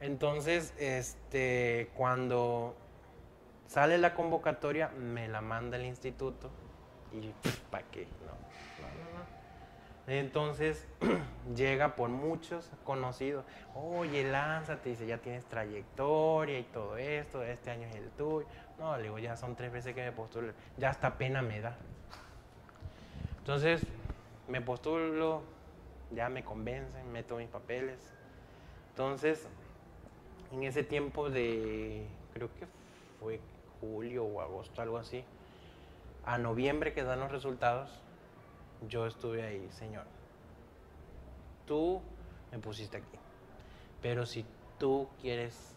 Entonces, 0.02 0.74
este, 0.78 1.92
cuando 1.96 2.76
sale 3.68 3.98
la 3.98 4.14
convocatoria, 4.14 4.90
me 4.90 5.28
la 5.28 5.42
manda 5.42 5.78
el 5.78 5.86
instituto 5.86 6.50
y 7.14 7.32
¿para 7.70 7.86
qué? 7.92 8.06
No. 8.26 8.45
Entonces 10.08 10.88
llega 11.56 11.96
por 11.96 12.10
muchos 12.10 12.70
conocidos. 12.84 13.44
Oye, 13.74 14.24
lánzate, 14.24 14.90
dice, 14.90 15.08
ya 15.08 15.18
tienes 15.18 15.46
trayectoria 15.46 16.60
y 16.60 16.64
todo 16.64 16.98
esto, 16.98 17.44
este 17.44 17.72
año 17.72 17.88
es 17.88 17.96
el 17.96 18.10
tuyo. 18.12 18.46
No, 18.78 18.96
le 18.98 19.04
digo, 19.04 19.18
ya 19.20 19.36
son 19.36 19.56
tres 19.56 19.72
veces 19.72 19.96
que 19.96 20.04
me 20.04 20.12
postulo, 20.12 20.54
ya 20.78 20.90
hasta 20.90 21.18
pena 21.18 21.42
me 21.42 21.62
da. 21.62 21.76
Entonces 23.40 23.86
me 24.48 24.62
postulo, 24.62 25.42
ya 26.12 26.30
me 26.30 26.44
convencen, 26.44 27.12
meto 27.12 27.38
mis 27.38 27.50
papeles. 27.50 28.00
Entonces, 28.90 29.48
en 30.52 30.64
ese 30.64 30.84
tiempo 30.84 31.30
de, 31.30 32.08
creo 32.34 32.50
que 32.60 32.68
fue 33.20 33.40
julio 33.82 34.24
o 34.26 34.42
agosto, 34.42 34.82
algo 34.82 34.98
así, 34.98 35.24
a 36.26 36.38
noviembre 36.38 36.94
que 36.94 37.04
dan 37.04 37.20
los 37.20 37.32
resultados, 37.32 38.02
yo 38.88 39.06
estuve 39.06 39.44
ahí, 39.44 39.68
Señor. 39.72 40.06
Tú 41.66 42.02
me 42.52 42.60
pusiste 42.60 42.98
aquí. 42.98 43.18
Pero 44.02 44.26
si 44.26 44.46
tú 44.78 45.08
quieres 45.22 45.76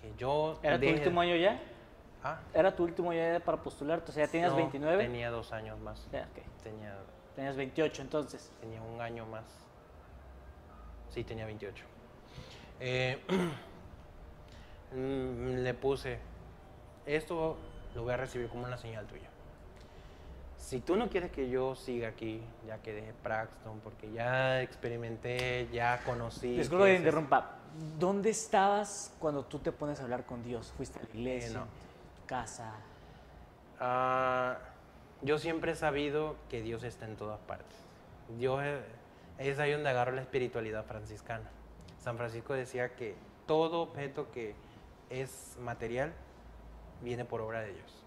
que 0.00 0.12
yo... 0.16 0.58
¿Era 0.62 0.78
tu 0.78 0.88
último 0.88 1.20
año 1.20 1.36
ya? 1.36 1.60
Ah, 2.22 2.40
¿Era 2.54 2.74
tu 2.74 2.84
último 2.84 3.10
año 3.10 3.20
ya 3.20 3.40
para 3.40 3.62
postularte? 3.62 4.10
O 4.10 4.14
sea, 4.14 4.24
ya 4.26 4.30
tenías 4.30 4.52
no, 4.52 4.56
29. 4.56 5.04
Tenía 5.04 5.30
dos 5.30 5.52
años 5.52 5.78
más. 5.80 6.06
Tenía, 6.62 6.96
Tenías 7.34 7.56
28 7.56 8.02
entonces. 8.02 8.50
tenía 8.60 8.80
un 8.80 9.00
año 9.00 9.26
más. 9.26 9.44
Sí, 11.10 11.22
tenía 11.24 11.46
28. 11.46 11.84
Eh, 12.80 13.18
mm, 14.94 15.62
le 15.62 15.74
puse, 15.74 16.18
esto 17.06 17.56
lo 17.94 18.02
voy 18.02 18.14
a 18.14 18.16
recibir 18.16 18.48
como 18.48 18.64
una 18.64 18.78
señal 18.78 19.06
tuya. 19.06 19.28
Si 20.64 20.80
tú 20.80 20.96
no 20.96 21.10
quieres 21.10 21.30
que 21.30 21.50
yo 21.50 21.74
siga 21.74 22.08
aquí, 22.08 22.40
ya 22.66 22.78
que 22.78 22.94
dejé 22.94 23.12
Praxton, 23.22 23.80
porque 23.80 24.10
ya 24.10 24.62
experimenté, 24.62 25.68
ya 25.70 26.00
conocí. 26.06 26.56
Disculpa 26.56 26.86
qué 26.86 26.92
que 26.92 26.98
interrumpa. 27.00 27.58
¿Dónde 27.98 28.30
estabas 28.30 29.14
cuando 29.18 29.44
tú 29.44 29.58
te 29.58 29.72
pones 29.72 30.00
a 30.00 30.04
hablar 30.04 30.24
con 30.24 30.42
Dios? 30.42 30.72
¿Fuiste 30.74 30.98
a 30.98 31.02
la 31.02 31.08
iglesia? 31.10 31.58
no. 31.60 31.66
¿Casa? 32.24 32.72
Ah, 33.78 34.56
yo 35.20 35.38
siempre 35.38 35.72
he 35.72 35.76
sabido 35.76 36.36
que 36.48 36.62
Dios 36.62 36.82
está 36.82 37.04
en 37.04 37.16
todas 37.16 37.40
partes. 37.40 37.76
Dios 38.38 38.62
es, 38.64 38.80
es 39.50 39.58
ahí 39.58 39.72
donde 39.72 39.90
agarro 39.90 40.12
la 40.12 40.22
espiritualidad 40.22 40.86
franciscana. 40.86 41.50
San 42.02 42.16
Francisco 42.16 42.54
decía 42.54 42.96
que 42.96 43.16
todo 43.46 43.82
objeto 43.82 44.32
que 44.32 44.54
es 45.10 45.58
material 45.60 46.14
viene 47.02 47.26
por 47.26 47.42
obra 47.42 47.60
de 47.60 47.74
Dios. 47.74 48.03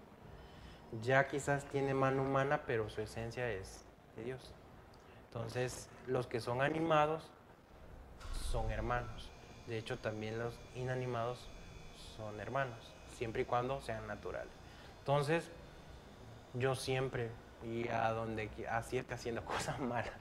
Ya 1.02 1.26
quizás 1.26 1.64
tiene 1.66 1.94
mano 1.94 2.22
humana, 2.22 2.62
pero 2.66 2.88
su 2.88 3.00
esencia 3.00 3.50
es 3.50 3.84
de 4.16 4.24
Dios. 4.24 4.54
Entonces, 5.26 5.88
los 6.06 6.26
que 6.26 6.40
son 6.40 6.62
animados 6.62 7.30
son 8.50 8.70
hermanos. 8.70 9.30
De 9.66 9.76
hecho, 9.76 9.98
también 9.98 10.38
los 10.38 10.58
inanimados 10.74 11.48
son 12.16 12.40
hermanos, 12.40 12.94
siempre 13.16 13.42
y 13.42 13.44
cuando 13.44 13.80
sean 13.80 14.06
naturales. 14.06 14.52
Entonces, 15.00 15.50
yo 16.54 16.74
siempre, 16.74 17.30
y 17.62 17.88
a 17.88 18.10
donde 18.10 18.50
así 18.70 18.96
esté 18.96 19.14
haciendo 19.14 19.44
cosas 19.44 19.78
malas, 19.78 20.12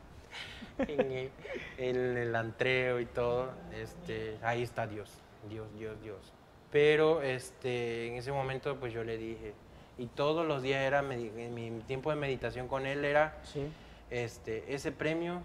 en 0.80 1.12
el, 1.12 1.32
en 1.78 2.18
el 2.18 2.36
antreo 2.36 3.00
y 3.00 3.06
todo, 3.06 3.52
este, 3.74 4.38
ahí 4.44 4.64
está 4.64 4.86
Dios, 4.86 5.12
Dios, 5.50 5.68
Dios, 5.74 6.02
Dios. 6.02 6.34
Pero 6.72 7.22
este, 7.22 8.08
en 8.08 8.16
ese 8.16 8.32
momento, 8.32 8.78
pues 8.78 8.92
yo 8.92 9.04
le 9.04 9.18
dije, 9.18 9.54
y 9.98 10.06
todos 10.08 10.46
los 10.48 10.62
días 10.62 10.82
era, 10.84 11.02
mi 11.02 11.30
tiempo 11.88 12.10
de 12.12 12.16
meditación 12.16 12.68
con 12.68 12.86
él 12.86 13.04
era, 13.06 13.38
Sí. 13.44 13.68
este, 14.12 14.74
ese 14.74 14.92
premio, 14.92 15.42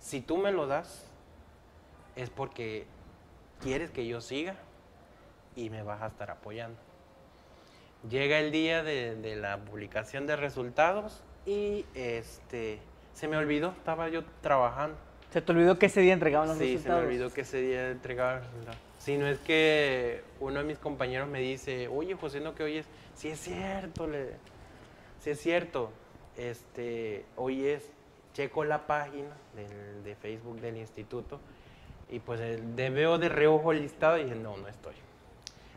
si 0.00 0.20
tú 0.20 0.36
me 0.38 0.50
lo 0.52 0.66
das, 0.66 1.06
es 2.16 2.30
porque 2.30 2.84
quieres 3.62 3.90
que 3.90 4.06
yo 4.06 4.20
siga 4.20 4.56
y 5.56 5.70
me 5.70 5.82
vas 5.82 6.02
a 6.02 6.08
estar 6.08 6.30
apoyando. 6.30 6.78
Llega 8.08 8.38
el 8.38 8.50
día 8.50 8.82
de, 8.82 9.14
de 9.16 9.36
la 9.36 9.58
publicación 9.58 10.26
de 10.26 10.36
resultados 10.36 11.22
y 11.44 11.84
este, 11.94 12.78
se 13.12 13.28
me 13.28 13.36
olvidó, 13.36 13.68
estaba 13.76 14.08
yo 14.08 14.24
trabajando. 14.40 14.96
¿Se 15.30 15.40
te 15.42 15.52
olvidó 15.52 15.78
que 15.78 15.86
ese 15.86 16.00
día 16.00 16.14
entregaban 16.14 16.48
los 16.48 16.56
Sí, 16.58 16.64
se 16.64 16.68
me 16.70 16.74
resultados? 16.76 17.04
olvidó 17.04 17.30
que 17.32 17.40
ese 17.42 17.60
día 17.60 17.90
entregaba 17.90 18.38
el 18.38 18.40
resultado. 18.44 18.76
Si 18.98 19.16
no 19.16 19.26
es 19.26 19.38
que 19.38 20.22
uno 20.40 20.58
de 20.60 20.64
mis 20.64 20.78
compañeros 20.78 21.28
me 21.28 21.40
dice, 21.40 21.88
oye 21.88 22.14
José, 22.14 22.40
no 22.40 22.54
que 22.54 22.62
oyes, 22.64 22.86
sí 23.20 23.28
es 23.28 23.40
cierto, 23.40 24.06
le, 24.06 24.30
sí 25.20 25.30
es 25.30 25.40
cierto, 25.40 25.90
este, 26.36 27.26
hoy 27.36 27.66
es, 27.66 27.90
checo 28.32 28.64
la 28.64 28.86
página 28.86 29.28
del- 29.54 30.02
de 30.04 30.14
Facebook 30.14 30.58
del 30.60 30.76
instituto 30.78 31.38
y 32.08 32.18
pues 32.20 32.40
el- 32.40 32.76
de- 32.76 32.88
veo 32.90 33.18
de 33.18 33.28
reojo 33.28 33.72
el 33.72 33.82
listado 33.82 34.16
y 34.18 34.24
dije, 34.24 34.36
no, 34.36 34.56
no 34.56 34.68
estoy. 34.68 34.94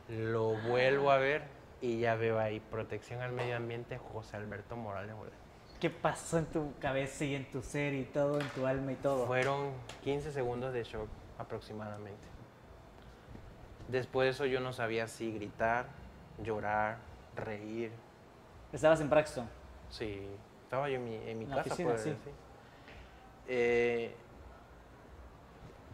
Lo 0.08 0.54
vuelvo 0.68 1.12
a 1.12 1.18
ver 1.18 1.44
y 1.82 2.00
ya 2.00 2.16
veo 2.16 2.40
ahí, 2.40 2.60
protección 2.60 3.22
al 3.22 3.34
medio 3.34 3.58
ambiente, 3.58 3.98
José 3.98 4.38
Alberto 4.38 4.76
Morales. 4.78 5.14
Morales. 5.16 5.38
¿Qué 5.82 5.90
pasó 5.90 6.38
en 6.38 6.46
tu 6.46 6.72
cabeza 6.80 7.26
y 7.26 7.36
en 7.36 7.52
tu 7.52 7.62
ser 7.62 7.94
y 7.94 8.06
todo, 8.06 8.40
en 8.40 8.48
tu 8.50 8.66
alma 8.66 8.94
y 8.94 8.96
todo? 8.96 9.28
Fueron 9.28 9.72
15 10.04 10.32
segundos 10.32 10.72
de 10.74 10.84
shock 10.86 11.10
aproximadamente. 11.38 12.22
Después 13.90 14.26
de 14.28 14.30
eso 14.32 14.46
yo 14.46 14.62
no 14.62 14.72
sabía 14.72 15.08
si 15.08 15.34
gritar, 15.34 15.88
llorar, 16.42 16.98
reír. 17.36 17.92
Estabas 18.72 19.02
en 19.02 19.10
Braxton. 19.10 19.48
Sí, 19.90 20.28
estaba 20.64 20.90
yo 20.90 20.96
en 20.96 21.04
mi, 21.04 21.16
en 21.16 21.40
mi 21.40 21.46
casa, 21.46 21.62
oficina, 21.62 21.90
pues, 21.92 22.02
sí. 22.02 22.16
Eh, 23.48 24.16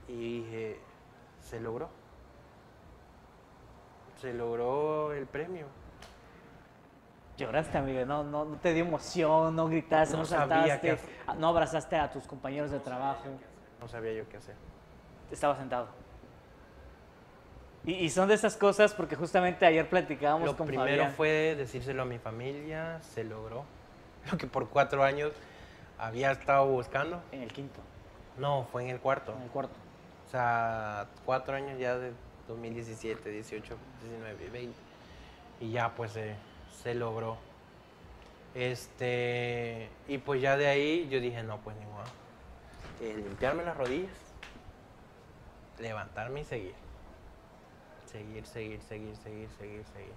y 0.07 0.41
dije, 0.43 0.79
se 1.39 1.59
logró. 1.59 1.89
Se 4.15 4.33
logró 4.33 5.13
el 5.13 5.27
premio. 5.27 5.67
Lloraste, 7.37 7.77
amigo. 7.77 8.05
No, 8.05 8.23
no, 8.23 8.43
no 8.43 8.57
te 8.57 8.73
dio 8.73 8.83
emoción, 8.83 9.55
no 9.55 9.67
gritaste, 9.67 10.13
no, 10.13 10.19
No 10.19 10.25
saltaste, 10.25 10.99
ah, 11.25 11.35
no 11.35 11.47
abrazaste 11.47 11.95
a 11.95 12.11
tus 12.11 12.27
compañeros 12.27 12.71
de 12.71 12.79
trabajo. 12.79 13.23
No 13.79 13.87
sabía 13.87 14.13
yo 14.13 14.27
qué 14.27 14.37
hacer. 14.37 14.55
Estaba 15.31 15.55
sentado. 15.55 15.87
Y, 17.89 17.93
y 18.05 18.09
son 18.09 18.27
de 18.27 18.35
esas 18.35 18.55
cosas 18.55 18.93
porque 18.93 19.15
justamente 19.15 19.65
ayer 19.65 19.89
platicábamos 19.89 20.45
Lo 20.45 20.55
con 20.57 20.67
primero 20.67 20.89
Fabián. 20.89 21.13
fue 21.13 21.55
decírselo 21.57 22.03
a 22.03 22.05
mi 22.05 22.19
familia, 22.19 22.99
se 23.01 23.23
logró. 23.23 23.63
Lo 24.31 24.37
que 24.37 24.45
por 24.47 24.69
cuatro 24.69 25.03
años 25.03 25.31
había 25.97 26.31
estado 26.31 26.67
buscando. 26.67 27.21
En 27.31 27.41
el 27.41 27.51
quinto, 27.51 27.79
No, 28.37 28.67
fue 28.71 28.83
en 28.83 28.89
el 28.89 28.99
cuarto. 28.99 29.33
en 29.35 29.41
el 29.43 29.49
cuarto. 29.49 29.73
O 30.27 30.29
sea, 30.31 31.07
cuatro 31.25 31.55
años 31.55 31.79
ya 31.79 31.97
de 31.97 32.11
2017, 32.47 33.27
18, 33.29 33.75
19, 34.03 34.49
20. 34.51 34.77
Y 35.61 35.71
ya 35.71 35.89
pues 35.95 36.11
se- 36.11 36.35
se 36.83 36.93
logró. 36.93 37.37
Este, 38.53 39.89
y 40.07 40.17
pues 40.19 40.41
ya 40.41 40.57
de 40.57 40.67
ahí 40.67 41.07
yo 41.09 41.19
dije, 41.19 41.41
no, 41.43 41.57
pues 41.57 41.75
ni 41.77 41.85
modo. 41.85 42.03
Eh, 43.01 43.15
limpiarme 43.17 43.63
las 43.63 43.75
rodillas, 43.77 44.11
levantarme 45.79 46.41
y 46.41 46.45
seguir. 46.45 46.73
Seguir, 48.11 48.45
seguir, 48.45 48.81
seguir, 48.81 49.15
seguir, 49.15 49.49
seguir, 49.49 49.85
seguir. 49.85 50.13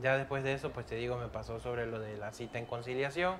Ya 0.00 0.16
después 0.16 0.42
de 0.42 0.54
eso, 0.54 0.70
pues 0.70 0.86
te 0.86 0.94
digo, 0.94 1.18
me 1.18 1.28
pasó 1.28 1.60
sobre 1.60 1.86
lo 1.86 1.98
de 1.98 2.16
la 2.16 2.32
cita 2.32 2.58
en 2.58 2.64
conciliación. 2.64 3.36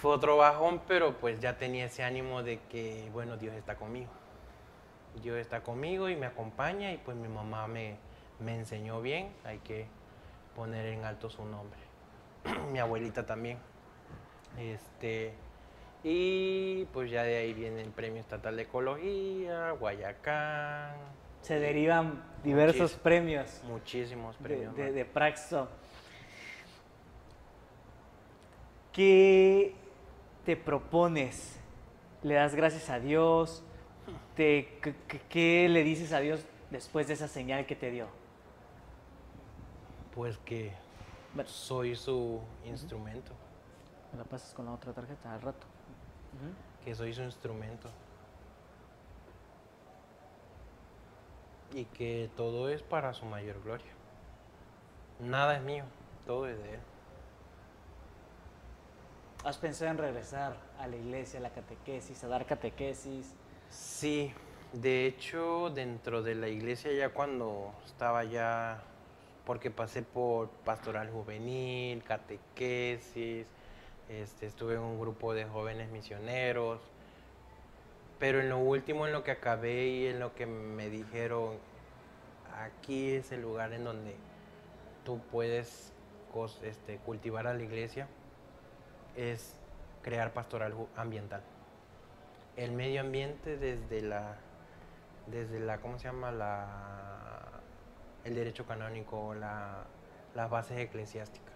Fue 0.00 0.10
otro 0.10 0.36
bajón, 0.36 0.80
pero 0.88 1.18
pues 1.18 1.38
ya 1.38 1.58
tenía 1.58 1.84
ese 1.84 2.02
ánimo 2.02 2.42
de 2.42 2.58
que, 2.70 3.08
bueno, 3.12 3.36
Dios 3.36 3.54
está 3.54 3.76
conmigo. 3.76 4.10
Dios 5.22 5.36
está 5.36 5.62
conmigo 5.62 6.08
y 6.08 6.16
me 6.16 6.26
acompaña 6.26 6.92
y 6.92 6.96
pues 6.96 7.16
mi 7.16 7.28
mamá 7.28 7.68
me, 7.68 7.96
me 8.40 8.56
enseñó 8.56 9.00
bien, 9.00 9.30
hay 9.44 9.58
que 9.58 9.86
poner 10.56 10.86
en 10.86 11.04
alto 11.04 11.30
su 11.30 11.44
nombre. 11.44 11.78
mi 12.72 12.80
abuelita 12.80 13.26
también. 13.26 13.58
Este, 14.58 15.34
y 16.02 16.86
pues 16.86 17.10
ya 17.10 17.22
de 17.22 17.36
ahí 17.36 17.52
viene 17.52 17.82
el 17.82 17.90
Premio 17.90 18.20
Estatal 18.20 18.56
de 18.56 18.62
Ecología, 18.62 19.72
Guayacán, 19.72 20.96
Se 21.42 21.58
derivan 21.58 22.22
diversos 22.44 22.92
premios 22.92 23.62
muchísimos 23.64 24.36
premios. 24.36 24.76
de, 24.76 25.04
Praxton. 25.04 25.68
¿Qué 28.92 29.74
te 30.44 30.56
propones? 30.56 31.58
¿Le 32.22 32.34
das 32.34 32.54
gracias 32.54 32.90
a 32.90 32.98
Dios? 32.98 33.64
te, 34.34 34.80
qué, 35.28 35.68
le 35.68 35.82
dices 35.84 36.12
a 36.12 36.20
Dios 36.20 36.44
después 36.70 37.06
de 37.08 37.14
esa 37.14 37.28
señal 37.28 37.66
que 37.66 37.76
te 37.76 37.90
dio? 37.90 38.06
Pues 40.14 40.38
que 40.38 40.72
soy 41.46 41.94
su 41.94 42.40
instrumento, 42.64 43.32
me 44.12 44.18
la 44.18 44.24
pasas 44.24 44.52
con 44.54 44.66
la 44.66 44.72
otra 44.72 44.92
tarjeta 44.92 45.32
al 45.34 45.40
rato. 45.40 45.66
que 46.84 46.94
soy 46.94 47.12
su 47.12 47.22
instrumento. 47.22 47.88
Y 51.72 51.84
que 51.84 52.28
todo 52.36 52.68
es 52.68 52.82
para 52.82 53.14
su 53.14 53.26
mayor 53.26 53.62
gloria. 53.62 53.92
Nada 55.20 55.56
es 55.56 55.62
mío, 55.62 55.84
todo 56.26 56.48
es 56.48 56.58
de 56.58 56.74
él. 56.74 56.80
¿Has 59.44 59.56
pensado 59.56 59.90
en 59.90 59.98
regresar 59.98 60.56
a 60.78 60.86
la 60.86 60.96
iglesia, 60.96 61.38
a 61.40 61.42
la 61.42 61.50
catequesis, 61.50 62.22
a 62.24 62.28
dar 62.28 62.44
catequesis? 62.44 63.34
Sí, 63.70 64.32
de 64.72 65.06
hecho, 65.06 65.70
dentro 65.70 66.22
de 66.22 66.34
la 66.34 66.48
iglesia 66.48 66.92
ya 66.92 67.08
cuando 67.08 67.72
estaba 67.86 68.24
ya, 68.24 68.82
porque 69.46 69.70
pasé 69.70 70.02
por 70.02 70.48
pastoral 70.48 71.10
juvenil, 71.10 72.02
catequesis, 72.04 73.46
este, 74.10 74.46
estuve 74.46 74.74
en 74.74 74.80
un 74.80 75.00
grupo 75.00 75.32
de 75.32 75.44
jóvenes 75.44 75.90
misioneros, 75.90 76.80
pero 78.20 78.40
en 78.40 78.50
lo 78.50 78.58
último, 78.58 79.06
en 79.06 79.12
lo 79.12 79.24
que 79.24 79.30
acabé 79.32 79.86
y 79.86 80.06
en 80.06 80.20
lo 80.20 80.34
que 80.34 80.44
me 80.44 80.90
dijeron, 80.90 81.56
aquí 82.54 83.14
es 83.14 83.32
el 83.32 83.40
lugar 83.40 83.72
en 83.72 83.82
donde 83.82 84.14
tú 85.04 85.20
puedes 85.32 85.92
este, 86.62 86.98
cultivar 86.98 87.46
a 87.46 87.54
la 87.54 87.62
iglesia, 87.62 88.06
es 89.16 89.56
crear 90.02 90.32
pastoral 90.32 90.74
ambiental. 90.96 91.40
El 92.56 92.72
medio 92.72 93.00
ambiente 93.00 93.56
desde 93.56 94.02
la 94.02 94.36
desde 95.26 95.60
la 95.60 95.78
cómo 95.78 95.98
se 95.98 96.04
llama 96.04 96.32
la 96.32 97.46
el 98.24 98.34
derecho 98.34 98.66
canónico 98.66 99.34
la, 99.34 99.84
las 100.34 100.50
bases 100.50 100.78
eclesiásticas 100.78 101.54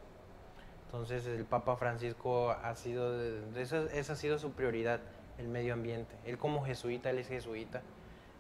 entonces 0.87 1.27
el 1.27 1.45
Papa 1.45 1.77
Francisco 1.77 2.51
ha 2.51 2.75
sido 2.77 3.21
esa, 3.57 3.83
esa 3.93 4.13
ha 4.13 4.17
sido 4.17 4.39
su 4.39 4.53
prioridad 4.53 5.01
el 5.39 5.49
medio 5.49 5.75
ambiente 5.75 6.15
él 6.25 6.39
como 6.39 6.65
jesuita 6.65 7.11
él 7.11 7.19
es 7.19 7.29
jesuita 7.29 7.83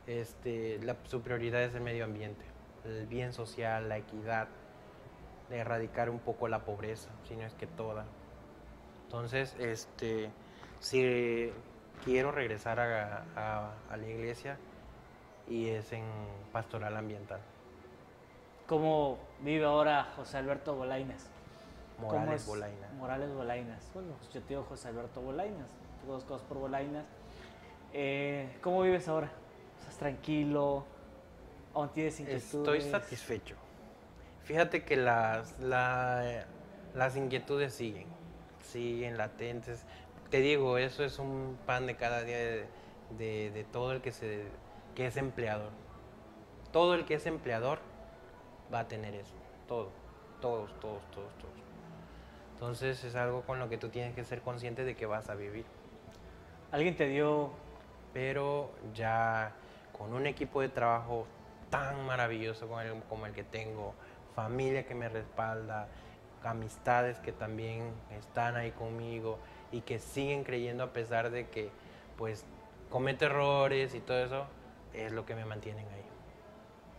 este 0.06 0.78
la, 0.82 0.96
su 1.04 1.22
prioridad 1.22 1.62
es 1.62 1.74
el 1.74 1.80
medio 1.80 2.04
ambiente 2.04 2.44
el 2.84 3.06
bien 3.06 3.32
social 3.32 3.88
la 3.88 3.96
equidad 3.98 4.48
de 5.50 5.58
erradicar 5.58 6.10
un 6.10 6.18
poco 6.20 6.48
la 6.48 6.60
pobreza 6.64 7.10
si 7.28 7.36
no 7.36 7.42
es 7.44 7.54
que 7.54 7.66
toda 7.66 8.04
entonces, 9.06 9.54
este, 9.60 10.30
si 10.80 11.52
quiero 12.04 12.32
regresar 12.32 12.80
a, 12.80 13.24
a- 13.36 13.72
a 13.88 13.96
la 13.96 14.06
iglesia 14.08 14.56
y 15.48 15.68
es 15.68 15.92
en 15.92 16.02
pastoral 16.52 16.96
ambiental. 16.96 17.38
¿Cómo 18.66 19.18
vive 19.40 19.64
ahora 19.66 20.08
José 20.16 20.38
Alberto 20.38 20.74
Bolainas? 20.74 21.28
¿Cómo 21.96 22.08
Morales 22.12 22.40
es- 22.42 22.48
Bolaina. 22.48 22.88
Morales 22.98 23.32
Bolainas. 23.32 23.90
Bueno, 23.94 24.14
pues 24.18 24.32
yo 24.32 24.40
te 24.42 24.48
digo 24.48 24.64
José 24.64 24.88
Alberto 24.88 25.20
Bolainas. 25.20 25.68
Tengo 26.04 26.16
dos 26.16 26.24
cosas 26.24 26.46
por 26.46 26.58
Bolainas. 26.58 27.06
Eh, 27.94 28.46
¿Cómo 28.60 28.82
vives 28.82 29.08
ahora? 29.08 29.30
¿Estás 29.80 29.96
tranquilo? 29.96 30.84
¿Aún 31.72 31.88
tienes 31.94 32.20
Estoy 32.20 32.34
inquietudes? 32.36 32.90
satisfecho. 32.90 33.54
Fíjate 34.42 34.84
que 34.84 34.96
las, 34.98 35.58
la- 35.60 36.44
las 36.94 37.16
inquietudes 37.16 37.72
siguen, 37.72 38.06
siguen 38.62 39.16
latentes. 39.16 39.82
Te 40.28 40.40
digo, 40.42 40.76
eso 40.76 41.04
es 41.04 41.18
un 41.18 41.56
pan 41.64 41.86
de 41.86 41.96
cada 41.96 42.20
día 42.22 42.36
de, 42.36 42.66
de- 43.16 43.50
de 43.50 43.64
todo 43.64 43.92
el 43.92 44.02
que, 44.02 44.12
se, 44.12 44.44
que 44.94 45.06
es 45.06 45.16
empleador. 45.16 45.70
Todo 46.70 46.92
el 46.94 47.06
que 47.06 47.14
es 47.14 47.24
empleador 47.24 47.78
va 48.72 48.80
a 48.80 48.88
tener 48.88 49.14
eso. 49.14 49.32
Todo. 49.66 49.88
Todos, 50.42 50.68
todos, 50.80 51.00
todos, 51.12 51.32
todos. 51.38 51.54
Entonces 52.52 53.02
es 53.04 53.14
algo 53.14 53.40
con 53.40 53.58
lo 53.58 53.70
que 53.70 53.78
tú 53.78 53.88
tienes 53.88 54.14
que 54.14 54.22
ser 54.24 54.42
consciente 54.42 54.84
de 54.84 54.94
que 54.94 55.06
vas 55.06 55.30
a 55.30 55.34
vivir. 55.34 55.64
¿Alguien 56.74 56.96
te 56.96 57.06
dio 57.06 57.50
pero 58.12 58.72
ya 58.94 59.52
con 59.96 60.12
un 60.12 60.26
equipo 60.26 60.60
de 60.60 60.68
trabajo 60.68 61.24
tan 61.70 62.04
maravilloso 62.04 62.66
como 62.66 62.80
el, 62.80 63.00
como 63.04 63.26
el 63.26 63.32
que 63.32 63.44
tengo, 63.44 63.94
familia 64.34 64.84
que 64.84 64.96
me 64.96 65.08
respalda, 65.08 65.86
amistades 66.42 67.20
que 67.20 67.30
también 67.30 67.92
están 68.10 68.56
ahí 68.56 68.72
conmigo 68.72 69.38
y 69.70 69.82
que 69.82 70.00
siguen 70.00 70.42
creyendo 70.42 70.82
a 70.82 70.92
pesar 70.92 71.30
de 71.30 71.48
que 71.48 71.70
pues 72.18 72.44
comete 72.90 73.26
errores 73.26 73.94
y 73.94 74.00
todo 74.00 74.18
eso, 74.24 74.46
es 74.94 75.12
lo 75.12 75.24
que 75.24 75.36
me 75.36 75.44
mantienen 75.44 75.86
ahí. 75.86 76.04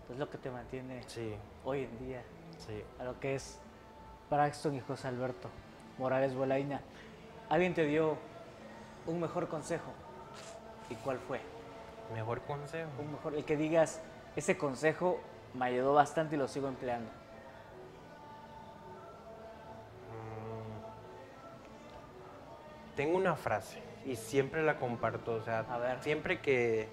pues 0.07 0.17
lo 0.17 0.29
que 0.29 0.37
te 0.37 0.51
mantiene 0.51 1.03
Sí, 1.07 1.35
hoy 1.65 1.83
en 1.83 1.99
día 2.07 2.23
sí. 2.59 2.81
a 2.97 3.03
lo 3.03 3.19
que 3.19 3.35
es 3.35 3.59
Braxton 4.29 4.75
y 4.75 4.79
José 4.79 5.09
Alberto 5.09 5.49
Morales 5.97 6.33
Bolaina? 6.33 6.79
¿Alguien 7.49 7.73
te 7.73 7.85
dio 7.85 8.17
un 9.07 9.19
mejor 9.19 9.47
consejo? 9.47 9.91
¿Y 10.89 10.95
cuál 10.95 11.19
fue? 11.19 11.39
Mejor 12.13 12.41
consejo. 12.41 12.89
Un 12.99 13.13
mejor, 13.13 13.35
el 13.35 13.45
que 13.45 13.57
digas, 13.57 14.01
ese 14.35 14.57
consejo 14.57 15.19
me 15.53 15.65
ayudó 15.65 15.93
bastante 15.93 16.35
y 16.35 16.37
lo 16.37 16.47
sigo 16.47 16.67
empleando. 16.67 17.09
Mm. 20.11 22.95
Tengo 22.95 23.17
una 23.17 23.35
frase 23.35 23.81
y 24.05 24.15
siempre 24.15 24.63
la 24.63 24.77
comparto, 24.77 25.33
o 25.33 25.41
sea, 25.41 25.59
A 25.69 25.77
ver. 25.77 26.01
siempre 26.03 26.41
que, 26.41 26.87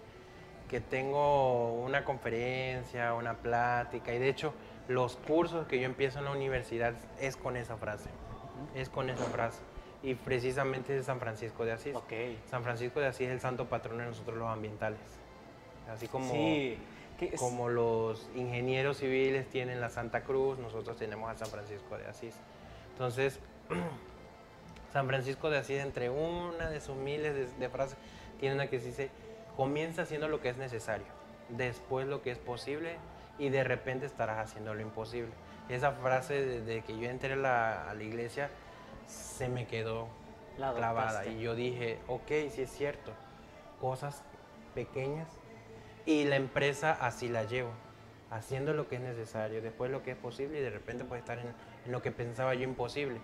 que 0.68 0.80
tengo 0.80 1.74
una 1.74 2.04
conferencia, 2.04 3.14
una 3.14 3.34
plática, 3.34 4.14
y 4.14 4.18
de 4.18 4.28
hecho 4.28 4.54
los 4.88 5.16
cursos 5.16 5.66
que 5.66 5.78
yo 5.78 5.84
empiezo 5.84 6.18
en 6.18 6.24
la 6.24 6.32
universidad 6.32 6.94
es 7.20 7.36
con 7.36 7.56
esa 7.56 7.76
frase, 7.76 8.08
es 8.74 8.88
con 8.88 9.10
esa 9.10 9.24
frase, 9.26 9.60
y 10.02 10.14
precisamente 10.14 10.98
es 10.98 11.06
San 11.06 11.20
Francisco 11.20 11.64
de 11.64 11.72
Asís. 11.72 11.94
Ok. 11.94 12.12
San 12.50 12.62
Francisco 12.62 13.00
de 13.00 13.06
Asís 13.06 13.28
es 13.28 13.34
el 13.34 13.40
santo 13.40 13.66
patrón 13.66 13.98
de 13.98 14.06
nosotros 14.06 14.36
los 14.36 14.48
ambientales, 14.48 14.98
así 15.92 16.08
como... 16.08 16.30
sí, 16.32 16.78
Como 17.38 17.68
los 17.68 18.28
ingenieros 18.34 18.98
civiles 18.98 19.48
tienen 19.48 19.80
la 19.80 19.90
Santa 19.90 20.22
Cruz, 20.22 20.58
nosotros 20.58 20.96
tenemos 20.96 21.30
a 21.30 21.36
San 21.36 21.48
Francisco 21.48 21.96
de 21.96 22.06
Asís. 22.08 22.34
Entonces, 22.92 23.38
San 24.92 25.06
Francisco 25.06 25.48
de 25.48 25.58
Asís, 25.58 25.78
entre 25.78 26.10
una 26.10 26.68
de 26.68 26.80
sus 26.80 26.96
miles 26.96 27.34
de, 27.34 27.46
de 27.46 27.68
frases, 27.68 27.96
tiene 28.40 28.56
una 28.56 28.66
que 28.66 28.80
dice, 28.80 29.08
comienza 29.56 30.02
haciendo 30.02 30.26
lo 30.26 30.40
que 30.40 30.48
es 30.48 30.56
necesario, 30.56 31.06
después 31.48 32.08
lo 32.08 32.22
que 32.22 32.32
es 32.32 32.38
posible 32.38 32.96
y 33.38 33.50
de 33.50 33.62
repente 33.62 34.04
estarás 34.06 34.38
haciendo 34.38 34.74
lo 34.74 34.80
imposible. 34.80 35.30
Esa 35.68 35.92
frase 35.92 36.44
desde 36.44 36.82
que 36.82 36.98
yo 36.98 37.08
entré 37.08 37.36
la, 37.36 37.88
a 37.88 37.94
la 37.94 38.02
iglesia 38.02 38.50
se 39.06 39.48
me 39.48 39.66
quedó 39.66 40.08
La 40.58 40.72
clavada 40.72 41.26
y 41.26 41.40
yo 41.40 41.54
dije, 41.54 41.98
ok, 42.08 42.28
sí 42.50 42.62
es 42.62 42.70
cierto, 42.70 43.12
cosas 43.80 44.22
pequeñas 44.74 45.28
y 46.06 46.24
la 46.24 46.36
empresa 46.36 46.96
así 47.00 47.28
la 47.28 47.44
llevo, 47.44 47.70
haciendo 48.30 48.74
lo 48.74 48.88
que 48.88 48.96
es 48.96 49.02
necesario, 49.02 49.62
después 49.62 49.90
lo 49.90 50.02
que 50.02 50.12
es 50.12 50.16
posible 50.16 50.58
y 50.58 50.62
de 50.62 50.70
repente 50.70 51.04
puede 51.04 51.20
estar 51.20 51.38
en, 51.38 51.54
en 51.86 51.92
lo 51.92 52.02
que 52.02 52.10
pensaba 52.10 52.54
yo 52.54 52.62
imposible. 52.62 53.20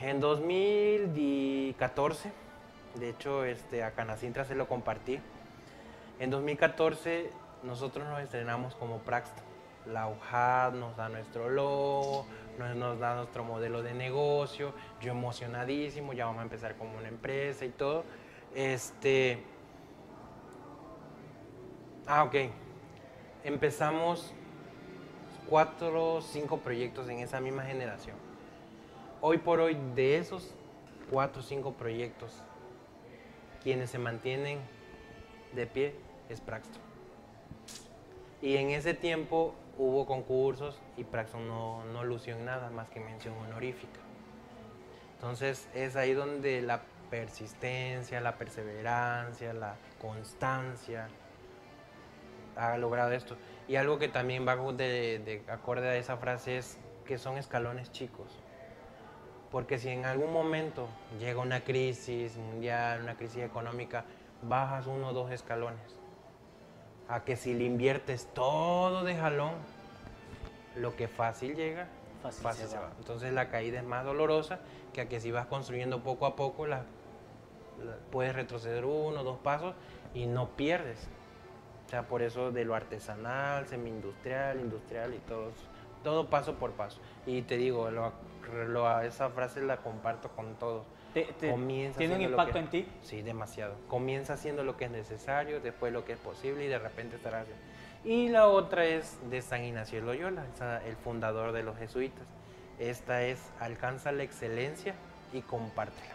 En 0.00 0.18
2014, 0.18 2.32
de 2.96 3.08
hecho 3.08 3.44
este, 3.44 3.84
a 3.84 3.92
Canacintra 3.92 4.44
se 4.44 4.54
lo 4.54 4.66
compartí, 4.66 5.20
en 6.18 6.30
2014 6.30 7.30
nosotros 7.62 8.08
nos 8.08 8.20
estrenamos 8.20 8.74
como 8.74 8.98
Praxton. 8.98 9.44
La 9.86 10.06
UJAD 10.06 10.74
nos 10.74 10.96
da 10.96 11.08
nuestro 11.08 11.48
logo, 11.48 12.26
nos, 12.58 12.98
da 12.98 13.16
nuestro 13.16 13.44
modelo 13.44 13.82
de 13.82 13.94
negocio, 13.94 14.72
yo 15.00 15.12
emocionadísimo, 15.12 16.12
ya 16.12 16.26
vamos 16.26 16.40
a 16.40 16.44
empezar 16.44 16.76
como 16.76 16.96
una 16.98 17.08
empresa 17.08 17.64
y 17.64 17.70
todo. 17.70 18.04
Este, 18.54 19.42
Ah, 22.06 22.24
ok. 22.24 22.34
Empezamos 23.44 24.32
cuatro 25.48 26.14
o 26.14 26.20
cinco 26.20 26.58
proyectos 26.58 27.08
en 27.08 27.20
esa 27.20 27.40
misma 27.40 27.62
generación. 27.62 28.16
Hoy 29.20 29.38
por 29.38 29.60
hoy, 29.60 29.76
de 29.94 30.18
esos 30.18 30.52
cuatro 31.10 31.40
o 31.40 31.44
cinco 31.44 31.72
proyectos, 31.74 32.42
quienes 33.62 33.90
se 33.90 33.98
mantienen 33.98 34.58
de 35.54 35.66
pie 35.66 35.94
es 36.28 36.40
Praxton. 36.40 36.82
Y 38.40 38.56
en 38.56 38.70
ese 38.70 38.94
tiempo 38.94 39.54
hubo 39.78 40.06
concursos 40.06 40.80
y 40.96 41.04
Praxton 41.04 41.46
no, 41.48 41.84
no 41.86 42.04
lució 42.04 42.36
en 42.36 42.44
nada 42.44 42.70
más 42.70 42.88
que 42.88 43.00
mención 43.00 43.34
honorífica. 43.38 44.00
Entonces 45.14 45.68
es 45.74 45.96
ahí 45.96 46.14
donde 46.14 46.62
la 46.62 46.82
persistencia, 47.10 48.20
la 48.20 48.36
perseverancia, 48.36 49.52
la 49.52 49.76
constancia, 50.00 51.08
ha 52.56 52.76
logrado 52.76 53.12
esto. 53.12 53.36
Y 53.68 53.76
algo 53.76 53.98
que 53.98 54.08
también 54.08 54.46
va 54.46 54.56
de 54.72 55.42
acorde 55.48 55.88
a 55.88 55.96
esa 55.96 56.16
frase 56.16 56.58
es 56.58 56.78
que 57.04 57.18
son 57.18 57.38
escalones 57.38 57.92
chicos. 57.92 58.38
Porque 59.50 59.78
si 59.78 59.90
en 59.90 60.06
algún 60.06 60.32
momento 60.32 60.88
llega 61.18 61.40
una 61.40 61.60
crisis 61.60 62.36
mundial, 62.36 63.02
una 63.02 63.16
crisis 63.16 63.42
económica, 63.42 64.04
bajas 64.42 64.86
uno 64.86 65.08
o 65.08 65.12
dos 65.12 65.30
escalones. 65.30 66.01
A 67.08 67.24
que 67.24 67.36
si 67.36 67.54
le 67.54 67.64
inviertes 67.64 68.28
todo 68.34 69.04
de 69.04 69.16
jalón, 69.16 69.52
lo 70.76 70.96
que 70.96 71.08
fácil 71.08 71.54
llega, 71.54 71.88
Fácil 72.22 72.42
fácil, 72.42 72.64
se 72.66 72.70
se 72.70 72.78
va. 72.78 72.90
Entonces 72.98 73.32
la 73.32 73.48
caída 73.50 73.80
es 73.80 73.84
más 73.84 74.04
dolorosa 74.04 74.60
que 74.92 75.00
a 75.02 75.08
que 75.08 75.20
si 75.20 75.30
vas 75.30 75.46
construyendo 75.46 76.02
poco 76.02 76.24
a 76.26 76.36
poco, 76.36 76.66
la, 76.66 76.84
la- 77.84 77.96
puedes 78.10 78.34
retroceder 78.34 78.84
uno 78.84 79.24
dos 79.24 79.38
pasos 79.40 79.74
y 80.14 80.26
no 80.26 80.48
pierdes. 80.50 81.08
O 81.86 81.88
sea, 81.90 82.04
por 82.08 82.22
eso 82.22 82.52
de 82.52 82.64
lo 82.64 82.74
artesanal, 82.74 83.66
semi-industrial, 83.66 84.60
industrial 84.60 85.12
y 85.14 85.18
todo, 85.18 85.50
todo 86.02 86.30
paso 86.30 86.54
por 86.54 86.70
paso. 86.72 87.00
Y 87.26 87.42
te 87.42 87.56
digo, 87.56 87.90
lo- 87.90 88.12
lo- 88.68 89.00
esa 89.02 89.28
frase 89.30 89.60
la 89.60 89.78
comparto 89.78 90.30
con 90.30 90.54
todos. 90.54 90.84
Te- 91.14 91.24
te- 91.38 91.50
Comienza 91.50 91.98
¿Tiene 91.98 92.14
un 92.16 92.22
impacto 92.22 92.54
que- 92.54 92.58
en 92.60 92.70
ti? 92.70 92.88
Sí, 93.02 93.20
demasiado. 93.22 93.76
Comienza 93.88 94.32
haciendo 94.34 94.64
lo 94.64 94.76
que 94.76 94.86
es 94.86 94.90
necesario, 94.90 95.60
después 95.60 95.92
lo 95.92 96.04
que 96.04 96.14
es 96.14 96.18
posible 96.18 96.64
y 96.64 96.68
de 96.68 96.78
repente 96.78 97.16
estarás. 97.16 97.46
Y 98.04 98.28
la 98.30 98.48
otra 98.48 98.84
es 98.86 99.18
de 99.30 99.42
San 99.42 99.62
Ignacio 99.62 100.00
de 100.00 100.06
Loyola, 100.06 100.44
el 100.86 100.96
fundador 100.96 101.52
de 101.52 101.62
los 101.62 101.76
jesuitas. 101.76 102.24
Esta 102.78 103.22
es 103.22 103.50
alcanza 103.60 104.10
la 104.10 104.22
excelencia 104.22 104.94
y 105.32 105.42
compártela. 105.42 106.14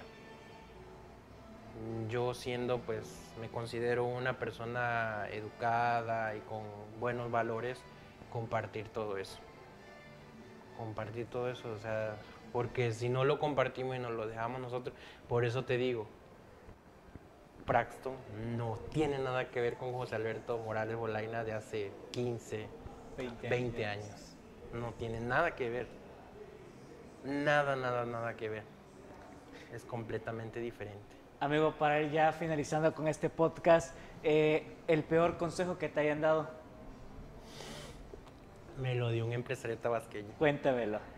Yo 2.09 2.33
siendo, 2.33 2.79
pues, 2.79 3.31
me 3.39 3.49
considero 3.49 4.03
una 4.05 4.39
persona 4.39 5.27
educada 5.31 6.35
y 6.35 6.39
con 6.41 6.63
buenos 6.99 7.29
valores, 7.29 7.79
compartir 8.31 8.89
todo 8.89 9.17
eso. 9.17 9.37
Compartir 10.75 11.27
todo 11.27 11.49
eso, 11.49 11.71
o 11.71 11.77
sea, 11.79 12.15
porque 12.57 12.91
si 12.91 13.07
no 13.07 13.23
lo 13.23 13.37
compartimos 13.37 13.95
y 13.97 13.99
nos 13.99 14.13
lo 14.13 14.25
dejamos 14.25 14.59
nosotros, 14.59 14.95
por 15.29 15.45
eso 15.45 15.63
te 15.63 15.77
digo, 15.77 16.07
Braxton 17.67 18.15
no 18.57 18.79
tiene 18.91 19.19
nada 19.19 19.51
que 19.51 19.61
ver 19.61 19.75
con 19.75 19.93
José 19.93 20.15
Alberto 20.15 20.57
Morales 20.57 20.95
Bolaina 20.95 21.43
de 21.43 21.53
hace 21.53 21.91
15, 22.13 22.67
20 23.15 23.49
20 23.49 23.85
años. 23.85 24.35
No 24.73 24.91
tiene 24.93 25.19
nada 25.19 25.53
que 25.53 25.69
ver. 25.69 25.85
Nada, 27.23 27.75
nada, 27.75 28.07
nada 28.07 28.35
que 28.35 28.49
ver. 28.49 28.63
Es 29.71 29.85
completamente 29.85 30.59
diferente. 30.59 31.15
Amigo, 31.39 31.75
para 31.77 32.01
ir 32.01 32.09
ya 32.09 32.31
finalizando 32.31 32.95
con 32.95 33.07
este 33.07 33.29
podcast, 33.29 33.95
eh, 34.23 34.77
el 34.87 35.03
peor 35.03 35.37
consejo 35.37 35.77
que 35.77 35.89
te 35.89 35.99
hayan 35.99 36.21
dado, 36.21 36.49
Me 38.81 38.95
lo 38.95 39.11
dio 39.11 39.27
un 39.27 39.33
empresario 39.33 39.77
tabasqueño. 39.77 40.33
cuéntamelo. 40.39 41.16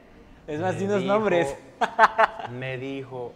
Es 0.50 0.60
más, 0.60 0.74
Me 0.74 0.80
di 0.80 0.86
unos 0.86 1.02
dijo- 1.02 1.14
nombres. 1.14 1.56
Me 2.52 2.78
dijo, 2.78 3.34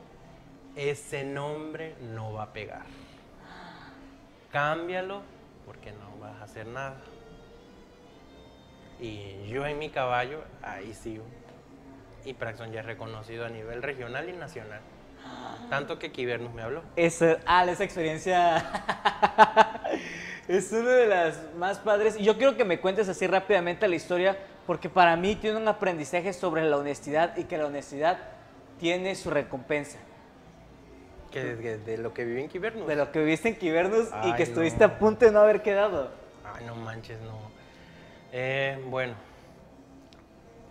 ese 0.76 1.23
nombre 1.23 1.95
no 2.14 2.34
va 2.34 2.44
a 2.44 2.53
pegar. 2.53 2.81
Cámbialo 4.52 5.22
porque 5.65 5.91
no 5.91 6.18
vas 6.19 6.40
a 6.41 6.44
hacer 6.44 6.65
nada. 6.68 6.95
Y 8.99 9.48
yo 9.48 9.65
en 9.65 9.77
mi 9.80 9.90
caballo, 9.90 10.40
ahí 10.61 10.94
sigo. 10.94 11.23
Y 12.26 12.34
Praxon 12.34 12.72
ya 12.72 12.80
es 12.81 12.85
reconocido 12.85 13.45
a 13.45 13.49
nivel 13.49 13.81
regional 13.84 14.30
y 14.30 14.34
nacional. 14.34 14.80
Tanto 15.69 15.99
que 15.99 16.11
Kibernus 16.11 16.53
me 16.53 16.61
habló. 16.61 16.81
Esa, 16.95 17.38
ah, 17.45 17.65
esa 17.65 17.84
experiencia 17.84 18.57
es 20.48 20.72
una 20.72 20.90
de 20.91 21.07
las 21.07 21.40
más 21.57 21.80
padres. 21.80 22.15
Y 22.19 22.23
yo 22.23 22.38
quiero 22.38 22.56
que 22.57 22.65
me 22.65 22.80
cuentes 22.80 23.07
así 23.10 23.26
rápidamente 23.27 23.88
la 23.88 23.95
historia, 23.95 24.38
porque 24.65 24.90
para 24.90 25.15
mí 25.15 25.35
tiene 25.35 25.57
un 25.57 25.68
aprendizaje 25.68 26.34
sobre 26.34 26.64
la 26.64 26.77
honestidad 26.77 27.38
y 27.38 27.45
que 27.45 27.57
la 27.57 27.65
honestidad 27.68 28.19
tiene 28.80 29.15
su 29.15 29.30
recompensa. 29.30 29.99
Que 31.31 31.56
de, 31.56 31.77
de 31.80 31.98
lo 31.98 32.14
que 32.14 32.26
viví 32.26 32.41
en 32.41 32.49
Kibernus. 32.49 32.88
De 32.88 32.95
lo 32.95 33.11
que 33.11 33.19
viviste 33.19 33.49
en 33.49 33.56
Quibernus 33.56 34.10
y 34.10 34.27
Ay, 34.27 34.34
que 34.34 34.44
estuviste 34.44 34.88
no. 34.88 34.94
a 34.94 34.99
punto 34.99 35.26
de 35.26 35.31
no 35.31 35.40
haber 35.40 35.64
quedado. 35.64 36.11
Ay, 36.44 36.65
no 36.65 36.76
manches, 36.76 37.19
no. 37.22 37.40
Eh, 38.31 38.84
bueno, 38.90 39.15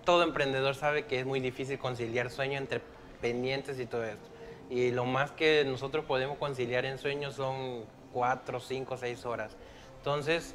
todo 0.05 0.23
emprendedor 0.23 0.75
sabe 0.75 1.07
que 1.07 1.21
es 1.21 1.27
muy 1.27 1.41
difícil 1.41 1.79
conciliar 1.79 2.31
sueño 2.31 2.59
entre 2.59 2.81
pendientes 3.21 3.79
y 3.79 3.87
todo 3.87 4.05
esto. 4.05 4.29
Y 4.71 4.91
lo 4.91 5.05
más 5.05 5.33
que 5.33 5.65
nosotros 5.65 6.05
podemos 6.05 6.39
conciliar 6.39 6.85
en 6.85 6.99
sueños 6.99 7.35
son 7.35 7.85
cuatro, 8.13 8.61
cinco, 8.61 8.97
seis 8.97 9.25
horas. 9.27 9.57
Entonces, 9.99 10.55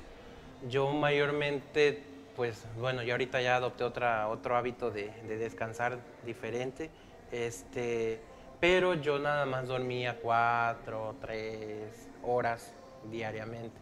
yo 0.69 0.91
mayormente, 0.91 2.03
pues 2.37 2.63
bueno, 2.79 3.01
yo 3.01 3.15
ahorita 3.15 3.41
ya 3.41 3.55
adopté 3.55 3.83
otra, 3.83 4.27
otro 4.29 4.55
hábito 4.55 4.91
de, 4.91 5.09
de 5.27 5.37
descansar 5.37 5.97
diferente. 6.23 6.91
Este, 7.31 8.21
pero 8.61 8.93
yo 8.93 9.17
nada 9.17 9.45
más 9.47 9.67
dormía 9.67 10.17
cuatro, 10.21 11.15
tres 11.19 12.07
horas 12.21 12.71
diariamente. 13.09 13.75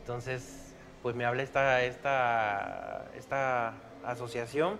Entonces, 0.00 0.72
pues 1.02 1.16
me 1.16 1.24
habla 1.24 1.42
esta, 1.42 1.82
esta, 1.82 3.10
esta 3.16 3.74
asociación 4.04 4.78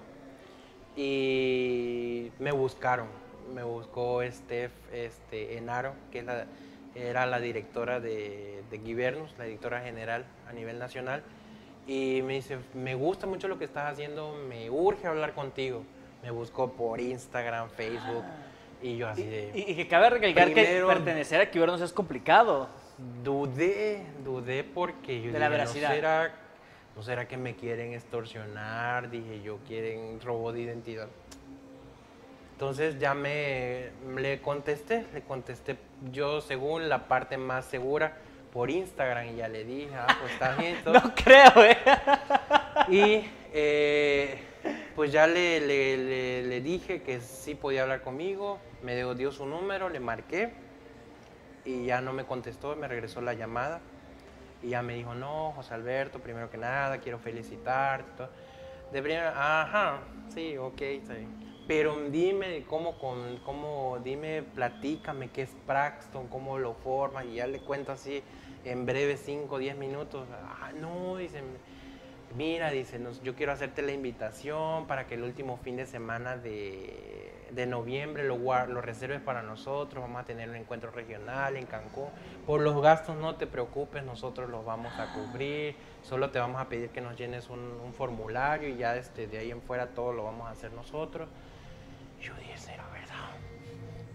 y 0.97 2.31
me 2.39 2.53
buscaron. 2.53 3.09
Me 3.53 3.65
buscó 3.65 4.23
Steph 4.31 4.73
este, 4.93 5.59
Enaro, 5.59 5.95
que 6.13 6.21
es 6.21 6.25
la- 6.25 6.47
era 6.95 7.27
la 7.27 7.41
directora 7.41 7.99
de, 7.99 8.63
de 8.71 8.79
la 9.37 9.45
directora 9.45 9.81
general 9.81 10.25
a 10.49 10.53
nivel 10.53 10.79
nacional. 10.79 11.25
Y 11.87 12.23
me 12.23 12.35
dice, 12.35 12.59
me 12.73 12.95
gusta 12.95 13.27
mucho 13.27 13.47
lo 13.49 13.59
que 13.59 13.65
estás 13.65 13.93
haciendo, 13.93 14.35
me 14.49 14.71
urge 14.71 15.07
hablar 15.07 15.35
contigo. 15.35 15.83
Me 16.23 16.31
buscó 16.31 16.73
por 16.73 17.01
Instagram, 17.01 17.69
Facebook. 17.71 18.25
Y 18.83 18.97
yo 18.97 19.09
así 19.09 19.23
de... 19.25 19.51
y- 19.55 19.73
y 19.73 19.75
que 19.77 19.87
cabe 19.89 20.11
recalcar 20.11 20.47
Primero- 20.53 20.89
que 20.89 20.95
pertenecer 20.95 21.41
a 21.41 21.51
Quibernus 21.51 21.81
es 21.83 21.93
complicado. 21.93 22.69
Dudé, 23.23 24.07
dudé 24.25 24.65
porque 24.65 25.21
yo 25.21 25.33
De 25.33 25.39
la 25.39 25.47
dije, 25.49 25.59
veracidad. 25.59 25.89
¿no 25.91 25.95
será, 25.95 26.35
¿no 26.97 27.03
será 27.03 27.29
que 27.29 27.37
me 27.37 27.55
quieren 27.55 27.93
extorsionar? 27.93 29.11
Dije, 29.11 29.43
yo 29.43 29.59
quieren 29.67 30.21
robo 30.23 30.53
de 30.53 30.61
identidad. 30.63 31.09
Entonces 32.53 32.99
ya 32.99 33.15
me 33.15 33.91
le 34.17 34.41
contesté, 34.41 35.05
le 35.13 35.23
contesté 35.23 35.77
yo 36.13 36.41
según 36.41 36.89
la 36.89 37.09
parte 37.09 37.37
más 37.37 37.65
segura 37.65 38.17
por 38.55 38.71
Instagram 38.71 39.27
y 39.31 39.37
ya 39.37 39.49
le 39.49 39.65
dije, 39.65 39.91
ah, 39.95 40.07
pues 40.21 40.33
está 40.33 40.55
bien. 40.57 40.77
todo. 40.83 40.95
No 41.05 41.15
creo, 41.15 41.53
¿eh? 41.65 41.77
Y 42.89 43.25
eh, 43.53 44.39
pues 44.95 45.13
ya 45.13 45.27
le, 45.27 45.61
le- 45.61 45.97
le- 45.99 46.43
le 46.45 46.61
dije 46.61 47.03
que 47.03 47.21
sí 47.21 47.55
podía 47.57 47.83
hablar 47.83 48.01
conmigo, 48.03 48.59
me 48.83 48.95
dio, 48.97 49.15
dio 49.15 49.33
su 49.33 49.45
número, 49.45 49.89
le 49.91 50.01
marqué 50.01 50.53
y 51.65 51.87
ya 51.87 52.01
no 52.01 52.13
me 52.13 52.25
contestó, 52.25 52.77
me 52.77 52.87
regresó 52.89 53.21
la 53.21 53.35
llamada 53.35 53.81
y 54.63 54.69
ya 54.71 54.83
me 54.83 54.95
dijo, 54.95 55.15
no, 55.15 55.53
José 55.57 55.75
Alberto, 55.75 56.21
primero 56.21 56.49
que 56.51 56.57
nada, 56.57 56.99
quiero 56.99 57.19
felicitarte. 57.19 58.25
De 58.93 59.03
primera, 59.03 59.63
ajá, 59.63 59.99
sí, 60.33 60.57
ok, 60.57 60.81
está 60.81 61.15
bien. 61.15 61.29
Pero 61.67 61.97
dime 62.11 62.63
cómo, 62.69 62.99
con, 62.99 63.39
cómo, 63.39 63.99
dime, 64.05 64.43
platícame 64.55 65.31
qué 65.31 65.43
es 65.43 65.51
Praxton, 65.67 66.29
cómo 66.29 66.59
lo 66.59 66.75
forma 66.75 67.25
y 67.25 67.37
ya 67.37 67.47
le 67.47 67.59
cuento 67.61 67.93
así 67.93 68.23
en 68.65 68.87
breve 68.87 69.17
5 69.17 69.55
o 69.55 69.59
10 69.59 69.77
minutos. 69.77 70.27
Ah, 70.33 70.71
no, 70.79 71.17
dice, 71.17 71.43
mira, 72.37 72.71
dice, 72.71 72.99
nos- 72.99 73.23
yo 73.23 73.35
quiero 73.35 73.53
hacerte 73.53 73.83
la 73.83 73.93
invitación 73.93 74.87
para 74.87 75.07
que 75.07 75.15
el 75.15 75.23
último 75.23 75.57
fin 75.59 75.77
de 75.77 75.87
semana 75.87 76.37
de, 76.37 77.33
de 77.51 77.67
noviembre 77.67 78.25
lo, 78.25 78.37
lo 78.39 78.81
reserves 78.81 79.21
para 79.21 79.43
nosotros, 79.43 80.03
vamos 80.03 80.23
a 80.23 80.25
tener 80.25 80.49
un 80.49 80.57
encuentro 80.57 80.91
regional 80.91 81.57
en 81.57 81.67
Cancún. 81.67 82.09
Por 82.47 82.61
los 82.61 82.81
gastos 82.83 83.17
no 83.17 83.37
te 83.37 83.47
preocupes, 83.47 84.03
nosotros 84.03 84.51
los 84.51 84.65
vamos 84.65 84.93
a 84.99 85.13
cubrir, 85.15 85.77
solo 86.03 86.31
te 86.31 86.39
vamos 86.39 86.61
a 86.61 86.69
pedir 86.69 86.89
que 86.91 87.01
nos 87.01 87.17
llenes 87.17 87.49
un, 87.51 87.61
un 87.61 87.93
formulario 87.95 88.69
y 88.69 88.77
ya 88.79 88.97
este, 88.97 89.27
de 89.27 89.39
ahí 89.39 89.51
en 89.51 89.63
fuera 89.63 89.89
todo 89.89 90.13
lo 90.13 90.25
vamos 90.25 90.49
a 90.49 90.51
hacer 90.51 90.73
nosotros. 90.73 91.29
Yo 92.21 92.35
dije, 92.37 92.57
será 92.57 92.85
verdad. 92.93 93.15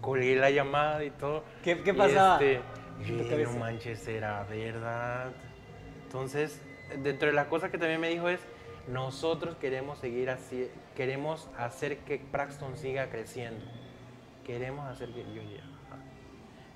Colgué 0.01 0.35
la 0.35 0.49
llamada 0.49 1.03
y 1.03 1.11
todo. 1.11 1.43
¿Qué- 1.63 1.81
qué 1.83 1.91
y 1.91 1.93
pasaba 1.93 2.33
este, 2.41 2.59
cabeza? 3.29 3.51
no 3.53 3.59
manches, 3.59 3.99
será 3.99 4.43
verdad. 4.43 5.31
Entonces, 6.05 6.61
dentro 7.03 7.27
de 7.27 7.33
las 7.33 7.47
cosas 7.47 7.71
que 7.71 7.77
también 7.77 8.01
me 8.01 8.09
dijo 8.09 8.29
es, 8.29 8.39
nosotros 8.87 9.55
queremos 9.57 9.99
seguir 9.99 10.29
así, 10.29 10.69
queremos 10.95 11.47
hacer 11.57 11.99
que 11.99 12.17
Praxton 12.17 12.77
siga 12.77 13.09
creciendo. 13.09 13.63
Queremos 14.45 14.87
hacer 14.87 15.09
que 15.09 15.21
yo 15.21 15.41
ya. 15.43 15.63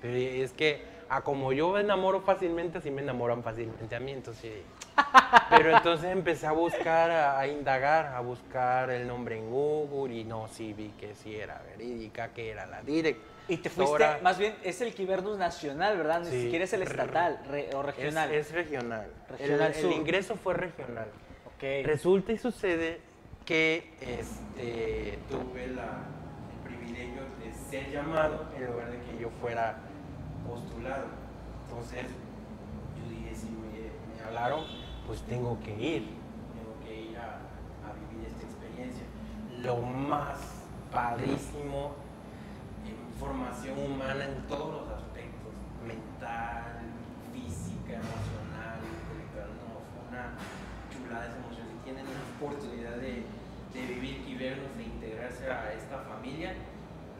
Pero 0.00 0.16
es 0.16 0.52
que, 0.52 0.84
a 1.08 1.22
como 1.22 1.52
yo 1.52 1.72
me 1.72 1.80
enamoro 1.80 2.20
fácilmente, 2.20 2.78
así 2.78 2.90
me 2.90 3.02
enamoran 3.02 3.42
fácilmente 3.42 3.96
a 3.96 4.00
mí, 4.00 4.12
entonces... 4.12 4.52
Pero 5.50 5.76
entonces 5.76 6.10
empecé 6.12 6.46
a 6.46 6.52
buscar, 6.52 7.10
a, 7.10 7.38
a 7.38 7.48
indagar, 7.48 8.06
a 8.14 8.20
buscar 8.20 8.90
el 8.90 9.08
nombre 9.08 9.36
en 9.36 9.50
Google 9.50 10.14
y 10.14 10.24
no, 10.24 10.46
sí 10.46 10.72
vi 10.72 10.90
que 10.90 11.14
sí 11.14 11.34
era 11.34 11.60
verídica, 11.76 12.32
que 12.32 12.50
era 12.50 12.66
la 12.66 12.82
directora. 12.82 13.33
Y 13.46 13.58
te 13.58 13.68
fuiste, 13.68 14.06
más 14.22 14.38
bien, 14.38 14.54
es 14.62 14.80
el 14.80 14.94
Quibernus 14.94 15.36
nacional, 15.36 15.98
¿verdad? 15.98 16.20
Ni 16.20 16.30
Sí. 16.30 16.42
siquiera 16.44 16.64
es 16.64 16.72
el 16.72 16.82
estatal 16.82 17.40
re- 17.50 17.68
o 17.74 17.82
regional. 17.82 18.32
Es, 18.32 18.46
es 18.46 18.52
regional. 18.52 19.06
Regional 19.28 19.72
el, 19.74 19.92
ingreso 19.92 20.36
fue 20.36 20.54
regional. 20.54 21.08
Ok. 21.46 21.62
Resulta 21.84 22.32
y 22.32 22.38
sucede 22.38 23.00
que 23.44 23.92
este, 24.00 25.18
tuve 25.28 25.66
la- 25.68 26.04
el 26.54 26.68
privilegio 26.76 27.22
de 27.42 27.52
ser 27.70 27.90
llamado 27.90 28.46
en 28.56 28.64
lugar 28.66 28.90
de 28.90 28.98
que 29.02 29.18
yo 29.20 29.28
fuera 29.42 29.76
postulado. 30.48 31.04
Entonces, 31.68 32.06
yo 32.96 33.10
dije, 33.10 33.34
si 33.34 33.50
me, 33.50 33.90
me 34.16 34.24
hablaron, 34.26 34.64
pues 35.06 35.20
tengo 35.22 35.58
que 35.62 35.70
ir, 35.72 36.02
tengo 36.54 36.74
que 36.86 37.10
ir 37.10 37.18
a, 37.18 37.40
a 37.86 37.92
vivir 38.10 38.26
esta 38.28 38.42
experiencia. 38.42 39.04
Lo 39.62 39.76
más 39.76 40.38
padrísimo, 40.90 41.94
formación 43.24 43.78
humana 43.78 44.24
en 44.24 44.36
todos 44.46 44.84
los 44.84 45.00
aspectos, 45.00 45.52
mental, 45.80 46.76
física, 47.32 47.96
emocional, 47.96 48.76
intelectual, 48.84 49.48
no, 49.64 49.80
fue 49.88 50.04
una 50.12 50.36
chulada 50.92 51.32
esa 51.32 51.40
emoción. 51.40 51.64
Si 51.72 51.78
tienen 51.88 52.04
la 52.04 52.20
oportunidad 52.36 52.96
de, 53.00 53.24
de 53.72 53.80
vivir 53.80 54.28
y 54.28 54.34
vernos 54.36 54.68
e 54.76 54.82
integrarse 54.82 55.50
a 55.50 55.72
esta 55.72 56.04
familia, 56.04 56.52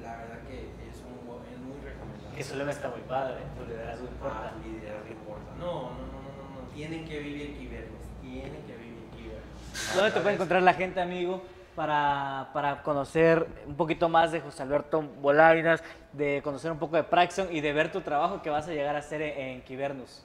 la 0.02 0.16
verdad 0.16 0.40
que 0.44 0.68
es, 0.84 1.00
un, 1.08 1.16
es 1.48 1.58
muy 1.64 1.80
recomendable. 1.80 2.36
Eso 2.36 2.56
le 2.56 2.70
está 2.70 2.88
muy 2.92 3.04
padre, 3.08 3.40
tu 3.56 3.64
liderazgo 3.64 4.04
importa. 4.04 4.52
Ah, 4.52 4.60
liderazgo 4.60 5.08
importa. 5.08 5.48
No, 5.56 5.96
no, 5.96 6.04
no, 6.12 6.18
no, 6.20 6.30
no, 6.36 6.44
no, 6.52 6.68
tienen 6.74 7.08
que 7.08 7.18
vivir 7.18 7.56
y 7.56 7.66
vernos, 7.66 8.04
tienen 8.20 8.60
que 8.68 8.76
vivir 8.76 9.08
y 9.16 9.28
vernos. 9.32 9.96
¿Dónde 9.96 10.10
te 10.12 10.20
puede 10.20 10.34
encontrar 10.34 10.62
la 10.62 10.74
gente, 10.74 11.00
amigo, 11.00 11.40
para, 11.74 12.50
para 12.52 12.82
conocer 12.82 13.46
un 13.66 13.76
poquito 13.76 14.08
más 14.08 14.32
de 14.32 14.40
José 14.40 14.62
Alberto 14.62 15.02
Bolainas, 15.02 15.82
de 16.12 16.40
conocer 16.42 16.70
un 16.70 16.78
poco 16.78 16.96
de 16.96 17.04
Praxon 17.04 17.54
y 17.54 17.60
de 17.60 17.72
ver 17.72 17.92
tu 17.92 18.00
trabajo 18.00 18.42
que 18.42 18.50
vas 18.50 18.68
a 18.68 18.72
llegar 18.72 18.96
a 18.96 19.00
hacer 19.00 19.22
en, 19.22 19.38
en 19.38 19.62
Kibernus? 19.62 20.24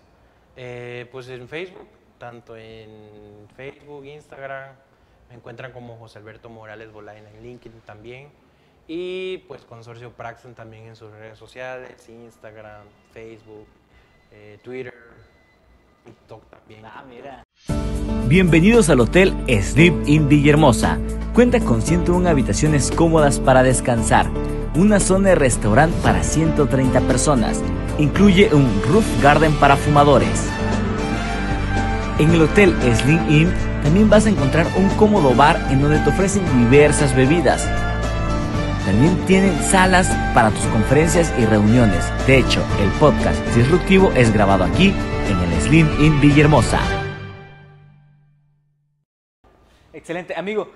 Eh, 0.55 1.07
pues 1.11 1.29
en 1.29 1.47
Facebook, 1.47 1.87
tanto 2.17 2.55
en 2.57 3.47
Facebook, 3.55 4.05
Instagram, 4.05 4.73
me 5.29 5.35
encuentran 5.35 5.71
como 5.71 5.97
José 5.97 6.19
Alberto 6.19 6.49
Morales 6.49 6.91
Bolaina 6.91 7.29
en 7.29 7.43
LinkedIn 7.43 7.81
también. 7.81 8.29
Y 8.87 9.39
pues 9.47 9.65
Consorcio 9.65 10.11
Praxon 10.11 10.55
también 10.55 10.87
en 10.87 10.95
sus 10.95 11.11
redes 11.11 11.37
sociales, 11.37 12.09
Instagram, 12.09 12.87
Facebook, 13.11 13.67
eh, 14.31 14.59
Twitter, 14.63 14.95
TikTok 16.05 16.49
también. 16.49 16.85
Ah, 16.85 17.03
mira. 17.07 17.43
Bienvenidos 18.29 18.91
al 18.91 18.99
Hotel 18.99 19.33
Sleep 19.47 20.03
in 20.05 20.29
Villahermosa. 20.29 20.99
Cuenta 21.33 21.59
con 21.61 21.81
101 21.81 22.29
habitaciones 22.29 22.91
cómodas 22.91 23.39
para 23.39 23.63
descansar, 23.63 24.29
una 24.75 24.99
zona 24.99 25.29
de 25.29 25.35
restaurante 25.35 25.97
para 26.03 26.21
130 26.21 27.01
personas. 27.01 27.59
Incluye 27.97 28.53
un 28.53 28.67
roof 28.87 29.03
garden 29.23 29.51
para 29.53 29.75
fumadores. 29.75 30.47
En 32.19 32.29
el 32.29 32.43
Hotel 32.43 32.75
Sleep 32.81 33.31
Inn 33.31 33.51
también 33.81 34.11
vas 34.11 34.27
a 34.27 34.29
encontrar 34.29 34.67
un 34.77 34.89
cómodo 34.89 35.33
bar 35.33 35.65
en 35.71 35.81
donde 35.81 35.97
te 35.97 36.11
ofrecen 36.11 36.43
diversas 36.69 37.15
bebidas. 37.15 37.67
También 38.85 39.17
tienen 39.25 39.59
salas 39.63 40.07
para 40.35 40.51
tus 40.51 40.65
conferencias 40.65 41.33
y 41.39 41.45
reuniones. 41.45 42.05
De 42.27 42.37
hecho, 42.37 42.63
el 42.79 42.89
podcast 42.99 43.43
disruptivo 43.55 44.11
es 44.11 44.31
grabado 44.31 44.65
aquí 44.65 44.93
en 45.27 45.51
el 45.51 45.61
Slim 45.61 45.87
Inn 45.99 46.21
Villahermosa. 46.21 46.98
Excelente. 49.99 50.33
Amigo, 50.37 50.69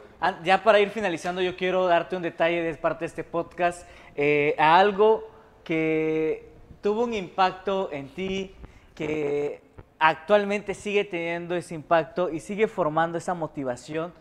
ya 0.43 0.61
para 0.65 0.81
ir 0.81 0.89
finalizando, 0.89 1.41
yo 1.41 1.55
quiero 1.55 1.87
darte 1.87 2.17
un 2.17 2.21
detalle 2.21 2.61
de 2.61 2.75
parte 2.75 3.05
de 3.05 3.05
este 3.05 3.23
podcast, 3.23 3.87
eh, 4.17 4.53
a 4.59 4.77
algo 4.77 5.29
que 5.63 6.49
tuvo 6.81 7.05
un 7.05 7.13
impacto 7.13 7.89
en 7.93 8.09
ti, 8.09 8.53
que 8.93 9.61
actualmente 9.97 10.73
sigue 10.73 11.05
teniendo 11.05 11.55
ese 11.55 11.73
impacto 11.73 12.29
y 12.29 12.41
sigue 12.41 12.67
formando 12.67 13.17
esa 13.17 13.33
motivación 13.33 14.13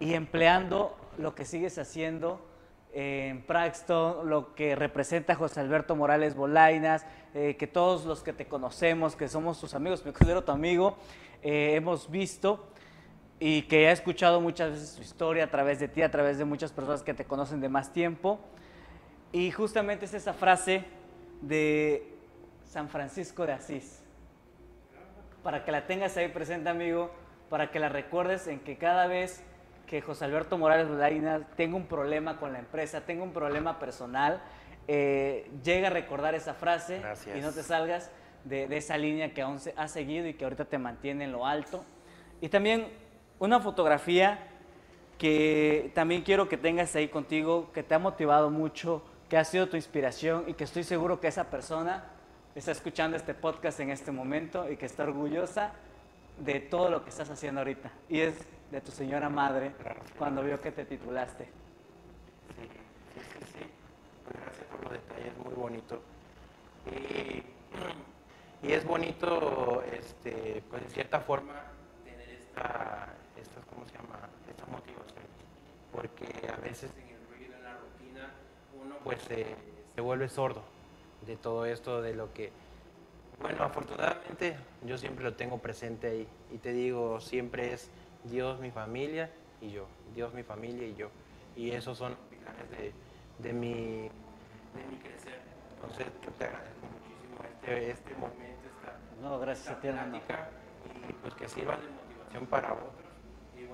y 0.00 0.14
empleando 0.14 0.96
lo 1.16 1.36
que 1.36 1.44
sigues 1.44 1.78
haciendo 1.78 2.44
en 2.92 3.40
Praxton, 3.42 4.28
lo 4.28 4.52
que 4.56 4.74
representa 4.74 5.36
José 5.36 5.60
Alberto 5.60 5.94
Morales 5.94 6.34
Bolainas, 6.34 7.06
eh, 7.34 7.54
que 7.56 7.68
todos 7.68 8.04
los 8.04 8.24
que 8.24 8.32
te 8.32 8.46
conocemos, 8.46 9.14
que 9.14 9.28
somos 9.28 9.60
tus 9.60 9.74
amigos, 9.74 10.04
me 10.04 10.12
considero 10.12 10.42
tu 10.42 10.50
amigo, 10.50 10.96
eh, 11.40 11.74
hemos 11.76 12.10
visto 12.10 12.73
y 13.40 13.62
que 13.62 13.88
he 13.88 13.90
escuchado 13.90 14.40
muchas 14.40 14.70
veces 14.70 14.90
su 14.90 15.02
historia 15.02 15.44
a 15.44 15.50
través 15.50 15.80
de 15.80 15.88
ti, 15.88 16.02
a 16.02 16.10
través 16.10 16.38
de 16.38 16.44
muchas 16.44 16.72
personas 16.72 17.02
que 17.02 17.14
te 17.14 17.24
conocen 17.24 17.60
de 17.60 17.68
más 17.68 17.92
tiempo. 17.92 18.38
Y 19.32 19.50
justamente 19.50 20.04
es 20.04 20.14
esa 20.14 20.32
frase 20.32 20.84
de 21.40 22.14
San 22.64 22.88
Francisco 22.88 23.46
de 23.46 23.52
Asís. 23.52 24.02
Para 25.42 25.64
que 25.64 25.72
la 25.72 25.86
tengas 25.86 26.16
ahí 26.16 26.28
presente, 26.28 26.70
amigo, 26.70 27.10
para 27.50 27.70
que 27.70 27.78
la 27.78 27.88
recuerdes 27.88 28.46
en 28.46 28.60
que 28.60 28.78
cada 28.78 29.06
vez 29.06 29.42
que 29.86 30.00
José 30.00 30.24
Alberto 30.24 30.56
Morales 30.56 30.88
Bolaina 30.88 31.40
tenga 31.56 31.76
un 31.76 31.86
problema 31.86 32.38
con 32.38 32.52
la 32.52 32.60
empresa, 32.60 33.02
tenga 33.02 33.22
un 33.22 33.32
problema 33.32 33.78
personal, 33.78 34.40
eh, 34.88 35.50
llega 35.62 35.88
a 35.88 35.90
recordar 35.90 36.34
esa 36.34 36.54
frase 36.54 37.00
Gracias. 37.00 37.36
y 37.36 37.40
no 37.40 37.52
te 37.52 37.62
salgas 37.62 38.10
de, 38.44 38.66
de 38.66 38.76
esa 38.76 38.96
línea 38.96 39.34
que 39.34 39.42
aún 39.42 39.60
se 39.60 39.74
ha 39.76 39.88
seguido 39.88 40.26
y 40.26 40.34
que 40.34 40.44
ahorita 40.44 40.64
te 40.64 40.78
mantiene 40.78 41.24
en 41.24 41.32
lo 41.32 41.46
alto. 41.46 41.84
Y 42.40 42.48
también 42.48 42.88
una 43.44 43.60
fotografía 43.60 44.38
que 45.18 45.92
también 45.94 46.22
quiero 46.22 46.48
que 46.48 46.56
tengas 46.56 46.94
ahí 46.96 47.08
contigo, 47.08 47.70
que 47.72 47.82
te 47.82 47.94
ha 47.94 47.98
motivado 47.98 48.50
mucho, 48.50 49.02
que 49.28 49.36
ha 49.36 49.44
sido 49.44 49.68
tu 49.68 49.76
inspiración 49.76 50.44
y 50.46 50.54
que 50.54 50.64
estoy 50.64 50.84
seguro 50.84 51.20
que 51.20 51.28
esa 51.28 51.44
persona 51.44 52.04
está 52.54 52.72
escuchando 52.72 53.16
este 53.16 53.34
podcast 53.34 53.80
en 53.80 53.90
este 53.90 54.12
momento 54.12 54.70
y 54.70 54.76
que 54.76 54.86
está 54.86 55.04
orgullosa 55.04 55.72
de 56.38 56.60
todo 56.60 56.90
lo 56.90 57.04
que 57.04 57.10
estás 57.10 57.30
haciendo 57.30 57.60
ahorita. 57.60 57.90
Y 58.08 58.20
es 58.20 58.34
de 58.70 58.80
tu 58.80 58.90
señora 58.90 59.28
madre 59.28 59.72
cuando 60.18 60.42
vio 60.42 60.60
que 60.60 60.72
te 60.72 60.84
titulaste. 60.84 61.44
Sí, 61.44 62.68
sí, 63.14 63.58
sí. 63.58 63.64
Pues 64.24 64.36
gracias 64.42 64.66
por 64.66 64.82
los 64.84 64.92
detalles, 64.92 65.38
muy 65.44 65.54
bonito. 65.54 66.00
Y, 66.86 67.42
y 68.66 68.72
es 68.72 68.84
bonito, 68.84 69.82
este, 69.92 70.62
pues 70.70 70.82
en 70.82 70.90
cierta 70.90 71.20
forma, 71.20 71.54
tener 72.04 72.28
esta, 72.30 73.08
¿cómo 73.72 73.86
se 73.86 73.94
llama? 73.94 74.28
Esta 74.48 74.66
motivación. 74.66 75.24
Porque 75.92 76.26
a 76.48 76.56
veces 76.56 76.90
en 76.96 77.08
el 77.14 77.26
ruido, 77.28 77.54
en 77.56 77.64
la 77.64 77.74
rutina, 77.74 78.32
uno 78.82 78.96
pues 79.04 79.22
se, 79.22 79.54
se 79.94 80.00
vuelve 80.00 80.28
sordo 80.28 80.62
de 81.26 81.36
todo 81.36 81.66
esto, 81.66 82.02
de 82.02 82.14
lo 82.14 82.32
que, 82.32 82.52
bueno, 83.40 83.64
afortunadamente 83.64 84.56
yo 84.84 84.98
siempre 84.98 85.24
lo 85.24 85.34
tengo 85.34 85.58
presente 85.58 86.08
ahí. 86.08 86.28
Y 86.52 86.58
te 86.58 86.72
digo, 86.72 87.20
siempre 87.20 87.72
es 87.72 87.90
Dios, 88.24 88.60
mi 88.60 88.70
familia 88.70 89.30
y 89.60 89.70
yo. 89.70 89.86
Dios, 90.14 90.32
mi 90.34 90.42
familia 90.42 90.86
y 90.86 90.94
yo. 90.94 91.10
Y 91.56 91.70
esos 91.70 91.96
son 91.98 92.12
los 92.12 92.20
pilares 92.30 92.70
de, 92.70 92.92
de, 93.38 93.52
mi, 93.52 93.74
de 93.74 94.84
mi 94.90 94.96
crecer. 94.98 95.40
Entonces, 95.76 96.06
yo 96.24 96.30
te 96.32 96.44
agradezco 96.44 96.86
muchísimo 96.86 97.38
este, 97.44 97.90
este 97.90 98.14
momento, 98.14 98.68
esta, 98.76 98.98
No, 99.22 99.38
gracias 99.38 99.76
a 99.76 99.80
ti, 99.80 99.88
plática, 99.88 100.48
y 101.08 101.12
pues 101.12 101.34
que 101.34 101.48
sirva 101.48 101.76
de 101.76 101.88
motivación 101.88 102.46
para 102.46 102.72
otros. 102.72 103.03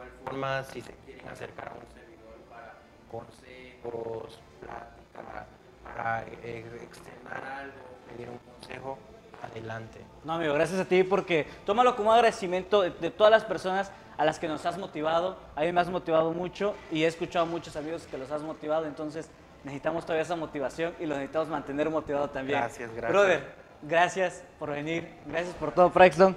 Igual 0.01 0.10
forma, 0.24 0.64
si 0.64 0.81
se 0.81 0.93
quieren 1.05 1.28
acercar 1.28 1.68
a 1.68 1.72
un 1.72 1.86
servidor 1.93 2.36
para 2.48 2.74
consejos, 3.10 4.40
plática, 4.60 5.47
para 5.85 6.24
eh, 6.43 6.64
externar 6.82 7.44
algo, 7.44 7.74
pedir 8.09 8.31
un 8.31 8.39
consejo, 8.39 8.98
adelante. 9.43 10.01
No, 10.24 10.35
amigo, 10.35 10.55
gracias 10.55 10.81
a 10.81 10.86
ti 10.86 11.02
porque 11.02 11.47
tómalo 11.66 11.97
como 11.97 12.12
agradecimiento 12.12 12.81
de, 12.81 12.90
de 12.90 13.10
todas 13.10 13.31
las 13.31 13.44
personas 13.44 13.93
a 14.16 14.24
las 14.24 14.39
que 14.39 14.48
nos 14.48 14.64
has 14.64 14.78
motivado. 14.78 15.36
A 15.55 15.62
mí 15.62 15.72
me 15.72 15.81
has 15.82 15.90
motivado 15.90 16.32
mucho 16.32 16.74
y 16.90 17.05
he 17.05 17.06
escuchado 17.06 17.44
a 17.44 17.48
muchos 17.48 17.77
amigos 17.77 18.06
que 18.10 18.16
los 18.16 18.31
has 18.31 18.43
motivado, 18.43 18.86
entonces 18.86 19.28
necesitamos 19.64 20.05
todavía 20.05 20.22
esa 20.22 20.36
motivación 20.36 20.94
y 20.98 21.05
lo 21.05 21.14
necesitamos 21.14 21.48
mantener 21.48 21.90
motivado 21.90 22.31
también. 22.31 22.59
Gracias, 22.59 22.90
gracias. 22.90 23.12
Brother, 23.12 23.55
gracias 23.82 24.43
por 24.59 24.70
venir, 24.70 25.09
gracias 25.27 25.55
por 25.56 25.72
todo, 25.72 25.90
Praxton. 25.90 26.35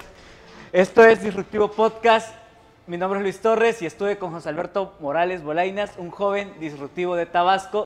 Esto 0.74 1.06
es 1.06 1.22
Disruptivo 1.22 1.72
Podcast. 1.72 2.43
Mi 2.86 2.98
nombre 2.98 3.20
es 3.20 3.24
Luis 3.24 3.40
Torres 3.40 3.82
y 3.82 3.86
estuve 3.86 4.18
con 4.18 4.32
José 4.32 4.50
Alberto 4.50 4.98
Morales 5.00 5.42
Bolainas, 5.42 5.94
un 5.98 6.12
joven 6.12 6.54
disruptivo 6.60 7.16
de 7.16 7.26
Tabasco. 7.26 7.86